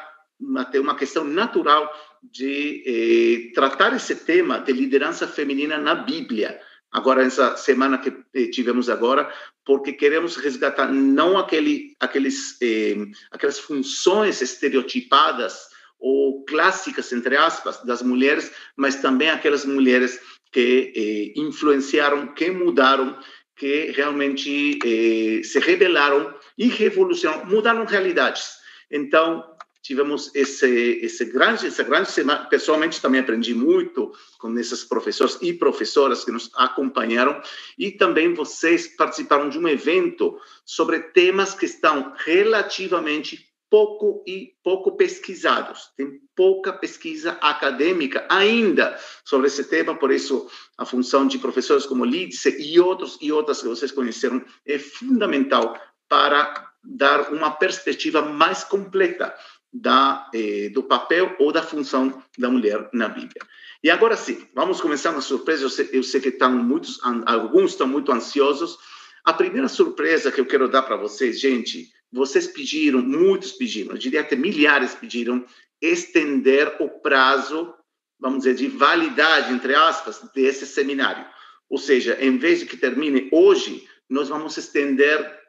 até 0.58 0.80
uma 0.80 0.96
questão 0.96 1.24
natural 1.24 1.92
de 2.22 2.84
eh, 2.86 3.52
tratar 3.52 3.96
esse 3.96 4.16
tema 4.18 4.60
de 4.60 4.72
liderança 4.72 5.28
feminina 5.28 5.76
na 5.80 5.96
Bíblia 5.96 6.62
agora 6.92 7.24
essa 7.24 7.58
semana 7.58 7.98
que 7.98 8.14
eh, 8.36 8.46
tivemos 8.52 8.92
agora, 8.92 9.34
porque 9.66 9.92
queremos 9.94 10.36
resgatar 10.36 10.94
não 10.94 11.36
aquele, 11.36 11.96
aqueles, 12.00 12.62
eh, 12.62 12.98
aquelas 13.32 13.58
funções 13.58 14.44
estereotipadas 14.44 15.68
ou 16.00 16.46
clássicas, 16.46 17.12
entre 17.12 17.38
aspas, 17.38 17.84
das 17.84 18.04
mulheres, 18.04 18.52
mas 18.78 18.98
também 18.98 19.32
aquelas 19.32 19.66
mulheres 19.66 20.20
que 20.52 20.94
eh, 20.96 21.40
influenciaram, 21.40 22.36
que 22.36 22.52
mudaram, 22.52 23.18
que 23.56 23.92
realmente 23.92 24.80
eh, 24.84 25.44
se 25.44 25.60
rebelaram 25.60 26.34
e 26.58 26.68
revolucionaram, 26.68 27.46
mudaram 27.46 27.86
realidades. 27.86 28.58
Então, 28.92 29.44
tivemos 29.86 30.34
esse, 30.34 31.00
esse 31.04 31.26
grande, 31.26 31.68
essa 31.68 31.84
grande 31.84 32.10
semana. 32.10 32.46
Pessoalmente, 32.46 33.00
também 33.00 33.22
aprendi 33.22 33.54
muito 33.54 34.12
com 34.40 34.58
esses 34.58 34.84
professores 34.84 35.38
e 35.42 35.54
professoras 35.54 36.26
que 36.26 36.32
nos 36.32 36.50
acompanharam. 36.56 37.40
E 37.78 37.92
também 37.92 38.34
vocês 38.34 38.88
participaram 38.88 39.48
de 39.48 39.60
um 39.60 39.68
evento 39.68 40.40
sobre 40.66 41.00
temas 41.00 41.54
que 41.54 41.66
estão 41.66 42.14
relativamente 42.18 43.55
pouco 43.76 44.24
e 44.26 44.54
pouco 44.64 44.96
pesquisados. 44.96 45.92
Tem 45.98 46.22
pouca 46.34 46.72
pesquisa 46.72 47.34
acadêmica 47.42 48.26
ainda 48.30 48.98
sobre 49.26 49.48
esse 49.48 49.66
tema, 49.66 49.94
por 49.94 50.14
isso 50.14 50.50
a 50.78 50.86
função 50.86 51.28
de 51.28 51.38
professores 51.38 51.86
como 51.86 52.06
Lídice 52.06 52.56
e 52.58 52.80
outros 52.80 53.18
e 53.22 53.34
outras 53.34 53.62
que 53.62 53.68
vocês 53.68 53.92
conheceram 53.92 54.42
é 54.66 54.80
fundamental 54.80 55.78
para 56.08 56.72
dar 56.82 57.34
uma 57.34 57.52
perspectiva 57.52 58.22
mais 58.22 58.64
completa 58.64 59.36
da, 59.74 60.32
eh, 60.34 60.70
do 60.70 60.82
papel 60.82 61.36
ou 61.38 61.52
da 61.52 61.62
função 61.62 62.24
da 62.38 62.50
mulher 62.50 62.90
na 62.94 63.10
Bíblia. 63.10 63.42
E 63.84 63.90
agora 63.90 64.16
sim, 64.16 64.48
vamos 64.56 64.80
começar 64.80 65.12
uma 65.12 65.20
surpresa. 65.20 65.64
Eu 65.64 65.70
sei, 65.70 65.90
eu 65.92 66.02
sei 66.02 66.22
que 66.22 66.30
estão 66.30 66.50
muitos, 66.50 66.98
alguns 67.26 67.72
estão 67.72 67.88
muito 67.88 68.10
ansiosos. 68.14 68.78
A 69.26 69.34
primeira 69.34 69.68
surpresa 69.68 70.32
que 70.32 70.40
eu 70.40 70.46
quero 70.46 70.70
dar 70.70 70.84
para 70.84 70.96
vocês, 70.96 71.42
gente, 71.42 71.94
vocês 72.16 72.48
pediram, 72.48 73.02
muitos 73.02 73.52
pediram, 73.52 73.92
eu 73.92 73.98
diria 73.98 74.22
até 74.22 74.36
milhares 74.36 74.96
pediram, 74.96 75.46
estender 75.82 76.78
o 76.80 76.90
prazo, 76.90 77.74
vamos 78.18 78.40
dizer, 78.40 78.56
de 78.56 78.68
validade, 78.68 79.54
entre 79.54 79.76
aspas, 79.76 80.22
desse 80.34 80.66
seminário. 80.66 81.26
Ou 81.70 81.78
seja, 81.78 82.18
em 82.22 82.38
vez 82.38 82.60
de 82.60 82.68
que 82.68 82.78
termine 82.78 83.28
hoje, 83.34 83.86
nós 84.10 84.30
vamos 84.30 84.56
estender 84.56 85.44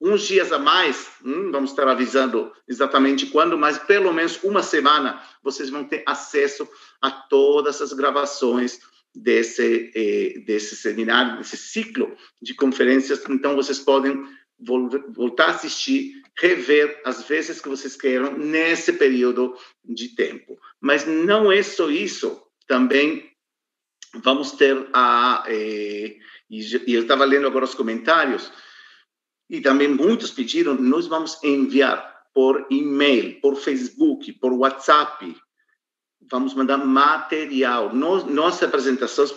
uns 0.00 0.22
dias 0.22 0.52
a 0.52 0.58
mais, 0.58 1.08
hum, 1.24 1.50
vamos 1.50 1.70
estar 1.70 1.88
avisando 1.88 2.52
exatamente 2.68 3.26
quando, 3.26 3.58
mas 3.58 3.78
pelo 3.78 4.12
menos 4.12 4.38
uma 4.44 4.62
semana 4.62 5.20
vocês 5.42 5.70
vão 5.70 5.84
ter 5.84 6.04
acesso 6.06 6.68
a 7.00 7.10
todas 7.10 7.80
as 7.82 7.92
gravações 7.92 8.80
desse, 9.14 9.90
eh, 9.94 10.40
desse 10.46 10.76
seminário, 10.76 11.38
desse 11.38 11.56
ciclo 11.56 12.16
de 12.40 12.54
conferências. 12.54 13.22
Então, 13.28 13.54
vocês 13.54 13.78
podem 13.78 14.24
voltar 14.64 15.46
a 15.46 15.50
assistir, 15.50 16.22
rever 16.38 17.00
as 17.04 17.24
vezes 17.24 17.60
que 17.60 17.68
vocês 17.68 17.96
queiram 17.96 18.36
nesse 18.36 18.92
período 18.94 19.56
de 19.84 20.14
tempo. 20.14 20.58
Mas 20.80 21.06
não 21.06 21.50
é 21.52 21.62
só 21.62 21.90
isso, 21.90 22.42
também 22.66 23.30
vamos 24.14 24.52
ter 24.52 24.88
a. 24.92 25.44
Eh, 25.46 26.16
e 26.50 26.94
eu 26.94 27.02
estava 27.02 27.24
lendo 27.24 27.46
agora 27.46 27.64
os 27.64 27.74
comentários 27.74 28.52
e 29.48 29.60
também 29.60 29.88
muitos 29.88 30.30
pediram, 30.30 30.74
nós 30.74 31.06
vamos 31.06 31.42
enviar 31.42 32.12
por 32.34 32.66
e-mail, 32.70 33.40
por 33.40 33.56
Facebook, 33.56 34.32
por 34.34 34.52
WhatsApp, 34.52 35.36
vamos 36.30 36.54
mandar 36.54 36.78
material. 36.78 37.94
Nossa 37.94 38.64
apresentações, 38.66 39.32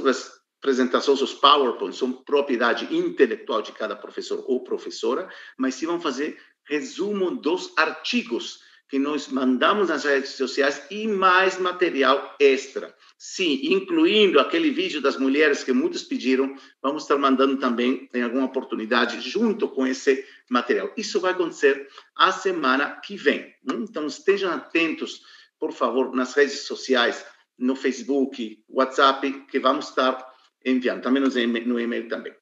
apresentações, 0.65 1.21
os 1.21 1.33
PowerPoints, 1.33 1.99
são 1.99 2.11
propriedade 2.11 2.87
intelectual 2.95 3.61
de 3.61 3.71
cada 3.71 3.95
professor 3.95 4.43
ou 4.47 4.63
professora, 4.63 5.29
mas 5.55 5.75
sim 5.75 5.85
vão 5.85 6.01
fazer 6.01 6.39
resumo 6.67 7.29
dos 7.29 7.71
artigos 7.77 8.61
que 8.89 8.97
nós 8.97 9.27
mandamos 9.27 9.89
nas 9.89 10.05
redes 10.05 10.31
sociais 10.31 10.81
e 10.89 11.07
mais 11.07 11.59
material 11.59 12.35
extra. 12.39 12.95
Sim, 13.17 13.59
incluindo 13.73 14.39
aquele 14.39 14.71
vídeo 14.71 15.01
das 15.01 15.17
mulheres 15.17 15.63
que 15.63 15.71
muitos 15.71 16.01
pediram, 16.03 16.55
vamos 16.81 17.03
estar 17.03 17.17
mandando 17.17 17.57
também 17.57 18.09
em 18.13 18.23
alguma 18.23 18.45
oportunidade 18.45 19.21
junto 19.21 19.67
com 19.67 19.85
esse 19.85 20.25
material. 20.49 20.91
Isso 20.97 21.19
vai 21.19 21.31
acontecer 21.31 21.87
a 22.15 22.31
semana 22.31 22.99
que 23.03 23.15
vem. 23.15 23.53
Hum? 23.69 23.85
Então 23.87 24.07
estejam 24.07 24.51
atentos, 24.51 25.21
por 25.59 25.71
favor, 25.71 26.15
nas 26.15 26.33
redes 26.33 26.61
sociais, 26.61 27.23
no 27.57 27.75
Facebook, 27.75 28.63
WhatsApp, 28.67 29.45
que 29.49 29.59
vamos 29.59 29.89
estar 29.89 30.34
enviando, 30.65 31.01
também 31.01 31.21
no 31.21 31.79
e-mail 31.79 32.07
também. 32.07 32.33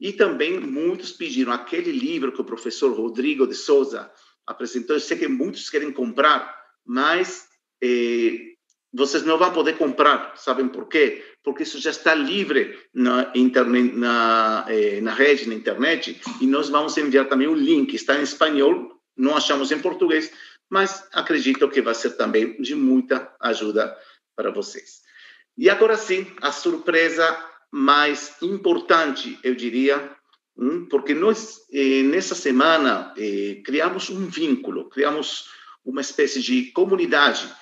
E 0.00 0.12
também 0.12 0.60
muitos 0.60 1.12
pediram 1.12 1.52
aquele 1.52 1.90
livro 1.90 2.32
que 2.32 2.40
o 2.40 2.44
professor 2.44 2.92
Rodrigo 2.92 3.46
de 3.46 3.54
Souza 3.54 4.10
apresentou. 4.46 4.96
Eu 4.96 5.00
sei 5.00 5.18
que 5.18 5.28
muitos 5.28 5.70
querem 5.70 5.92
comprar, 5.92 6.54
mas 6.84 7.46
eh, 7.82 8.54
vocês 8.92 9.24
não 9.24 9.38
vão 9.38 9.52
poder 9.52 9.76
comprar. 9.76 10.36
Sabem 10.36 10.68
por 10.68 10.88
quê? 10.88 11.24
Porque 11.42 11.62
isso 11.62 11.78
já 11.78 11.90
está 11.90 12.14
livre 12.14 12.78
na, 12.92 13.32
internet, 13.34 13.94
na, 13.94 14.66
eh, 14.68 15.00
na 15.00 15.12
rede, 15.14 15.48
na 15.48 15.54
internet, 15.54 16.20
e 16.40 16.46
nós 16.46 16.68
vamos 16.68 16.96
enviar 16.96 17.28
também 17.28 17.48
o 17.48 17.54
link. 17.54 17.94
Está 17.94 18.18
em 18.18 18.22
espanhol, 18.22 19.00
não 19.16 19.36
achamos 19.36 19.72
em 19.72 19.80
português, 19.80 20.30
mas 20.68 21.06
acredito 21.12 21.68
que 21.68 21.82
vai 21.82 21.94
ser 21.94 22.10
também 22.10 22.60
de 22.60 22.74
muita 22.74 23.34
ajuda 23.40 23.96
para 24.36 24.50
vocês. 24.50 25.02
E 25.56 25.70
agora 25.70 25.96
sim, 25.96 26.26
a 26.42 26.50
surpresa 26.50 27.53
mais 27.76 28.36
importante, 28.40 29.36
eu 29.42 29.52
diria, 29.52 30.16
hum, 30.56 30.86
porque 30.86 31.12
nós, 31.12 31.66
eh, 31.72 32.04
nessa 32.04 32.36
semana, 32.36 33.12
eh, 33.16 33.60
criamos 33.64 34.10
um 34.10 34.26
vínculo, 34.26 34.88
criamos 34.88 35.48
uma 35.84 36.00
espécie 36.00 36.40
de 36.40 36.70
comunidade 36.70 37.52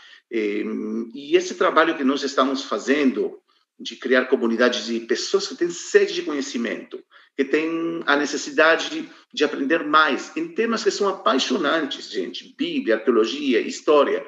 e 1.14 1.36
esse 1.36 1.56
trabalho 1.56 1.94
que 1.94 2.05
nós 2.05 2.22
estamos 2.22 2.64
fazendo 2.64 3.39
de 3.78 3.97
criar 3.97 4.26
comunidades 4.26 4.86
de 4.86 5.01
pessoas 5.01 5.47
que 5.47 5.55
têm 5.55 5.68
sede 5.68 6.14
de 6.14 6.22
conhecimento, 6.22 7.05
que 7.36 7.44
têm 7.44 8.02
a 8.06 8.16
necessidade 8.16 9.10
de 9.32 9.44
aprender 9.44 9.84
mais 9.84 10.34
em 10.34 10.48
temas 10.48 10.84
que 10.84 10.90
são 10.90 11.06
apaixonantes, 11.09 12.10
gente, 12.10 12.55
Bíblia, 12.56 12.94
arqueologia, 12.94 13.60
história. 13.60 14.24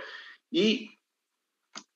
E, 0.53 0.91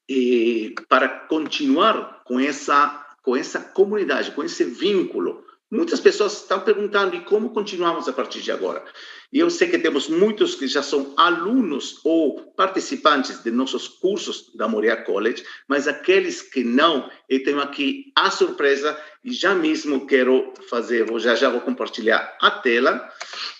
e 0.09 0.75
para 0.89 1.09
continuar 1.27 2.23
com 2.25 2.41
essa 2.41 3.08
com 3.29 3.37
essa 3.37 3.61
comunidade, 3.61 4.31
com 4.31 4.43
esse 4.43 4.65
vínculo, 4.65 5.45
Muitas 5.71 6.01
pessoas 6.01 6.33
estão 6.33 6.61
perguntando 6.61 7.15
e 7.15 7.21
como 7.21 7.51
continuamos 7.51 8.09
a 8.09 8.13
partir 8.15 8.41
de 8.41 8.51
agora. 8.51 8.83
E 9.31 9.39
eu 9.39 9.51
sei 9.51 9.69
que 9.69 9.79
temos 9.79 10.09
muitos 10.09 10.55
que 10.55 10.67
já 10.67 10.83
são 10.83 11.13
alunos 11.15 12.01
ou 12.05 12.41
participantes 12.53 13.43
de 13.43 13.51
nossos 13.51 13.87
cursos 13.87 14.51
da 14.55 14.67
Moria 14.67 14.97
College, 14.97 15.45
mas 15.69 15.87
aqueles 15.87 16.41
que 16.41 16.65
não, 16.65 17.11
eu 17.29 17.45
tenho 17.45 17.61
aqui 17.61 18.11
a 18.17 18.31
surpresa 18.31 18.99
e 19.23 19.31
já 19.31 19.55
mesmo 19.55 20.07
quero 20.07 20.55
fazer, 20.71 21.05
vou 21.05 21.21
já 21.21 21.35
já 21.35 21.51
vou 21.51 21.61
compartilhar 21.61 22.35
a 22.41 22.51
tela 22.51 23.07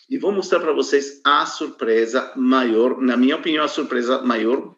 e 0.09 0.17
vou 0.17 0.33
mostrar 0.33 0.61
para 0.61 0.73
vocês 0.73 1.21
a 1.23 1.45
surpresa 1.45 2.33
maior, 2.35 3.03
na 3.03 3.19
minha 3.19 3.37
opinião, 3.37 3.67
a 3.67 3.69
surpresa 3.69 4.23
maior. 4.23 4.75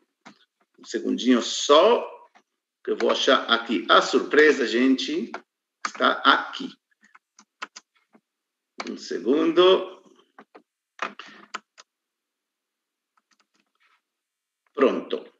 Um 0.81 0.85
segundinho 0.85 1.41
só, 1.41 2.05
eu 2.87 2.97
vou 2.97 3.11
achar 3.11 3.45
aqui. 3.45 3.87
A 3.89 4.01
surpresa, 4.01 4.67
gente, 4.67 5.31
está 5.87 6.13
aqui. 6.25 6.69
Um 8.89 8.97
segundo. 8.97 10.03
Pronto. 14.75 15.31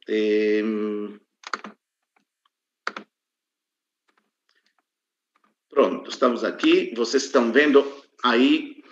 Pronto, 5.69 6.09
estamos 6.09 6.43
aqui. 6.43 6.93
Vocês 6.95 7.23
estão 7.23 7.51
vendo 7.51 7.83
aí 8.23 8.83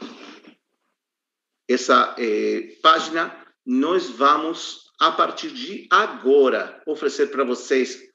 essa 1.67 2.15
eh, 2.17 2.77
página. 2.81 3.45
Nós 3.63 4.09
vamos, 4.09 4.91
a 4.99 5.11
partir 5.11 5.51
de 5.51 5.87
agora, 5.91 6.81
oferecer 6.87 7.27
para 7.27 7.43
vocês 7.43 8.08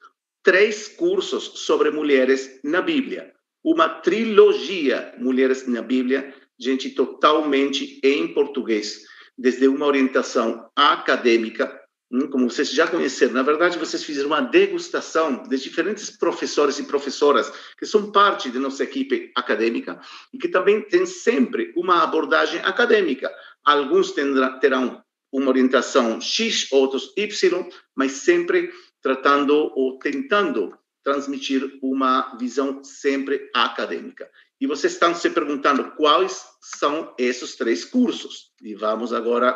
três 0.45 0.87
cursos 0.87 1.43
sobre 1.65 1.91
mulheres 1.91 2.61
na 2.63 2.81
Bíblia 2.81 3.35
uma 3.65 3.89
trilogia 3.89 5.11
Mulheres 5.17 5.67
na 5.67 5.81
Bíblia, 5.81 6.31
gente, 6.57 6.91
totalmente 6.91 7.99
em 8.03 8.31
português, 8.31 9.01
desde 9.35 9.67
uma 9.67 9.87
orientação 9.87 10.69
acadêmica, 10.75 11.81
hum, 12.11 12.29
como 12.29 12.47
vocês 12.47 12.69
já 12.69 12.87
conheceram. 12.87 13.33
Na 13.33 13.41
verdade, 13.41 13.79
vocês 13.79 14.03
fizeram 14.03 14.27
uma 14.27 14.41
degustação 14.41 15.41
de 15.41 15.57
diferentes 15.57 16.11
professores 16.11 16.77
e 16.77 16.83
professoras 16.83 17.51
que 17.75 17.87
são 17.87 18.11
parte 18.11 18.49
da 18.49 18.59
nossa 18.59 18.83
equipe 18.83 19.31
acadêmica 19.35 19.99
e 20.31 20.37
que 20.37 20.47
também 20.47 20.81
tem 20.81 21.07
sempre 21.07 21.73
uma 21.75 22.03
abordagem 22.03 22.59
acadêmica. 22.59 23.33
Alguns 23.63 24.13
terão 24.61 25.03
uma 25.31 25.49
orientação 25.49 26.21
X, 26.21 26.71
outros 26.71 27.11
Y, 27.17 27.67
mas 27.95 28.11
sempre 28.11 28.71
tratando 29.05 29.71
ou 29.75 29.99
tentando 29.99 30.75
transmitir 31.03 31.77
uma 31.79 32.35
visão 32.39 32.83
sempre 32.83 33.51
acadêmica. 33.53 34.27
E 34.59 34.65
vocês 34.65 34.93
estão 34.93 35.13
se 35.13 35.29
perguntando 35.29 35.91
quais 35.91 36.43
são 36.59 37.13
esses 37.15 37.55
três 37.55 37.85
cursos. 37.85 38.51
E 38.63 38.73
vamos 38.73 39.13
agora 39.13 39.55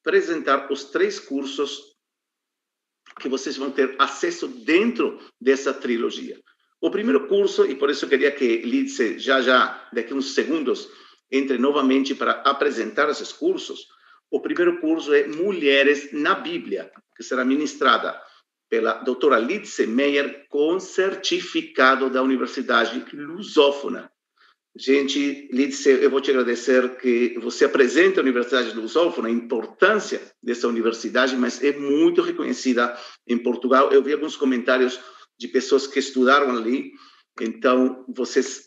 apresentar 0.00 0.70
os 0.70 0.84
três 0.84 1.18
cursos 1.18 1.96
que 3.18 3.28
vocês 3.28 3.56
vão 3.56 3.72
ter 3.72 3.96
acesso 3.98 4.46
dentro 4.46 5.18
dessa 5.40 5.74
trilogia. 5.74 6.40
O 6.80 6.92
primeiro 6.92 7.26
curso, 7.26 7.66
e 7.66 7.74
por 7.74 7.90
isso 7.90 8.04
eu 8.04 8.08
queria 8.08 8.30
que 8.30 8.58
Lidse 8.58 9.18
já 9.18 9.40
já, 9.40 9.88
daqui 9.92 10.14
uns 10.14 10.32
segundos, 10.32 10.88
entre 11.28 11.58
novamente 11.58 12.14
para 12.14 12.34
apresentar 12.42 13.08
esses 13.08 13.32
cursos. 13.32 13.88
O 14.30 14.38
primeiro 14.38 14.80
curso 14.80 15.12
é 15.12 15.26
Mulheres 15.26 16.12
na 16.12 16.36
Bíblia, 16.36 16.92
que 17.16 17.24
será 17.24 17.44
ministrada 17.44 18.22
pela 18.68 18.94
doutora 18.94 19.38
Lidse 19.38 19.86
Meyer, 19.86 20.46
com 20.48 20.80
certificado 20.80 22.10
da 22.10 22.22
Universidade 22.22 23.04
Lusófona. 23.12 24.10
Gente, 24.76 25.48
Lidse, 25.52 25.88
eu 25.88 26.10
vou 26.10 26.20
te 26.20 26.32
agradecer 26.32 26.96
que 26.96 27.38
você 27.38 27.64
apresenta 27.64 28.20
a 28.20 28.22
Universidade 28.22 28.74
Lusófona, 28.74 29.28
a 29.28 29.30
importância 29.30 30.20
dessa 30.42 30.66
universidade, 30.66 31.36
mas 31.36 31.62
é 31.62 31.72
muito 31.72 32.22
reconhecida 32.22 32.98
em 33.26 33.38
Portugal. 33.38 33.92
Eu 33.92 34.02
vi 34.02 34.12
alguns 34.12 34.36
comentários 34.36 34.98
de 35.38 35.46
pessoas 35.46 35.86
que 35.86 36.00
estudaram 36.00 36.50
ali, 36.50 36.90
então 37.40 38.04
vocês 38.08 38.64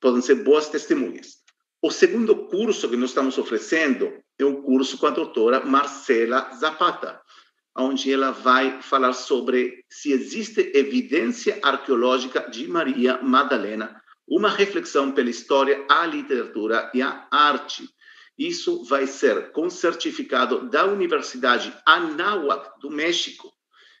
podem 0.00 0.22
ser 0.22 0.36
boas 0.36 0.68
testemunhas. 0.68 1.38
O 1.82 1.90
segundo 1.90 2.46
curso 2.46 2.88
que 2.88 2.96
nós 2.96 3.10
estamos 3.10 3.36
oferecendo 3.36 4.12
é 4.38 4.44
um 4.44 4.62
curso 4.62 4.98
com 4.98 5.06
a 5.06 5.10
doutora 5.10 5.64
Marcela 5.64 6.52
Zapata 6.52 7.20
onde 7.80 8.12
ela 8.12 8.30
vai 8.30 8.82
falar 8.82 9.12
sobre 9.12 9.84
se 9.88 10.12
existe 10.12 10.72
evidência 10.74 11.58
arqueológica 11.62 12.48
de 12.50 12.68
Maria 12.68 13.20
Madalena, 13.22 14.00
uma 14.26 14.48
reflexão 14.48 15.10
pela 15.12 15.30
história, 15.30 15.84
a 15.88 16.06
literatura 16.06 16.90
e 16.94 17.02
a 17.02 17.26
arte. 17.30 17.88
Isso 18.38 18.84
vai 18.84 19.06
ser 19.06 19.52
com 19.52 19.68
certificado 19.68 20.68
da 20.70 20.86
Universidade 20.86 21.74
Anáhuac 21.84 22.80
do 22.80 22.90
México. 22.90 23.52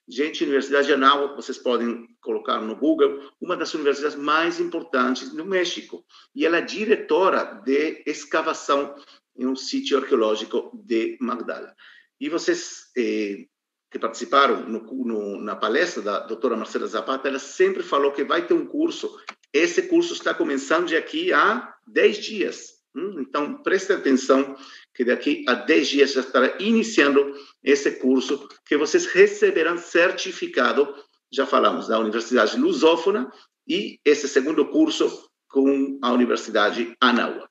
Gente, 0.08 0.44
Universidade 0.44 0.92
Anáhuac, 0.92 1.36
vocês 1.36 1.58
podem 1.58 2.08
colocar 2.20 2.60
no 2.60 2.74
Google, 2.74 3.30
uma 3.40 3.56
das 3.56 3.74
universidades 3.74 4.16
mais 4.16 4.58
importantes 4.58 5.30
do 5.30 5.44
México. 5.44 6.04
E 6.34 6.46
ela 6.46 6.58
é 6.58 6.62
diretora 6.62 7.44
de 7.64 8.02
escavação 8.06 8.94
em 9.36 9.46
um 9.46 9.54
sítio 9.54 9.98
arqueológico 9.98 10.70
de 10.74 11.16
Magdala. 11.20 11.74
E 12.20 12.28
vocês 12.28 12.90
eh, 12.96 13.46
que 13.90 13.98
participaram 13.98 14.68
no, 14.68 14.80
no, 15.04 15.40
na 15.40 15.56
palestra 15.56 16.00
da 16.00 16.20
doutora 16.20 16.56
Marcela 16.56 16.86
Zapata, 16.86 17.28
ela 17.28 17.38
sempre 17.38 17.82
falou 17.82 18.12
que 18.12 18.22
vai 18.22 18.46
ter 18.46 18.54
um 18.54 18.64
curso. 18.64 19.18
Esse 19.52 19.82
curso 19.82 20.12
está 20.12 20.32
começando 20.32 20.86
de 20.86 20.96
aqui 20.96 21.32
a 21.32 21.74
10 21.88 22.18
dias. 22.18 22.80
Hum? 22.94 23.16
Então, 23.20 23.62
preste 23.62 23.92
atenção 23.92 24.56
que 24.94 25.04
daqui 25.04 25.44
a 25.48 25.54
10 25.54 25.88
dias 25.88 26.12
já 26.12 26.20
estará 26.20 26.56
iniciando 26.60 27.34
esse 27.64 27.90
curso, 27.92 28.48
que 28.64 28.76
vocês 28.76 29.06
receberão 29.06 29.76
certificado, 29.76 30.94
já 31.32 31.44
falamos, 31.44 31.88
da 31.88 31.98
Universidade 31.98 32.58
Lusófona, 32.58 33.30
e 33.66 33.98
esse 34.04 34.28
segundo 34.28 34.66
curso 34.66 35.28
com 35.48 35.98
a 36.02 36.12
Universidade 36.12 36.94
Anáhuac. 37.00 37.48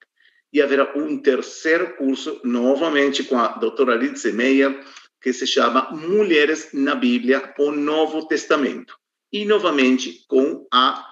E 0.51 0.61
haverá 0.61 0.93
um 0.95 1.21
terceiro 1.21 1.95
curso, 1.95 2.39
novamente 2.43 3.23
com 3.23 3.37
a 3.37 3.49
doutora 3.49 3.95
Lidse 3.95 4.31
Meyer, 4.31 4.83
que 5.21 5.33
se 5.33 5.45
chama 5.45 5.91
Mulheres 5.91 6.69
na 6.73 6.95
Bíblia, 6.95 7.53
o 7.59 7.71
Novo 7.71 8.27
Testamento. 8.27 8.97
E, 9.31 9.45
novamente, 9.45 10.25
com 10.27 10.67
a 10.71 11.05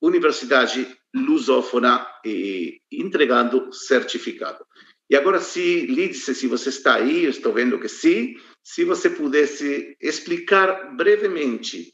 Universidade 0.00 0.86
Lusófona 1.14 2.06
eh, 2.24 2.78
entregando 2.90 3.72
certificado. 3.72 4.64
E 5.08 5.14
agora, 5.14 5.40
se 5.40 5.86
Lídice, 5.86 6.34
se 6.34 6.46
você 6.46 6.70
está 6.70 6.94
aí, 6.94 7.26
estou 7.26 7.52
vendo 7.52 7.78
que 7.78 7.88
sim, 7.88 8.34
se 8.62 8.82
você 8.84 9.10
pudesse 9.10 9.96
explicar 10.00 10.96
brevemente 10.96 11.92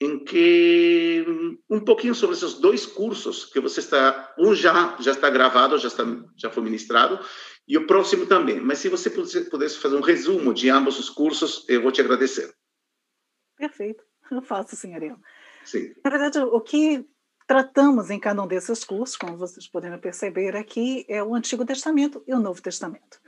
em 0.00 0.18
que 0.24 1.24
um 1.68 1.80
pouquinho 1.80 2.14
sobre 2.14 2.36
esses 2.36 2.54
dois 2.54 2.86
cursos 2.86 3.44
que 3.44 3.60
você 3.60 3.80
está, 3.80 4.32
um 4.38 4.54
já 4.54 4.96
já 5.00 5.10
está 5.10 5.28
gravado, 5.28 5.78
já 5.78 5.88
está 5.88 6.04
já 6.36 6.48
foi 6.48 6.62
ministrado, 6.62 7.18
e 7.70 7.78
o 7.78 7.86
próximo 7.86 8.26
também. 8.26 8.60
Mas 8.60 8.80
se 8.80 8.88
você 8.88 9.08
pudesse 9.08 9.78
fazer 9.78 9.94
um 9.94 10.00
resumo 10.00 10.52
de 10.52 10.68
ambos 10.68 10.98
os 10.98 11.08
cursos, 11.08 11.64
eu 11.68 11.80
vou 11.80 11.92
te 11.92 12.00
agradecer. 12.00 12.52
Perfeito, 13.56 14.02
eu 14.28 14.42
faço, 14.42 14.74
senhorinho. 14.74 15.20
Sim. 15.64 15.94
Na 16.04 16.10
verdade, 16.10 16.40
o 16.40 16.60
que 16.60 17.06
tratamos 17.46 18.10
em 18.10 18.18
cada 18.18 18.42
um 18.42 18.46
desses 18.48 18.82
cursos, 18.82 19.16
como 19.16 19.36
vocês 19.36 19.68
podem 19.68 19.96
perceber 19.98 20.56
aqui, 20.56 21.06
é 21.08 21.22
o 21.22 21.32
Antigo 21.32 21.64
Testamento 21.64 22.24
e 22.26 22.34
o 22.34 22.40
Novo 22.40 22.60
Testamento. 22.60 23.20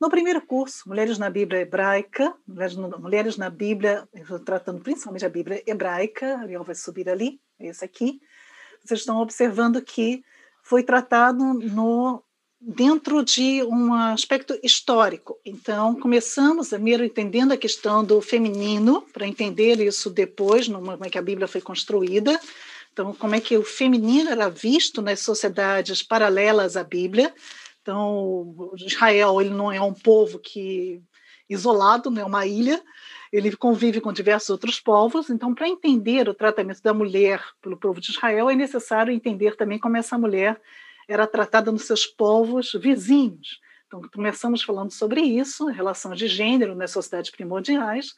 No 0.00 0.08
primeiro 0.08 0.40
curso, 0.40 0.88
Mulheres 0.88 1.18
na 1.18 1.28
Bíblia 1.28 1.60
Hebraica, 1.60 2.34
Mulheres, 2.46 2.76
Mulheres 2.76 3.36
na 3.36 3.50
Bíblia, 3.50 4.08
tratando 4.46 4.80
principalmente 4.80 5.26
a 5.26 5.28
Bíblia 5.28 5.62
Hebraica, 5.66 6.38
Ariel 6.38 6.64
vai 6.64 6.74
subir 6.74 7.06
ali, 7.06 7.38
é 7.58 7.66
esse 7.66 7.84
aqui. 7.84 8.18
Vocês 8.82 9.00
estão 9.00 9.20
observando 9.20 9.82
que 9.82 10.24
foi 10.62 10.82
tratado 10.82 11.44
no 11.52 12.24
dentro 12.60 13.24
de 13.24 13.62
um 13.62 13.94
aspecto 13.94 14.58
histórico. 14.62 15.38
Então, 15.44 15.94
começamos 15.94 16.68
primeiro 16.68 17.02
entendendo 17.02 17.52
a 17.52 17.56
questão 17.56 18.04
do 18.04 18.20
feminino, 18.20 19.02
para 19.12 19.26
entender 19.26 19.80
isso 19.80 20.10
depois, 20.10 20.68
como 20.68 21.04
é 21.04 21.08
que 21.08 21.18
a 21.18 21.22
Bíblia 21.22 21.48
foi 21.48 21.62
construída. 21.62 22.38
Então, 22.92 23.14
como 23.14 23.34
é 23.34 23.40
que 23.40 23.56
o 23.56 23.64
feminino 23.64 24.30
era 24.30 24.50
visto 24.50 25.00
nas 25.00 25.20
sociedades 25.20 26.02
paralelas 26.02 26.76
à 26.76 26.84
Bíblia. 26.84 27.32
Então, 27.80 28.72
Israel 28.76 29.40
ele 29.40 29.50
não 29.50 29.72
é 29.72 29.80
um 29.80 29.94
povo 29.94 30.38
que 30.38 31.00
isolado, 31.48 32.10
não 32.10 32.22
é 32.22 32.24
uma 32.24 32.46
ilha, 32.46 32.80
ele 33.32 33.56
convive 33.56 34.00
com 34.00 34.12
diversos 34.12 34.50
outros 34.50 34.78
povos. 34.78 35.30
Então, 35.30 35.54
para 35.54 35.68
entender 35.68 36.28
o 36.28 36.34
tratamento 36.34 36.82
da 36.82 36.92
mulher 36.92 37.42
pelo 37.62 37.76
povo 37.76 38.00
de 38.00 38.10
Israel, 38.10 38.50
é 38.50 38.54
necessário 38.54 39.12
entender 39.12 39.56
também 39.56 39.78
como 39.78 39.96
essa 39.96 40.18
mulher 40.18 40.60
era 41.08 41.26
tratada 41.26 41.72
nos 41.72 41.84
seus 41.84 42.06
povos 42.06 42.72
vizinhos. 42.72 43.60
Então, 43.86 44.00
começamos 44.14 44.62
falando 44.62 44.92
sobre 44.92 45.20
isso, 45.20 45.66
relação 45.66 46.12
de 46.12 46.28
gênero 46.28 46.76
nas 46.76 46.92
sociedades 46.92 47.30
primordiais, 47.30 48.14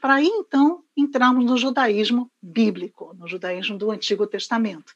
para 0.00 0.14
aí 0.14 0.26
então 0.26 0.84
entrarmos 0.96 1.44
no 1.44 1.56
judaísmo 1.56 2.30
bíblico, 2.40 3.12
no 3.18 3.26
judaísmo 3.26 3.76
do 3.76 3.90
Antigo 3.90 4.26
Testamento. 4.26 4.94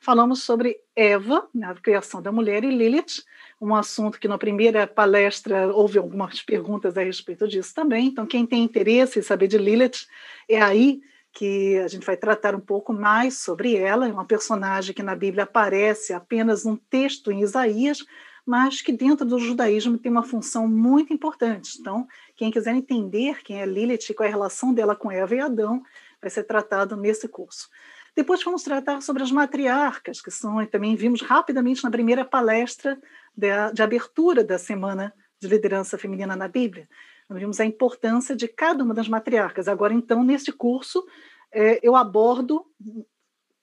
falamos 0.00 0.42
sobre 0.42 0.78
Eva, 0.96 1.48
na 1.54 1.74
criação 1.74 2.20
da 2.20 2.32
mulher, 2.32 2.64
e 2.64 2.70
Lilith, 2.70 3.22
um 3.60 3.74
assunto 3.74 4.18
que 4.18 4.28
na 4.28 4.38
primeira 4.38 4.86
palestra 4.86 5.68
houve 5.74 5.98
algumas 5.98 6.42
perguntas 6.42 6.96
a 6.96 7.02
respeito 7.02 7.46
disso 7.46 7.74
também. 7.74 8.06
Então, 8.06 8.26
quem 8.26 8.46
tem 8.46 8.62
interesse 8.62 9.18
em 9.18 9.22
saber 9.22 9.46
de 9.46 9.58
Lilith, 9.58 10.06
é 10.48 10.60
aí 10.60 11.00
que 11.32 11.78
a 11.78 11.88
gente 11.88 12.04
vai 12.04 12.16
tratar 12.16 12.54
um 12.54 12.60
pouco 12.60 12.92
mais 12.92 13.38
sobre 13.38 13.76
ela. 13.76 14.08
É 14.08 14.12
uma 14.12 14.24
personagem 14.24 14.94
que 14.94 15.02
na 15.02 15.14
Bíblia 15.14 15.44
aparece 15.44 16.12
apenas 16.12 16.66
um 16.66 16.76
texto 16.76 17.30
em 17.30 17.42
Isaías, 17.42 18.04
mas 18.44 18.82
que 18.82 18.92
dentro 18.92 19.24
do 19.24 19.38
judaísmo 19.38 19.98
tem 19.98 20.10
uma 20.10 20.22
função 20.22 20.66
muito 20.66 21.12
importante. 21.12 21.78
Então, 21.78 22.06
quem 22.36 22.50
quiser 22.50 22.74
entender 22.74 23.42
quem 23.42 23.60
é 23.60 23.66
Lilith 23.66 24.10
e 24.10 24.14
qual 24.14 24.26
é 24.26 24.28
a 24.28 24.34
relação 24.34 24.74
dela 24.74 24.96
com 24.96 25.10
Eva 25.10 25.34
e 25.34 25.40
Adão, 25.40 25.82
vai 26.20 26.30
ser 26.30 26.44
tratado 26.44 26.96
nesse 26.96 27.28
curso. 27.28 27.68
Depois 28.14 28.42
vamos 28.42 28.62
tratar 28.62 29.00
sobre 29.00 29.22
as 29.22 29.30
matriarcas, 29.30 30.20
que 30.20 30.30
são, 30.30 30.64
também 30.66 30.96
vimos 30.96 31.22
rapidamente 31.22 31.84
na 31.84 31.90
primeira 31.90 32.24
palestra 32.24 33.00
de, 33.36 33.48
de 33.72 33.82
abertura 33.82 34.42
da 34.42 34.58
Semana 34.58 35.14
de 35.38 35.48
Liderança 35.48 35.96
Feminina 35.96 36.36
na 36.36 36.48
Bíblia. 36.48 36.88
Nós 37.30 37.38
vimos 37.38 37.60
a 37.60 37.64
importância 37.64 38.34
de 38.34 38.48
cada 38.48 38.82
uma 38.82 38.92
das 38.92 39.08
matriarcas. 39.08 39.68
Agora, 39.68 39.94
então, 39.94 40.24
neste 40.24 40.50
curso, 40.50 41.06
é, 41.52 41.78
eu 41.80 41.94
abordo 41.94 42.66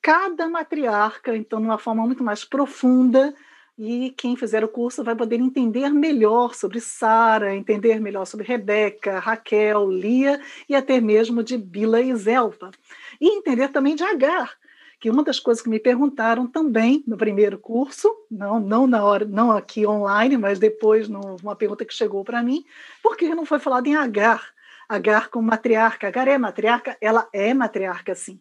cada 0.01 0.47
matriarca, 0.47 1.35
então, 1.35 1.59
de 1.59 1.67
uma 1.67 1.77
forma 1.77 2.05
muito 2.05 2.23
mais 2.23 2.45
profunda, 2.45 3.35
e 3.77 4.11
quem 4.17 4.37
fizer 4.37 4.63
o 4.63 4.69
curso 4.69 5.03
vai 5.03 5.15
poder 5.15 5.35
entender 5.35 5.89
melhor 5.89 6.55
sobre 6.55 6.79
Sara, 6.79 7.53
entender 7.53 7.99
melhor 7.99 8.25
sobre 8.25 8.45
Rebeca, 8.45 9.19
Raquel, 9.19 9.91
Lia 9.91 10.41
e 10.67 10.73
até 10.73 11.01
mesmo 11.01 11.43
de 11.43 11.57
Bila 11.57 12.01
e 12.01 12.15
Zelva. 12.15 12.71
E 13.19 13.37
entender 13.37 13.67
também 13.67 13.95
de 13.95 14.03
Agar, 14.03 14.55
que 14.99 15.09
uma 15.09 15.23
das 15.23 15.39
coisas 15.39 15.63
que 15.63 15.69
me 15.69 15.79
perguntaram 15.79 16.47
também 16.47 17.03
no 17.05 17.17
primeiro 17.17 17.59
curso, 17.59 18.11
não, 18.29 18.59
não 18.59 18.87
na 18.87 19.03
hora, 19.03 19.25
não 19.25 19.51
aqui 19.51 19.85
online, 19.85 20.37
mas 20.37 20.57
depois 20.59 21.07
numa 21.07 21.55
pergunta 21.55 21.85
que 21.85 21.93
chegou 21.93 22.23
para 22.23 22.41
mim, 22.41 22.63
por 23.03 23.15
que 23.15 23.33
não 23.35 23.45
foi 23.45 23.59
falado 23.59 23.87
em 23.87 23.95
Agar? 23.95 24.53
Agar 24.89 25.29
como 25.29 25.47
matriarca. 25.47 26.07
Agar 26.07 26.27
é 26.27 26.37
matriarca? 26.37 26.97
Ela 27.01 27.27
é 27.33 27.53
matriarca, 27.53 28.15
sim. 28.15 28.39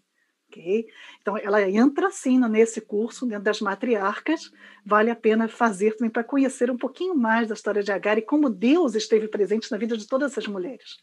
Okay? 0.49 0.87
Então, 1.20 1.37
ela 1.37 1.69
entra 1.69 2.11
sim 2.11 2.39
nesse 2.49 2.81
curso, 2.81 3.27
dentro 3.27 3.45
das 3.45 3.61
matriarcas. 3.61 4.51
Vale 4.85 5.11
a 5.11 5.16
pena 5.16 5.49
fazer 5.49 5.97
também 5.97 6.11
para 6.11 6.24
conhecer 6.24 6.70
um 6.70 6.77
pouquinho 6.77 7.16
mais 7.16 7.49
da 7.49 7.55
história 7.55 7.83
de 7.83 7.93
Agar 7.93 8.16
e 8.16 8.23
como 8.23 8.49
Deus 8.49 8.95
esteve 8.95 9.28
presente 9.28 9.70
na 9.70 9.77
vida 9.77 9.97
de 9.97 10.07
todas 10.07 10.33
essas 10.33 10.47
mulheres. 10.47 10.97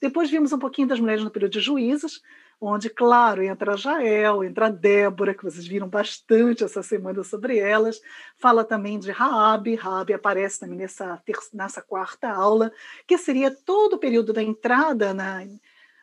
Depois 0.00 0.30
vimos 0.30 0.52
um 0.52 0.58
pouquinho 0.58 0.88
das 0.88 1.00
mulheres 1.00 1.24
no 1.24 1.30
período 1.30 1.52
de 1.52 1.60
juízes, 1.60 2.20
onde, 2.60 2.88
claro, 2.90 3.42
entra 3.42 3.76
Jael, 3.76 4.44
entra 4.44 4.70
Débora, 4.70 5.34
que 5.34 5.44
vocês 5.44 5.66
viram 5.66 5.88
bastante 5.88 6.64
essa 6.64 6.82
semana 6.82 7.22
sobre 7.22 7.58
elas. 7.58 8.00
Fala 8.36 8.64
também 8.64 8.98
de 8.98 9.10
Raabe, 9.10 9.74
Raabe 9.74 10.12
aparece 10.12 10.60
também 10.60 10.78
nessa, 10.78 11.22
nessa 11.52 11.82
quarta 11.82 12.28
aula, 12.28 12.72
que 13.06 13.18
seria 13.18 13.50
todo 13.50 13.94
o 13.94 13.98
período 13.98 14.32
da 14.32 14.42
entrada 14.42 15.12
na 15.12 15.44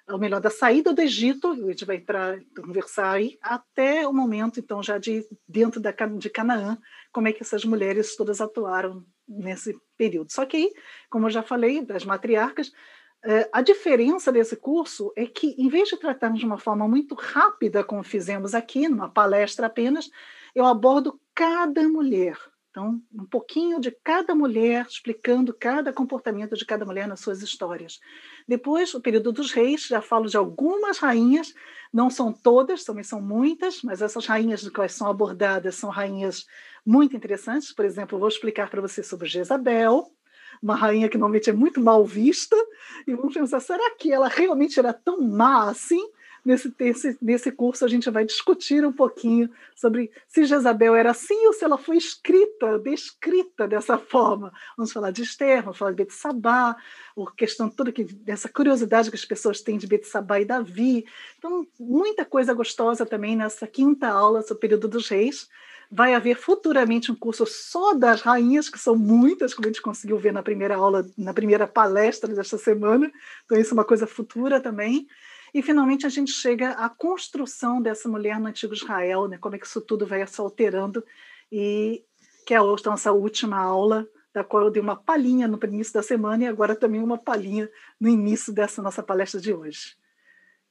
ou 0.07 0.19
melhor, 0.19 0.41
da 0.41 0.49
saída 0.49 0.93
do 0.93 1.01
Egito, 1.01 1.51
a 1.51 1.71
gente 1.71 1.85
vai 1.85 1.97
entrar, 1.97 2.39
conversar 2.55 3.11
aí, 3.11 3.37
até 3.41 4.05
o 4.07 4.13
momento, 4.13 4.59
então, 4.59 4.83
já 4.83 4.97
de 4.97 5.25
dentro 5.47 5.79
da, 5.79 5.91
de 5.91 6.29
Canaã, 6.29 6.77
como 7.11 7.27
é 7.27 7.33
que 7.33 7.41
essas 7.41 7.63
mulheres 7.63 8.15
todas 8.15 8.41
atuaram 8.41 9.05
nesse 9.27 9.75
período. 9.97 10.31
Só 10.31 10.45
que 10.45 10.57
aí, 10.57 10.73
como 11.09 11.27
eu 11.27 11.29
já 11.29 11.41
falei, 11.41 11.85
das 11.85 12.03
matriarcas, 12.03 12.71
a 13.51 13.61
diferença 13.61 14.31
desse 14.31 14.55
curso 14.55 15.13
é 15.15 15.25
que, 15.25 15.55
em 15.57 15.69
vez 15.69 15.89
de 15.89 15.97
tratarmos 15.97 16.39
de 16.39 16.45
uma 16.45 16.57
forma 16.57 16.87
muito 16.87 17.15
rápida, 17.15 17.83
como 17.83 18.03
fizemos 18.03 18.55
aqui, 18.55 18.87
numa 18.87 19.09
palestra 19.09 19.67
apenas, 19.67 20.09
eu 20.55 20.65
abordo 20.65 21.19
cada 21.33 21.87
mulher. 21.87 22.37
Então, 22.71 23.01
um 23.13 23.25
pouquinho 23.25 23.81
de 23.81 23.91
cada 23.91 24.33
mulher, 24.33 24.85
explicando 24.89 25.53
cada 25.53 25.91
comportamento 25.91 26.55
de 26.55 26.65
cada 26.65 26.85
mulher 26.85 27.05
nas 27.05 27.19
suas 27.19 27.41
histórias. 27.41 27.99
Depois, 28.47 28.93
o 28.93 29.01
período 29.01 29.33
dos 29.33 29.51
reis, 29.51 29.87
já 29.87 30.01
falo 30.01 30.27
de 30.27 30.37
algumas 30.37 30.97
rainhas, 30.97 31.53
não 31.91 32.09
são 32.09 32.31
todas, 32.31 32.85
também 32.85 33.03
são 33.03 33.21
muitas, 33.21 33.81
mas 33.83 34.01
essas 34.01 34.25
rainhas 34.25 34.61
de 34.61 34.71
quais 34.71 34.93
são 34.93 35.07
abordadas 35.07 35.75
são 35.75 35.89
rainhas 35.89 36.45
muito 36.85 37.13
interessantes. 37.13 37.73
Por 37.73 37.83
exemplo, 37.83 38.17
vou 38.17 38.29
explicar 38.29 38.69
para 38.69 38.79
você 38.79 39.03
sobre 39.03 39.27
Jezabel, 39.27 40.07
uma 40.61 40.75
rainha 40.75 41.09
que 41.09 41.17
normalmente 41.17 41.49
é 41.49 41.53
muito 41.53 41.81
mal 41.81 42.05
vista, 42.05 42.55
e 43.07 43.13
vamos 43.15 43.33
pensar, 43.33 43.59
será 43.59 43.95
que 43.95 44.11
ela 44.11 44.27
realmente 44.27 44.79
era 44.79 44.93
tão 44.93 45.21
má 45.21 45.69
assim? 45.69 46.01
Nesse, 46.43 46.73
nesse, 46.79 47.17
nesse 47.21 47.51
curso 47.51 47.85
a 47.85 47.87
gente 47.87 48.09
vai 48.09 48.25
discutir 48.25 48.83
um 48.83 48.91
pouquinho 48.91 49.47
sobre 49.75 50.11
se 50.27 50.43
Jezabel 50.43 50.95
era 50.95 51.11
assim 51.11 51.45
ou 51.45 51.53
se 51.53 51.63
ela 51.63 51.77
foi 51.77 51.97
escrita, 51.97 52.79
descrita 52.79 53.67
dessa 53.67 53.95
forma. 53.95 54.51
Vamos 54.75 54.91
falar 54.91 55.11
de 55.11 55.21
Esther, 55.21 55.61
vamos 55.61 55.77
falar 55.77 55.91
de 55.91 55.97
Betsabá, 55.97 56.75
a 57.15 57.31
questão 57.37 57.69
toda 57.69 57.91
que, 57.91 58.03
dessa 58.05 58.49
curiosidade 58.49 59.11
que 59.11 59.15
as 59.15 59.25
pessoas 59.25 59.61
têm 59.61 59.77
de 59.77 59.85
Betsabá 59.85 60.41
e 60.41 60.45
Davi. 60.45 61.05
Então, 61.37 61.63
muita 61.79 62.25
coisa 62.25 62.55
gostosa 62.55 63.05
também 63.05 63.35
nessa 63.35 63.67
quinta 63.67 64.07
aula 64.07 64.41
sobre 64.41 64.55
o 64.55 64.59
período 64.61 64.87
dos 64.87 65.09
reis. 65.09 65.47
Vai 65.91 66.13
haver 66.13 66.37
futuramente 66.37 67.11
um 67.11 67.15
curso 67.15 67.45
só 67.45 67.93
das 67.93 68.21
rainhas, 68.21 68.69
que 68.69 68.79
são 68.79 68.95
muitas, 68.95 69.53
como 69.53 69.67
a 69.67 69.69
gente 69.69 69.81
conseguiu 69.81 70.17
ver 70.17 70.31
na 70.31 70.41
primeira 70.41 70.75
aula, 70.75 71.05
na 71.17 71.33
primeira 71.33 71.67
palestra 71.67 72.33
desta 72.33 72.57
semana. 72.57 73.11
Então, 73.43 73.59
isso 73.59 73.71
é 73.71 73.73
uma 73.73 73.83
coisa 73.83 74.07
futura 74.07 74.61
também. 74.61 75.05
E, 75.53 75.61
finalmente, 75.61 76.05
a 76.05 76.09
gente 76.09 76.31
chega 76.31 76.71
à 76.71 76.87
construção 76.87 77.81
dessa 77.81 78.07
mulher 78.07 78.39
no 78.39 78.47
Antigo 78.47 78.73
Israel, 78.73 79.27
né? 79.27 79.37
como 79.37 79.55
é 79.55 79.59
que 79.59 79.67
isso 79.67 79.81
tudo 79.81 80.07
vai 80.07 80.25
se 80.25 80.39
alterando, 80.39 81.03
e 81.51 82.05
que 82.45 82.53
é 82.53 82.57
a 82.57 82.63
nossa 82.63 83.11
última 83.11 83.59
aula, 83.59 84.07
da 84.33 84.43
qual 84.43 84.63
eu 84.63 84.71
dei 84.71 84.81
uma 84.81 84.95
palhinha 84.95 85.47
no 85.47 85.59
início 85.63 85.93
da 85.93 86.01
semana 86.01 86.43
e 86.43 86.47
agora 86.47 86.75
também 86.75 87.03
uma 87.03 87.17
palhinha 87.17 87.69
no 87.99 88.07
início 88.07 88.53
dessa 88.53 88.81
nossa 88.81 89.03
palestra 89.03 89.41
de 89.41 89.53
hoje. 89.53 89.97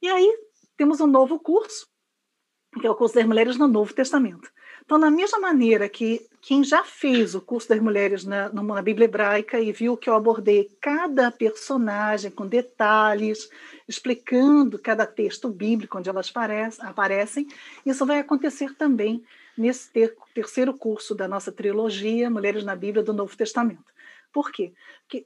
E 0.00 0.08
aí, 0.08 0.38
temos 0.76 1.00
um 1.00 1.06
novo 1.06 1.38
curso, 1.38 1.86
que 2.80 2.86
é 2.86 2.90
o 2.90 2.94
curso 2.94 3.14
das 3.14 3.26
mulheres 3.26 3.58
no 3.58 3.68
Novo 3.68 3.92
Testamento. 3.92 4.50
Então, 4.90 4.98
da 4.98 5.08
mesma 5.08 5.38
maneira 5.38 5.88
que 5.88 6.26
quem 6.42 6.64
já 6.64 6.82
fez 6.82 7.36
o 7.36 7.40
curso 7.40 7.68
das 7.68 7.78
mulheres 7.78 8.24
na, 8.24 8.52
na 8.52 8.82
Bíblia 8.82 9.04
hebraica 9.04 9.60
e 9.60 9.70
viu 9.70 9.96
que 9.96 10.10
eu 10.10 10.16
abordei 10.16 10.68
cada 10.80 11.30
personagem 11.30 12.28
com 12.28 12.44
detalhes, 12.44 13.48
explicando 13.86 14.80
cada 14.80 15.06
texto 15.06 15.48
bíblico 15.48 15.96
onde 15.96 16.10
elas 16.10 16.32
aparecem, 16.80 17.46
isso 17.86 18.04
vai 18.04 18.18
acontecer 18.18 18.74
também 18.74 19.24
nesse 19.56 19.92
ter, 19.92 20.16
terceiro 20.34 20.74
curso 20.74 21.14
da 21.14 21.28
nossa 21.28 21.52
trilogia 21.52 22.28
Mulheres 22.28 22.64
na 22.64 22.74
Bíblia 22.74 23.04
do 23.04 23.12
Novo 23.12 23.36
Testamento. 23.36 23.92
Por 24.32 24.50
quê? 24.50 24.72
Porque 25.02 25.24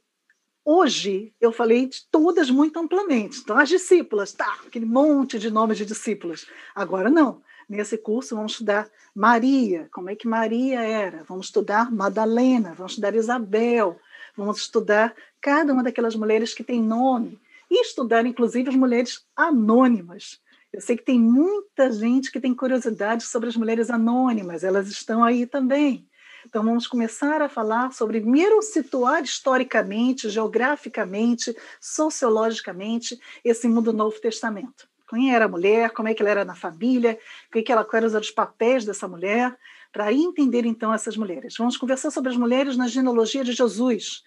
hoje 0.62 1.32
eu 1.40 1.50
falei 1.50 1.86
de 1.86 2.04
todas 2.10 2.50
muito 2.50 2.78
amplamente. 2.78 3.38
Então, 3.38 3.56
as 3.56 3.70
discípulas, 3.70 4.30
tá, 4.30 4.58
aquele 4.66 4.84
monte 4.84 5.38
de 5.38 5.48
nomes 5.48 5.78
de 5.78 5.86
discípulas. 5.86 6.46
Agora 6.74 7.08
não. 7.08 7.42
Nesse 7.68 7.96
curso 7.96 8.36
vamos 8.36 8.52
estudar 8.52 8.88
Maria, 9.14 9.88
como 9.92 10.10
é 10.10 10.16
que 10.16 10.28
Maria 10.28 10.82
era. 10.82 11.24
Vamos 11.24 11.46
estudar 11.46 11.90
Madalena, 11.90 12.74
vamos 12.74 12.92
estudar 12.92 13.14
Isabel, 13.14 13.98
vamos 14.36 14.58
estudar 14.58 15.14
cada 15.40 15.72
uma 15.72 15.82
daquelas 15.82 16.14
mulheres 16.14 16.52
que 16.52 16.64
tem 16.64 16.82
nome 16.82 17.40
e 17.70 17.80
estudar, 17.80 18.26
inclusive, 18.26 18.68
as 18.68 18.76
mulheres 18.76 19.24
anônimas. 19.34 20.40
Eu 20.72 20.80
sei 20.80 20.96
que 20.96 21.04
tem 21.04 21.18
muita 21.18 21.90
gente 21.92 22.30
que 22.30 22.40
tem 22.40 22.54
curiosidade 22.54 23.24
sobre 23.24 23.48
as 23.48 23.56
mulheres 23.56 23.90
anônimas, 23.90 24.64
elas 24.64 24.88
estão 24.88 25.22
aí 25.24 25.46
também. 25.46 26.06
Então, 26.46 26.62
vamos 26.62 26.86
começar 26.86 27.40
a 27.40 27.48
falar 27.48 27.92
sobre, 27.92 28.20
primeiro, 28.20 28.60
situar 28.60 29.22
historicamente, 29.22 30.28
geograficamente, 30.28 31.56
sociologicamente, 31.80 33.18
esse 33.42 33.66
mundo 33.66 33.92
do 33.92 33.96
Novo 33.96 34.20
Testamento 34.20 34.86
quem 35.14 35.32
era 35.32 35.44
a 35.44 35.48
mulher, 35.48 35.90
como 35.90 36.08
é 36.08 36.14
que 36.14 36.20
ela 36.20 36.30
era 36.30 36.44
na 36.44 36.54
família, 36.54 37.18
o 37.48 37.62
que 37.62 37.70
ela, 37.70 37.84
quais 37.84 38.12
eram 38.12 38.20
os 38.20 38.30
papéis 38.30 38.84
dessa 38.84 39.06
mulher, 39.06 39.56
para 39.92 40.12
entender 40.12 40.66
então 40.66 40.92
essas 40.92 41.16
mulheres. 41.16 41.54
Vamos 41.56 41.76
conversar 41.76 42.10
sobre 42.10 42.30
as 42.30 42.36
mulheres 42.36 42.76
na 42.76 42.88
genealogia 42.88 43.44
de 43.44 43.52
Jesus. 43.52 44.24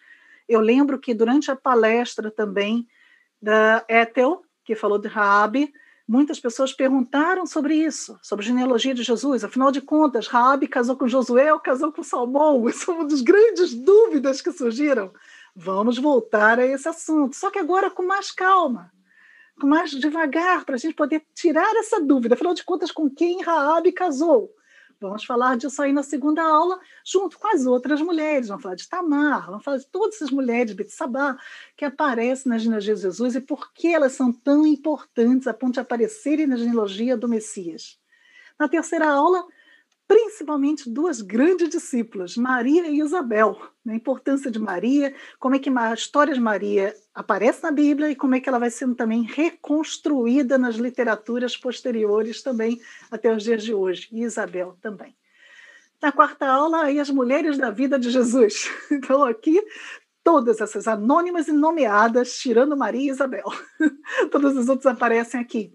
Eu 0.48 0.62
lembro 0.62 0.98
que 0.98 1.14
durante 1.14 1.52
a 1.52 1.56
palestra 1.56 2.32
também 2.32 2.88
da 3.42 3.84
Ethel, 3.90 4.44
que 4.64 4.76
falou 4.76 4.98
de 4.98 5.10
Raabe, 5.10 5.74
muitas 6.08 6.40
pessoas 6.40 6.72
perguntaram 6.72 7.46
sobre 7.46 7.76
isso, 7.76 8.18
sobre 8.24 8.46
a 8.46 8.48
genealogia 8.48 8.94
de 8.94 9.04
Jesus. 9.04 9.44
Afinal 9.44 9.72
de 9.72 9.82
contas, 9.82 10.28
Raabe 10.28 10.70
casou 10.70 10.96
com 10.96 11.08
Josué 11.08 11.52
ou 11.52 11.60
casou 11.60 11.92
com 11.92 12.02
Salmão? 12.02 12.68
Isso 12.70 12.90
é 12.90 12.94
uma 12.94 13.06
das 13.06 13.22
grandes 13.22 13.74
dúvidas 13.74 14.42
que 14.42 14.54
surgiram. 14.54 15.12
Vamos 15.54 15.98
voltar 15.98 16.60
a 16.60 16.66
esse 16.66 16.88
assunto, 16.88 17.36
só 17.36 17.52
que 17.52 17.60
agora 17.60 17.92
com 17.92 18.04
mais 18.04 18.32
calma 18.32 18.90
mais 19.66 19.92
devagar, 19.92 20.66
para 20.66 20.76
a 20.76 20.78
gente 20.78 20.94
poder 20.94 21.24
tirar 21.34 21.76
essa 21.78 22.00
dúvida. 22.00 22.36
Afinal 22.36 22.54
de 22.54 22.64
contas, 22.64 22.92
com 22.92 23.10
quem 23.10 23.42
Raabe 23.42 23.92
casou? 23.92 24.54
Vamos 25.00 25.24
falar 25.26 25.58
disso 25.58 25.80
aí 25.82 25.94
na 25.94 26.02
segunda 26.02 26.42
aula, 26.42 26.80
junto 27.06 27.38
com 27.38 27.48
as 27.48 27.68
outras 27.68 28.02
mulheres. 28.02 28.48
Vamos 28.48 28.64
falar 28.64 28.76
de 28.76 28.90
Tamar, 28.90 29.46
vamos 29.46 29.64
falar 29.64 29.78
de 29.78 29.88
todas 29.88 30.16
essas 30.16 30.32
mulheres 30.32 30.72
de 30.72 30.76
Betsabá 30.76 31.38
que 31.76 31.86
aparecem 31.86 32.50
na 32.50 32.58
genealogia 32.58 32.96
de 32.96 33.02
Jesus 33.02 33.36
e 33.36 33.42
por 33.42 33.72
que 33.74 33.94
elas 33.94 34.14
são 34.14 34.34
tão 34.34 34.66
importantes 34.66 35.48
a 35.48 35.54
ponto 35.54 35.76
de 35.76 35.80
aparecerem 35.80 36.48
na 36.48 36.58
genealogia 36.58 37.16
do 37.16 37.28
Messias. 37.28 38.00
Na 38.60 38.68
terceira 38.68 39.08
aula, 39.08 39.46
principalmente 40.08 40.90
duas 40.90 41.22
grandes 41.22 41.70
discípulas, 41.70 42.38
Maria 42.38 42.88
e 42.88 43.00
Isabel. 43.00 43.60
Né? 43.84 43.94
A 43.94 43.96
importância 43.96 44.50
de 44.50 44.58
Maria, 44.58 45.14
como 45.40 45.56
é 45.56 45.60
que 45.60 45.70
a 45.70 45.94
história 45.94 46.34
de 46.34 46.40
Maria 46.40 46.96
aparece 47.14 47.62
na 47.62 47.72
Bíblia 47.72 48.10
e 48.10 48.16
como 48.16 48.34
é 48.36 48.40
que 48.40 48.48
ela 48.48 48.60
vai 48.60 48.70
sendo 48.70 48.96
também 48.96 49.24
reconstruída 49.24 50.58
nas 50.58 50.76
literaturas 50.76 51.58
posteriores 51.58 52.42
também 52.42 52.80
até 53.12 53.36
os 53.36 53.44
dias 53.44 53.64
de 53.64 53.74
hoje. 53.74 54.08
E 54.12 54.24
Isabel 54.24 54.78
também. 54.82 55.16
Na 56.02 56.12
quarta 56.12 56.48
aula, 56.48 56.84
aí 56.84 57.00
as 57.00 57.10
mulheres 57.10 57.58
da 57.58 57.70
vida 57.72 58.00
de 58.00 58.10
Jesus. 58.10 58.70
Então, 58.92 59.24
aqui, 59.24 59.62
todas 60.24 60.62
essas 60.62 60.88
anônimas 60.88 61.48
e 61.48 61.52
nomeadas, 61.52 62.38
tirando 62.38 62.78
Maria 62.78 63.02
e 63.02 63.10
Isabel. 63.10 63.46
Todas 64.32 64.58
as 64.58 64.68
outras 64.70 64.86
aparecem 64.86 65.40
aqui. 65.40 65.74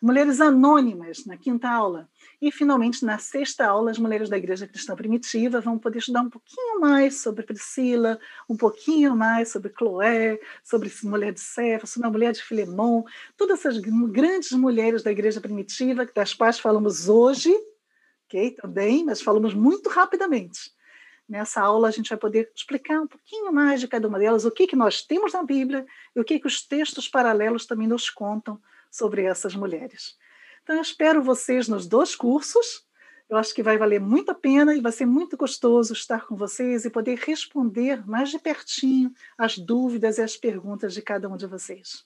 Mulheres 0.00 0.40
anônimas, 0.40 1.24
na 1.26 1.36
quinta 1.36 1.68
aula. 1.68 2.08
E, 2.42 2.50
finalmente, 2.50 3.04
na 3.04 3.18
sexta 3.18 3.64
aula, 3.64 3.92
as 3.92 3.98
mulheres 3.98 4.28
da 4.28 4.36
Igreja 4.36 4.66
Cristã 4.66 4.96
Primitiva 4.96 5.60
vão 5.60 5.78
poder 5.78 6.00
estudar 6.00 6.22
um 6.22 6.28
pouquinho 6.28 6.80
mais 6.80 7.22
sobre 7.22 7.44
Priscila, 7.44 8.18
um 8.50 8.56
pouquinho 8.56 9.14
mais 9.14 9.52
sobre 9.52 9.70
Cloé, 9.70 10.40
sobre 10.64 10.92
mulher 11.04 11.32
de 11.32 11.38
Cefa, 11.38 11.86
sobre 11.86 12.08
a 12.08 12.10
mulher 12.10 12.32
de 12.32 12.42
Filemon, 12.42 13.04
todas 13.36 13.60
essas 13.60 13.78
grandes 13.78 14.50
mulheres 14.50 15.04
da 15.04 15.12
Igreja 15.12 15.40
Primitiva, 15.40 16.04
das 16.12 16.34
quais 16.34 16.58
falamos 16.58 17.08
hoje, 17.08 17.54
ok? 18.26 18.50
Também, 18.50 19.04
mas 19.04 19.22
falamos 19.22 19.54
muito 19.54 19.88
rapidamente. 19.88 20.72
Nessa 21.28 21.60
aula, 21.60 21.86
a 21.86 21.92
gente 21.92 22.08
vai 22.08 22.18
poder 22.18 22.50
explicar 22.56 23.02
um 23.02 23.06
pouquinho 23.06 23.52
mais 23.52 23.80
de 23.80 23.86
cada 23.86 24.08
uma 24.08 24.18
delas, 24.18 24.44
o 24.44 24.50
que, 24.50 24.66
que 24.66 24.74
nós 24.74 25.00
temos 25.00 25.32
na 25.32 25.44
Bíblia 25.44 25.86
e 26.16 26.18
o 26.18 26.24
que, 26.24 26.40
que 26.40 26.46
os 26.48 26.66
textos 26.66 27.06
paralelos 27.06 27.66
também 27.66 27.86
nos 27.86 28.10
contam 28.10 28.60
sobre 28.90 29.22
essas 29.22 29.54
mulheres. 29.54 30.20
Então, 30.62 30.76
eu 30.76 30.82
espero 30.82 31.22
vocês 31.22 31.66
nos 31.66 31.86
dois 31.86 32.14
cursos. 32.14 32.84
Eu 33.28 33.36
acho 33.36 33.54
que 33.54 33.62
vai 33.62 33.78
valer 33.78 34.00
muito 34.00 34.30
a 34.30 34.34
pena 34.34 34.74
e 34.74 34.80
vai 34.80 34.92
ser 34.92 35.06
muito 35.06 35.36
gostoso 35.36 35.92
estar 35.92 36.26
com 36.26 36.36
vocês 36.36 36.84
e 36.84 36.90
poder 36.90 37.18
responder 37.18 38.06
mais 38.06 38.30
de 38.30 38.38
pertinho 38.38 39.10
as 39.38 39.58
dúvidas 39.58 40.18
e 40.18 40.22
as 40.22 40.36
perguntas 40.36 40.92
de 40.94 41.02
cada 41.02 41.28
um 41.28 41.36
de 41.36 41.46
vocês. 41.46 42.04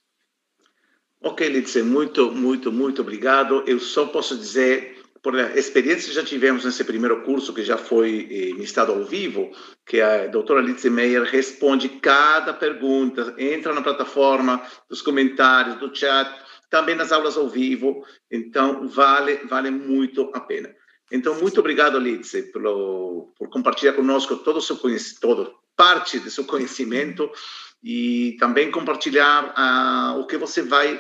Ok, 1.21 1.49
Lídice, 1.49 1.83
muito, 1.83 2.31
muito, 2.31 2.71
muito 2.71 3.03
obrigado. 3.03 3.65
Eu 3.67 3.81
só 3.81 4.07
posso 4.07 4.37
dizer, 4.37 5.03
por 5.21 5.35
a 5.35 5.59
experiência 5.59 6.09
que 6.09 6.15
já 6.15 6.25
tivemos 6.25 6.65
nesse 6.65 6.85
primeiro 6.85 7.23
curso, 7.23 7.53
que 7.53 7.65
já 7.65 7.77
foi 7.77 8.29
eh, 8.31 8.53
ministrado 8.53 8.93
ao 8.93 9.05
vivo, 9.05 9.51
que 9.85 10.01
a 10.01 10.29
doutora 10.29 10.61
Lídice 10.61 10.89
Meyer 10.89 11.25
responde 11.25 11.89
cada 11.89 12.55
pergunta, 12.55 13.35
entra 13.37 13.75
na 13.75 13.83
plataforma 13.83 14.63
dos 14.89 15.03
comentários, 15.03 15.81
do 15.81 15.93
chat, 15.93 16.46
também 16.71 16.95
nas 16.95 17.13
aulas 17.13 17.37
ao 17.37 17.49
vivo, 17.49 18.05
então 18.31 18.89
vale, 18.89 19.37
vale 19.49 19.71
muito 19.71 20.31
a 20.35 20.41
pena. 20.41 20.75
Então, 21.11 21.35
muito 21.37 21.61
obrigado, 21.61 21.99
Lidse, 21.99 22.43
por, 22.53 23.33
por 23.39 23.49
compartilhar 23.49 23.93
conosco 23.93 24.37
todo 24.37 24.57
o 24.57 24.63
seu 24.63 24.77
conhecimento, 24.77 25.55
parte 25.77 26.19
do 26.19 26.31
seu 26.31 26.45
conhecimento 26.45 27.31
e 27.83 28.37
também 28.41 28.71
compartilhar 28.71 29.55
uh, 29.55 30.19
o 30.19 30.27
que 30.27 30.37
você 30.37 30.63
vai 30.63 30.97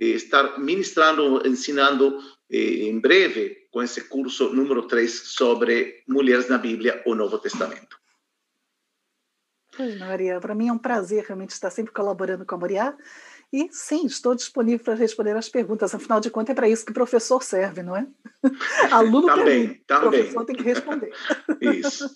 eh, 0.00 0.06
estar 0.06 0.58
ministrando, 0.58 1.46
ensinando 1.46 2.18
eh, 2.50 2.88
em 2.88 2.98
breve 2.98 3.68
com 3.70 3.82
esse 3.82 4.04
curso 4.04 4.54
número 4.54 4.86
3 4.86 5.10
sobre 5.10 6.02
mulheres 6.08 6.48
na 6.48 6.56
Bíblia, 6.56 7.02
o 7.04 7.14
Novo 7.14 7.38
Testamento. 7.38 8.00
Pois, 9.76 9.98
Maria, 9.98 10.40
para 10.40 10.54
mim 10.54 10.68
é 10.68 10.72
um 10.72 10.78
prazer 10.78 11.24
realmente 11.24 11.50
estar 11.50 11.70
sempre 11.70 11.92
colaborando 11.92 12.46
com 12.46 12.54
a 12.54 12.58
Moriá 12.58 12.96
e 13.52 13.68
sim, 13.72 14.06
estou 14.06 14.34
disponível 14.34 14.84
para 14.84 14.94
responder 14.94 15.36
as 15.36 15.48
perguntas. 15.48 15.92
Afinal 15.92 16.20
de 16.20 16.30
contas, 16.30 16.52
é 16.52 16.54
para 16.54 16.68
isso 16.68 16.84
que 16.84 16.92
o 16.92 16.94
professor 16.94 17.42
serve, 17.42 17.82
não 17.82 17.96
é? 17.96 18.06
Aluno 18.92 19.26
também, 19.26 19.82
também. 19.86 20.08
O 20.08 20.10
professor 20.12 20.44
tem 20.44 20.56
que 20.56 20.62
responder. 20.62 21.12
Isso. 21.60 22.08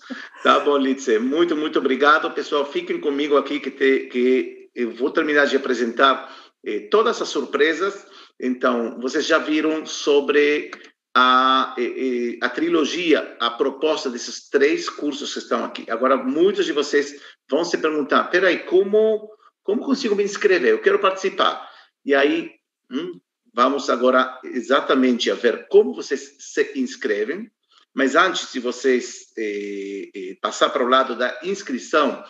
Tá 0.43 0.59
bom, 0.61 0.77
Litze. 0.77 1.19
Muito, 1.19 1.55
muito 1.55 1.77
obrigado. 1.77 2.31
Pessoal, 2.31 2.65
fiquem 2.65 3.01
comigo 3.01 3.35
aqui 3.35 3.59
que, 3.59 3.69
te, 3.69 4.07
que 4.07 4.69
eu 4.73 4.91
vou 4.95 5.11
terminar 5.11 5.45
de 5.45 5.57
apresentar 5.57 6.33
eh, 6.65 6.87
todas 6.89 7.21
as 7.21 7.27
surpresas. 7.27 8.07
Então, 8.39 8.97
vocês 9.01 9.25
já 9.25 9.37
viram 9.37 9.85
sobre 9.85 10.71
a, 11.13 11.75
eh, 11.77 12.37
a 12.41 12.49
trilogia, 12.49 13.35
a 13.41 13.51
proposta 13.51 14.09
desses 14.09 14.49
três 14.49 14.89
cursos 14.89 15.33
que 15.33 15.39
estão 15.39 15.65
aqui. 15.65 15.85
Agora, 15.89 16.15
muitos 16.15 16.65
de 16.65 16.71
vocês 16.71 17.13
vão 17.49 17.65
se 17.65 17.77
perguntar, 17.77 18.23
peraí, 18.25 18.59
como 18.59 19.29
como 19.65 19.83
consigo 19.83 20.15
me 20.15 20.23
inscrever? 20.23 20.69
Eu 20.69 20.81
quero 20.81 20.99
participar. 20.99 21.67
E 22.05 22.13
aí, 22.13 22.51
hum, 22.89 23.19
vamos 23.51 23.89
agora 23.89 24.39
exatamente 24.43 25.31
a 25.31 25.33
ver 25.33 25.67
como 25.67 25.95
vocês 25.95 26.35
se 26.39 26.71
inscrevem. 26.75 27.51
Mas 27.91 28.13
antes 28.15 28.53
de 28.53 28.59
vocês 28.59 29.31
eh, 29.37 30.11
eh, 30.13 30.37
passar 30.39 30.69
para 30.69 30.83
o 30.83 30.87
lado 30.87 31.15
da 31.15 31.39
inscrição, 31.43 32.23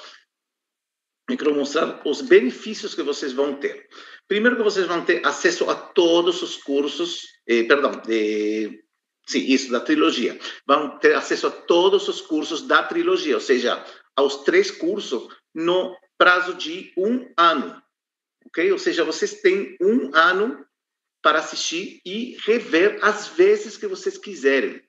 eu 1.29 1.35
quero 1.35 1.53
mostrar 1.55 2.01
os 2.05 2.21
benefícios 2.21 2.95
que 2.95 3.03
vocês 3.03 3.33
vão 3.33 3.55
ter. 3.55 3.89
Primeiro 4.27 4.55
que 4.55 4.63
vocês 4.63 4.85
vão 4.85 5.03
ter 5.03 5.25
acesso 5.25 5.69
a 5.69 5.75
todos 5.75 6.41
os 6.41 6.55
cursos, 6.55 7.23
eh, 7.47 7.63
perdão, 7.63 8.01
sim, 9.27 9.39
isso, 9.39 9.71
da 9.71 9.81
trilogia. 9.81 10.39
Vão 10.65 10.99
ter 10.99 11.15
acesso 11.15 11.47
a 11.47 11.51
todos 11.51 12.07
os 12.07 12.21
cursos 12.21 12.61
da 12.61 12.83
trilogia, 12.83 13.35
ou 13.35 13.41
seja, 13.41 13.83
aos 14.15 14.43
três 14.43 14.71
cursos 14.71 15.27
no 15.53 15.97
prazo 16.17 16.53
de 16.53 16.93
um 16.97 17.31
ano, 17.37 17.81
ok? 18.45 18.71
Ou 18.71 18.79
seja, 18.79 19.03
vocês 19.03 19.41
têm 19.41 19.77
um 19.81 20.11
ano 20.13 20.65
para 21.21 21.39
assistir 21.39 22.01
e 22.05 22.37
rever 22.45 22.99
as 23.01 23.27
vezes 23.29 23.77
que 23.77 23.87
vocês 23.87 24.17
quiserem. 24.17 24.81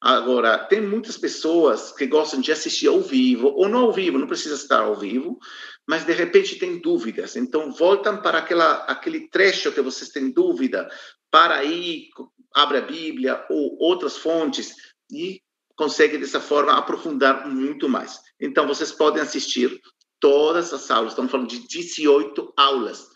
Agora, 0.00 0.58
tem 0.58 0.80
muitas 0.80 1.18
pessoas 1.18 1.92
que 1.92 2.06
gostam 2.06 2.40
de 2.40 2.50
assistir 2.50 2.88
ao 2.88 3.02
vivo, 3.02 3.48
ou 3.48 3.68
não 3.68 3.80
ao 3.80 3.92
vivo, 3.92 4.18
não 4.18 4.26
precisa 4.26 4.54
estar 4.54 4.80
ao 4.80 4.96
vivo, 4.96 5.38
mas 5.86 6.04
de 6.04 6.12
repente 6.12 6.58
tem 6.58 6.78
dúvidas. 6.80 7.36
Então, 7.36 7.70
voltam 7.70 8.20
para 8.22 8.38
aquela, 8.38 8.84
aquele 8.84 9.28
trecho 9.28 9.72
que 9.72 9.82
vocês 9.82 10.10
têm 10.10 10.30
dúvida, 10.30 10.88
para 11.30 11.56
aí, 11.56 12.08
abre 12.54 12.78
a 12.78 12.82
Bíblia 12.82 13.44
ou 13.50 13.76
outras 13.78 14.16
fontes 14.16 14.74
e 15.10 15.42
consegue 15.76 16.18
dessa 16.18 16.40
forma 16.40 16.76
aprofundar 16.76 17.48
muito 17.48 17.88
mais. 17.88 18.20
Então, 18.40 18.66
vocês 18.66 18.92
podem 18.92 19.22
assistir 19.22 19.80
todas 20.20 20.72
as 20.72 20.90
aulas, 20.90 21.12
estamos 21.12 21.30
falando 21.30 21.48
de 21.48 21.66
18 21.66 22.52
aulas, 22.56 23.08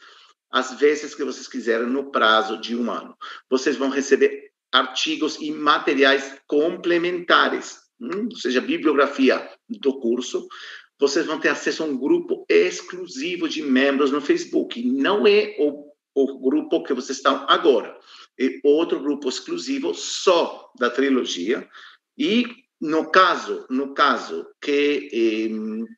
às 0.51 0.72
vezes 0.78 1.14
que 1.14 1.24
vocês 1.24 1.47
quiserem, 1.47 1.86
no 1.86 2.10
prazo 2.10 2.59
de 2.59 2.74
um 2.74 2.90
ano. 2.90 3.16
Vocês 3.48 3.76
vão 3.76 3.90
receber 3.90 4.51
artigos 4.72 5.36
e 5.40 5.52
materiais 5.52 6.36
complementares, 6.47 7.78
hum, 8.01 8.28
ou 8.31 8.36
seja, 8.36 8.60
bibliografia 8.60 9.48
do 9.68 10.01
curso. 10.01 10.48
Vocês 10.98 11.26
vão 11.26 11.39
ter 11.39 11.48
acesso 11.48 11.82
a 11.82 11.86
um 11.86 11.97
grupo 11.97 12.44
exclusivo 12.48 13.48
de 13.48 13.62
membros 13.62 14.10
no 14.10 14.20
Facebook. 14.20 14.82
Não 14.82 15.26
é 15.26 15.56
o, 15.59 15.93
o 16.14 16.39
grupo 16.39 16.82
que 16.82 16.94
vocês 16.94 17.18
estão 17.18 17.44
agora. 17.48 17.97
É 18.40 18.48
outro 18.64 19.01
grupo 19.01 19.28
exclusivo 19.28 19.94
só 19.94 20.72
da 20.78 20.90
trilogia. 20.90 21.68
E 22.16 22.47
no 22.81 23.10
caso, 23.10 23.66
no 23.70 23.94
caso 23.94 24.47
que 24.60 25.09
eh, 25.12 25.94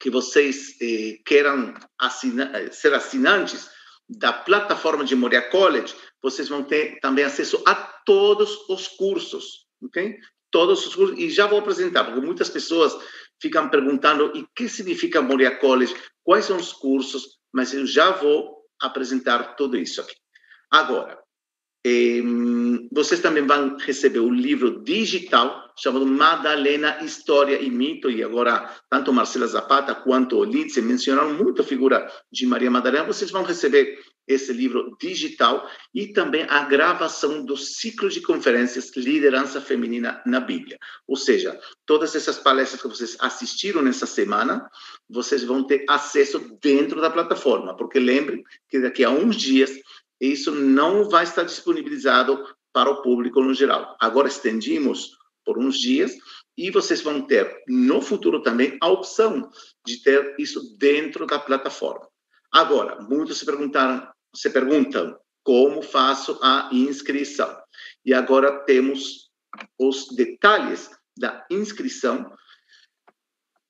que 0.00 0.10
vocês 0.10 0.76
eh, 0.80 1.18
queiram 1.24 1.74
assina, 1.98 2.50
eh, 2.54 2.70
ser 2.70 2.94
assinantes 2.94 3.68
da 4.08 4.32
plataforma 4.32 5.04
de 5.04 5.16
Moria 5.16 5.42
College, 5.42 5.94
vocês 6.22 6.48
vão 6.48 6.62
ter 6.62 7.00
também 7.00 7.24
acesso 7.24 7.62
a 7.66 7.74
todos 7.74 8.68
os 8.68 8.88
cursos, 8.88 9.66
ok? 9.82 10.16
Todos 10.50 10.86
os 10.86 10.94
cursos, 10.94 11.18
e 11.18 11.28
já 11.30 11.46
vou 11.46 11.58
apresentar, 11.58 12.04
porque 12.04 12.20
muitas 12.20 12.48
pessoas 12.48 12.96
ficam 13.40 13.68
perguntando 13.68 14.26
o 14.26 14.48
que 14.54 14.68
significa 14.68 15.20
Moria 15.20 15.56
College, 15.56 15.94
quais 16.22 16.44
são 16.44 16.56
os 16.56 16.72
cursos, 16.72 17.38
mas 17.52 17.74
eu 17.74 17.86
já 17.86 18.10
vou 18.10 18.56
apresentar 18.80 19.56
tudo 19.56 19.76
isso 19.76 20.00
aqui. 20.00 20.14
Agora, 20.70 21.18
vocês 22.92 23.20
também 23.20 23.46
vão 23.46 23.76
receber 23.76 24.20
o 24.20 24.30
livro 24.30 24.82
digital 24.82 25.66
chamado 25.78 26.06
Madalena 26.06 27.04
História 27.04 27.60
e 27.60 27.70
Mito, 27.70 28.10
e 28.10 28.24
agora 28.24 28.74
tanto 28.88 29.12
Marcela 29.12 29.46
Zapata 29.46 29.94
quanto 29.94 30.42
Lidze 30.42 30.80
mencionaram 30.80 31.34
muito 31.34 31.60
a 31.60 31.64
figura 31.64 32.10
de 32.32 32.46
Maria 32.46 32.70
Madalena. 32.70 33.04
Vocês 33.04 33.30
vão 33.30 33.42
receber 33.42 33.98
esse 34.26 34.52
livro 34.52 34.96
digital 35.00 35.68
e 35.94 36.08
também 36.08 36.44
a 36.48 36.64
gravação 36.64 37.44
do 37.44 37.56
ciclo 37.56 38.08
de 38.08 38.20
conferências 38.20 38.90
Liderança 38.96 39.60
Feminina 39.60 40.20
na 40.26 40.40
Bíblia. 40.40 40.78
Ou 41.06 41.14
seja, 41.14 41.56
todas 41.84 42.16
essas 42.16 42.38
palestras 42.38 42.82
que 42.82 42.88
vocês 42.88 43.16
assistiram 43.20 43.82
nessa 43.82 44.06
semana, 44.06 44.68
vocês 45.08 45.44
vão 45.44 45.62
ter 45.62 45.84
acesso 45.88 46.40
dentro 46.60 47.00
da 47.00 47.10
plataforma, 47.10 47.76
porque 47.76 48.00
lembrem 48.00 48.42
que 48.68 48.80
daqui 48.80 49.04
a 49.04 49.10
uns 49.10 49.36
dias 49.36 49.70
isso 50.20 50.50
não 50.50 51.08
vai 51.08 51.24
estar 51.24 51.42
disponibilizado 51.42 52.44
para 52.72 52.90
o 52.90 53.02
público 53.02 53.40
no 53.42 53.54
geral. 53.54 53.96
Agora 54.00 54.28
estendimos 54.28 55.16
por 55.44 55.58
uns 55.58 55.78
dias 55.78 56.14
e 56.56 56.70
vocês 56.70 57.02
vão 57.02 57.20
ter 57.22 57.62
no 57.68 58.00
futuro 58.00 58.42
também 58.42 58.76
a 58.80 58.88
opção 58.88 59.50
de 59.86 60.02
ter 60.02 60.34
isso 60.38 60.76
dentro 60.76 61.26
da 61.26 61.38
plataforma. 61.38 62.08
Agora, 62.52 63.00
muitos 63.02 63.38
se 63.38 63.44
perguntaram, 63.44 64.08
se 64.34 64.50
perguntam 64.50 65.18
como 65.44 65.82
faço 65.82 66.38
a 66.42 66.68
inscrição. 66.72 67.56
E 68.04 68.12
agora 68.12 68.64
temos 68.64 69.30
os 69.78 70.08
detalhes 70.14 70.90
da 71.16 71.46
inscrição. 71.50 72.32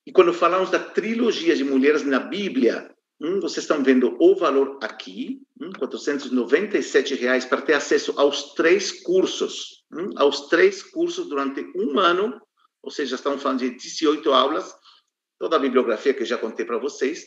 E 0.06 0.12
quando 0.12 0.32
falamos 0.32 0.70
da 0.70 0.78
trilogia 0.78 1.54
de 1.54 1.64
mulheres 1.64 2.04
na 2.04 2.18
Bíblia, 2.18 2.95
hum, 3.20 3.40
vocês 3.40 3.64
estão 3.64 3.82
vendo 3.82 4.16
o 4.20 4.36
valor 4.36 4.78
aqui, 4.82 5.42
hum, 5.60 5.70
497 5.78 7.14
reais 7.14 7.44
para 7.44 7.62
ter 7.62 7.74
acesso 7.74 8.12
aos 8.16 8.54
três 8.54 9.02
cursos, 9.02 9.84
hum, 9.92 10.10
aos 10.16 10.48
três 10.48 10.82
cursos 10.82 11.28
durante 11.28 11.60
um 11.76 11.98
ano, 11.98 12.40
ou 12.82 12.90
seja, 12.90 13.16
estamos 13.16 13.42
falando 13.42 13.60
de 13.60 13.70
18 13.70 14.30
aulas, 14.32 14.72
toda 15.38 15.56
a 15.56 15.60
bibliografia 15.60 16.14
que 16.14 16.24
já 16.24 16.38
contei 16.38 16.64
para 16.64 16.78
vocês. 16.78 17.26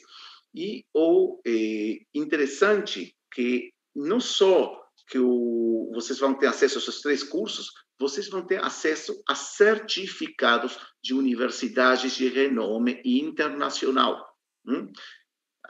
E 0.56 0.86
o 0.94 1.40
eh, 1.46 2.00
interessante 2.14 3.16
que 3.32 3.72
não 3.96 4.20
só 4.20 4.80
que 5.10 5.20
o, 5.20 5.92
vocês 5.94 6.20
vão 6.20 6.34
ter 6.34 6.48
acesso 6.48 6.78
a 6.78 6.82
esses 6.82 7.02
três 7.02 7.24
cursos, 7.24 7.72
vocês 8.00 8.30
vão 8.30 8.46
ter 8.46 8.64
acesso 8.64 9.22
a 9.28 9.36
certificados 9.36 10.80
de 11.04 11.14
universidades 11.14 12.16
de 12.16 12.30
renome 12.30 13.02
internacional. 13.04 14.26
Hum? 14.66 14.88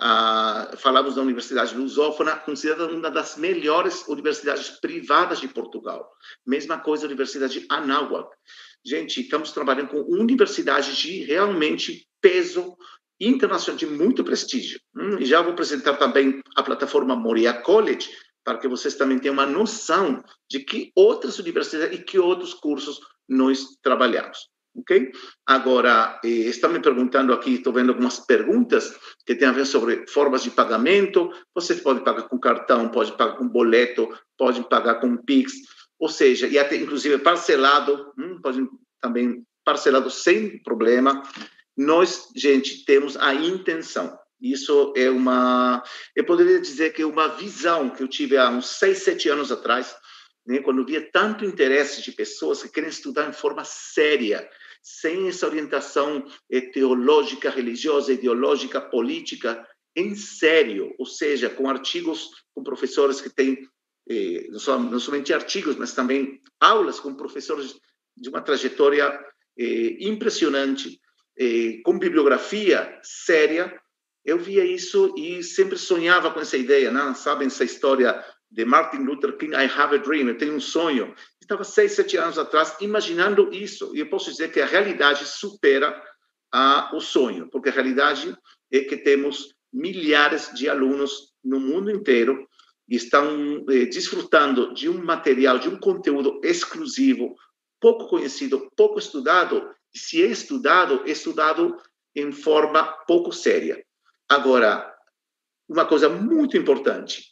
Ah, 0.02 0.72
falamos 0.78 1.16
da 1.16 1.22
Universidade 1.22 1.76
Lusófona, 1.76 2.38
considerada 2.38 2.88
uma 2.88 3.12
das 3.12 3.36
melhores 3.36 4.08
universidades 4.08 4.70
privadas 4.80 5.42
de 5.42 5.50
Portugal. 5.50 6.10
Mesma 6.48 6.80
coisa 6.80 7.04
a 7.04 7.08
Universidade 7.08 7.66
Anáhuac. 7.70 8.30
Gente, 8.86 9.20
estamos 9.20 9.52
trabalhando 9.52 9.90
com 9.90 10.00
universidades 10.04 10.96
de 10.96 11.26
realmente 11.26 12.08
peso 12.22 12.78
internacional, 13.20 13.78
de 13.78 13.88
muito 13.88 14.24
prestígio. 14.24 14.80
Hum, 14.96 15.18
e 15.20 15.26
já 15.26 15.42
vou 15.42 15.52
apresentar 15.52 15.98
também 15.98 16.42
a 16.56 16.64
plataforma 16.64 17.14
Moria 17.14 17.54
College, 17.54 18.10
para 18.42 18.58
que 18.58 18.70
vocês 18.70 18.96
também 18.96 19.20
tenham 19.20 19.34
uma 19.34 19.46
noção 19.46 20.24
de 20.50 20.62
que 20.62 20.94
outras 20.96 21.40
universidades 21.40 22.00
e 22.00 22.02
que 22.02 22.18
outros 22.18 22.54
cursos 22.54 23.02
nós 23.28 23.66
trabalhamos. 23.84 24.50
Ok? 24.76 25.12
Agora, 25.46 26.20
eh, 26.24 26.28
estão 26.28 26.70
me 26.72 26.80
perguntando 26.80 27.34
aqui, 27.34 27.56
estou 27.56 27.74
vendo 27.74 27.90
algumas 27.90 28.20
perguntas 28.20 28.96
que 29.26 29.36
têm 29.36 29.48
a 29.48 29.52
ver 29.52 29.66
sobre 29.66 30.08
formas 30.08 30.44
de 30.44 30.52
pagamento. 30.52 31.32
Você 31.54 31.76
pode 31.76 32.02
pagar 32.04 32.24
com 32.24 32.40
cartão, 32.40 32.90
pode 32.90 33.12
pagar 33.14 33.36
com 33.38 33.48
boleto, 33.48 34.10
pode 34.38 34.64
pagar 34.70 34.96
com 34.96 35.18
Pix, 35.18 35.54
ou 36.00 36.10
seja, 36.10 36.48
e 36.48 36.58
até 36.58 36.76
inclusive 36.76 37.18
parcelado, 37.18 38.14
hum, 38.18 38.40
pode 38.42 38.66
também 39.02 39.44
parcelado 39.66 40.10
sem 40.10 40.62
problema. 40.64 41.24
Nós, 41.76 42.28
gente, 42.36 42.86
temos 42.86 43.18
a 43.18 43.34
intenção 43.34 44.18
isso 44.42 44.94
é 44.96 45.10
uma, 45.10 45.84
eu 46.16 46.24
poderia 46.24 46.62
dizer 46.62 46.94
que 46.94 47.02
é 47.02 47.06
uma 47.06 47.28
visão 47.28 47.90
que 47.90 48.02
eu 48.02 48.08
tive 48.08 48.38
há 48.38 48.50
uns 48.50 48.68
seis, 48.68 49.00
sete 49.00 49.28
anos 49.28 49.52
atrás, 49.52 49.94
né, 50.50 50.60
quando 50.60 50.84
via 50.84 51.08
tanto 51.12 51.46
interesse 51.46 52.02
de 52.02 52.12
pessoas 52.12 52.64
que 52.64 52.70
querem 52.70 52.90
estudar 52.90 53.30
em 53.30 53.34
forma 53.34 53.64
séria, 53.64 54.50
sem 54.82 55.28
essa 55.28 55.46
orientação 55.46 56.26
eh, 56.50 56.62
teológica, 56.62 57.52
religiosa, 57.52 58.12
ideológica, 58.12 58.82
política, 58.82 59.64
em 59.96 60.16
sério, 60.16 60.96
ou 60.98 61.06
seja, 61.06 61.52
com 61.52 61.70
artigos 61.70 62.32
com 62.56 62.64
professores 62.64 63.22
que 63.22 63.30
têm 63.30 63.70
eh, 64.10 64.48
não, 64.50 65.00
somente 65.00 65.32
artigos, 65.32 65.76
mas 65.76 65.94
também 65.94 66.42
aulas 66.60 67.00
com 67.00 67.14
professores 67.14 67.80
de 68.18 68.30
uma 68.30 68.42
trajetória 68.42 69.24
eh, 69.56 69.98
impressionante, 70.00 71.00
eh, 71.38 71.80
com 71.84 72.00
bibliografia 72.00 73.00
séria, 73.04 73.80
eu 74.26 74.40
via 74.40 74.66
isso 74.66 75.14
e 75.16 75.44
sempre 75.44 75.78
sonhava 75.78 76.32
com 76.32 76.40
essa 76.40 76.58
ideia, 76.58 76.90
não? 76.90 77.14
Sabem 77.14 77.48
essa 77.48 77.64
história 77.64 78.24
de 78.52 78.66
Martin 78.66 79.04
Luther 79.04 79.38
King, 79.38 79.54
I 79.54 79.66
have 79.66 79.96
a 79.96 79.98
dream, 79.98 80.28
eu 80.28 80.38
tenho 80.38 80.56
um 80.56 80.60
sonho. 80.60 81.14
Estava 81.42 81.64
seis, 81.64 81.94
sete 81.94 82.18
anos 82.18 82.38
atrás 82.38 82.76
imaginando 82.82 83.54
isso, 83.54 83.96
e 83.96 84.00
eu 84.00 84.10
posso 84.10 84.30
dizer 84.32 84.52
que 84.52 84.60
a 84.60 84.66
realidade 84.66 85.26
supera 85.26 86.02
a, 86.52 86.92
o 86.96 87.00
sonho, 87.00 87.50
porque 87.50 87.70
a 87.70 87.72
realidade 87.72 88.36
é 88.72 88.82
que 88.82 88.98
temos 88.98 89.54
milhares 89.72 90.52
de 90.54 90.68
alunos 90.68 91.34
no 91.44 91.60
mundo 91.60 91.92
inteiro 91.92 92.48
e 92.88 92.96
estão 92.96 93.64
eh, 93.70 93.86
desfrutando 93.86 94.74
de 94.74 94.90
um 94.90 95.04
material, 95.04 95.60
de 95.60 95.70
um 95.70 95.80
conteúdo 95.80 96.42
exclusivo, 96.44 97.36
pouco 97.80 98.08
conhecido, 98.08 98.68
pouco 98.76 98.98
estudado, 98.98 99.70
e 99.94 100.00
se 100.00 100.24
é 100.24 100.26
estudado, 100.26 101.04
é 101.06 101.12
estudado 101.12 101.78
em 102.16 102.32
forma 102.32 102.84
pouco 103.08 103.32
séria. 103.32 103.84
Agora, 104.28 104.92
uma 105.68 105.86
coisa 105.86 106.10
muito 106.10 106.58
importante, 106.58 107.24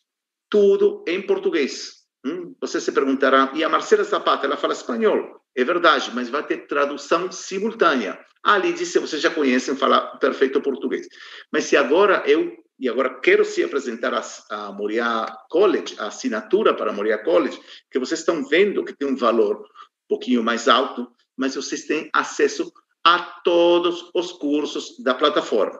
tudo 0.50 1.04
em 1.08 1.22
português. 1.22 1.98
Hum? 2.26 2.56
Você 2.60 2.82
se 2.82 2.92
perguntará, 2.92 3.52
e 3.54 3.64
a 3.64 3.70
Marcela 3.70 4.04
Zapata, 4.04 4.46
ela 4.46 4.58
fala 4.58 4.74
espanhol? 4.74 5.42
É 5.56 5.64
verdade, 5.64 6.12
mas 6.14 6.30
vai 6.30 6.46
ter 6.46 6.68
tradução 6.68 7.32
simultânea. 7.32 8.20
Ali 8.44 8.74
disse, 8.74 9.00
vocês 9.00 9.22
já 9.22 9.30
conhecem 9.30 9.76
falar 9.76 10.18
perfeito 10.18 10.62
português. 10.62 11.08
Mas 11.52 11.66
se 11.66 11.76
agora 11.76 12.24
eu, 12.26 12.54
e 12.80 12.88
agora 12.88 13.20
quero 13.20 13.44
se 13.44 13.64
apresentar 13.64 14.14
a, 14.14 14.22
a 14.22 15.38
College, 15.50 15.96
a 16.00 16.08
assinatura 16.08 16.74
para 16.74 16.92
a 16.92 16.94
Moria 16.94 17.18
College, 17.18 17.60
que 17.90 18.00
vocês 18.00 18.20
estão 18.20 18.46
vendo 18.46 18.84
que 18.84 18.96
tem 18.96 19.08
um 19.08 19.16
valor 19.16 19.58
um 19.58 20.08
pouquinho 20.08 20.44
mais 20.44 20.68
alto, 20.68 21.08
mas 21.36 21.56
vocês 21.56 21.86
têm 21.86 22.10
acesso 22.14 22.72
a 23.04 23.20
todos 23.44 24.10
os 24.14 24.32
cursos 24.34 25.02
da 25.04 25.14
plataforma. 25.14 25.80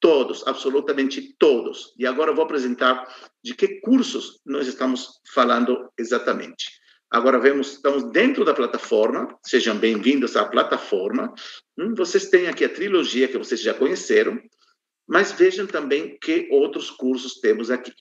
Todos, 0.00 0.46
absolutamente 0.46 1.34
todos. 1.38 1.94
E 1.98 2.06
agora 2.06 2.32
vou 2.32 2.44
apresentar 2.44 3.06
de 3.44 3.54
que 3.54 3.80
cursos 3.80 4.40
nós 4.46 4.66
estamos 4.66 5.20
falando 5.34 5.90
exatamente. 5.98 6.80
Agora 7.10 7.38
vemos, 7.38 7.72
estamos 7.72 8.10
dentro 8.10 8.44
da 8.44 8.54
plataforma, 8.54 9.36
sejam 9.44 9.76
bem-vindos 9.76 10.36
à 10.36 10.44
plataforma. 10.46 11.34
Hum, 11.76 11.94
vocês 11.94 12.30
têm 12.30 12.46
aqui 12.46 12.64
a 12.64 12.68
trilogia 12.68 13.28
que 13.28 13.36
vocês 13.36 13.60
já 13.60 13.74
conheceram, 13.74 14.40
mas 15.06 15.32
vejam 15.32 15.66
também 15.66 16.16
que 16.18 16.48
outros 16.50 16.88
cursos 16.88 17.40
temos 17.40 17.70
aqui. 17.70 17.92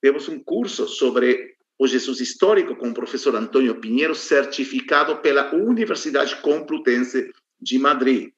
Temos 0.00 0.28
um 0.28 0.38
curso 0.38 0.86
sobre 0.88 1.56
o 1.76 1.86
Jesus 1.86 2.20
histórico 2.20 2.76
com 2.76 2.90
o 2.90 2.94
professor 2.94 3.34
Antônio 3.34 3.80
Pinheiro, 3.80 4.14
certificado 4.14 5.16
pela 5.18 5.52
Universidade 5.54 6.36
Complutense 6.36 7.30
de 7.60 7.78
Madrid. 7.78 8.30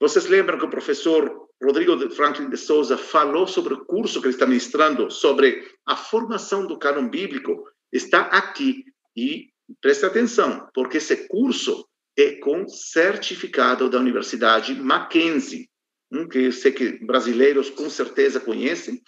Vocês 0.00 0.26
lembram 0.26 0.58
que 0.58 0.64
o 0.64 0.70
professor 0.70 1.48
Rodrigo 1.62 2.10
Franklin 2.10 2.50
de 2.50 2.56
Souza 2.56 2.98
falou 2.98 3.46
sobre 3.46 3.74
o 3.74 3.84
curso 3.84 4.20
que 4.20 4.26
ele 4.26 4.34
está 4.34 4.46
ministrando 4.46 5.10
sobre 5.10 5.64
a 5.86 5.94
formação 5.94 6.66
do 6.66 6.78
cânon 6.78 7.08
bíblico? 7.08 7.64
Está 7.92 8.22
aqui. 8.22 8.84
E 9.16 9.50
preste 9.80 10.04
atenção, 10.04 10.68
porque 10.74 10.96
esse 10.96 11.28
curso 11.28 11.86
é 12.18 12.32
com 12.36 12.66
certificado 12.68 13.88
da 13.88 13.98
Universidade 13.98 14.74
Mackenzie, 14.74 15.68
hum, 16.10 16.28
que 16.28 16.38
eu 16.38 16.52
sei 16.52 16.72
que 16.72 17.04
brasileiros 17.04 17.70
com 17.70 17.88
certeza 17.88 18.40
conhecem, 18.40 19.00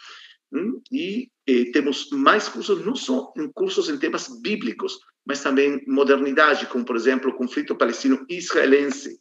hum, 0.52 0.80
e, 0.92 1.28
e 1.46 1.72
temos 1.72 2.08
mais 2.10 2.48
cursos, 2.48 2.84
não 2.84 2.94
só 2.94 3.32
em 3.36 3.50
cursos 3.52 3.88
em 3.88 3.98
temas 3.98 4.28
bíblicos, 4.40 4.98
mas 5.26 5.42
também 5.42 5.82
modernidade, 5.86 6.66
como, 6.66 6.84
por 6.84 6.96
exemplo, 6.96 7.30
o 7.30 7.34
conflito 7.34 7.74
palestino-israelense, 7.74 9.18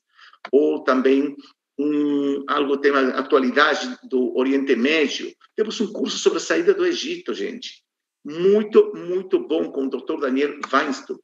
ou 0.51 0.83
também 0.83 1.35
um, 1.77 2.43
algo 2.47 2.77
tema 2.77 2.99
atualidade 3.09 3.97
do 4.03 4.35
Oriente 4.37 4.75
Médio. 4.75 5.33
Temos 5.55 5.79
um 5.81 5.91
curso 5.91 6.17
sobre 6.17 6.37
a 6.37 6.41
saída 6.41 6.73
do 6.73 6.85
Egito, 6.85 7.33
gente. 7.33 7.83
Muito, 8.23 8.93
muito 8.95 9.39
bom 9.39 9.71
com 9.71 9.85
o 9.85 9.89
Dr. 9.89 10.19
Daniel 10.19 10.59
Weinstein. 10.71 11.17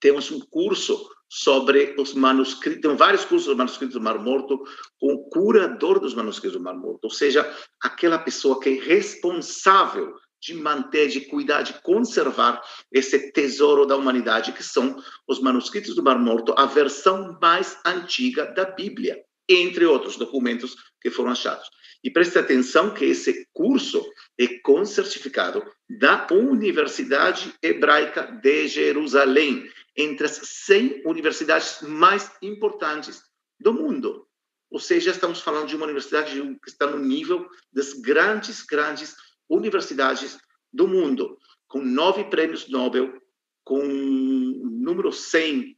Temos 0.00 0.30
um 0.30 0.40
curso 0.40 1.08
sobre 1.28 1.96
os 1.98 2.14
manuscritos, 2.14 2.80
tem 2.80 2.96
vários 2.96 3.24
cursos 3.24 3.48
dos 3.48 3.56
manuscritos 3.56 3.94
do 3.94 4.00
Mar 4.00 4.18
Morto, 4.18 4.62
com 5.00 5.14
o 5.14 5.28
curador 5.28 5.98
dos 5.98 6.14
manuscritos 6.14 6.56
do 6.56 6.62
Mar 6.62 6.76
Morto, 6.76 7.04
ou 7.04 7.10
seja, 7.10 7.50
aquela 7.82 8.18
pessoa 8.18 8.60
que 8.60 8.68
é 8.68 8.80
responsável 8.80 10.14
de 10.40 10.54
manter, 10.54 11.08
de 11.08 11.22
cuidar, 11.22 11.62
de 11.62 11.80
conservar 11.82 12.62
esse 12.92 13.32
tesouro 13.32 13.84
da 13.86 13.96
humanidade, 13.96 14.52
que 14.52 14.62
são 14.62 15.02
os 15.26 15.40
manuscritos 15.40 15.96
do 15.96 16.02
Mar 16.04 16.18
Morto, 16.18 16.54
a 16.56 16.66
versão 16.66 17.36
mais 17.40 17.76
antiga 17.84 18.44
da 18.52 18.64
Bíblia 18.64 19.20
entre 19.48 19.84
outros 19.84 20.16
documentos 20.16 20.76
que 21.00 21.10
foram 21.10 21.30
achados. 21.30 21.68
E 22.02 22.10
preste 22.10 22.38
atenção 22.38 22.94
que 22.94 23.04
esse 23.04 23.48
curso 23.52 24.04
é 24.38 24.46
com 24.60 24.84
certificado 24.84 25.64
da 25.88 26.26
Universidade 26.30 27.52
Hebraica 27.62 28.22
de 28.22 28.68
Jerusalém, 28.68 29.68
entre 29.96 30.26
as 30.26 30.40
100 30.42 31.02
universidades 31.06 31.80
mais 31.82 32.30
importantes 32.42 33.22
do 33.58 33.72
mundo. 33.72 34.26
Ou 34.70 34.78
seja, 34.78 35.10
estamos 35.10 35.40
falando 35.40 35.68
de 35.68 35.76
uma 35.76 35.84
universidade 35.84 36.38
que 36.62 36.68
está 36.68 36.86
no 36.86 36.98
nível 36.98 37.48
das 37.72 37.92
grandes, 37.94 38.62
grandes 38.62 39.16
universidades 39.48 40.38
do 40.72 40.86
mundo, 40.86 41.38
com 41.66 41.80
nove 41.80 42.24
prêmios 42.24 42.68
Nobel, 42.68 43.20
com 43.64 43.82
número 43.82 45.12
100, 45.12 45.76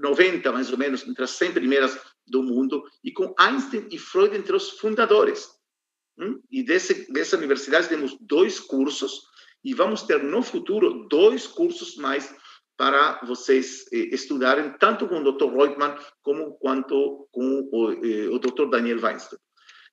90 0.00 0.52
mais 0.52 0.72
ou 0.72 0.78
menos, 0.78 1.06
entre 1.06 1.24
as 1.24 1.30
100 1.30 1.52
primeiras 1.52 1.98
do 2.26 2.42
mundo, 2.42 2.84
e 3.02 3.12
com 3.12 3.34
Einstein 3.38 3.86
e 3.90 3.98
Freud 3.98 4.36
entre 4.36 4.54
os 4.54 4.70
fundadores. 4.70 5.48
E 6.50 6.62
desse, 6.62 7.10
dessa 7.12 7.36
universidade 7.36 7.88
temos 7.88 8.16
dois 8.20 8.58
cursos, 8.58 9.22
e 9.64 9.74
vamos 9.74 10.02
ter 10.02 10.22
no 10.22 10.42
futuro 10.42 11.06
dois 11.08 11.46
cursos 11.46 11.96
mais 11.96 12.34
para 12.76 13.20
vocês 13.24 13.86
eh, 13.92 14.14
estudarem, 14.14 14.76
tanto 14.78 15.08
com 15.08 15.20
o 15.20 15.32
Dr. 15.32 15.50
Reutemann 15.50 15.96
como 16.22 16.52
quanto 16.58 17.26
com 17.32 17.68
o, 17.72 17.92
eh, 17.92 18.28
o 18.28 18.38
Dr. 18.38 18.68
Daniel 18.70 19.00
Weinstein. 19.02 19.38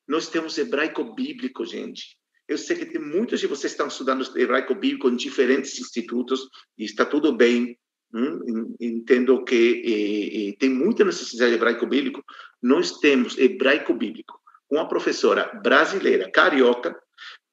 Nós 0.08 0.28
temos 0.28 0.58
hebraico 0.58 1.16
bíblico, 1.16 1.66
gente. 1.66 2.18
Eu 2.48 2.58
sei 2.58 2.78
que 2.78 2.86
tem 2.86 3.02
muitos 3.02 3.40
de 3.40 3.48
vocês 3.48 3.72
que 3.72 3.76
estão 3.76 3.88
estudando 3.88 4.38
hebraico 4.38 4.76
bíblico 4.76 5.10
em 5.10 5.16
diferentes 5.16 5.80
institutos 5.80 6.42
e 6.78 6.84
está 6.84 7.06
tudo 7.06 7.32
bem. 7.32 7.78
Hum? 8.14 8.76
Entendo 8.80 9.44
que 9.44 9.81
eh, 9.85 10.49
eh, 10.49 10.56
tem 10.60 10.69
muita 10.69 11.03
necessidade 11.03 11.52
de 11.52 11.57
hebraico 11.57 11.88
bíblico. 11.88 12.23
Nós 12.61 12.99
temos 12.99 13.38
hebraico 13.38 13.94
bíblico. 13.94 14.40
Uma 14.69 14.88
professora 14.88 15.52
brasileira, 15.64 16.30
carioca, 16.31 16.95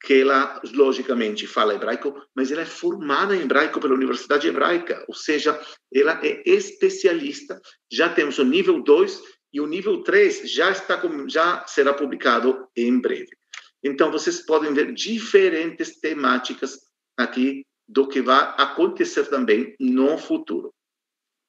que 0.03 0.21
ela, 0.21 0.59
logicamente, 0.73 1.45
fala 1.45 1.75
hebraico, 1.75 2.15
mas 2.35 2.51
ela 2.51 2.61
é 2.61 2.65
formada 2.65 3.35
em 3.35 3.41
hebraico 3.41 3.79
pela 3.79 3.93
Universidade 3.93 4.47
Hebraica, 4.47 5.03
ou 5.07 5.13
seja, 5.13 5.59
ela 5.93 6.19
é 6.23 6.41
especialista. 6.45 7.61
Já 7.91 8.09
temos 8.09 8.39
o 8.39 8.43
nível 8.43 8.81
2 8.81 9.21
e 9.53 9.61
o 9.61 9.67
nível 9.67 10.01
3 10.03 10.51
já, 10.51 10.71
está, 10.71 10.99
já 11.27 11.65
será 11.67 11.93
publicado 11.93 12.67
em 12.75 12.99
breve. 12.99 13.29
Então, 13.83 14.11
vocês 14.11 14.43
podem 14.43 14.73
ver 14.73 14.93
diferentes 14.93 15.99
temáticas 15.99 16.79
aqui 17.17 17.65
do 17.91 18.07
que 18.07 18.21
vai 18.21 18.55
acontecer 18.57 19.25
também 19.25 19.75
no 19.79 20.17
futuro. 20.17 20.73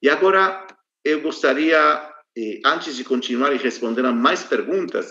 E 0.01 0.09
agora, 0.09 0.67
eu 1.03 1.21
gostaria, 1.21 1.79
eh, 2.37 2.59
antes 2.65 2.97
de 2.97 3.05
continuar 3.05 3.53
e 3.53 3.57
responder 3.57 4.05
a 4.05 4.11
mais 4.11 4.43
perguntas, 4.43 5.07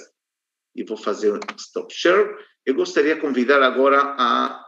e 0.76 0.84
vou 0.84 0.96
fazer 0.96 1.32
um 1.32 1.40
stop 1.56 1.92
share, 1.94 2.36
eu 2.66 2.74
gostaria 2.74 3.14
de 3.14 3.20
convidar 3.22 3.62
agora 3.62 4.14
a 4.18 4.62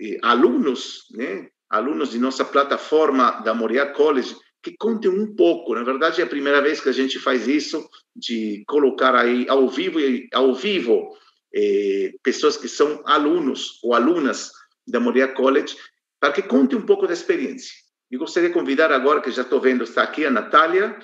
eh, 0.00 0.18
alunos, 0.22 1.04
né, 1.10 1.50
alunos 1.68 2.10
de 2.10 2.18
nossa 2.18 2.44
plataforma 2.44 3.42
da 3.42 3.52
Moriá 3.52 3.92
College, 3.92 4.34
que 4.62 4.74
contem 4.78 5.10
um 5.10 5.36
pouco. 5.36 5.74
Na 5.74 5.84
verdade, 5.84 6.22
é 6.22 6.24
a 6.24 6.28
primeira 6.28 6.62
vez 6.62 6.80
que 6.80 6.88
a 6.88 6.92
gente 6.92 7.18
faz 7.18 7.46
isso, 7.46 7.86
de 8.16 8.64
colocar 8.66 9.14
aí 9.14 9.46
ao 9.46 9.68
vivo 9.68 9.98
ao 10.32 10.54
vivo 10.54 11.14
eh, 11.54 12.14
pessoas 12.22 12.56
que 12.56 12.66
são 12.66 13.02
alunos 13.04 13.78
ou 13.82 13.92
alunas 13.92 14.50
da 14.88 14.98
Moriá 14.98 15.28
College, 15.28 15.76
para 16.20 16.32
que 16.32 16.42
conte 16.42 16.74
um 16.74 16.82
pouco 16.82 17.06
da 17.06 17.12
experiência. 17.12 17.72
E 18.10 18.16
gostaria 18.16 18.48
de 18.48 18.54
convidar 18.54 18.90
agora, 18.92 19.20
que 19.20 19.30
já 19.30 19.42
estou 19.42 19.60
vendo, 19.60 19.84
está 19.84 20.02
aqui 20.02 20.24
a 20.24 20.30
Natália. 20.30 20.96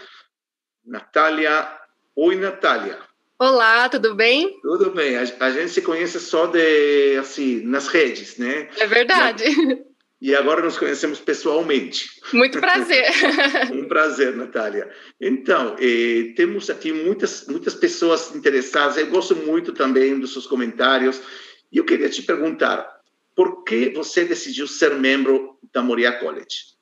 Natália, 0.85 1.70
oi 2.16 2.36
Natália. 2.36 2.99
Olá, 3.39 3.89
tudo 3.89 4.15
bem? 4.15 4.59
Tudo 4.62 4.91
bem. 4.91 5.16
A, 5.16 5.23
a, 5.41 5.51
gente 5.51 5.70
se 5.70 5.82
conhece 5.82 6.20
só 6.20 6.47
de 6.47 7.16
assim 7.19 7.62
nas 7.65 7.89
redes, 7.89 8.39
né? 8.39 8.69
É 8.78 8.86
verdade. 8.86 9.45
E 10.20 10.35
agora 10.35 10.62
nos 10.62 10.78
conhecemos 10.78 11.20
pessoalmente. 11.20 12.09
Muito 12.32 12.59
prazer. 12.59 13.05
um 13.70 13.86
prazer, 13.86 14.35
Natália. 14.35 14.89
Então, 15.20 15.77
eh, 15.78 16.32
temos 16.35 16.70
aqui 16.70 16.93
muitas 16.93 17.47
muitas 17.47 17.74
pessoas 17.74 18.35
interessadas. 18.35 18.97
Eu 18.97 19.09
gosto 19.09 19.36
muito 19.36 19.73
também 19.73 20.19
dos 20.19 20.32
seus 20.32 20.47
comentários. 20.47 21.20
E 21.70 21.77
eu 21.77 21.85
queria 21.85 22.09
te 22.09 22.23
perguntar, 22.23 22.94
por 23.35 23.65
que 23.65 23.90
você 23.90 24.24
decidiu 24.24 24.66
ser 24.66 24.94
membro 24.94 25.59
da 25.73 25.82
Moriá 25.82 26.12
College? 26.12 26.74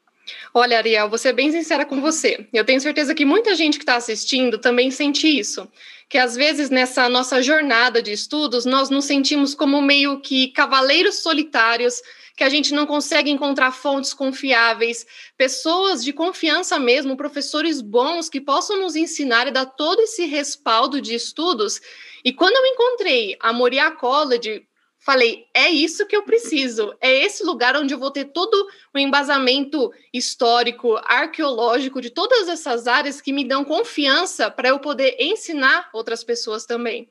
Olha, 0.54 0.76
Ariel, 0.76 1.08
vou 1.08 1.18
ser 1.18 1.32
bem 1.32 1.50
sincera 1.50 1.84
com 1.84 2.00
você. 2.00 2.46
Eu 2.52 2.64
tenho 2.64 2.80
certeza 2.80 3.14
que 3.14 3.24
muita 3.24 3.54
gente 3.54 3.78
que 3.78 3.84
está 3.84 3.96
assistindo 3.96 4.58
também 4.58 4.90
sente 4.90 5.26
isso. 5.26 5.66
Que 6.08 6.18
às 6.18 6.36
vezes 6.36 6.68
nessa 6.68 7.08
nossa 7.08 7.42
jornada 7.42 8.02
de 8.02 8.12
estudos, 8.12 8.66
nós 8.66 8.90
nos 8.90 9.06
sentimos 9.06 9.54
como 9.54 9.80
meio 9.80 10.20
que 10.20 10.48
cavaleiros 10.48 11.22
solitários, 11.22 12.02
que 12.36 12.44
a 12.44 12.50
gente 12.50 12.74
não 12.74 12.86
consegue 12.86 13.30
encontrar 13.30 13.72
fontes 13.72 14.12
confiáveis, 14.12 15.06
pessoas 15.38 16.04
de 16.04 16.12
confiança 16.12 16.78
mesmo, 16.78 17.16
professores 17.16 17.80
bons 17.80 18.28
que 18.28 18.40
possam 18.40 18.80
nos 18.80 18.94
ensinar 18.94 19.46
e 19.46 19.52
dar 19.52 19.66
todo 19.66 20.00
esse 20.00 20.26
respaldo 20.26 21.00
de 21.00 21.14
estudos. 21.14 21.80
E 22.22 22.32
quando 22.32 22.56
eu 22.56 22.66
encontrei 22.66 23.36
a 23.40 23.52
Moriá 23.52 23.90
College, 23.90 24.66
falei, 25.04 25.46
é 25.52 25.68
isso 25.68 26.06
que 26.06 26.16
eu 26.16 26.22
preciso, 26.22 26.94
é 27.00 27.24
esse 27.24 27.44
lugar 27.44 27.76
onde 27.76 27.92
eu 27.92 27.98
vou 27.98 28.10
ter 28.10 28.26
todo 28.26 28.68
o 28.94 28.98
embasamento 28.98 29.92
histórico, 30.12 30.96
arqueológico 31.04 32.00
de 32.00 32.08
todas 32.08 32.48
essas 32.48 32.86
áreas 32.86 33.20
que 33.20 33.32
me 33.32 33.44
dão 33.44 33.64
confiança 33.64 34.48
para 34.50 34.68
eu 34.68 34.78
poder 34.78 35.16
ensinar 35.18 35.90
outras 35.92 36.22
pessoas 36.22 36.64
também. 36.64 37.08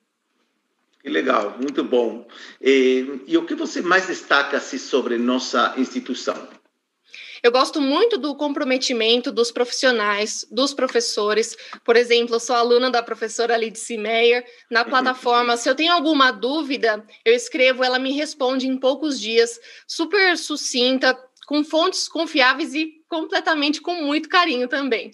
Que 1.04 1.10
legal, 1.10 1.58
muito 1.60 1.84
bom. 1.84 2.26
E, 2.62 3.22
e 3.28 3.38
o 3.38 3.46
que 3.46 3.56
você 3.56 3.82
mais 3.82 4.08
destaca 4.08 4.58
assim, 4.58 4.78
sobre 4.78 5.18
nossa 5.18 5.74
instituição? 5.78 6.48
Eu 7.44 7.52
gosto 7.52 7.82
muito 7.82 8.20
do 8.20 8.36
comprometimento 8.36 9.32
dos 9.32 9.52
profissionais, 9.52 10.46
dos 10.52 10.74
professores. 10.74 11.58
Por 11.84 11.96
exemplo, 11.96 12.36
eu 12.36 12.40
sou 12.40 12.56
aluna 12.56 12.92
da 12.92 13.02
professora 13.02 13.58
Lidice 13.58 13.98
Meyer. 13.98 14.46
Na 14.70 14.86
plataforma, 14.86 15.58
se 15.58 15.68
eu 15.68 15.74
tenho 15.74 15.92
alguma 15.92 16.32
dúvida, 16.32 17.04
eu 17.26 17.34
escrevo, 17.34 17.84
ela 17.84 17.98
me 17.98 18.12
responde 18.12 18.68
em 18.68 18.78
poucos 18.78 19.20
dias, 19.20 19.60
super 19.88 20.38
sucinta, 20.38 21.18
com 21.48 21.64
fontes 21.64 22.08
confiáveis 22.08 22.76
e 22.76 23.02
completamente 23.10 23.82
com 23.82 23.96
muito 24.04 24.30
carinho 24.30 24.68
também. 24.68 25.12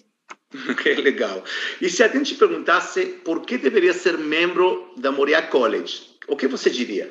Que 0.82 0.94
legal. 0.94 1.44
E 1.80 1.88
se 1.90 2.02
a 2.02 2.08
gente 2.08 2.34
perguntasse 2.34 3.04
por 3.24 3.44
que 3.44 3.58
deveria 3.58 3.92
ser 3.92 4.16
membro 4.16 4.92
da 4.96 5.12
Moriá 5.12 5.42
College, 5.42 6.08
o 6.26 6.36
que 6.36 6.46
você 6.46 6.70
diria? 6.70 7.10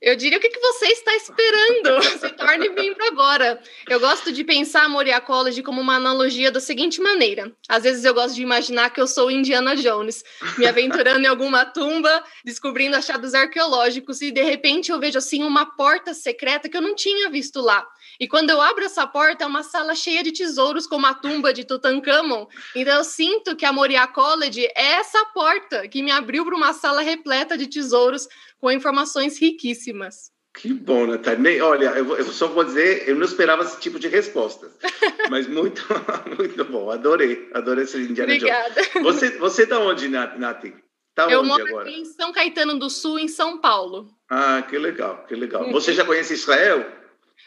Eu 0.00 0.14
diria 0.14 0.38
o 0.38 0.40
que, 0.40 0.48
que 0.48 0.60
você 0.60 0.86
está 0.86 1.12
esperando? 1.16 2.02
Se 2.20 2.30
torne 2.30 2.68
membro 2.68 3.04
agora. 3.06 3.60
Eu 3.88 3.98
gosto 3.98 4.30
de 4.30 4.44
pensar 4.44 4.84
a 4.84 4.88
Moria 4.88 5.20
College 5.20 5.60
como 5.60 5.80
uma 5.80 5.96
analogia 5.96 6.52
da 6.52 6.60
seguinte 6.60 7.00
maneira. 7.00 7.52
Às 7.68 7.82
vezes 7.82 8.04
eu 8.04 8.14
gosto 8.14 8.36
de 8.36 8.42
imaginar 8.42 8.90
que 8.90 9.00
eu 9.00 9.08
sou 9.08 9.28
Indiana 9.28 9.74
Jones, 9.74 10.22
me 10.56 10.66
aventurando 10.66 11.24
em 11.24 11.26
alguma 11.26 11.64
tumba, 11.64 12.24
descobrindo 12.44 12.94
achados 12.94 13.34
arqueológicos, 13.34 14.22
e 14.22 14.30
de 14.30 14.42
repente 14.42 14.92
eu 14.92 15.00
vejo 15.00 15.18
assim 15.18 15.42
uma 15.42 15.66
porta 15.66 16.14
secreta 16.14 16.68
que 16.68 16.76
eu 16.76 16.82
não 16.82 16.94
tinha 16.94 17.28
visto 17.28 17.60
lá. 17.60 17.84
E 18.20 18.26
quando 18.26 18.50
eu 18.50 18.60
abro 18.60 18.84
essa 18.84 19.06
porta, 19.06 19.44
é 19.44 19.46
uma 19.46 19.62
sala 19.62 19.94
cheia 19.94 20.22
de 20.22 20.32
tesouros, 20.32 20.86
como 20.86 21.06
a 21.06 21.14
tumba 21.14 21.52
de 21.52 21.64
Tutankhamon. 21.64 22.46
Então 22.74 22.96
eu 22.96 23.04
sinto 23.04 23.54
que 23.54 23.64
a 23.64 23.72
Moria 23.72 24.06
College 24.06 24.66
é 24.76 24.94
essa 24.94 25.24
porta 25.26 25.86
que 25.86 26.02
me 26.02 26.10
abriu 26.10 26.44
para 26.44 26.56
uma 26.56 26.72
sala 26.72 27.00
repleta 27.00 27.56
de 27.56 27.68
tesouros 27.68 28.28
com 28.60 28.70
informações 28.70 29.38
riquíssimas. 29.38 30.32
Que 30.54 30.72
bom, 30.72 31.06
Natália. 31.06 31.64
Olha, 31.64 31.90
eu, 31.90 32.24
só 32.24 32.48
vou 32.48 32.64
dizer, 32.64 33.08
eu 33.08 33.14
não 33.14 33.24
esperava 33.24 33.62
esse 33.62 33.78
tipo 33.78 33.98
de 33.98 34.08
resposta, 34.08 34.68
mas 35.30 35.46
muito, 35.46 35.86
muito 36.36 36.64
bom. 36.64 36.90
Adorei, 36.90 37.48
adorei 37.54 37.84
esse 37.84 37.98
Indiana 37.98 38.34
Obrigada. 38.34 38.82
Jones. 38.82 39.02
Você, 39.04 39.30
você 39.38 39.66
tá 39.66 39.78
onde, 39.78 40.08
Nath? 40.08 40.34
Tá 41.14 41.30
eu 41.30 41.44
moro 41.44 41.64
agora? 41.66 41.90
em 41.90 42.04
São 42.04 42.32
Caetano 42.32 42.78
do 42.78 42.90
Sul, 42.90 43.18
em 43.18 43.28
São 43.28 43.60
Paulo. 43.60 44.08
Ah, 44.28 44.62
que 44.68 44.76
legal, 44.76 45.24
que 45.28 45.34
legal. 45.34 45.70
Você 45.70 45.92
já 45.92 46.04
conhece 46.04 46.34
Israel? 46.34 46.97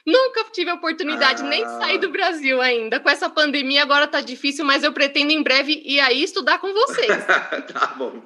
Nunca 0.06 0.46
tive 0.52 0.70
a 0.70 0.76
oportunidade, 0.76 1.44
ah. 1.44 1.48
nem 1.48 1.66
sair 1.66 2.00
do 2.00 2.10
Brasil 2.10 2.62
ainda. 2.62 3.00
Com 3.00 3.10
essa 3.10 3.30
pandemia 3.30 3.84
agora 3.84 4.08
tá 4.08 4.22
difícil, 4.22 4.66
mas 4.66 4.84
eu 4.84 4.94
pretendo 4.94 5.32
em 5.32 5.44
breve 5.44 5.82
ir 5.86 6.00
aí 6.00 6.24
estudar 6.24 6.60
com 6.60 6.74
vocês. 6.74 7.08
tá 7.74 7.94
bom. 7.98 8.24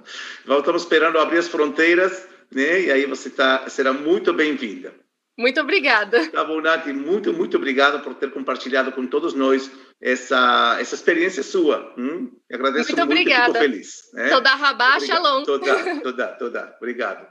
Estamos 0.47 0.84
esperando 0.84 1.19
abrir 1.19 1.39
as 1.39 1.47
fronteiras 1.47 2.35
né? 2.52 2.81
E 2.81 2.91
aí 2.91 3.06
você 3.06 3.30
tá, 3.30 3.68
será 3.69 3.93
muito 3.93 4.34
bem-vinda. 4.34 4.93
Muito 5.38 5.60
obrigada. 5.60 6.30
Tá 6.31 6.45
bom, 6.45 6.61
Nath, 6.61 6.88
muito, 6.88 7.34
muito 7.34 7.57
obrigado 7.57 8.02
por 8.02 8.15
ter 8.15 8.31
compartilhado 8.31 8.93
com 8.93 9.06
todos 9.06 9.34
nós 9.34 9.69
essa, 10.02 10.77
essa 10.80 10.95
experiência 10.95 11.43
sua. 11.43 11.93
Hum? 11.97 12.31
Eu 12.49 12.56
agradeço 12.56 12.91
muito, 12.91 13.06
muito 13.06 13.11
obrigada. 13.11 13.45
fico 13.47 13.57
feliz. 13.57 13.95
Né? 14.14 14.30
Toda 14.30 14.56
rabá, 14.56 14.97
shalom. 15.02 15.43
Toda, 15.43 16.02
toda, 16.02 16.27
toda. 16.27 16.76
Obrigado. 16.77 17.27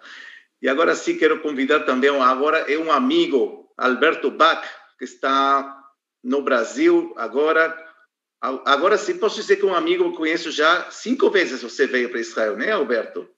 E 0.60 0.68
agora 0.68 0.94
sim 0.94 1.16
quero 1.16 1.40
convidar 1.40 1.80
também, 1.80 2.10
agora 2.10 2.70
é 2.70 2.76
um 2.76 2.92
amigo, 2.92 3.63
Alberto 3.76 4.30
Bach, 4.30 4.66
que 4.98 5.04
está 5.04 5.82
no 6.22 6.42
Brasil 6.42 7.12
agora. 7.16 7.82
Agora 8.40 8.98
sim, 8.98 9.16
posso 9.18 9.36
dizer 9.36 9.56
que 9.56 9.64
um 9.64 9.74
amigo 9.74 10.10
que 10.10 10.18
conheço 10.18 10.50
já 10.50 10.90
cinco 10.90 11.30
vezes 11.30 11.62
você 11.62 11.86
veio 11.86 12.10
para 12.10 12.20
Israel, 12.20 12.56
né, 12.56 12.72
Alberto? 12.72 13.28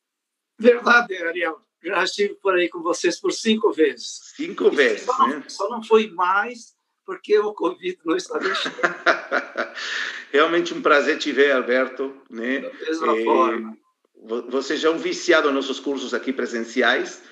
Verdade, 0.58 1.16
Ariel 1.16 1.60
já 1.82 2.02
estive 2.02 2.34
por 2.34 2.54
aí 2.54 2.68
com 2.68 2.82
vocês 2.82 3.20
por 3.20 3.32
cinco 3.32 3.72
vezes. 3.72 4.32
Cinco 4.34 4.66
e 4.66 4.76
vezes, 4.76 5.06
só, 5.06 5.28
né? 5.28 5.44
Só 5.46 5.68
não 5.68 5.82
foi 5.82 6.08
mais 6.10 6.74
porque 7.04 7.38
o 7.38 7.52
Covid 7.54 7.98
não 8.04 8.16
está 8.16 8.38
deixando. 8.38 8.74
Realmente 10.32 10.74
um 10.74 10.82
prazer 10.82 11.18
te 11.18 11.30
ver, 11.30 11.52
Alberto. 11.52 12.14
Né? 12.28 12.60
Da 12.60 12.72
mesma 12.72 13.16
é, 13.16 13.24
forma. 13.24 13.78
Você 14.48 14.76
já 14.76 14.88
é 14.88 14.90
um 14.90 14.98
viciado 14.98 15.52
nos 15.52 15.68
nossos 15.68 15.78
cursos 15.78 16.12
aqui 16.12 16.32
presenciais, 16.32 17.22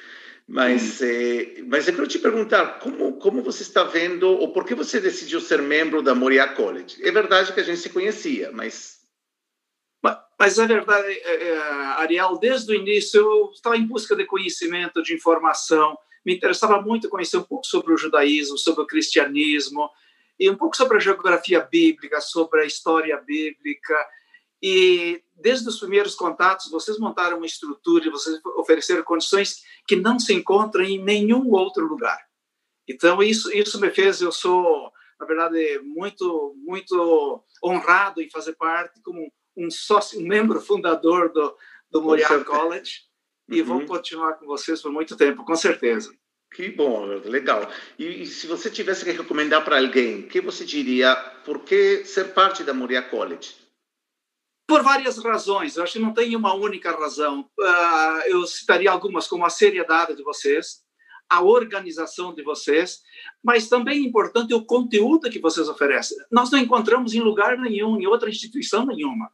mas, 0.47 1.01
é, 1.01 1.62
mas 1.66 1.89
eu 1.89 1.95
quero 1.95 2.07
te 2.07 2.19
perguntar, 2.19 2.79
como, 2.79 3.15
como 3.19 3.43
você 3.43 3.62
está 3.62 3.85
vendo, 3.85 4.29
ou 4.29 4.53
por 4.53 4.65
que 4.65 4.75
você 4.75 5.01
decidiu 5.01 5.41
ser 5.41 5.62
membro 5.62 6.03
da 6.03 6.15
Moriá 6.15 6.49
College? 6.49 7.03
É 7.03 7.11
verdade 7.11 7.53
que 7.53 7.61
a 7.61 7.65
gente 7.65 7.81
se 7.81 7.91
conhecia, 7.91 8.51
mas 8.53 9.05
mas 10.39 10.59
a 10.59 10.66
verdade, 10.66 11.09
é, 11.09 11.49
é, 11.49 11.59
Ariel, 11.99 12.37
desde 12.39 12.73
o 12.73 12.75
início 12.75 13.21
eu 13.21 13.51
estava 13.53 13.77
em 13.77 13.87
busca 13.87 14.16
de 14.16 14.27
conhecimento, 14.27 15.03
de 15.03 15.15
informação, 15.15 15.97
me 16.25 16.35
interessava 16.35 16.81
muito 16.83 17.09
conhecer 17.09 17.37
um 17.37 17.43
pouco 17.43 17.66
sobre 17.66 17.93
o 17.93 17.97
judaísmo, 17.97 18.59
sobre 18.59 18.83
o 18.83 18.87
cristianismo, 18.87 19.89
e 20.39 20.51
um 20.51 20.57
pouco 20.57 20.77
sobre 20.77 20.97
a 20.97 21.01
geografia 21.01 21.61
bíblica, 21.61 22.21
sobre 22.21 22.62
a 22.62 22.65
história 22.65 23.16
bíblica. 23.19 23.95
E 24.66 25.23
desde 25.36 25.69
os 25.69 25.78
primeiros 25.78 26.15
contatos, 26.15 26.70
vocês 26.70 26.99
montaram 26.99 27.36
uma 27.36 27.45
estrutura, 27.45 28.11
vocês 28.11 28.41
ofereceram 28.57 29.03
condições 29.03 29.62
que 29.86 29.95
não 29.95 30.19
se 30.19 30.32
encontram 30.32 30.82
em 30.82 30.99
nenhum 30.99 31.51
outro 31.51 31.86
lugar. 31.86 32.19
Então 32.89 33.23
isso 33.23 33.53
isso 33.53 33.78
me 33.78 33.91
fez, 33.91 34.23
eu 34.23 34.32
sou 34.32 34.91
na 35.20 35.27
verdade 35.27 35.78
muito 35.81 36.55
muito 36.57 37.45
honrado 37.62 38.23
em 38.23 38.31
fazer 38.31 38.55
parte 38.55 39.03
como 39.03 39.31
um 39.55 39.70
sócio, 39.70 40.19
um 40.19 40.27
membro 40.27 40.59
fundador 40.62 41.31
do 41.31 41.55
do 41.91 42.01
Moriarty 42.01 42.43
College 42.45 43.03
e 43.51 43.61
uhum. 43.61 43.66
vou 43.66 43.86
continuar 43.86 44.32
com 44.39 44.47
vocês 44.47 44.81
por 44.81 44.91
muito 44.91 45.15
tempo, 45.15 45.45
com 45.45 45.55
certeza. 45.55 46.11
Que 46.55 46.70
bom, 46.70 47.05
legal. 47.05 47.70
E, 47.99 48.23
e 48.23 48.27
se 48.27 48.47
você 48.47 48.70
tivesse 48.70 49.05
que 49.05 49.11
recomendar 49.11 49.62
para 49.62 49.78
alguém, 49.78 50.20
o 50.20 50.27
que 50.27 50.41
você 50.41 50.65
diria? 50.65 51.15
Por 51.45 51.61
que 51.61 52.03
ser 52.07 52.32
parte 52.32 52.65
da 52.65 52.73
Moria 52.73 53.03
College? 53.03 53.64
Por 54.66 54.82
várias 54.82 55.19
razões. 55.19 55.77
Eu 55.77 55.82
acho 55.82 55.95
que 55.95 55.99
não 55.99 56.15
tem 56.15 56.35
uma 56.35 56.55
única 56.55 56.91
razão. 56.91 57.49
Uh, 57.59 58.28
eu 58.28 58.47
citaria 58.47 58.91
algumas, 58.91 59.27
como 59.27 59.45
a 59.45 59.51
seriedade 59.51 60.16
de 60.16 60.23
vocês, 60.23 60.82
a 61.28 61.43
organização 61.43 62.35
de 62.35 62.43
vocês, 62.43 63.03
mas 63.43 63.69
também 63.69 63.99
é 63.99 64.07
importante 64.07 64.55
o 64.55 64.65
conteúdo 64.65 65.31
que 65.31 65.39
vocês 65.39 65.69
oferecem. 65.69 66.16
Nós 66.31 66.51
não 66.51 66.59
encontramos 66.59 67.15
em 67.15 67.20
lugar 67.20 67.59
nenhum, 67.59 68.01
em 68.01 68.07
outra 68.07 68.31
instituição 68.31 68.86
nenhuma. 68.86 69.31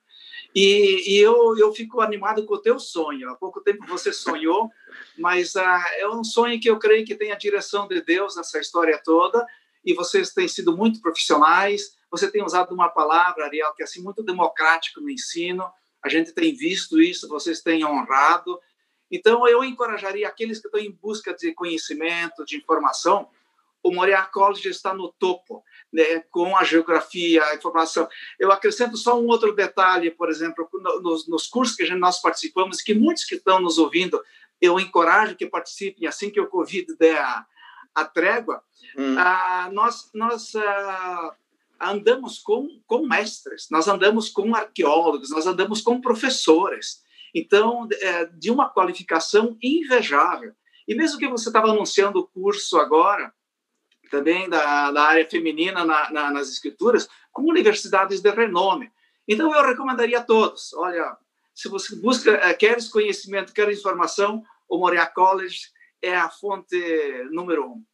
E, 0.55 1.15
e, 1.15 1.19
eu, 1.19 1.57
eu 1.57 1.73
fico 1.73 2.01
animado 2.01 2.44
com 2.44 2.55
o 2.55 2.61
teu 2.61 2.78
sonho. 2.78 3.31
Há 3.31 3.36
pouco 3.36 3.61
tempo 3.61 3.86
você 3.86 4.12
sonhou, 4.12 4.69
mas 5.16 5.55
ah, 5.57 5.85
é 5.97 6.09
um 6.09 6.24
sonho 6.24 6.61
que 6.61 6.69
eu 6.69 6.78
creio 6.78 7.05
que 7.05 7.15
tem 7.15 7.31
a 7.31 7.36
direção 7.39 7.86
de 7.86 8.01
Deus 8.01 8.36
nessa 8.36 8.59
história 8.59 9.01
toda. 9.05 9.47
E 9.85 9.94
vocês 9.94 10.32
têm 10.32 10.48
sido 10.48 10.77
muito 10.77 11.01
profissionais. 11.01 11.97
Você 12.11 12.31
tem 12.31 12.43
usado 12.43 12.74
uma 12.74 12.89
palavra, 12.89 13.45
Ariel, 13.45 13.73
que 13.74 13.82
é 13.82 13.85
assim, 13.85 14.03
muito 14.03 14.23
democrático 14.23 15.01
no 15.01 15.11
ensino. 15.11 15.70
A 16.03 16.09
gente 16.09 16.32
tem 16.32 16.55
visto 16.55 17.01
isso, 17.01 17.28
vocês 17.28 17.61
têm 17.61 17.85
honrado. 17.85 18.59
Então, 19.11 19.47
eu 19.47 19.62
encorajaria 19.65 20.27
aqueles 20.27 20.61
que 20.61 20.69
estão 20.69 20.81
em 20.81 20.91
busca 20.91 21.35
de 21.35 21.53
conhecimento, 21.53 22.45
de 22.45 22.57
informação, 22.57 23.28
o 23.82 23.93
Moriarty 23.93 24.31
College 24.31 24.69
está 24.69 24.93
no 24.93 25.11
topo, 25.12 25.65
né, 25.93 26.20
com 26.31 26.57
a 26.57 26.65
geografia, 26.65 27.45
a 27.45 27.55
informação. 27.55 28.09
Eu 28.39 28.53
acrescento 28.53 28.97
só 28.97 29.19
um 29.19 29.27
outro 29.27 29.55
detalhe, 29.55 30.11
por 30.11 30.28
exemplo, 30.28 30.69
nos, 31.03 31.27
nos 31.27 31.47
cursos 31.47 31.77
que 31.77 31.89
nós 31.95 32.20
participamos, 32.20 32.82
que 32.82 32.95
muitos 32.95 33.24
que 33.24 33.37
estão 33.37 33.61
nos 33.61 33.78
ouvindo, 33.78 34.23
eu 34.61 34.78
encorajo 34.78 35.35
que 35.35 35.47
participem 35.47 36.07
assim 36.07 36.31
que 36.31 36.41
o 36.41 36.47
Covid 36.47 36.95
der 36.99 37.19
a, 37.19 37.47
a 37.95 38.05
trégua. 38.05 38.62
Hum. 38.97 39.16
Ah, 39.19 39.70
nós 39.73 40.11
nós 40.12 40.55
ah, 40.57 41.35
andamos 41.81 42.39
com, 42.39 42.69
com 42.86 43.07
mestres, 43.07 43.69
nós 43.70 43.89
andamos 43.89 44.28
com 44.28 44.55
arqueólogos, 44.55 45.31
nós 45.31 45.47
andamos 45.47 45.81
com 45.81 46.01
professores. 46.01 47.02
Então, 47.35 47.89
é, 47.93 48.27
de 48.27 48.51
uma 48.51 48.69
qualificação 48.69 49.57
invejável. 49.62 50.52
E 50.86 50.94
mesmo 50.94 51.19
que 51.19 51.28
você 51.28 51.48
estava 51.48 51.70
anunciando 51.70 52.19
o 52.19 52.27
curso 52.27 52.77
agora, 52.78 53.32
também 54.11 54.48
da, 54.48 54.90
da 54.90 55.02
área 55.05 55.28
feminina 55.28 55.85
na, 55.85 56.11
na, 56.11 56.31
nas 56.32 56.48
escrituras, 56.48 57.09
com 57.32 57.43
universidades 57.43 58.20
de 58.20 58.31
renome. 58.31 58.90
Então, 59.27 59.55
eu 59.55 59.65
recomendaria 59.65 60.19
a 60.19 60.24
todos, 60.24 60.73
olha, 60.74 61.16
se 61.55 61.69
você 61.69 61.94
busca, 61.94 62.32
eh, 62.32 62.55
queres 62.55 62.89
conhecimento, 62.89 63.52
queres 63.52 63.78
informação, 63.78 64.43
o 64.69 64.78
Moria 64.78 65.07
College 65.07 65.61
é 66.02 66.16
a 66.16 66.28
fonte 66.28 66.77
número 67.31 67.66
um. 67.66 67.85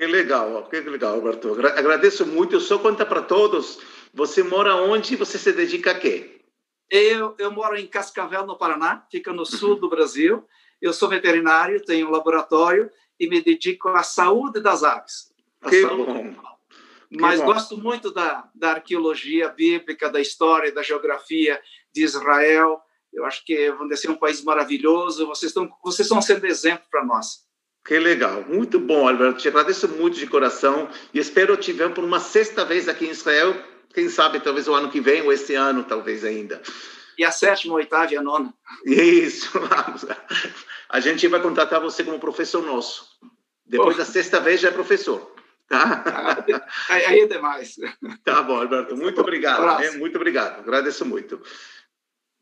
Que 0.00 0.06
legal, 0.06 0.66
que 0.70 0.80
legal, 0.80 1.16
Alberto. 1.16 1.52
Agradeço 1.52 2.24
muito. 2.24 2.58
Só 2.58 2.78
conta 2.78 3.04
para 3.04 3.20
todos, 3.20 3.78
você 4.14 4.42
mora 4.42 4.74
onde 4.76 5.12
e 5.12 5.16
você 5.16 5.36
se 5.36 5.52
dedica 5.52 5.90
a 5.90 5.94
quê? 5.94 6.40
Eu, 6.88 7.34
eu 7.38 7.52
moro 7.52 7.76
em 7.76 7.86
Cascavel, 7.86 8.46
no 8.46 8.56
Paraná, 8.56 9.06
fica 9.12 9.30
no 9.30 9.44
sul 9.44 9.76
do 9.76 9.90
Brasil. 9.90 10.42
Eu 10.80 10.94
sou 10.94 11.06
veterinário, 11.06 11.84
tenho 11.84 12.08
um 12.08 12.10
laboratório 12.10 12.90
e 13.20 13.28
me 13.28 13.42
dedico 13.42 13.90
à 13.90 14.02
saúde 14.02 14.62
das 14.62 14.82
aves. 14.82 15.34
Que 15.68 15.84
bom. 15.84 16.34
Mas 17.10 17.42
gosto 17.42 17.76
muito 17.76 18.10
da, 18.10 18.48
da 18.54 18.70
arqueologia 18.70 19.50
bíblica, 19.50 20.08
da 20.08 20.18
história, 20.18 20.72
da 20.72 20.82
geografia 20.82 21.60
de 21.92 22.02
Israel. 22.02 22.80
Eu 23.12 23.26
acho 23.26 23.44
que 23.44 23.70
vão 23.72 23.94
ser 23.94 24.08
um 24.08 24.16
país 24.16 24.42
maravilhoso. 24.42 25.26
Vocês 25.26 25.50
estão, 25.50 25.68
vocês 25.84 26.06
estão 26.06 26.22
sendo 26.22 26.46
exemplo 26.46 26.86
para 26.90 27.04
nós. 27.04 27.49
Que 27.84 27.98
legal, 27.98 28.44
muito 28.46 28.78
bom, 28.78 29.08
Alberto. 29.08 29.40
Te 29.40 29.48
agradeço 29.48 29.88
muito 29.88 30.18
de 30.18 30.26
coração 30.26 30.88
e 31.14 31.18
espero 31.18 31.56
te 31.56 31.72
ver 31.72 31.92
por 31.92 32.04
uma 32.04 32.20
sexta 32.20 32.64
vez 32.64 32.88
aqui 32.88 33.06
em 33.06 33.10
Israel. 33.10 33.54
Quem 33.92 34.08
sabe, 34.08 34.40
talvez 34.40 34.68
o 34.68 34.74
ano 34.74 34.90
que 34.90 35.00
vem 35.00 35.22
ou 35.22 35.32
esse 35.32 35.54
ano, 35.54 35.82
talvez 35.84 36.24
ainda. 36.24 36.62
E 37.18 37.24
a 37.24 37.32
sétima, 37.32 37.74
a 37.74 37.76
oitava 37.76 38.12
e 38.12 38.16
a 38.16 38.22
nona. 38.22 38.54
Isso, 38.84 39.50
vamos. 39.58 40.06
A 40.88 41.00
gente 41.00 41.26
vai 41.28 41.40
contratar 41.40 41.80
você 41.80 42.04
como 42.04 42.18
professor 42.20 42.64
nosso. 42.64 43.08
Depois 43.66 43.96
da 43.96 44.04
sexta 44.04 44.40
vez 44.40 44.60
já 44.60 44.68
é 44.68 44.72
professor. 44.72 45.34
Tá? 45.68 46.44
Aí 46.88 47.20
é 47.20 47.26
demais. 47.26 47.76
Tá 48.24 48.42
bom, 48.42 48.56
Alberto. 48.56 48.96
Muito 48.96 49.20
obrigado. 49.20 49.80
Né? 49.80 49.92
Muito 49.92 50.16
obrigado. 50.16 50.60
Agradeço 50.60 51.04
muito. 51.04 51.40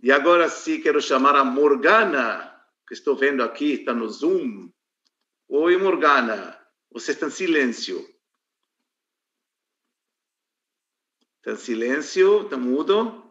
E 0.02 0.10
agora 0.10 0.48
sim 0.48 0.80
quero 0.80 1.00
chamar 1.02 1.36
a 1.36 1.44
Morgana, 1.44 2.54
que 2.86 2.94
estou 2.94 3.16
vendo 3.16 3.42
aqui, 3.42 3.72
está 3.72 3.92
no 3.92 4.08
Zoom. 4.08 4.70
Oi, 5.50 5.78
Morgana. 5.78 6.58
Você 6.92 7.12
está 7.12 7.26
em 7.26 7.30
silêncio. 7.30 8.06
Está 11.38 11.52
em 11.52 11.56
silêncio, 11.56 12.42
está 12.42 12.58
mudo. 12.58 13.24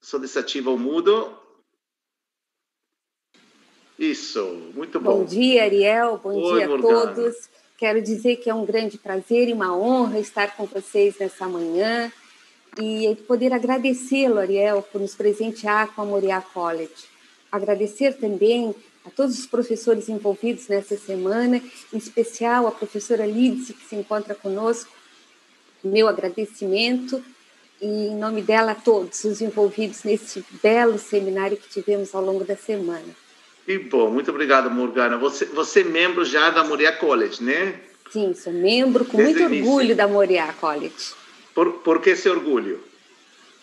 Só 0.00 0.18
desativa 0.18 0.70
o 0.70 0.78
mudo. 0.78 1.36
Isso, 3.98 4.44
muito 4.72 5.00
bom. 5.00 5.18
Bom 5.18 5.24
dia, 5.24 5.64
Ariel. 5.64 6.18
Bom 6.18 6.40
Oi, 6.40 6.64
dia 6.64 6.72
a 6.72 6.80
todos. 6.80 7.50
Quero 7.76 8.00
dizer 8.00 8.36
que 8.36 8.48
é 8.48 8.54
um 8.54 8.64
grande 8.64 8.96
prazer 8.96 9.48
e 9.48 9.52
uma 9.52 9.76
honra 9.76 10.20
estar 10.20 10.56
com 10.56 10.64
vocês 10.64 11.18
nessa 11.18 11.48
manhã 11.48 12.12
e 12.80 13.16
poder 13.26 13.52
agradecê-lo, 13.52 14.38
Ariel, 14.38 14.80
por 14.80 15.00
nos 15.00 15.16
presentear 15.16 15.92
com 15.92 16.02
a 16.02 16.04
Moriá 16.04 16.40
College. 16.40 17.08
Agradecer 17.50 18.16
também 18.18 18.72
a 19.08 19.10
todos 19.10 19.38
os 19.38 19.46
professores 19.46 20.08
envolvidos 20.08 20.68
nessa 20.68 20.96
semana, 20.96 21.62
em 21.92 21.96
especial 21.96 22.66
a 22.66 22.70
professora 22.70 23.26
Lídice, 23.26 23.72
que 23.72 23.84
se 23.84 23.96
encontra 23.96 24.34
conosco. 24.34 24.90
Meu 25.82 26.08
agradecimento 26.08 27.24
e, 27.80 27.86
em 27.86 28.16
nome 28.16 28.42
dela, 28.42 28.72
a 28.72 28.74
todos 28.74 29.24
os 29.24 29.40
envolvidos 29.40 30.04
nesse 30.04 30.44
belo 30.62 30.98
seminário 30.98 31.56
que 31.56 31.68
tivemos 31.68 32.14
ao 32.14 32.22
longo 32.22 32.44
da 32.44 32.56
semana. 32.56 33.16
Que 33.64 33.78
bom, 33.78 34.10
muito 34.10 34.30
obrigado, 34.30 34.70
Morgana. 34.70 35.16
Você, 35.16 35.46
você 35.46 35.80
é 35.80 35.84
membro 35.84 36.24
já 36.24 36.50
da 36.50 36.64
Moriá 36.64 36.92
College, 36.92 37.42
né? 37.42 37.80
Sim, 38.10 38.34
sou 38.34 38.52
membro 38.52 39.04
com 39.04 39.16
Desde 39.16 39.42
muito 39.42 39.54
orgulho 39.54 39.96
da 39.96 40.08
Moriá 40.08 40.52
College. 40.54 41.14
Por, 41.54 41.72
por 41.80 42.00
que 42.00 42.10
esse 42.10 42.28
orgulho? 42.28 42.82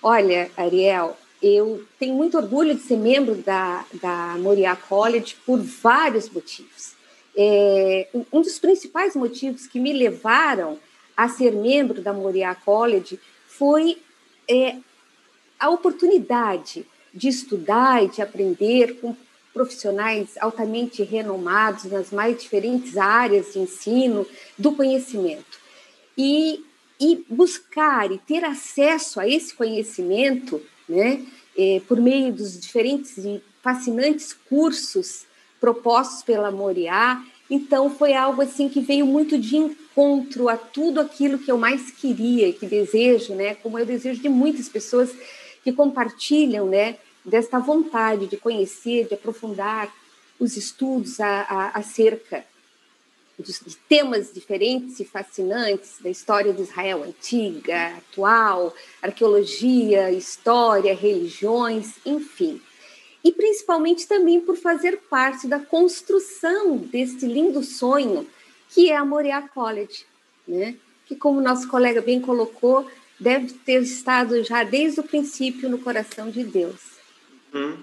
Olha, 0.02 0.50
Ariel, 0.56 1.18
eu 1.48 1.86
tenho 2.00 2.16
muito 2.16 2.38
orgulho 2.38 2.74
de 2.74 2.82
ser 2.82 2.98
membro 2.98 3.36
da, 3.36 3.86
da 4.02 4.36
Moriá 4.40 4.76
College 4.76 5.36
por 5.46 5.60
vários 5.62 6.28
motivos. 6.28 6.96
É, 7.38 8.08
um 8.34 8.42
dos 8.42 8.58
principais 8.58 9.16
motivos 9.16 9.68
que 9.68 9.80
me 9.80 9.94
levaram 9.94 10.80
a 11.16 11.30
ser 11.30 11.52
membro 11.52 12.02
da 12.02 12.12
Moriá 12.12 12.56
College 12.56 13.20
foi 13.48 14.00
é, 14.50 14.78
a 15.60 15.70
oportunidade 15.70 16.84
de 17.14 17.28
estudar 17.28 18.04
e 18.04 18.10
de 18.10 18.24
aprender 18.24 19.00
com 19.00 19.16
profissionais 19.54 20.38
altamente 20.40 21.04
renomados 21.04 21.86
nas 21.86 22.10
mais 22.10 22.42
diferentes 22.42 22.98
áreas 22.98 23.54
de 23.54 23.60
ensino 23.60 24.26
do 24.58 24.72
conhecimento. 24.72 25.60
E, 26.18 26.66
e 27.00 27.24
buscar 27.30 28.12
e 28.12 28.18
ter 28.18 28.44
acesso 28.44 29.20
a 29.20 29.28
esse 29.28 29.54
conhecimento, 29.54 30.60
né, 30.88 31.26
é, 31.58 31.82
por 31.88 32.00
meio 32.00 32.34
dos 32.34 32.60
diferentes 32.60 33.18
e 33.18 33.42
fascinantes 33.62 34.34
cursos 34.34 35.26
propostos 35.60 36.24
pela 36.24 36.52
Moriá, 36.52 37.24
então 37.50 37.90
foi 37.90 38.14
algo 38.14 38.42
assim 38.42 38.68
que 38.70 38.82
veio 38.82 39.06
muito 39.06 39.38
de 39.38 39.56
encontro 39.56 40.50
a 40.50 40.58
tudo 40.58 41.00
aquilo 41.00 41.38
que 41.38 41.52
eu 41.52 41.58
mais 41.58 41.92
queria 41.92 42.48
e 42.48 42.54
que 42.54 42.66
desejo, 42.66 43.34
né, 43.34 43.56
como 43.56 43.80
eu 43.80 43.86
desejo 43.86 44.22
de 44.22 44.30
muitas 44.30 44.68
pessoas 44.68 45.12
que 45.64 45.72
compartilham, 45.72 46.68
né, 46.68 46.98
desta 47.24 47.60
vontade 47.60 48.28
de 48.28 48.38
conhecer, 48.38 49.08
de 49.08 49.16
aprofundar 49.16 49.92
os 50.40 50.58
estudos 50.58 51.20
a, 51.20 51.42
a, 51.42 51.80
acerca 51.80 52.46
de, 53.40 53.76
temas 53.90 54.34
diferentes 54.34 55.00
e 55.00 55.06
fascinantes 55.06 55.96
da 56.00 56.10
história 56.10 56.54
de 56.54 56.62
Israel 56.62 57.04
antiga, 57.04 57.98
atual, 57.98 58.74
arqueologia, 59.02 60.12
história, 60.12 60.96
religiões, 60.96 61.96
enfim. 62.06 62.62
E 63.24 63.32
principalmente 63.32 64.08
também 64.08 64.40
por 64.40 64.56
fazer 64.56 64.98
parte 65.10 65.48
da 65.48 65.60
construção 65.60 66.78
deste 66.78 67.26
lindo 67.26 67.64
sonho 67.64 68.28
que 68.70 68.92
é 68.92 68.98
a 68.98 69.06
Moriah 69.06 69.48
College, 69.48 70.06
né? 70.48 70.76
que, 71.06 71.16
como 71.16 71.42
nosso 71.42 71.68
colega 71.68 72.02
bem 72.02 72.20
colocou, 72.20 72.90
deve 73.20 73.54
ter 73.54 73.82
estado 73.82 74.44
já 74.44 74.64
desde 74.64 75.00
o 75.00 75.04
princípio 75.04 75.70
no 75.70 75.78
coração 75.78 76.30
de 76.30 76.44
Deus. 76.44 76.82
Hum, 77.54 77.78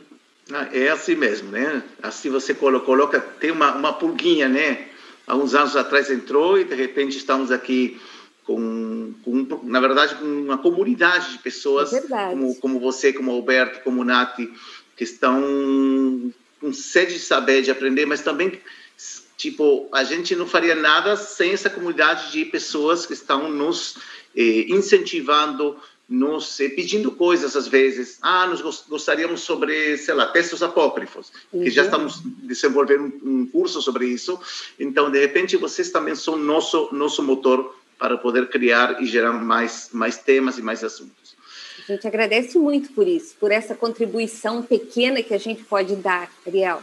é 0.73 0.89
assim 0.89 1.15
mesmo, 1.15 1.51
né? 1.51 1.83
Assim 2.03 2.29
você 2.29 2.53
coloca, 2.53 3.20
tem 3.20 3.51
uma, 3.51 3.74
uma 3.74 3.93
pulguinha, 3.93 4.49
né? 4.49 4.89
Há 5.27 5.36
uns 5.36 5.55
anos 5.55 5.77
atrás 5.77 6.11
entrou 6.11 6.59
e 6.59 6.65
de 6.65 6.74
repente 6.74 7.16
estamos 7.16 7.51
aqui 7.51 8.01
com, 8.44 9.15
com 9.24 9.61
na 9.65 9.81
verdade, 9.81 10.16
com 10.16 10.24
uma 10.24 10.59
comunidade 10.59 11.32
de 11.32 11.39
pessoas 11.39 11.93
é 11.93 12.01
como, 12.01 12.55
como 12.57 12.81
você, 12.81 13.12
como 13.12 13.31
Alberto, 13.31 13.82
como 13.85 14.05
Nati, 14.05 14.53
que 14.97 15.05
estão 15.05 16.32
com 16.61 16.73
sede 16.73 17.15
de 17.15 17.20
saber, 17.20 17.62
de 17.62 17.70
aprender, 17.70 18.07
mas 18.07 18.23
também 18.23 18.61
tipo 19.36 19.89
a 19.93 20.05
gente 20.05 20.36
não 20.36 20.47
faria 20.47 20.74
nada 20.74 21.16
sem 21.16 21.53
essa 21.53 21.70
comunidade 21.70 22.31
de 22.31 22.44
pessoas 22.44 23.07
que 23.07 23.12
estão 23.12 23.51
nos 23.51 23.97
eh, 24.36 24.66
incentivando, 24.69 25.77
nos 26.09 26.61
eh, 26.61 26.69
pedindo 26.69 27.11
coisas 27.12 27.57
às 27.57 27.66
vezes. 27.69 28.19
Ah, 28.20 28.47
nós 28.47 28.61
gostaríamos 28.89 29.41
sobre, 29.41 29.97
sei 29.97 30.15
lá, 30.15 30.27
textos 30.27 30.62
apócrifos, 30.62 31.33
uhum. 31.53 31.62
que 31.62 31.70
já 31.70 31.83
uhum. 31.83 31.87
estamos 31.87 32.20
desenvolvendo 32.43 33.20
um, 33.24 33.41
um 33.41 33.47
curso 33.47 33.81
sobre 33.81 34.07
isso. 34.07 34.39
Então, 34.79 35.11
de 35.11 35.19
repente, 35.19 35.57
vocês 35.57 35.91
também 35.91 36.15
são 36.15 36.37
nosso 36.37 36.89
nosso 36.93 37.23
motor 37.23 37.74
para 37.99 38.19
poder 38.19 38.49
criar 38.49 39.01
e 39.01 39.07
gerar 39.07 39.33
mais, 39.33 39.91
mais 39.93 40.19
temas 40.19 40.59
e 40.59 40.62
mais 40.62 40.83
assuntos. 40.83 41.37
A 41.89 41.93
gente 41.93 42.07
agradece 42.07 42.59
muito 42.59 42.93
por 42.93 43.07
isso, 43.07 43.35
por 43.39 43.51
essa 43.51 43.74
contribuição 43.74 44.62
pequena 44.62 45.23
que 45.23 45.35
a 45.35 45.39
gente 45.39 45.65
pode 45.65 45.97
dar, 45.97 46.31
Ariel. 46.47 46.83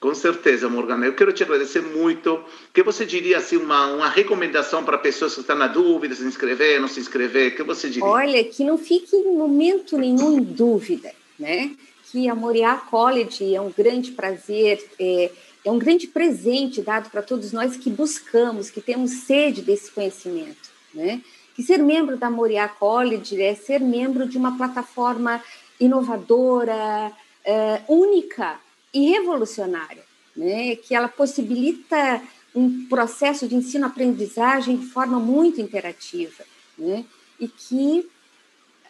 Com 0.00 0.14
certeza, 0.14 0.66
Morgana. 0.66 1.04
Eu 1.04 1.12
quero 1.12 1.30
te 1.30 1.42
agradecer 1.42 1.82
muito. 1.82 2.32
O 2.32 2.72
que 2.72 2.82
você 2.82 3.04
diria, 3.04 3.36
assim, 3.36 3.58
uma, 3.58 3.86
uma 3.88 4.08
recomendação 4.08 4.82
para 4.82 4.96
pessoas 4.96 5.34
que 5.34 5.42
estão 5.42 5.54
na 5.54 5.66
dúvida, 5.66 6.14
se 6.14 6.24
inscrever, 6.24 6.80
não 6.80 6.88
se 6.88 6.98
inscrever? 6.98 7.52
O 7.52 7.56
que 7.56 7.62
você 7.62 7.90
diria? 7.90 8.08
Olha, 8.08 8.42
que 8.42 8.64
não 8.64 8.78
fique 8.78 9.14
em 9.14 9.36
momento 9.36 9.98
nenhum 9.98 10.38
em 10.38 10.42
dúvida, 10.42 11.12
né? 11.38 11.76
Que 12.10 12.30
a 12.30 12.34
Moriá 12.34 12.76
College 12.76 13.54
é 13.54 13.60
um 13.60 13.70
grande 13.70 14.12
prazer, 14.12 14.82
é, 14.98 15.30
é 15.66 15.70
um 15.70 15.78
grande 15.78 16.06
presente 16.06 16.80
dado 16.80 17.10
para 17.10 17.20
todos 17.20 17.52
nós 17.52 17.76
que 17.76 17.90
buscamos, 17.90 18.70
que 18.70 18.80
temos 18.80 19.10
sede 19.10 19.60
desse 19.60 19.90
conhecimento, 19.90 20.70
né? 20.94 21.20
Que 21.54 21.62
ser 21.62 21.78
membro 21.78 22.16
da 22.16 22.30
Moriá 22.30 22.66
College 22.68 23.40
é 23.40 23.54
ser 23.54 23.80
membro 23.80 24.26
de 24.26 24.38
uma 24.38 24.56
plataforma 24.56 25.44
inovadora, 25.78 27.12
é, 27.44 27.82
única 27.86 28.58
e 28.92 29.10
revolucionária, 29.10 30.04
né? 30.36 30.76
Que 30.76 30.94
ela 30.94 31.08
possibilita 31.08 32.22
um 32.54 32.86
processo 32.86 33.46
de 33.46 33.54
ensino-aprendizagem 33.54 34.76
de 34.76 34.86
forma 34.86 35.18
muito 35.20 35.60
interativa, 35.60 36.44
né? 36.78 37.04
E 37.38 37.48
que 37.48 38.08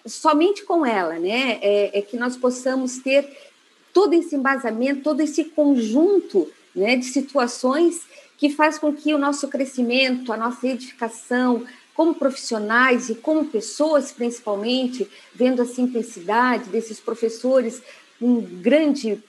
somente 0.06 0.64
com 0.64 0.84
ela, 0.84 1.18
né, 1.18 1.58
é, 1.60 1.98
é 1.98 2.02
que 2.02 2.16
nós 2.16 2.36
possamos 2.36 2.98
ter 2.98 3.28
todo 3.92 4.14
esse 4.14 4.34
embasamento, 4.34 5.02
todo 5.02 5.20
esse 5.20 5.44
conjunto 5.44 6.50
né, 6.74 6.96
de 6.96 7.04
situações 7.04 8.02
que 8.38 8.48
faz 8.48 8.78
com 8.78 8.94
que 8.94 9.12
o 9.12 9.18
nosso 9.18 9.48
crescimento, 9.48 10.32
a 10.32 10.36
nossa 10.36 10.66
edificação, 10.66 11.66
como 11.94 12.14
profissionais 12.14 13.10
e 13.10 13.14
como 13.14 13.44
pessoas, 13.44 14.10
principalmente, 14.10 15.06
vendo 15.34 15.60
a 15.60 15.66
simplicidade 15.66 16.70
desses 16.70 16.98
professores, 16.98 17.82
um 18.20 18.40
grande 18.40 19.22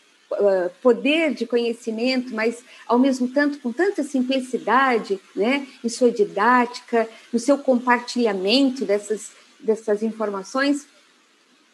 poder 0.82 1.34
de 1.34 1.46
conhecimento, 1.46 2.34
mas 2.34 2.64
ao 2.88 2.98
mesmo 2.98 3.28
tempo 3.28 3.58
com 3.60 3.72
tanta 3.72 4.04
simplicidade, 4.04 5.20
né, 5.36 5.68
em 5.84 5.90
sua 5.90 6.12
didática, 6.12 7.08
no 7.32 7.40
seu 7.40 7.58
compartilhamento 7.58 8.86
dessas 8.86 9.32
dessas 9.64 10.02
informações. 10.04 10.88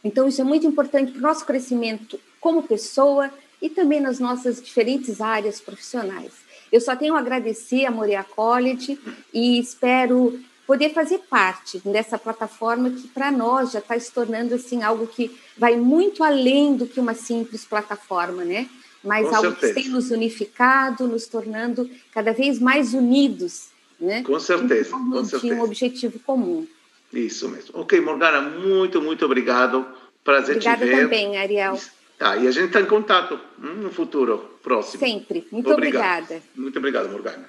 Então 0.03 0.27
isso 0.27 0.41
é 0.41 0.43
muito 0.43 0.67
importante 0.67 1.11
para 1.11 1.19
o 1.19 1.21
nosso 1.21 1.45
crescimento 1.45 2.19
como 2.39 2.63
pessoa 2.63 3.31
e 3.61 3.69
também 3.69 3.99
nas 3.99 4.19
nossas 4.19 4.61
diferentes 4.61 5.19
áreas 5.21 5.59
profissionais. 5.59 6.33
Eu 6.71 6.81
só 6.81 6.95
tenho 6.95 7.15
a 7.15 7.19
agradecer 7.19 7.85
a 7.85 7.91
Moria 7.91 8.23
College 8.23 8.99
e 9.33 9.57
espero 9.57 10.39
poder 10.67 10.93
fazer 10.93 11.19
parte 11.29 11.79
dessa 11.79 12.17
plataforma 12.19 12.89
que 12.91 13.07
para 13.07 13.31
nós 13.31 13.71
já 13.71 13.79
está 13.79 13.97
se 13.97 14.11
tornando 14.11 14.53
assim 14.53 14.83
algo 14.83 15.07
que 15.07 15.35
vai 15.57 15.77
muito 15.77 16.23
além 16.23 16.75
do 16.75 16.85
que 16.85 16.99
uma 16.99 17.13
simples 17.13 17.63
plataforma, 17.63 18.43
né? 18.43 18.69
Mas 19.01 19.29
Com 19.29 19.35
algo 19.35 19.49
certeza. 19.51 19.73
que 19.73 19.81
tem 19.81 19.89
nos 19.89 20.11
unificado, 20.11 21.07
nos 21.07 21.25
tornando 21.25 21.89
cada 22.11 22.33
vez 22.33 22.59
mais 22.59 22.93
unidos, 22.93 23.69
né? 23.99 24.21
Com 24.23 24.37
certeza. 24.39 24.91
Com 24.91 25.23
certeza. 25.23 25.55
um 25.55 25.61
objetivo 25.61 26.19
comum. 26.19 26.67
Isso 27.13 27.47
mesmo. 27.47 27.79
Ok, 27.79 28.01
Morgana, 28.01 28.41
muito, 28.41 29.01
muito 29.01 29.23
obrigado. 29.23 29.85
Prazer 30.23 30.57
Obrigada 30.57 30.85
te 30.85 30.91
ver. 30.91 31.03
também, 31.03 31.37
Ariel. 31.37 31.79
Tá, 32.17 32.35
e 32.35 32.47
a 32.47 32.51
gente 32.51 32.67
está 32.67 32.81
em 32.81 32.85
contato 32.85 33.39
hum, 33.63 33.75
no 33.83 33.91
futuro 33.91 34.59
próximo. 34.61 34.99
Sempre. 34.99 35.47
Muito 35.51 35.71
Obrigado. 35.71 36.23
obrigada. 36.23 36.43
Muito 36.55 36.77
obrigado, 36.77 37.09
Morgana. 37.09 37.47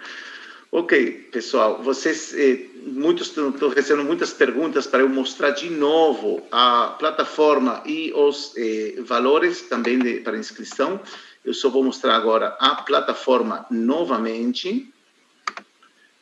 Ok, 0.71 1.31
pessoal, 1.33 1.83
vocês, 1.83 2.35
eh, 2.35 2.67
muitos 2.85 3.29
estão 3.29 3.71
recebendo 3.71 4.07
muitas 4.07 4.35
perguntas 4.35 4.87
para 4.87 5.01
eu 5.01 5.09
mostrar 5.09 5.53
de 5.53 5.71
novo 5.71 6.47
a 6.53 6.95
plataforma 6.99 7.83
e 7.87 8.13
os 8.13 8.53
eh, 8.55 8.97
valores 9.01 9.63
também 9.63 9.99
de, 9.99 10.21
para 10.21 10.37
inscrição. 10.37 11.01
Eu 11.43 11.55
só 11.55 11.71
vou 11.71 11.83
mostrar 11.83 12.15
agora 12.15 12.55
a 12.61 12.75
plataforma 12.75 13.65
novamente. 13.71 14.93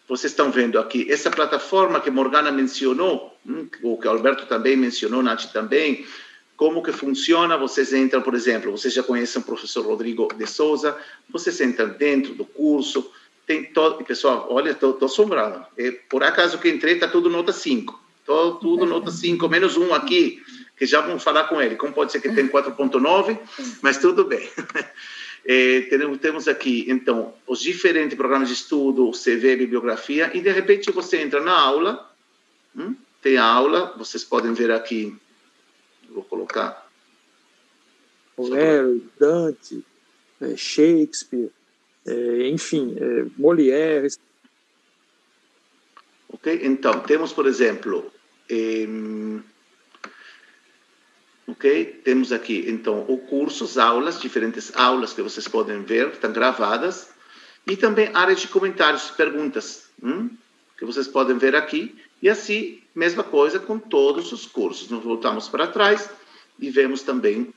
Vocês 0.06 0.30
estão 0.30 0.52
vendo 0.52 0.78
aqui 0.78 1.10
essa 1.10 1.28
plataforma 1.28 2.00
que 2.00 2.08
Morgana 2.08 2.52
mencionou, 2.52 3.36
hum, 3.44 3.66
o 3.82 3.98
que 3.98 4.06
Alberto 4.06 4.46
também 4.46 4.76
mencionou, 4.76 5.24
Nath 5.24 5.46
também, 5.52 6.06
como 6.56 6.84
que 6.84 6.92
funciona? 6.92 7.56
Vocês 7.56 7.92
entram, 7.92 8.22
por 8.22 8.34
exemplo, 8.36 8.70
vocês 8.70 8.94
já 8.94 9.02
conhecem 9.02 9.42
o 9.42 9.44
professor 9.44 9.84
Rodrigo 9.84 10.28
de 10.36 10.46
Souza, 10.46 10.96
vocês 11.28 11.60
entram 11.60 11.88
dentro 11.88 12.32
do 12.32 12.44
curso, 12.44 13.10
tem 13.46 13.64
todo... 13.64 14.04
Pessoal, 14.04 14.46
olha, 14.50 14.70
estou 14.70 14.98
assombrado. 15.02 15.64
É, 15.76 15.90
por 15.90 16.22
acaso 16.22 16.58
que 16.58 16.68
entrei, 16.68 16.94
está 16.94 17.08
tudo 17.08 17.30
nota 17.30 17.52
5. 17.52 17.98
Tô, 18.24 18.54
tudo 18.56 18.84
nota 18.84 19.10
5, 19.10 19.48
menos 19.48 19.76
um 19.76 19.94
aqui, 19.94 20.42
que 20.76 20.84
já 20.84 21.00
vamos 21.00 21.22
falar 21.22 21.44
com 21.44 21.60
ele. 21.62 21.76
Como 21.76 21.92
pode 21.92 22.12
ser 22.12 22.20
que 22.20 22.32
tem 22.32 22.48
4.9, 22.48 23.38
mas 23.82 23.98
tudo 23.98 24.24
bem. 24.24 24.48
É, 25.48 25.82
temos, 25.82 26.18
temos 26.18 26.48
aqui, 26.48 26.86
então, 26.88 27.32
os 27.46 27.60
diferentes 27.60 28.16
programas 28.16 28.48
de 28.48 28.54
estudo, 28.54 29.12
CV, 29.12 29.54
bibliografia, 29.54 30.32
e 30.34 30.40
de 30.40 30.50
repente 30.50 30.90
você 30.90 31.18
entra 31.18 31.40
na 31.40 31.56
aula, 31.56 32.12
hum, 32.76 32.96
tem 33.22 33.36
a 33.36 33.44
aula, 33.44 33.94
vocês 33.96 34.24
podem 34.24 34.52
ver 34.52 34.72
aqui 34.72 35.16
vou 36.16 36.24
colocar. 36.24 36.88
Homero, 38.36 39.02
Dante, 39.18 39.84
é, 40.40 40.56
Shakespeare, 40.56 41.50
é, 42.06 42.48
enfim, 42.48 42.96
é, 42.98 43.26
Molière. 43.36 44.08
Ok, 46.28 46.60
então 46.62 47.00
temos, 47.00 47.32
por 47.32 47.46
exemplo, 47.46 48.12
ok, 51.46 52.00
temos 52.04 52.32
aqui 52.32 52.64
então 52.68 53.04
o 53.08 53.18
curso, 53.18 53.64
as 53.64 53.78
aulas, 53.78 54.20
diferentes 54.20 54.74
aulas 54.76 55.12
que 55.12 55.22
vocês 55.22 55.48
podem 55.48 55.82
ver, 55.82 56.08
estão 56.08 56.32
gravadas, 56.32 57.08
e 57.66 57.76
também 57.76 58.10
área 58.14 58.34
de 58.34 58.46
comentários, 58.46 59.10
perguntas, 59.10 59.88
hum, 60.02 60.30
que 60.78 60.84
vocês 60.84 61.08
podem 61.08 61.36
ver 61.36 61.56
aqui. 61.56 61.96
E 62.22 62.28
assim, 62.28 62.80
mesma 62.94 63.24
coisa 63.24 63.58
com 63.58 63.78
todos 63.78 64.32
os 64.32 64.46
cursos. 64.46 64.88
Nós 64.88 65.02
voltamos 65.02 65.48
para 65.48 65.66
trás 65.66 66.08
e 66.58 66.70
vemos 66.70 67.02
também 67.02 67.52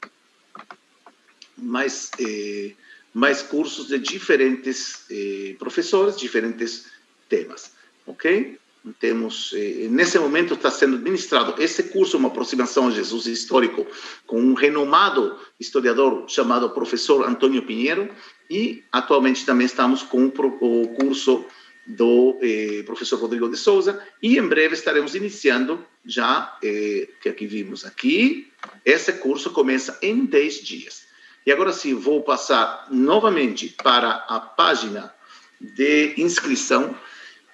mais, 1.58 2.12
eh, 2.20 2.74
mais 3.20 3.42
cursos 3.42 3.88
de 3.90 4.00
diferentes 4.00 5.04
eh, 5.12 5.56
professores, 5.60 6.18
diferentes 6.18 6.86
temas, 7.28 7.74
ok? 8.08 8.58
Temos, 8.98 9.52
eh, 9.54 9.88
nesse 9.90 10.18
momento 10.18 10.54
está 10.54 10.72
sendo 10.72 10.98
ministrado 10.98 11.62
esse 11.62 11.84
curso, 11.84 12.18
uma 12.18 12.30
aproximação 12.30 12.88
a 12.88 12.92
Jesus 12.92 13.26
histórico, 13.26 13.86
com 14.26 14.40
um 14.42 14.54
renomado 14.54 15.38
historiador 15.60 16.24
chamado 16.30 16.70
professor 16.70 17.28
Antônio 17.28 17.62
Pinheiro, 17.64 18.10
e 18.50 18.84
atualmente 18.90 19.46
também 19.46 19.66
estamos 19.66 20.02
com 20.02 20.28
o 20.28 20.88
curso 20.96 21.46
do 21.86 22.38
eh, 22.42 22.84
professor 22.86 23.20
Rodrigo 23.20 23.50
de 23.50 23.58
Souza, 23.58 24.02
e 24.24 24.38
em 24.38 24.48
breve 24.48 24.76
estaremos 24.76 25.14
iniciando 25.14 25.86
já, 26.06 26.58
eh, 26.64 27.10
que 27.22 27.28
aqui 27.28 27.46
vimos 27.46 27.84
aqui, 27.84 28.48
esse 28.86 29.12
curso 29.12 29.50
começa 29.50 30.00
em 30.02 30.26
10 30.26 30.64
dias. 30.64 31.09
E 31.46 31.52
agora 31.52 31.72
sim, 31.72 31.94
vou 31.94 32.22
passar 32.22 32.88
novamente 32.92 33.76
para 33.84 34.26
a 34.28 34.40
página 34.40 35.14
de 35.60 36.14
inscrição, 36.18 36.96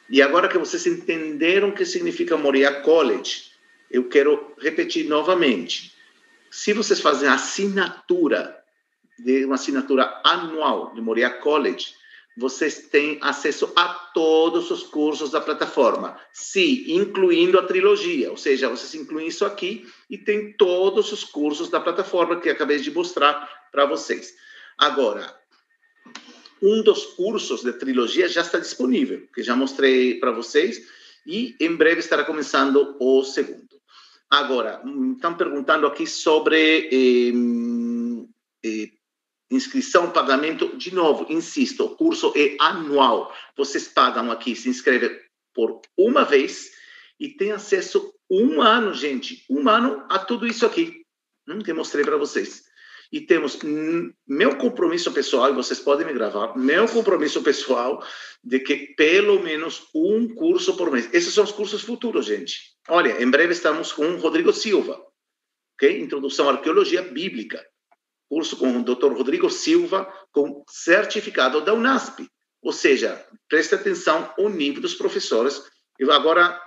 e 0.09 0.21
agora 0.21 0.47
que 0.47 0.57
vocês 0.57 0.85
entenderam 0.85 1.69
o 1.69 1.73
que 1.73 1.85
significa 1.85 2.37
Moriá 2.37 2.81
College, 2.81 3.51
eu 3.89 4.07
quero 4.07 4.53
repetir 4.59 5.07
novamente. 5.07 5.93
Se 6.51 6.73
vocês 6.73 6.99
fazem 6.99 7.27
assinatura, 7.27 8.55
de 9.17 9.45
uma 9.45 9.55
assinatura 9.55 10.21
anual 10.23 10.93
de 10.93 11.01
Moriá 11.01 11.29
College, 11.29 11.93
vocês 12.37 12.89
têm 12.89 13.17
acesso 13.21 13.71
a 13.75 13.87
todos 14.13 14.69
os 14.69 14.83
cursos 14.83 15.31
da 15.31 15.39
plataforma, 15.39 16.19
sim, 16.33 16.83
incluindo 16.89 17.57
a 17.57 17.63
trilogia, 17.63 18.29
ou 18.29 18.35
seja, 18.35 18.67
vocês 18.67 18.93
incluem 18.93 19.27
isso 19.27 19.45
aqui 19.45 19.87
e 20.09 20.17
tem 20.17 20.51
todos 20.51 21.13
os 21.13 21.23
cursos 21.23 21.69
da 21.69 21.79
plataforma 21.79 22.39
que 22.41 22.49
acabei 22.49 22.77
de 22.77 22.91
mostrar 22.91 23.49
para 23.76 23.85
vocês. 23.85 24.34
Agora, 24.77 25.38
um 26.61 26.81
dos 26.81 27.06
cursos 27.07 27.61
de 27.61 27.73
trilogia 27.73 28.30
já 28.30 28.39
está 28.39 28.57
disponível, 28.57 29.27
que 29.34 29.43
já 29.43 29.53
mostrei 29.53 30.18
para 30.18 30.31
vocês, 30.31 30.81
e 31.27 31.57
em 31.60 31.76
breve 31.76 31.99
estará 31.99 32.23
começando 32.23 32.95
o 33.02 33.23
segundo. 33.26 33.76
Agora, 34.30 34.81
estão 35.14 35.35
perguntando 35.35 35.85
aqui 35.85 36.07
sobre 36.07 36.89
eh, 36.89 37.34
eh, 38.65 38.91
inscrição, 39.52 40.10
pagamento. 40.10 40.77
De 40.77 40.93
novo, 40.93 41.26
insisto, 41.30 41.84
o 41.84 41.95
curso 41.95 42.31
é 42.35 42.56
anual. 42.60 43.35
Vocês 43.57 43.89
pagam 43.89 44.31
aqui, 44.31 44.56
se 44.56 44.69
inscrevem 44.69 45.19
por 45.53 45.81
uma 45.97 46.23
vez 46.23 46.72
e 47.19 47.27
tem 47.27 47.52
acesso 47.52 48.14
um 48.31 48.61
ano, 48.61 48.93
gente, 48.93 49.45
um 49.49 49.68
ano 49.68 50.06
a 50.10 50.18
tudo 50.18 50.47
isso 50.47 50.65
aqui 50.65 51.06
hum, 51.47 51.60
que 51.60 51.73
mostrei 51.73 52.06
para 52.06 52.18
vocês. 52.18 52.64
E 53.11 53.22
temos 53.22 53.60
meu 54.27 54.57
compromisso 54.57 55.11
pessoal, 55.11 55.49
e 55.49 55.56
vocês 55.56 55.80
podem 55.80 56.06
me 56.06 56.14
gravar, 56.14 56.56
meu 56.57 56.88
compromisso 56.88 57.41
pessoal 57.41 58.03
de 58.44 58.60
que 58.60 58.94
pelo 58.95 59.41
menos 59.41 59.88
um 59.94 60.34
curso 60.34 60.76
por 60.76 60.91
mês. 60.91 61.10
Esses 61.14 61.34
são 61.34 61.44
os 61.44 61.52
cursos 61.52 61.82
futuros, 61.82 62.26
gente. 62.26 62.76
Olha, 62.88 63.22
em 63.22 63.30
breve 63.30 63.53
estamos 63.53 63.91
com 63.91 64.06
o 64.06 64.18
Rodrigo 64.18 64.53
Silva, 64.53 65.02
ok? 65.76 65.99
Introdução 65.99 66.49
à 66.49 66.53
Arqueologia 66.53 67.02
Bíblica. 67.02 67.65
Curso 68.27 68.57
com 68.57 68.77
o 68.77 68.84
Dr. 68.84 69.14
Rodrigo 69.14 69.49
Silva, 69.49 70.11
com 70.32 70.64
certificado 70.69 71.61
da 71.61 71.73
UNASP. 71.73 72.27
Ou 72.61 72.72
seja, 72.72 73.23
preste 73.48 73.76
atenção 73.76 74.34
ao 74.38 74.49
nível 74.49 74.82
dos 74.82 74.95
professores. 74.95 75.61
Eu 75.99 76.11
agora 76.11 76.60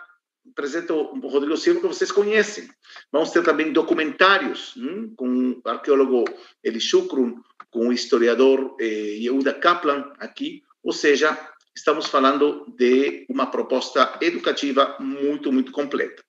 apresento 0.50 0.94
o 0.94 1.28
Rodrigo 1.28 1.56
Silva, 1.56 1.80
que 1.80 1.86
vocês 1.86 2.12
conhecem. 2.12 2.68
Vamos 3.12 3.30
ter 3.30 3.42
também 3.42 3.72
documentários 3.72 4.76
hum, 4.76 5.12
com 5.16 5.60
o 5.64 5.68
arqueólogo 5.68 6.24
Eli 6.62 6.80
Shukron, 6.80 7.36
com 7.70 7.88
o 7.88 7.92
historiador 7.92 8.76
eh, 8.80 9.18
Yehuda 9.20 9.54
Kaplan 9.54 10.12
aqui. 10.18 10.62
Ou 10.82 10.92
seja, 10.92 11.38
estamos 11.76 12.06
falando 12.06 12.66
de 12.76 13.26
uma 13.28 13.46
proposta 13.46 14.18
educativa 14.20 14.96
muito, 14.98 15.52
muito 15.52 15.72
completa. 15.72 16.22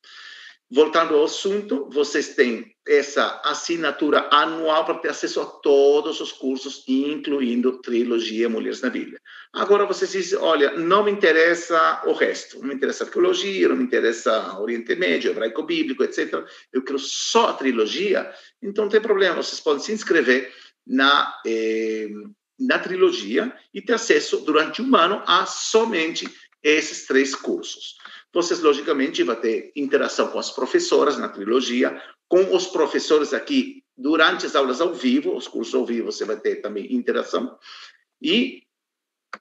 Voltando 0.71 1.15
ao 1.15 1.23
assunto, 1.23 1.89
vocês 1.91 2.35
têm 2.35 2.71
essa 2.87 3.41
assinatura 3.43 4.29
anual 4.31 4.85
para 4.85 4.99
ter 4.99 5.09
acesso 5.09 5.41
a 5.41 5.45
todos 5.45 6.21
os 6.21 6.31
cursos, 6.31 6.83
incluindo 6.87 7.81
Trilogia 7.81 8.47
Mulheres 8.47 8.81
na 8.81 8.89
Bíblia. 8.91 9.19
Agora 9.51 9.87
vocês 9.87 10.11
dizem, 10.11 10.37
olha, 10.37 10.71
não 10.73 11.03
me 11.03 11.11
interessa 11.11 12.03
o 12.05 12.13
resto, 12.13 12.59
não 12.59 12.67
me 12.67 12.75
interessa 12.75 13.03
arqueologia, 13.03 13.67
não 13.67 13.77
me 13.77 13.83
interessa 13.83 14.59
Oriente 14.59 14.95
Médio, 14.95 15.31
hebraico 15.31 15.63
bíblico, 15.63 16.03
etc. 16.03 16.45
Eu 16.71 16.83
quero 16.83 16.99
só 16.99 17.49
a 17.49 17.53
trilogia, 17.53 18.31
então 18.61 18.83
não 18.85 18.91
tem 18.91 19.01
problema, 19.01 19.37
vocês 19.37 19.59
podem 19.59 19.83
se 19.83 19.91
inscrever 19.91 20.53
na, 20.85 21.35
eh, 21.47 22.09
na 22.59 22.77
trilogia 22.77 23.51
e 23.73 23.81
ter 23.81 23.93
acesso 23.93 24.41
durante 24.41 24.83
um 24.83 24.95
ano 24.95 25.23
a 25.25 25.47
somente 25.47 26.27
esses 26.61 27.07
três 27.07 27.33
cursos. 27.33 27.95
Vocês, 28.33 28.59
logicamente, 28.61 29.23
vão 29.23 29.35
ter 29.35 29.71
interação 29.75 30.27
com 30.27 30.39
as 30.39 30.51
professoras 30.51 31.17
na 31.17 31.29
trilogia, 31.29 32.01
com 32.27 32.55
os 32.55 32.67
professores 32.67 33.33
aqui 33.33 33.83
durante 33.97 34.45
as 34.45 34.55
aulas 34.55 34.79
ao 34.79 34.93
vivo, 34.93 35.35
os 35.35 35.47
cursos 35.47 35.75
ao 35.75 35.85
vivo, 35.85 36.11
você 36.11 36.23
vai 36.23 36.39
ter 36.39 36.57
também 36.57 36.93
interação 36.93 37.57
e 38.21 38.63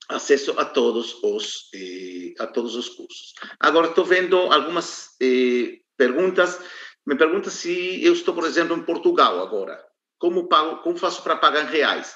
acesso 0.08 0.52
a 0.58 0.64
todos 0.64 1.22
os 1.22 1.70
eh, 1.74 2.34
a 2.38 2.46
todos 2.46 2.74
os 2.74 2.88
cursos. 2.88 3.34
Agora 3.60 3.88
estou 3.88 4.04
vendo 4.04 4.36
algumas 4.36 5.16
eh, 5.20 5.80
perguntas. 5.96 6.60
Me 7.06 7.16
pergunta 7.16 7.50
se 7.50 8.04
eu 8.04 8.12
estou, 8.12 8.34
por 8.34 8.44
exemplo, 8.44 8.76
em 8.76 8.82
Portugal 8.82 9.40
agora. 9.40 9.82
Como 10.18 10.48
pago? 10.48 10.82
Como 10.82 10.98
faço 10.98 11.22
para 11.22 11.36
pagar 11.36 11.64
em 11.64 11.72
reais? 11.72 12.14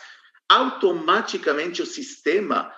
Automaticamente 0.48 1.80
o 1.80 1.86
sistema 1.86 2.74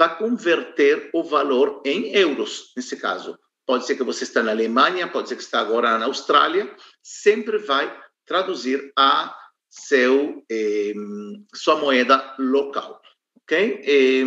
para 0.00 0.14
converter 0.14 1.10
o 1.12 1.22
valor 1.22 1.82
em 1.84 2.16
euros, 2.16 2.72
nesse 2.74 2.96
caso. 2.96 3.38
Pode 3.66 3.84
ser 3.84 3.96
que 3.96 4.02
você 4.02 4.24
está 4.24 4.42
na 4.42 4.50
Alemanha, 4.50 5.06
pode 5.06 5.28
ser 5.28 5.36
que 5.36 5.42
está 5.42 5.60
agora 5.60 5.98
na 5.98 6.06
Austrália, 6.06 6.74
sempre 7.02 7.58
vai 7.58 7.94
traduzir 8.24 8.90
a 8.96 9.36
seu, 9.68 10.42
eh, 10.50 10.94
sua 11.54 11.76
moeda 11.76 12.34
local. 12.38 12.98
Ok? 13.42 13.82
Eh, 13.84 14.24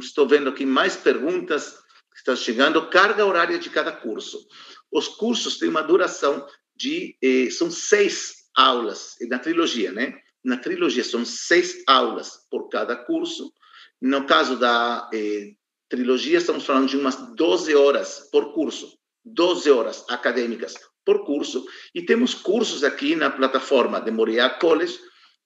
estou 0.00 0.28
vendo 0.28 0.50
aqui 0.50 0.64
mais 0.64 0.94
perguntas 0.94 1.72
que 2.12 2.18
estão 2.18 2.36
chegando. 2.36 2.88
Carga 2.88 3.26
horária 3.26 3.58
de 3.58 3.70
cada 3.70 3.90
curso. 3.90 4.46
Os 4.92 5.08
cursos 5.08 5.58
têm 5.58 5.70
uma 5.70 5.82
duração 5.82 6.46
de. 6.76 7.16
Eh, 7.20 7.50
são 7.50 7.68
seis 7.68 8.44
aulas, 8.56 9.16
na 9.28 9.40
trilogia, 9.40 9.90
né? 9.90 10.16
Na 10.44 10.56
trilogia 10.56 11.02
são 11.02 11.24
seis 11.24 11.82
aulas 11.84 12.46
por 12.48 12.68
cada 12.68 12.94
curso 12.94 13.52
no 14.00 14.26
caso 14.26 14.56
da 14.56 15.08
eh, 15.12 15.54
trilogia, 15.88 16.38
estamos 16.38 16.64
falando 16.64 16.88
de 16.88 16.96
umas 16.96 17.34
12 17.34 17.74
horas 17.74 18.28
por 18.30 18.52
curso, 18.52 18.98
12 19.24 19.70
horas 19.70 20.04
acadêmicas 20.08 20.74
por 21.04 21.24
curso, 21.24 21.64
e 21.94 22.02
temos 22.02 22.34
cursos 22.34 22.82
aqui 22.82 23.14
na 23.14 23.30
plataforma 23.30 24.00
de 24.00 24.10
Moriá 24.10 24.50
College, 24.50 24.98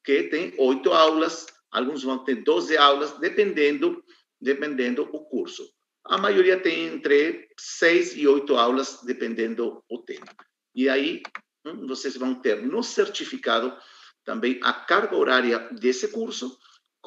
que 0.04 0.24
tem 0.24 0.54
oito 0.58 0.92
aulas, 0.92 1.46
alguns 1.70 2.02
vão 2.02 2.24
ter 2.24 2.36
12 2.36 2.76
aulas, 2.76 3.18
dependendo, 3.18 4.02
dependendo 4.40 5.02
o 5.12 5.24
curso. 5.24 5.68
A 6.04 6.16
maioria 6.16 6.58
tem 6.58 6.86
entre 6.86 7.48
seis 7.58 8.16
e 8.16 8.26
oito 8.26 8.56
aulas, 8.56 9.00
dependendo 9.04 9.84
o 9.90 9.98
tema. 9.98 10.26
E 10.74 10.88
aí, 10.88 11.22
hum, 11.66 11.86
vocês 11.86 12.16
vão 12.16 12.34
ter 12.34 12.62
no 12.62 12.82
certificado 12.82 13.76
também 14.24 14.58
a 14.62 14.72
carga 14.72 15.16
horária 15.16 15.58
desse 15.72 16.08
curso, 16.08 16.58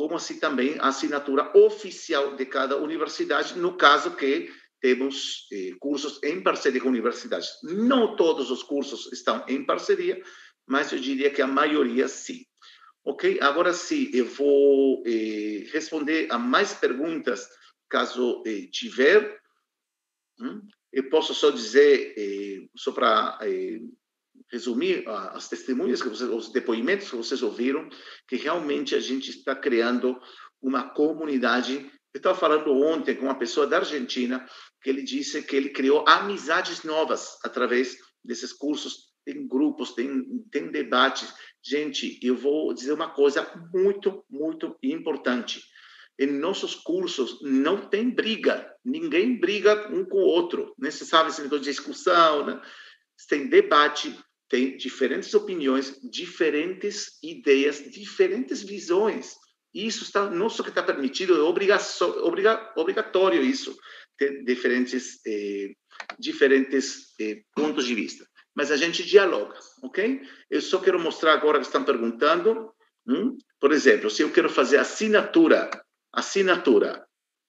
como 0.01 0.15
assim 0.15 0.39
também 0.39 0.79
a 0.79 0.87
assinatura 0.87 1.55
oficial 1.55 2.35
de 2.35 2.43
cada 2.47 2.75
universidade, 2.75 3.55
no 3.59 3.77
caso 3.77 4.15
que 4.15 4.51
temos 4.79 5.47
eh, 5.53 5.73
cursos 5.79 6.19
em 6.23 6.41
parceria 6.41 6.81
com 6.81 6.89
universidades. 6.89 7.49
Não 7.61 8.15
todos 8.15 8.49
os 8.49 8.63
cursos 8.63 9.13
estão 9.13 9.45
em 9.47 9.63
parceria, 9.63 10.19
mas 10.65 10.91
eu 10.91 10.97
diria 10.97 11.29
que 11.29 11.39
a 11.39 11.45
maioria 11.45 12.07
sim. 12.07 12.43
Ok? 13.05 13.37
Agora 13.41 13.73
sim, 13.73 14.09
eu 14.11 14.25
vou 14.25 15.03
eh, 15.05 15.67
responder 15.71 16.31
a 16.31 16.39
mais 16.39 16.73
perguntas, 16.73 17.47
caso 17.87 18.41
eh, 18.47 18.69
tiver. 18.71 19.39
Hum? 20.39 20.61
Eu 20.91 21.11
posso 21.11 21.35
só 21.35 21.51
dizer, 21.51 22.15
eh, 22.17 22.67
só 22.75 22.91
para 22.91 23.37
eh, 23.43 23.79
resumir 24.51 25.07
as 25.07 25.47
testemunhas, 25.47 26.01
que 26.01 26.09
vocês, 26.09 26.29
os 26.29 26.51
depoimentos 26.51 27.09
que 27.09 27.15
vocês 27.15 27.41
ouviram, 27.41 27.87
que 28.27 28.35
realmente 28.35 28.93
a 28.93 28.99
gente 28.99 29.29
está 29.29 29.55
criando 29.55 30.19
uma 30.61 30.89
comunidade. 30.89 31.89
Eu 32.13 32.17
estava 32.17 32.37
falando 32.37 32.71
ontem 32.73 33.15
com 33.15 33.25
uma 33.25 33.37
pessoa 33.37 33.65
da 33.65 33.77
Argentina, 33.77 34.45
que 34.81 34.89
ele 34.89 35.03
disse 35.03 35.41
que 35.43 35.55
ele 35.55 35.69
criou 35.69 36.03
amizades 36.07 36.83
novas 36.83 37.37
através 37.43 37.95
desses 38.23 38.51
cursos. 38.51 39.11
Tem 39.23 39.47
grupos, 39.47 39.93
tem, 39.93 40.25
tem 40.51 40.69
debates. 40.71 41.33
Gente, 41.63 42.19
eu 42.21 42.35
vou 42.35 42.73
dizer 42.73 42.91
uma 42.91 43.09
coisa 43.09 43.47
muito, 43.73 44.25
muito 44.29 44.75
importante. 44.83 45.61
Em 46.19 46.27
nossos 46.27 46.75
cursos 46.75 47.39
não 47.41 47.87
tem 47.87 48.09
briga, 48.09 48.69
ninguém 48.83 49.39
briga 49.39 49.89
um 49.91 50.03
com 50.03 50.17
o 50.17 50.27
outro. 50.27 50.75
Né? 50.77 50.91
Você 50.91 51.05
sabe 51.05 51.29
negócio 51.29 51.59
de 51.59 51.69
discussão, 51.69 52.45
né? 52.45 52.61
tem 53.27 53.47
debate, 53.47 54.15
tem 54.51 54.75
diferentes 54.75 55.33
opiniões, 55.33 55.97
diferentes 56.03 57.17
ideias, 57.23 57.89
diferentes 57.89 58.61
visões. 58.61 59.37
Isso 59.73 60.03
está 60.03 60.29
não 60.29 60.49
só 60.49 60.61
que 60.61 60.67
está 60.67 60.83
permitido, 60.83 61.37
é 61.37 61.39
obriga, 61.39 61.79
obrigatório 62.75 63.41
isso, 63.41 63.73
ter 64.17 64.43
diferentes 64.43 65.21
eh, 65.25 65.71
diferentes 66.19 67.13
eh, 67.21 67.43
pontos 67.55 67.85
de 67.85 67.95
vista. 67.95 68.25
Mas 68.53 68.69
a 68.71 68.75
gente 68.75 69.05
dialoga, 69.05 69.57
ok? 69.81 70.21
Eu 70.49 70.61
só 70.61 70.79
quero 70.79 70.99
mostrar 70.99 71.31
agora 71.31 71.59
que 71.59 71.65
estão 71.65 71.85
perguntando, 71.85 72.73
hum? 73.07 73.37
por 73.57 73.71
exemplo, 73.71 74.09
se 74.09 74.21
eu 74.21 74.33
quero 74.33 74.49
fazer 74.49 74.79
assinatura, 74.79 75.69
assinatura 76.11 77.05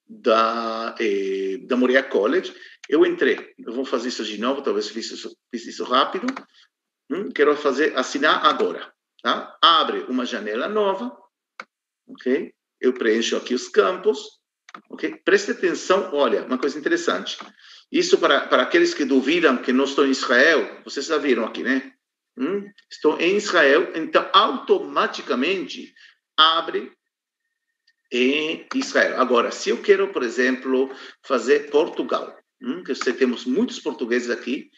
da 0.09 0.95
eh, 1.01 1.59
da 1.65 1.77
Moria 1.77 2.05
College, 2.05 2.55
eu 2.89 3.05
entrei. 3.05 3.55
Eu 3.59 3.73
vou 3.73 3.85
fazer 3.85 4.09
isso 4.09 4.25
de 4.25 4.39
novo, 4.39 4.63
talvez 4.63 4.89
fiz 4.89 5.11
isso, 5.11 5.37
fiz 5.51 5.67
isso 5.67 5.83
rápido. 5.83 6.27
Hum, 7.13 7.31
quero 7.31 7.55
fazer 7.55 7.95
assinar 7.95 8.47
agora. 8.47 8.91
Tá? 9.23 9.55
Abre 9.61 10.01
uma 10.09 10.25
janela 10.25 10.67
nova, 10.67 11.15
ok? 12.09 12.55
Eu 12.81 12.95
preencho 12.95 13.37
aqui 13.37 13.55
os 13.55 13.69
campos, 13.69 14.41
ok? 14.89 15.17
Preste 15.23 15.51
atenção, 15.51 16.11
olha, 16.15 16.43
uma 16.45 16.57
coisa 16.57 16.79
interessante. 16.79 17.37
Isso 17.91 18.17
para, 18.17 18.47
para 18.47 18.63
aqueles 18.63 18.95
que 18.95 19.05
duvidam 19.05 19.59
que 19.59 19.75
não 19.75 19.85
estou 19.85 20.07
em 20.07 20.11
Israel, 20.11 20.81
vocês 20.85 21.05
já 21.05 21.19
viram 21.19 21.45
aqui, 21.45 21.63
né? 21.63 21.93
Hum? 22.39 22.67
Estou 22.91 23.21
em 23.21 23.37
Israel, 23.37 23.93
então 23.95 24.27
automaticamente 24.33 25.93
abre 26.35 26.91
em 28.11 28.67
Israel. 28.75 29.21
Agora, 29.21 29.51
se 29.51 29.69
eu 29.69 29.83
quero, 29.83 30.09
por 30.09 30.23
exemplo, 30.23 30.91
fazer 31.23 31.71
Portugal, 31.71 32.35
hum, 32.63 32.83
que 32.83 32.95
temos 33.13 33.45
muitos 33.45 33.79
portugueses 33.79 34.31
aqui, 34.31 34.71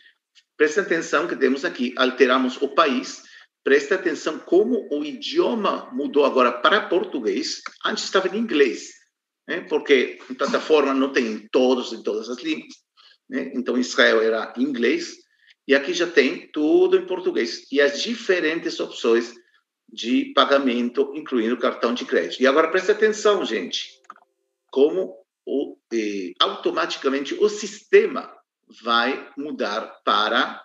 presta 0.57 0.81
atenção 0.81 1.27
que 1.27 1.37
temos 1.37 1.65
aqui, 1.65 1.95
alteramos 1.97 2.61
o 2.61 2.69
país, 2.69 3.23
presta 3.63 3.95
atenção 3.95 4.39
como 4.39 4.89
o 4.91 5.05
idioma 5.05 5.91
mudou 5.93 6.25
agora 6.25 6.53
para 6.53 6.89
português, 6.89 7.63
antes 7.85 8.05
estava 8.05 8.29
em 8.29 8.39
inglês, 8.39 8.91
né? 9.49 9.63
porque 9.63 10.19
a 10.31 10.35
plataforma 10.35 10.95
não 10.95 11.13
tem 11.13 11.27
em 11.27 11.49
todos 11.49 11.93
em 11.93 12.03
todas 12.03 12.29
as 12.29 12.39
línguas. 12.43 12.75
Né? 13.29 13.53
Então, 13.55 13.79
Israel 13.79 14.23
era 14.23 14.53
inglês, 14.59 15.17
e 15.67 15.75
aqui 15.75 15.95
já 15.95 16.07
tem 16.07 16.51
tudo 16.53 16.97
em 16.97 17.07
português, 17.07 17.67
e 17.73 17.81
as 17.81 18.03
diferentes 18.03 18.79
opções 18.79 19.33
de 19.89 20.33
pagamento, 20.35 21.13
incluindo 21.15 21.57
cartão 21.57 21.95
de 21.95 22.05
crédito. 22.05 22.43
E 22.43 22.47
agora 22.47 22.71
preste 22.71 22.91
atenção, 22.91 23.45
gente, 23.45 23.89
como 24.71 25.17
o, 25.47 25.77
eh, 25.93 26.33
automaticamente 26.41 27.35
o 27.35 27.49
sistema 27.49 28.35
vai 28.83 29.31
mudar 29.37 30.01
para 30.05 30.65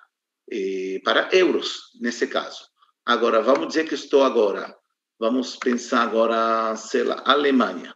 eh, 0.52 1.00
para 1.04 1.30
euros 1.32 1.92
nesse 2.00 2.28
caso. 2.28 2.68
Agora 3.06 3.42
vamos 3.42 3.68
dizer 3.68 3.88
que 3.88 3.96
estou 3.96 4.24
agora, 4.24 4.76
vamos 5.20 5.56
pensar 5.56 6.04
agora, 6.04 6.76
sei 6.76 7.04
lá, 7.04 7.22
Alemanha. 7.26 7.96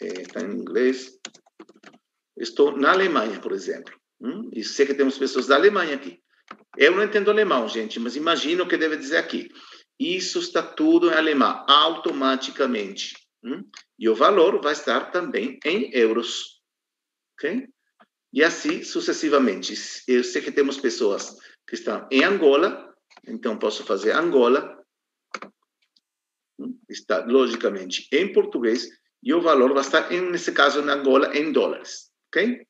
Está 0.00 0.40
eh, 0.40 0.44
em 0.44 0.52
inglês. 0.52 1.18
Estou 2.36 2.76
na 2.76 2.92
Alemanha, 2.92 3.40
por 3.40 3.52
exemplo. 3.52 3.94
Hum? 4.20 4.50
E 4.52 4.64
sei 4.64 4.86
que 4.86 4.94
temos 4.94 5.16
pessoas 5.16 5.46
da 5.46 5.54
Alemanha 5.54 5.94
aqui. 5.94 6.20
Eu 6.76 6.96
não 6.96 7.04
entendo 7.04 7.30
alemão, 7.30 7.68
gente, 7.68 8.00
mas 8.00 8.16
imagino 8.16 8.64
o 8.64 8.68
que 8.68 8.76
deve 8.76 8.96
dizer 8.96 9.18
aqui. 9.18 9.48
Isso 9.98 10.40
está 10.40 10.62
tudo 10.62 11.10
em 11.10 11.14
alemão, 11.14 11.64
automaticamente. 11.68 13.14
Hum? 13.44 13.64
E 13.96 14.08
o 14.08 14.16
valor 14.16 14.60
vai 14.60 14.72
estar 14.72 15.12
também 15.12 15.58
em 15.64 15.94
euros. 15.94 16.60
Ok? 17.34 17.68
E 18.34 18.42
assim 18.42 18.82
sucessivamente. 18.82 19.74
Eu 20.08 20.24
sei 20.24 20.42
que 20.42 20.50
temos 20.50 20.76
pessoas 20.76 21.38
que 21.68 21.76
estão 21.76 22.08
em 22.10 22.24
Angola, 22.24 22.92
então 23.28 23.56
posso 23.56 23.84
fazer 23.84 24.10
Angola. 24.10 24.76
Hum? 26.58 26.76
Está, 26.88 27.24
logicamente, 27.24 28.08
em 28.10 28.32
português. 28.32 28.88
E 29.22 29.32
o 29.32 29.40
valor 29.40 29.72
vai 29.72 29.82
estar, 29.82 30.10
nesse 30.10 30.50
caso, 30.50 30.80
em 30.80 30.90
Angola, 30.90 31.30
em 31.38 31.52
dólares. 31.52 32.10
Ok? 32.26 32.66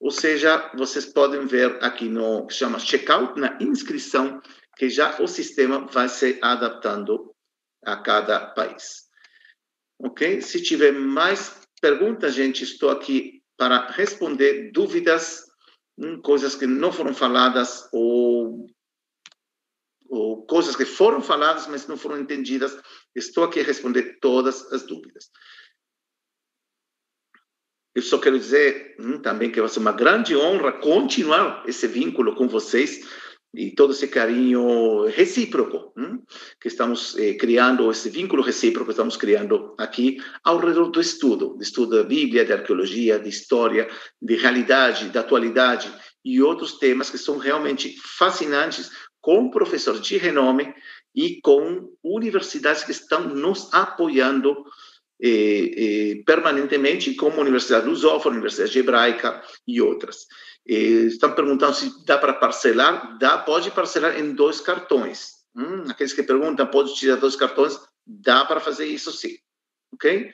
Ou 0.00 0.10
seja, 0.10 0.72
vocês 0.74 1.04
podem 1.04 1.46
ver 1.46 1.76
aqui 1.84 2.08
no 2.08 2.46
que 2.46 2.54
chama 2.54 2.78
checkout, 2.78 3.38
na 3.38 3.58
inscrição, 3.60 4.40
que 4.78 4.88
já 4.88 5.20
o 5.20 5.26
sistema 5.26 5.86
vai 5.86 6.08
se 6.08 6.38
adaptando 6.40 7.34
a 7.84 7.98
cada 7.98 8.46
país. 8.46 9.10
Ok? 9.98 10.40
Se 10.40 10.62
tiver 10.62 10.92
mais 10.92 11.60
perguntas, 11.82 12.32
gente, 12.32 12.64
estou 12.64 12.88
aqui 12.88 13.42
para 13.56 13.90
responder 13.90 14.70
dúvidas, 14.72 15.44
coisas 16.22 16.54
que 16.54 16.66
não 16.66 16.92
foram 16.92 17.14
faladas 17.14 17.88
ou, 17.92 18.66
ou 20.08 20.46
coisas 20.46 20.76
que 20.76 20.84
foram 20.84 21.22
faladas, 21.22 21.66
mas 21.66 21.86
não 21.86 21.96
foram 21.96 22.18
entendidas. 22.18 22.76
Estou 23.14 23.44
aqui 23.44 23.60
a 23.60 23.64
responder 23.64 24.18
todas 24.20 24.72
as 24.72 24.82
dúvidas. 24.82 25.30
Eu 27.94 28.02
só 28.02 28.18
quero 28.18 28.38
dizer 28.38 28.94
hum, 29.00 29.22
também 29.22 29.50
que 29.50 29.58
vai 29.58 29.70
ser 29.70 29.78
uma 29.78 29.92
grande 29.92 30.36
honra 30.36 30.72
continuar 30.80 31.64
esse 31.66 31.86
vínculo 31.86 32.34
com 32.34 32.46
vocês 32.46 33.00
e 33.56 33.70
todo 33.70 33.92
esse 33.92 34.06
carinho 34.08 35.06
recíproco 35.06 35.94
que 36.60 36.68
estamos 36.68 37.16
eh, 37.16 37.34
criando, 37.34 37.90
esse 37.90 38.10
vínculo 38.10 38.42
recíproco 38.42 38.86
que 38.86 38.92
estamos 38.92 39.16
criando 39.16 39.74
aqui 39.78 40.18
ao 40.44 40.58
redor 40.58 40.90
do 40.90 41.00
estudo, 41.00 41.56
de 41.56 41.64
estudo 41.64 41.96
da 41.96 42.04
Bíblia, 42.04 42.44
de 42.44 42.52
arqueologia, 42.52 43.18
de 43.18 43.30
história, 43.30 43.88
de 44.20 44.36
realidade, 44.36 45.08
da 45.08 45.20
atualidade 45.20 45.90
e 46.22 46.42
outros 46.42 46.78
temas 46.78 47.08
que 47.08 47.16
são 47.16 47.38
realmente 47.38 47.96
fascinantes 48.18 48.90
com 49.22 49.50
professores 49.50 50.02
de 50.02 50.18
renome 50.18 50.74
e 51.14 51.40
com 51.40 51.88
universidades 52.04 52.84
que 52.84 52.90
estão 52.90 53.26
nos 53.26 53.72
apoiando 53.72 54.64
eh, 55.18 55.30
eh, 55.30 56.22
permanentemente, 56.26 57.14
como 57.14 57.38
a 57.38 57.42
Universidade 57.42 57.86
Lusófona, 57.86 58.34
a 58.34 58.38
Universidade 58.38 58.78
Hebraica 58.78 59.42
e 59.66 59.80
outras. 59.80 60.26
Eh, 60.68 61.06
estão 61.06 61.32
perguntando 61.32 61.74
se 61.74 62.04
dá 62.04 62.18
para 62.18 62.34
parcelar. 62.34 63.16
Dá, 63.18 63.38
pode 63.38 63.70
parcelar 63.70 64.18
em 64.18 64.34
dois 64.34 64.60
cartões. 64.60 65.36
Hum, 65.54 65.84
aqueles 65.88 66.12
que 66.12 66.22
perguntam, 66.22 66.66
pode 66.66 66.94
tirar 66.94 67.16
dois 67.16 67.36
cartões? 67.36 67.78
Dá 68.06 68.44
para 68.44 68.60
fazer 68.60 68.86
isso 68.86 69.12
sim. 69.12 69.36
Ok? 69.92 70.32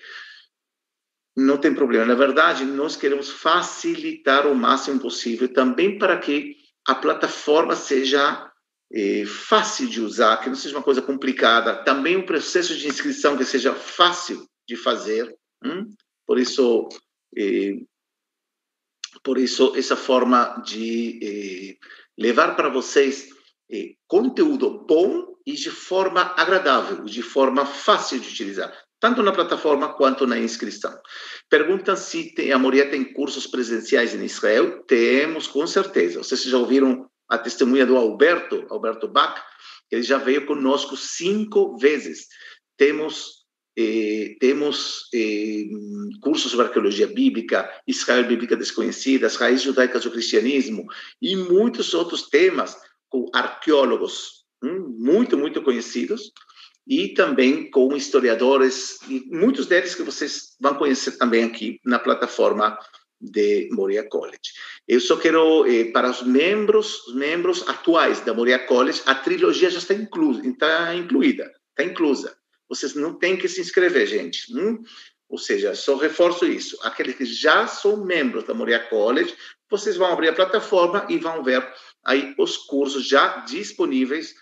Não 1.37 1.59
tem 1.59 1.75
problema. 1.75 2.05
Na 2.05 2.15
verdade, 2.15 2.65
nós 2.65 2.97
queremos 2.97 3.31
facilitar 3.31 4.47
o 4.47 4.55
máximo 4.55 5.01
possível 5.01 5.53
também 5.53 5.99
para 5.99 6.19
que 6.19 6.57
a 6.87 6.95
plataforma 6.95 7.77
seja 7.77 8.51
é, 8.93 9.25
fácil 9.25 9.89
de 9.89 10.01
usar, 10.01 10.39
que 10.39 10.49
não 10.49 10.57
seja 10.57 10.77
uma 10.77 10.83
coisa 10.83 11.01
complicada. 11.01 11.83
Também 11.85 12.17
o 12.17 12.27
processo 12.27 12.77
de 12.77 12.89
inscrição 12.89 13.37
que 13.37 13.45
seja 13.45 13.75
fácil 13.75 14.47
de 14.69 14.77
fazer. 14.77 15.35
Hum? 15.65 15.95
Por 16.27 16.39
isso, 16.39 16.89
eh, 17.37 17.77
por 19.23 19.39
isso 19.39 19.75
essa 19.77 19.97
forma 19.97 20.63
de 20.65 21.19
eh, 21.23 21.77
levar 22.19 22.57
para 22.57 22.69
vocês 22.69 23.29
eh, 23.71 23.95
conteúdo 24.07 24.85
bom 24.87 25.33
e 25.47 25.53
de 25.53 25.71
forma 25.71 26.35
agradável, 26.37 27.05
de 27.05 27.23
forma 27.23 27.65
fácil 27.65 28.21
de 28.21 28.29
utilizar, 28.29 28.73
tanto 29.01 29.23
na 29.23 29.33
plataforma 29.33 29.95
quanto 29.95 30.27
na 30.27 30.39
inscrição. 30.39 30.97
Perguntam 31.49 31.97
se 31.97 32.35
tem, 32.35 32.53
a 32.53 32.59
Moria 32.59 32.89
tem 32.89 33.13
cursos 33.13 33.47
presenciais 33.47 34.15
em 34.15 34.25
Israel. 34.25 34.85
Temos, 34.87 35.47
com 35.47 35.67
certeza. 35.67 36.23
Vocês 36.23 36.43
já 36.45 36.57
ouviram 36.57 37.11
a 37.29 37.37
testemunha 37.37 37.85
do 37.85 37.97
Alberto, 37.97 38.67
Alberto 38.71 39.09
Bach? 39.09 39.43
Ele 39.91 40.03
já 40.03 40.19
veio 40.19 40.47
conosco 40.47 40.97
cinco 40.97 41.77
vezes. 41.77 42.27
Temos 42.77 43.42
eh, 43.77 44.37
temos 44.39 45.09
eh, 45.15 45.65
cursos 46.21 46.51
sobre 46.51 46.67
arqueologia 46.67 47.07
bíblica, 47.07 47.71
Israel 47.87 48.25
bíblica 48.25 48.57
desconhecida, 48.57 49.27
as 49.27 49.37
raízes 49.37 49.63
judaicas 49.63 50.05
do 50.05 50.11
cristianismo 50.11 50.87
e 51.21 51.37
muitos 51.37 51.95
outros 51.95 52.29
temas 52.29 52.77
com 53.09 53.31
arqueólogos 53.33 54.45
hum, 54.63 54.95
muito, 54.99 55.39
muito 55.39 55.63
conhecidos 55.63 56.33
e 56.87 57.09
também 57.09 57.71
com 57.71 57.97
historiadores, 57.97 58.99
e 59.09 59.25
muitos 59.31 59.67
deles 59.67 59.95
que 59.95 60.03
vocês 60.03 60.55
vão 60.61 60.75
conhecer 60.75 61.13
também 61.13 61.45
aqui 61.45 61.81
na 61.85 61.99
plataforma 61.99 62.77
de 63.21 63.69
Moria 63.71 64.03
College. 64.03 64.41
Eu 64.87 65.01
só 65.01 65.17
quero, 65.17 65.65
eh, 65.65 65.85
para 65.93 66.11
os 66.11 66.23
membros, 66.23 67.07
os 67.07 67.15
membros 67.15 67.67
atuais 67.69 68.21
da 68.21 68.35
Moria 68.35 68.59
College, 68.59 69.01
a 69.07 69.15
trilogia 69.15 69.71
já 69.71 69.79
está 69.79 69.95
inclusa, 69.95 70.47
está 70.47 70.95
incluída, 70.95 71.51
está 71.71 71.91
inclusa 71.91 72.42
vocês 72.73 72.95
não 72.95 73.13
têm 73.13 73.37
que 73.37 73.47
se 73.49 73.61
inscrever, 73.61 74.07
gente. 74.07 74.51
Hum? 74.57 74.83
Ou 75.29 75.37
seja, 75.37 75.75
só 75.75 75.97
reforço 75.97 76.47
isso. 76.47 76.79
Aqueles 76.83 77.17
que 77.17 77.27
já 77.27 77.67
são 77.67 78.03
membros 78.03 78.45
da 78.45 78.55
Moria 78.55 78.81
College, 78.81 79.35
vocês 79.71 79.95
vão 79.95 80.11
abrir 80.11 80.29
a 80.29 80.35
plataforma 80.35 81.07
e 81.11 81.19
vão 81.19 81.43
ver 81.45 81.63
aí 82.03 82.35
os 82.39 82.57
cursos 82.57 83.07
já 83.07 83.41
disponíveis, 83.45 84.35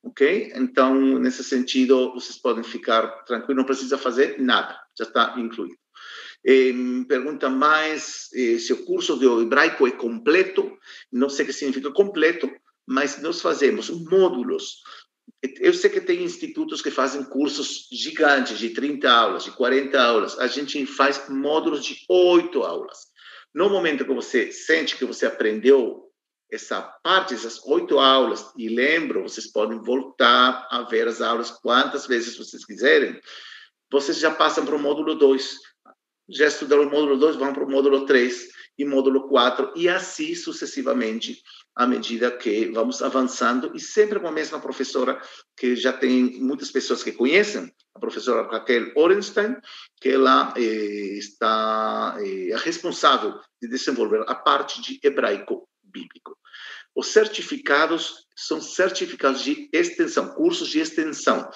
ok? 0.00 0.52
Então, 0.54 0.94
nesse 1.18 1.42
sentido, 1.42 2.12
vocês 2.14 2.38
podem 2.38 2.62
ficar 2.62 3.08
tranquilos, 3.24 3.56
não 3.56 3.64
precisa 3.64 3.98
fazer 3.98 4.40
nada, 4.40 4.78
já 4.96 5.04
está 5.04 5.34
incluído. 5.36 5.76
Pergunta 7.08 7.50
mais 7.50 8.28
eh, 8.32 8.58
se 8.58 8.72
o 8.72 8.84
curso 8.84 9.18
de 9.18 9.26
hebraico 9.26 9.88
é 9.88 9.92
completo. 9.92 10.76
Não 11.10 11.28
sei 11.28 11.44
o 11.44 11.46
que 11.48 11.52
significa 11.52 11.90
completo, 11.90 12.48
mas 12.86 13.20
nós 13.20 13.40
fazemos 13.40 13.90
módulos 13.90 14.82
eu 15.60 15.74
sei 15.74 15.90
que 15.90 16.00
tem 16.00 16.22
institutos 16.22 16.80
que 16.80 16.90
fazem 16.90 17.24
cursos 17.24 17.88
gigantes, 17.90 18.58
de 18.58 18.70
30 18.70 19.10
aulas, 19.10 19.44
de 19.44 19.50
40 19.50 20.00
aulas. 20.00 20.38
A 20.38 20.46
gente 20.46 20.86
faz 20.86 21.28
módulos 21.28 21.84
de 21.84 21.96
8 22.08 22.62
aulas. 22.62 23.12
No 23.54 23.68
momento 23.68 24.04
que 24.04 24.14
você 24.14 24.50
sente 24.50 24.96
que 24.96 25.04
você 25.04 25.26
aprendeu 25.26 26.10
essa 26.50 26.82
parte, 27.02 27.34
essas 27.34 27.64
oito 27.64 27.98
aulas, 27.98 28.52
e 28.56 28.68
lembro, 28.68 29.22
vocês 29.22 29.50
podem 29.50 29.80
voltar 29.80 30.68
a 30.70 30.82
ver 30.82 31.08
as 31.08 31.22
aulas 31.22 31.50
quantas 31.50 32.06
vezes 32.06 32.36
vocês 32.36 32.64
quiserem, 32.64 33.18
vocês 33.90 34.18
já 34.18 34.30
passam 34.30 34.64
para 34.64 34.76
o 34.76 34.78
módulo 34.78 35.14
2. 35.14 35.58
Já 36.28 36.46
estudaram 36.46 36.84
o 36.84 36.90
módulo 36.90 37.18
2, 37.18 37.36
vão 37.36 37.52
para 37.52 37.64
o 37.64 37.70
módulo 37.70 38.04
3 38.04 38.48
e 38.78 38.84
módulo 38.84 39.28
4, 39.28 39.72
e 39.76 39.88
assim 39.88 40.34
sucessivamente 40.34 41.42
à 41.74 41.86
medida 41.86 42.30
que 42.30 42.66
vamos 42.66 43.02
avançando 43.02 43.72
e 43.74 43.80
sempre 43.80 44.20
com 44.20 44.28
a 44.28 44.32
mesma 44.32 44.60
professora 44.60 45.20
que 45.56 45.74
já 45.74 45.92
tem 45.92 46.40
muitas 46.40 46.70
pessoas 46.70 47.02
que 47.02 47.12
conhecem, 47.12 47.72
a 47.94 47.98
professora 47.98 48.48
Raquel 48.50 48.92
Orenstein, 48.96 49.56
que 50.00 50.10
ela 50.10 50.52
eh, 50.56 51.16
está 51.18 52.16
eh, 52.20 52.54
responsável 52.56 53.40
de 53.60 53.68
desenvolver 53.68 54.24
a 54.26 54.34
parte 54.34 54.80
de 54.82 55.00
hebraico 55.02 55.68
bíblico. 55.82 56.36
Os 56.94 57.08
certificados 57.08 58.26
são 58.36 58.60
certificados 58.60 59.42
de 59.42 59.68
extensão, 59.72 60.28
cursos 60.34 60.68
de 60.68 60.80
extensão. 60.80 61.48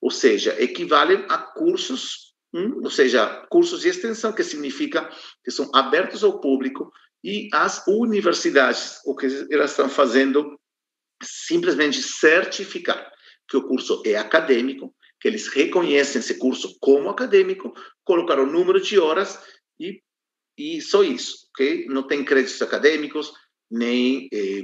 ou 0.00 0.10
seja, 0.10 0.54
equivalem 0.62 1.24
a 1.30 1.38
cursos, 1.38 2.34
hum, 2.52 2.80
ou 2.84 2.90
seja, 2.90 3.46
cursos 3.48 3.80
de 3.80 3.88
extensão, 3.88 4.32
que 4.32 4.44
significa 4.44 5.08
que 5.42 5.50
são 5.50 5.70
abertos 5.74 6.22
ao 6.22 6.40
público 6.40 6.92
e 7.24 7.48
as 7.54 7.82
universidades, 7.86 9.00
o 9.06 9.16
que 9.16 9.26
elas 9.50 9.70
estão 9.70 9.88
fazendo, 9.88 10.60
simplesmente 11.22 12.02
certificar 12.02 13.10
que 13.48 13.56
o 13.56 13.66
curso 13.66 14.02
é 14.04 14.14
acadêmico, 14.14 14.94
que 15.18 15.28
eles 15.28 15.48
reconhecem 15.48 16.20
esse 16.20 16.38
curso 16.38 16.76
como 16.80 17.08
acadêmico, 17.08 17.72
colocaram 18.04 18.42
o 18.42 18.52
número 18.52 18.78
de 18.78 18.98
horas 18.98 19.38
e, 19.80 20.02
e 20.58 20.82
só 20.82 21.02
isso, 21.02 21.48
ok? 21.48 21.86
Não 21.86 22.06
tem 22.06 22.22
créditos 22.22 22.60
acadêmicos, 22.60 23.32
nem, 23.70 24.28
eh, 24.30 24.62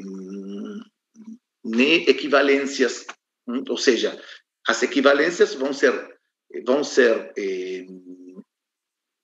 nem 1.65 2.09
equivalências, 2.11 3.07
hum, 3.49 3.65
ou 3.71 3.79
seja, 3.79 4.23
as 4.69 4.83
equivalências 4.83 5.55
vão 5.55 5.73
ser, 5.73 5.95
vão 6.67 6.85
ser 6.85 7.33
eh, 7.39 7.87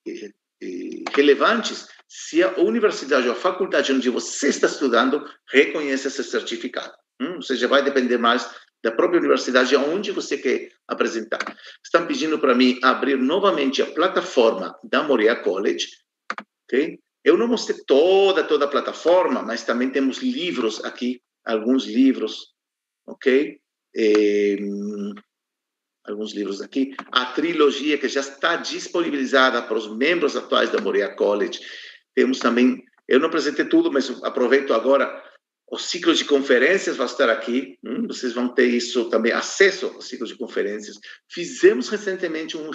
eh, 0.08 0.30
eh, 0.62 1.04
relevantes 1.14 1.86
se 2.08 2.42
a 2.42 2.58
universidade 2.58 3.26
ou 3.26 3.32
a 3.32 3.36
faculdade 3.36 3.92
onde 3.92 4.08
você 4.10 4.48
está 4.48 4.66
estudando 4.66 5.24
reconhece 5.48 6.08
esse 6.08 6.22
certificado. 6.22 6.92
Hum? 7.20 7.36
Ou 7.36 7.42
seja, 7.42 7.66
vai 7.66 7.82
depender 7.82 8.18
mais 8.18 8.48
da 8.82 8.92
própria 8.92 9.18
universidade 9.18 9.74
aonde 9.74 10.12
você 10.12 10.38
quer 10.38 10.70
apresentar. 10.86 11.40
Estão 11.82 12.06
pedindo 12.06 12.38
para 12.38 12.54
mim 12.54 12.78
abrir 12.82 13.16
novamente 13.16 13.82
a 13.82 13.86
plataforma 13.86 14.78
da 14.84 15.02
Moria 15.02 15.34
College, 15.34 15.88
ok? 16.64 16.98
Eu 17.24 17.36
não 17.36 17.48
mostrei 17.48 17.82
toda 17.84 18.44
toda 18.44 18.66
a 18.66 18.68
plataforma, 18.68 19.42
mas 19.42 19.64
também 19.64 19.90
temos 19.90 20.18
livros 20.18 20.84
aqui, 20.84 21.20
alguns 21.44 21.84
livros, 21.84 22.54
ok? 23.06 23.58
É, 23.96 24.56
alguns 26.04 26.32
livros 26.32 26.60
aqui. 26.60 26.94
A 27.10 27.26
trilogia 27.26 27.98
que 27.98 28.08
já 28.08 28.20
está 28.20 28.56
disponibilizada 28.56 29.62
para 29.62 29.76
os 29.76 29.88
membros 29.88 30.36
atuais 30.36 30.70
da 30.70 30.80
Moria 30.80 31.08
College. 31.08 31.58
Temos 32.16 32.38
também, 32.38 32.82
eu 33.06 33.20
não 33.20 33.28
apresentei 33.28 33.66
tudo, 33.66 33.92
mas 33.92 34.10
aproveito 34.24 34.72
agora 34.72 35.22
o 35.68 35.78
ciclo 35.78 36.14
de 36.14 36.24
conferências 36.24 36.96
vai 36.96 37.06
estar 37.06 37.28
aqui, 37.28 37.76
hum, 37.84 38.06
vocês 38.06 38.32
vão 38.32 38.48
ter 38.48 38.68
isso 38.68 39.10
também, 39.10 39.32
acesso 39.32 39.86
ao 39.86 40.00
ciclo 40.00 40.26
de 40.26 40.36
conferências. 40.36 40.96
Fizemos 41.28 41.88
recentemente 41.88 42.56
um, 42.56 42.70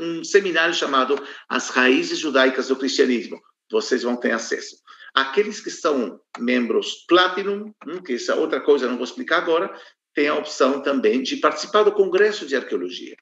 um 0.00 0.24
seminário 0.24 0.74
chamado 0.74 1.16
As 1.48 1.70
Raízes 1.70 2.18
Judaicas 2.18 2.68
do 2.68 2.76
Cristianismo. 2.76 3.40
Vocês 3.70 4.02
vão 4.02 4.16
ter 4.16 4.32
acesso. 4.32 4.76
Aqueles 5.14 5.60
que 5.60 5.70
são 5.70 6.20
membros 6.38 7.04
Platinum, 7.06 7.72
hum, 7.86 8.02
que 8.02 8.14
essa 8.14 8.34
outra 8.34 8.60
coisa 8.60 8.88
não 8.88 8.96
vou 8.96 9.04
explicar 9.04 9.38
agora, 9.38 9.72
tem 10.12 10.28
a 10.28 10.34
opção 10.34 10.82
também 10.82 11.22
de 11.22 11.36
participar 11.36 11.84
do 11.84 11.92
Congresso 11.92 12.44
de 12.44 12.56
Arqueologia. 12.56 13.16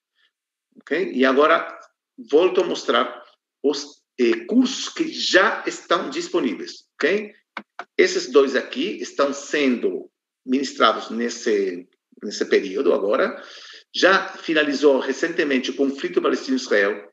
Okay? 0.81 1.13
E 1.13 1.25
agora 1.25 1.79
volto 2.19 2.61
a 2.61 2.65
mostrar 2.65 3.23
os 3.63 4.00
eh, 4.21 4.45
cursos 4.45 4.91
que 4.91 5.11
já 5.11 5.65
estão 5.67 6.11
disponíveis. 6.11 6.85
Okay? 6.95 7.33
Esses 7.97 8.31
dois 8.31 8.55
aqui 8.55 9.01
estão 9.01 9.33
sendo 9.33 10.11
ministrados 10.45 11.09
nesse, 11.09 11.89
nesse 12.23 12.45
período 12.45 12.93
agora. 12.93 13.43
Já 13.95 14.29
finalizou 14.29 15.01
recentemente 15.01 15.71
o 15.71 15.77
conflito 15.77 16.21
palestino-israel, 16.21 17.11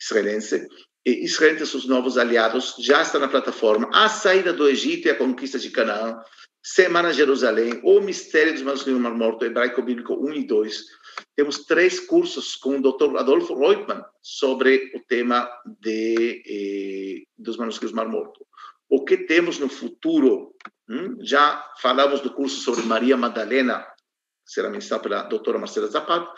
israelense, 0.00 0.66
e 1.06 1.24
Israel 1.24 1.56
e 1.56 1.66
seus 1.66 1.86
novos 1.86 2.18
aliados 2.18 2.74
já 2.78 3.02
estão 3.02 3.20
na 3.20 3.28
plataforma. 3.28 3.88
A 3.92 4.08
saída 4.08 4.52
do 4.52 4.68
Egito 4.68 5.06
e 5.06 5.10
a 5.10 5.16
conquista 5.16 5.58
de 5.58 5.70
Canaã, 5.70 6.20
Semana 6.62 7.12
Jerusalém, 7.12 7.80
o 7.82 8.00
Mistério 8.00 8.52
dos 8.52 8.62
Manuscritos 8.62 9.00
do 9.00 9.02
Mar 9.02 9.16
Morto, 9.16 9.44
Hebraico 9.44 9.82
Bíblico 9.82 10.14
1 10.14 10.34
e 10.34 10.46
2. 10.46 10.84
Temos 11.36 11.64
três 11.64 12.00
cursos 12.00 12.56
com 12.56 12.78
o 12.78 12.82
Dr. 12.82 13.16
Adolfo 13.16 13.54
Reutemann 13.54 14.04
sobre 14.20 14.92
o 14.94 15.00
tema 15.06 15.50
de, 15.80 16.42
eh, 16.46 17.24
dos 17.36 17.56
Manuscritos 17.56 17.94
Mar 17.94 18.08
Morto 18.08 18.46
o 18.92 19.06
que 19.06 19.16
temos 19.16 19.58
no 19.58 19.70
futuro. 19.70 20.54
Hum? 20.86 21.16
Já 21.22 21.64
falamos 21.80 22.20
do 22.20 22.30
curso 22.30 22.60
sobre 22.60 22.82
Maria 22.82 23.16
Madalena, 23.16 23.86
será 24.44 24.68
ministrado 24.68 25.04
pela 25.04 25.22
doutora 25.22 25.58
Marcela 25.58 25.86
Zapato. 25.86 26.30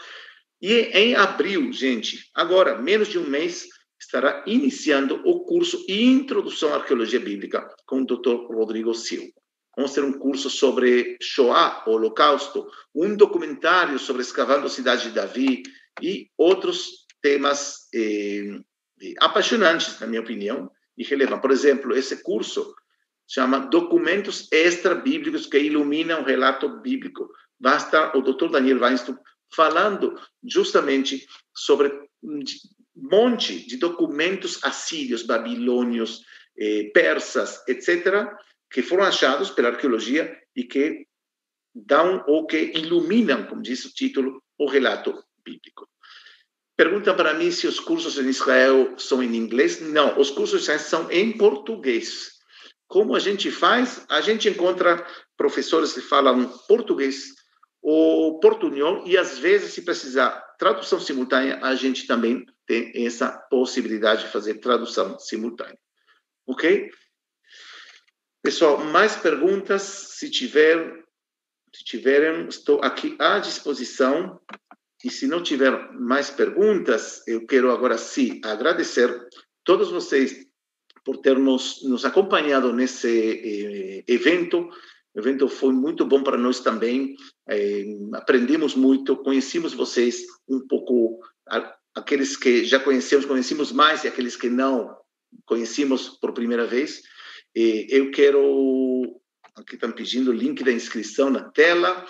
E 0.62 0.72
em 0.94 1.16
abril, 1.16 1.72
gente, 1.72 2.30
agora, 2.32 2.80
menos 2.80 3.08
de 3.08 3.18
um 3.18 3.28
mês, 3.28 3.66
estará 4.00 4.44
iniciando 4.46 5.20
o 5.24 5.44
curso 5.44 5.84
Introdução 5.88 6.72
à 6.72 6.76
Arqueologia 6.76 7.18
Bíblica 7.18 7.68
com 7.86 8.02
o 8.02 8.06
doutor 8.06 8.46
Rodrigo 8.46 8.94
Silva. 8.94 9.32
Vamos 9.76 9.92
ter 9.92 10.04
um 10.04 10.12
curso 10.12 10.48
sobre 10.48 11.16
Shoah, 11.20 11.82
Holocausto, 11.86 12.66
um 12.94 13.16
documentário 13.16 13.98
sobre 13.98 14.22
escavando 14.22 14.66
a 14.66 14.70
cidade 14.70 15.04
de 15.04 15.14
Davi 15.14 15.62
e 16.00 16.30
outros 16.38 17.06
temas 17.20 17.88
eh, 17.94 18.60
apaixonantes, 19.18 19.98
na 19.98 20.06
minha 20.06 20.20
opinião, 20.20 20.70
e 20.96 21.04
relevante. 21.04 21.42
Por 21.42 21.50
exemplo, 21.50 21.96
esse 21.96 22.22
curso 22.22 22.74
chama 23.26 23.58
Documentos 23.58 24.48
Extra-Bíblicos 24.52 25.46
que 25.46 25.58
Iluminam 25.58 26.20
o 26.20 26.24
Relato 26.24 26.80
Bíblico. 26.80 27.28
Vai 27.58 27.76
estar 27.76 28.16
o 28.16 28.22
Dr. 28.22 28.50
Daniel 28.50 28.80
Weinstein 28.80 29.16
falando 29.54 30.20
justamente 30.42 31.26
sobre 31.54 31.92
um 32.22 32.40
monte 32.94 33.66
de 33.66 33.76
documentos 33.76 34.62
assírios, 34.62 35.22
babilônios, 35.22 36.22
eh, 36.56 36.90
persas, 36.92 37.62
etc., 37.66 38.28
que 38.74 38.82
foram 38.82 39.04
achados 39.04 39.50
pela 39.52 39.68
arqueologia 39.68 40.36
e 40.56 40.64
que 40.64 41.06
dão 41.72 42.24
ou 42.26 42.44
que 42.44 42.72
iluminam, 42.74 43.46
como 43.46 43.62
diz 43.62 43.84
o 43.84 43.94
título, 43.94 44.42
o 44.58 44.68
relato 44.68 45.14
bíblico. 45.44 45.88
Pergunta 46.76 47.14
para 47.14 47.34
mim 47.34 47.52
se 47.52 47.68
os 47.68 47.78
cursos 47.78 48.18
em 48.18 48.28
Israel 48.28 48.98
são 48.98 49.22
em 49.22 49.36
inglês. 49.36 49.80
Não, 49.80 50.18
os 50.18 50.28
cursos 50.28 50.64
são 50.64 51.08
em 51.08 51.38
português. 51.38 52.32
Como 52.88 53.14
a 53.14 53.20
gente 53.20 53.48
faz? 53.48 54.04
A 54.08 54.20
gente 54.20 54.48
encontra 54.48 55.06
professores 55.36 55.92
que 55.92 56.00
falam 56.00 56.48
português 56.66 57.26
ou 57.80 58.40
portunhol 58.40 59.06
e 59.06 59.16
às 59.16 59.38
vezes, 59.38 59.72
se 59.72 59.82
precisar 59.82 60.32
tradução 60.58 60.98
simultânea, 60.98 61.60
a 61.62 61.76
gente 61.76 62.08
também 62.08 62.44
tem 62.66 63.06
essa 63.06 63.30
possibilidade 63.48 64.22
de 64.22 64.32
fazer 64.32 64.54
tradução 64.54 65.16
simultânea. 65.20 65.78
Ok? 66.44 66.90
Pessoal, 68.44 68.84
mais 68.84 69.16
perguntas? 69.16 69.80
Se 69.80 70.28
tiver, 70.28 71.02
se 71.74 71.82
tiverem, 71.82 72.46
estou 72.46 72.78
aqui 72.82 73.16
à 73.18 73.38
disposição. 73.38 74.38
E 75.02 75.10
se 75.10 75.26
não 75.26 75.42
tiver 75.42 75.90
mais 75.94 76.28
perguntas, 76.28 77.26
eu 77.26 77.46
quero 77.46 77.72
agora 77.72 77.96
sim 77.96 78.42
agradecer 78.44 79.08
todos 79.64 79.90
vocês 79.90 80.46
por 81.06 81.22
ter 81.22 81.38
nos, 81.38 82.04
acompanhado 82.04 82.70
nesse 82.70 83.08
eh, 83.08 84.04
evento. 84.06 84.68
O 85.14 85.18
evento 85.18 85.48
foi 85.48 85.72
muito 85.72 86.04
bom 86.04 86.22
para 86.22 86.36
nós 86.36 86.60
também. 86.60 87.16
Eh, 87.48 87.86
aprendemos 88.12 88.74
muito, 88.74 89.16
conhecemos 89.16 89.72
vocês 89.72 90.22
um 90.46 90.60
pouco, 90.68 91.18
aqueles 91.94 92.36
que 92.36 92.66
já 92.66 92.78
conhecemos, 92.78 93.24
conhecemos 93.24 93.72
mais, 93.72 94.04
e 94.04 94.08
aqueles 94.08 94.36
que 94.36 94.50
não 94.50 94.94
conhecemos 95.46 96.10
por 96.10 96.34
primeira 96.34 96.66
vez. 96.66 97.13
Eh, 97.56 97.86
eu 97.88 98.10
quero. 98.10 99.20
Aqui 99.56 99.74
estão 99.74 99.92
pedindo 99.92 100.30
o 100.30 100.34
link 100.34 100.64
da 100.64 100.72
inscrição 100.72 101.30
na 101.30 101.42
tela. 101.50 102.04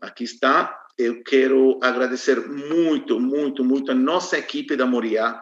Aqui 0.00 0.24
está 0.24 0.78
eu 0.98 1.22
quero 1.22 1.78
agradecer 1.80 2.48
muito, 2.48 3.20
muito, 3.20 3.64
muito 3.64 3.92
a 3.92 3.94
nossa 3.94 4.36
equipe 4.36 4.74
da 4.74 4.84
Moriá. 4.84 5.40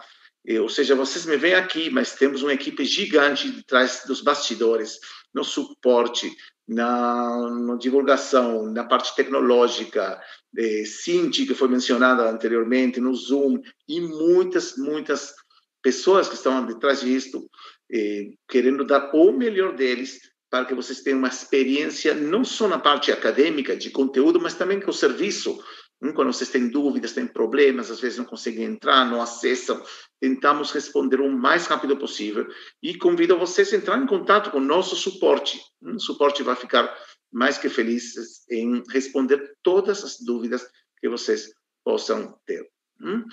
Ou 0.60 0.68
seja, 0.68 0.94
vocês 0.94 1.24
me 1.24 1.36
veem 1.36 1.54
aqui, 1.54 1.90
mas 1.90 2.14
temos 2.14 2.42
uma 2.42 2.52
equipe 2.52 2.84
gigante 2.84 3.50
de 3.50 3.64
trás 3.64 4.02
dos 4.06 4.20
bastidores, 4.20 5.00
no 5.34 5.42
suporte, 5.42 6.30
na, 6.68 7.50
na 7.50 7.76
divulgação, 7.76 8.70
na 8.70 8.84
parte 8.84 9.16
tecnológica, 9.16 10.20
eh, 10.56 10.84
Cinti, 10.84 11.46
que 11.46 11.54
foi 11.54 11.68
mencionada 11.68 12.28
anteriormente, 12.28 13.00
no 13.00 13.14
Zoom, 13.14 13.60
e 13.88 14.00
muitas, 14.00 14.76
muitas 14.76 15.34
pessoas 15.82 16.28
que 16.28 16.34
estão 16.34 16.64
detrás 16.66 17.00
disso, 17.00 17.48
eh, 17.92 18.30
querendo 18.48 18.84
dar 18.84 19.10
o 19.14 19.32
melhor 19.32 19.74
deles 19.74 20.20
para 20.50 20.64
que 20.64 20.74
vocês 20.74 21.00
tenham 21.00 21.18
uma 21.18 21.28
experiência 21.28 22.14
não 22.14 22.44
só 22.44 22.68
na 22.68 22.78
parte 22.78 23.10
acadêmica, 23.10 23.76
de 23.76 23.90
conteúdo, 23.90 24.40
mas 24.40 24.54
também 24.54 24.80
com 24.80 24.90
o 24.90 24.94
serviço. 24.94 25.62
Hum, 26.00 26.12
quando 26.12 26.32
vocês 26.32 26.50
têm 26.50 26.68
dúvidas, 26.68 27.12
têm 27.12 27.26
problemas, 27.26 27.90
às 27.90 28.00
vezes 28.00 28.18
não 28.18 28.24
conseguem 28.24 28.64
entrar, 28.64 29.04
não 29.04 29.20
acessam, 29.20 29.82
tentamos 30.20 30.70
responder 30.70 31.20
o 31.20 31.30
mais 31.30 31.66
rápido 31.66 31.96
possível 31.96 32.46
e 32.82 32.96
convido 32.96 33.38
vocês 33.38 33.72
a 33.72 33.76
entrar 33.76 33.98
em 33.98 34.06
contato 34.06 34.50
com 34.50 34.58
o 34.58 34.64
nosso 34.64 34.94
suporte. 34.94 35.60
Hum, 35.82 35.96
o 35.96 36.00
suporte 36.00 36.42
vai 36.42 36.54
ficar 36.54 36.94
mais 37.32 37.58
que 37.58 37.68
feliz 37.68 38.14
em 38.50 38.82
responder 38.90 39.56
todas 39.62 40.04
as 40.04 40.18
dúvidas 40.20 40.66
que 41.00 41.08
vocês 41.08 41.50
possam 41.84 42.38
ter. 42.46 42.66
Hum, 43.00 43.24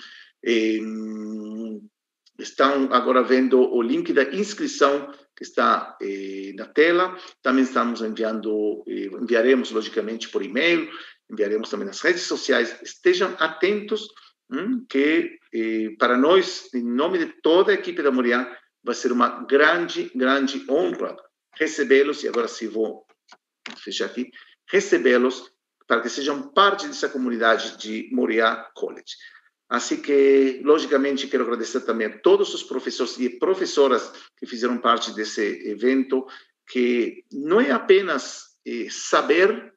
estão 2.38 2.92
agora 2.92 3.22
vendo 3.22 3.60
o 3.60 3.80
link 3.82 4.12
da 4.12 4.24
inscrição 4.24 5.12
que 5.36 5.42
está 5.42 5.96
eh, 6.00 6.52
na 6.56 6.66
tela. 6.66 7.16
Também 7.42 7.64
estamos 7.64 8.00
enviando, 8.02 8.84
eh, 8.88 9.10
enviaremos 9.20 9.70
logicamente 9.70 10.28
por 10.28 10.42
e-mail 10.42 10.90
enviaremos 11.30 11.70
também 11.70 11.86
nas 11.86 12.00
redes 12.00 12.22
sociais. 12.22 12.76
Estejam 12.82 13.34
atentos, 13.38 14.08
hum, 14.50 14.84
que 14.88 15.38
eh, 15.52 15.90
para 15.98 16.16
nós, 16.16 16.72
em 16.74 16.82
nome 16.82 17.18
de 17.18 17.26
toda 17.42 17.72
a 17.72 17.74
equipe 17.74 18.02
da 18.02 18.10
Moriá, 18.10 18.58
vai 18.82 18.94
ser 18.94 19.12
uma 19.12 19.44
grande, 19.44 20.10
grande 20.14 20.64
honra 20.68 21.16
recebê-los, 21.56 22.22
e 22.22 22.28
agora 22.28 22.48
sim 22.48 22.68
vou 22.68 23.06
fechar 23.78 24.06
aqui, 24.06 24.30
recebê-los 24.68 25.50
para 25.86 26.00
que 26.00 26.08
sejam 26.08 26.52
parte 26.52 26.86
dessa 26.86 27.08
comunidade 27.08 27.76
de 27.78 28.08
Moriá 28.12 28.70
College. 28.74 29.14
Assim 29.68 30.00
que, 30.00 30.60
logicamente, 30.62 31.26
quero 31.26 31.44
agradecer 31.44 31.80
também 31.80 32.06
a 32.06 32.18
todos 32.18 32.52
os 32.52 32.62
professores 32.62 33.18
e 33.18 33.30
professoras 33.30 34.12
que 34.36 34.46
fizeram 34.46 34.78
parte 34.78 35.12
desse 35.12 35.42
evento, 35.68 36.26
que 36.68 37.24
não 37.32 37.60
é 37.60 37.70
apenas 37.70 38.56
eh, 38.66 38.88
saber, 38.90 39.72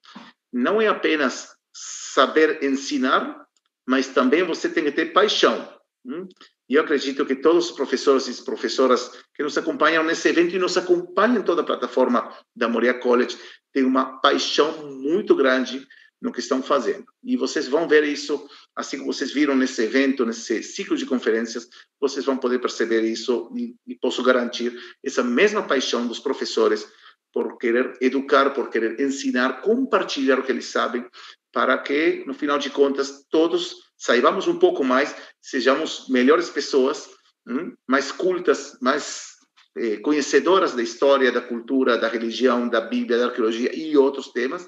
não 0.51 0.81
é 0.81 0.88
apenas 0.88 1.55
saber 1.73 2.64
ensinar, 2.64 3.45
mas 3.88 4.07
também 4.07 4.43
você 4.43 4.69
tem 4.69 4.84
que 4.84 4.91
ter 4.91 5.14
paixão. 5.14 5.73
Hum? 6.05 6.27
E 6.69 6.76
eu 6.76 6.84
acredito 6.84 7.26
que 7.26 7.35
todos 7.35 7.69
os 7.69 7.76
professores 7.76 8.27
e 8.27 8.43
professoras 8.43 9.09
que 9.34 9.41
nos 9.41 9.57
acompanham 9.57 10.03
nesse 10.03 10.27
evento 10.27 10.53
e 10.53 10.59
nos 10.59 10.77
acompanham 10.77 11.38
em 11.38 11.43
toda 11.43 11.61
a 11.61 11.65
plataforma 11.65 12.30
da 12.53 12.68
Moria 12.68 12.93
College 12.93 13.38
têm 13.72 13.85
uma 13.85 14.19
paixão 14.19 14.91
muito 14.95 15.34
grande 15.34 15.88
no 16.22 16.31
que 16.31 16.39
estão 16.39 16.64
fazendo. 16.64 17.06
E 17.23 17.38
vocês 17.38 17.68
vão 17.68 17.88
ver 17.88 18.03
isso, 18.03 18.49
assim 18.76 18.98
como 18.98 19.14
vocês 19.14 19.31
viram 19.31 19.56
nesse 19.56 19.84
evento, 19.84 20.26
nesse 20.26 20.64
ciclo 20.64 20.98
de 20.98 21.06
conferências, 21.06 21.68
vocês 21.99 22.26
vão 22.26 22.38
poder 22.38 22.60
perceber 22.60 23.02
isso 23.02 23.52
e, 23.56 23.76
e 23.85 23.95
posso 23.95 24.23
garantir 24.23 24.73
essa 25.03 25.23
mesma 25.23 25.64
paixão 25.64 26.07
dos 26.07 26.19
professores 26.19 26.88
por 27.31 27.57
querer 27.57 27.95
educar, 28.02 28.52
por 28.52 28.69
querer 28.69 28.99
ensinar, 28.99 29.61
compartilhar 29.61 30.39
o 30.39 30.44
que 30.44 30.52
eles 30.52 30.65
sabem, 30.65 31.06
para 31.52 31.77
que, 31.77 32.23
no 32.26 32.34
final 32.34 32.57
de 32.57 32.69
contas, 32.69 33.26
todos 33.30 33.76
saibamos 33.98 34.48
um 34.48 34.57
pouco 34.57 34.84
mais, 34.84 35.15
sejamos 35.41 36.07
melhores 36.10 36.49
pessoas, 36.49 37.10
hum, 37.48 37.73
mais 37.88 38.11
cultas, 38.11 38.77
mais 38.81 39.35
eh, 39.76 39.98
conhecedoras 39.98 40.73
da 40.73 40.81
história, 40.81 41.31
da 41.31 41.41
cultura, 41.41 41.98
da 41.98 42.07
religião, 42.07 42.68
da 42.68 42.81
Bíblia, 42.81 43.19
da 43.19 43.26
arqueologia 43.26 43.76
e 43.76 43.95
outros 43.98 44.31
temas. 44.31 44.68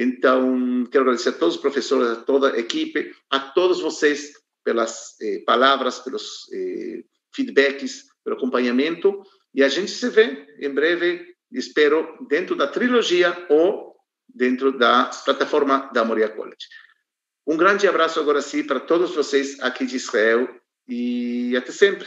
Então, 0.00 0.86
quero 0.92 1.02
agradecer 1.02 1.30
a 1.30 1.32
todos 1.32 1.56
os 1.56 1.60
professores, 1.60 2.10
a 2.10 2.22
toda 2.22 2.52
a 2.52 2.58
equipe, 2.58 3.12
a 3.28 3.40
todos 3.40 3.80
vocês 3.80 4.32
pelas 4.62 5.20
eh, 5.20 5.42
palavras, 5.44 5.98
pelos 5.98 6.48
eh, 6.52 7.02
feedbacks, 7.34 8.04
pelo 8.22 8.36
acompanhamento. 8.36 9.20
E 9.52 9.64
a 9.64 9.68
gente 9.68 9.90
se 9.90 10.08
vê 10.08 10.46
em 10.60 10.72
breve, 10.72 11.34
espero, 11.50 12.16
dentro 12.28 12.54
da 12.54 12.68
trilogia 12.68 13.46
ou 13.50 13.96
dentro 14.32 14.70
da 14.78 15.06
plataforma 15.24 15.90
da 15.92 16.04
Moria 16.04 16.28
College. 16.28 16.68
Um 17.44 17.56
grande 17.56 17.88
abraço 17.88 18.20
agora 18.20 18.40
sim 18.40 18.62
para 18.62 18.78
todos 18.78 19.16
vocês 19.16 19.58
aqui 19.58 19.84
de 19.84 19.96
Israel 19.96 20.48
e 20.86 21.56
até 21.56 21.72
sempre. 21.72 22.06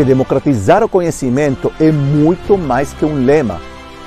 Porque 0.00 0.04
democratizar 0.04 0.82
o 0.82 0.88
conhecimento 0.88 1.70
é 1.78 1.92
muito 1.92 2.56
mais 2.56 2.90
que 2.94 3.04
um 3.04 3.22
lema, 3.22 3.60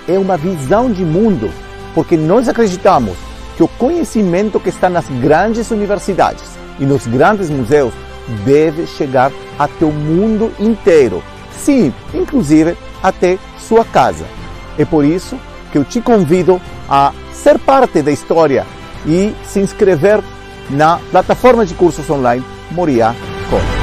é 0.07 0.17
uma 0.17 0.35
visão 0.35 0.91
de 0.91 1.05
mundo, 1.05 1.51
porque 1.93 2.17
nós 2.17 2.49
acreditamos 2.49 3.15
que 3.55 3.61
o 3.61 3.67
conhecimento 3.67 4.59
que 4.59 4.69
está 4.69 4.89
nas 4.89 5.05
grandes 5.21 5.69
universidades 5.69 6.43
e 6.79 6.85
nos 6.85 7.05
grandes 7.05 7.47
museus 7.47 7.93
deve 8.43 8.87
chegar 8.87 9.31
até 9.59 9.85
o 9.85 9.91
mundo 9.91 10.51
inteiro, 10.59 11.21
sim, 11.55 11.93
inclusive 12.11 12.75
até 13.03 13.37
sua 13.59 13.85
casa. 13.85 14.25
É 14.79 14.85
por 14.85 15.05
isso 15.05 15.37
que 15.71 15.77
eu 15.77 15.83
te 15.83 16.01
convido 16.01 16.59
a 16.89 17.13
ser 17.31 17.59
parte 17.59 18.01
da 18.01 18.11
história 18.11 18.65
e 19.05 19.31
se 19.45 19.59
inscrever 19.59 20.23
na 20.71 20.97
plataforma 21.11 21.63
de 21.67 21.75
cursos 21.75 22.09
online 22.09 22.43
Moria 22.71 23.15
College. 23.47 23.82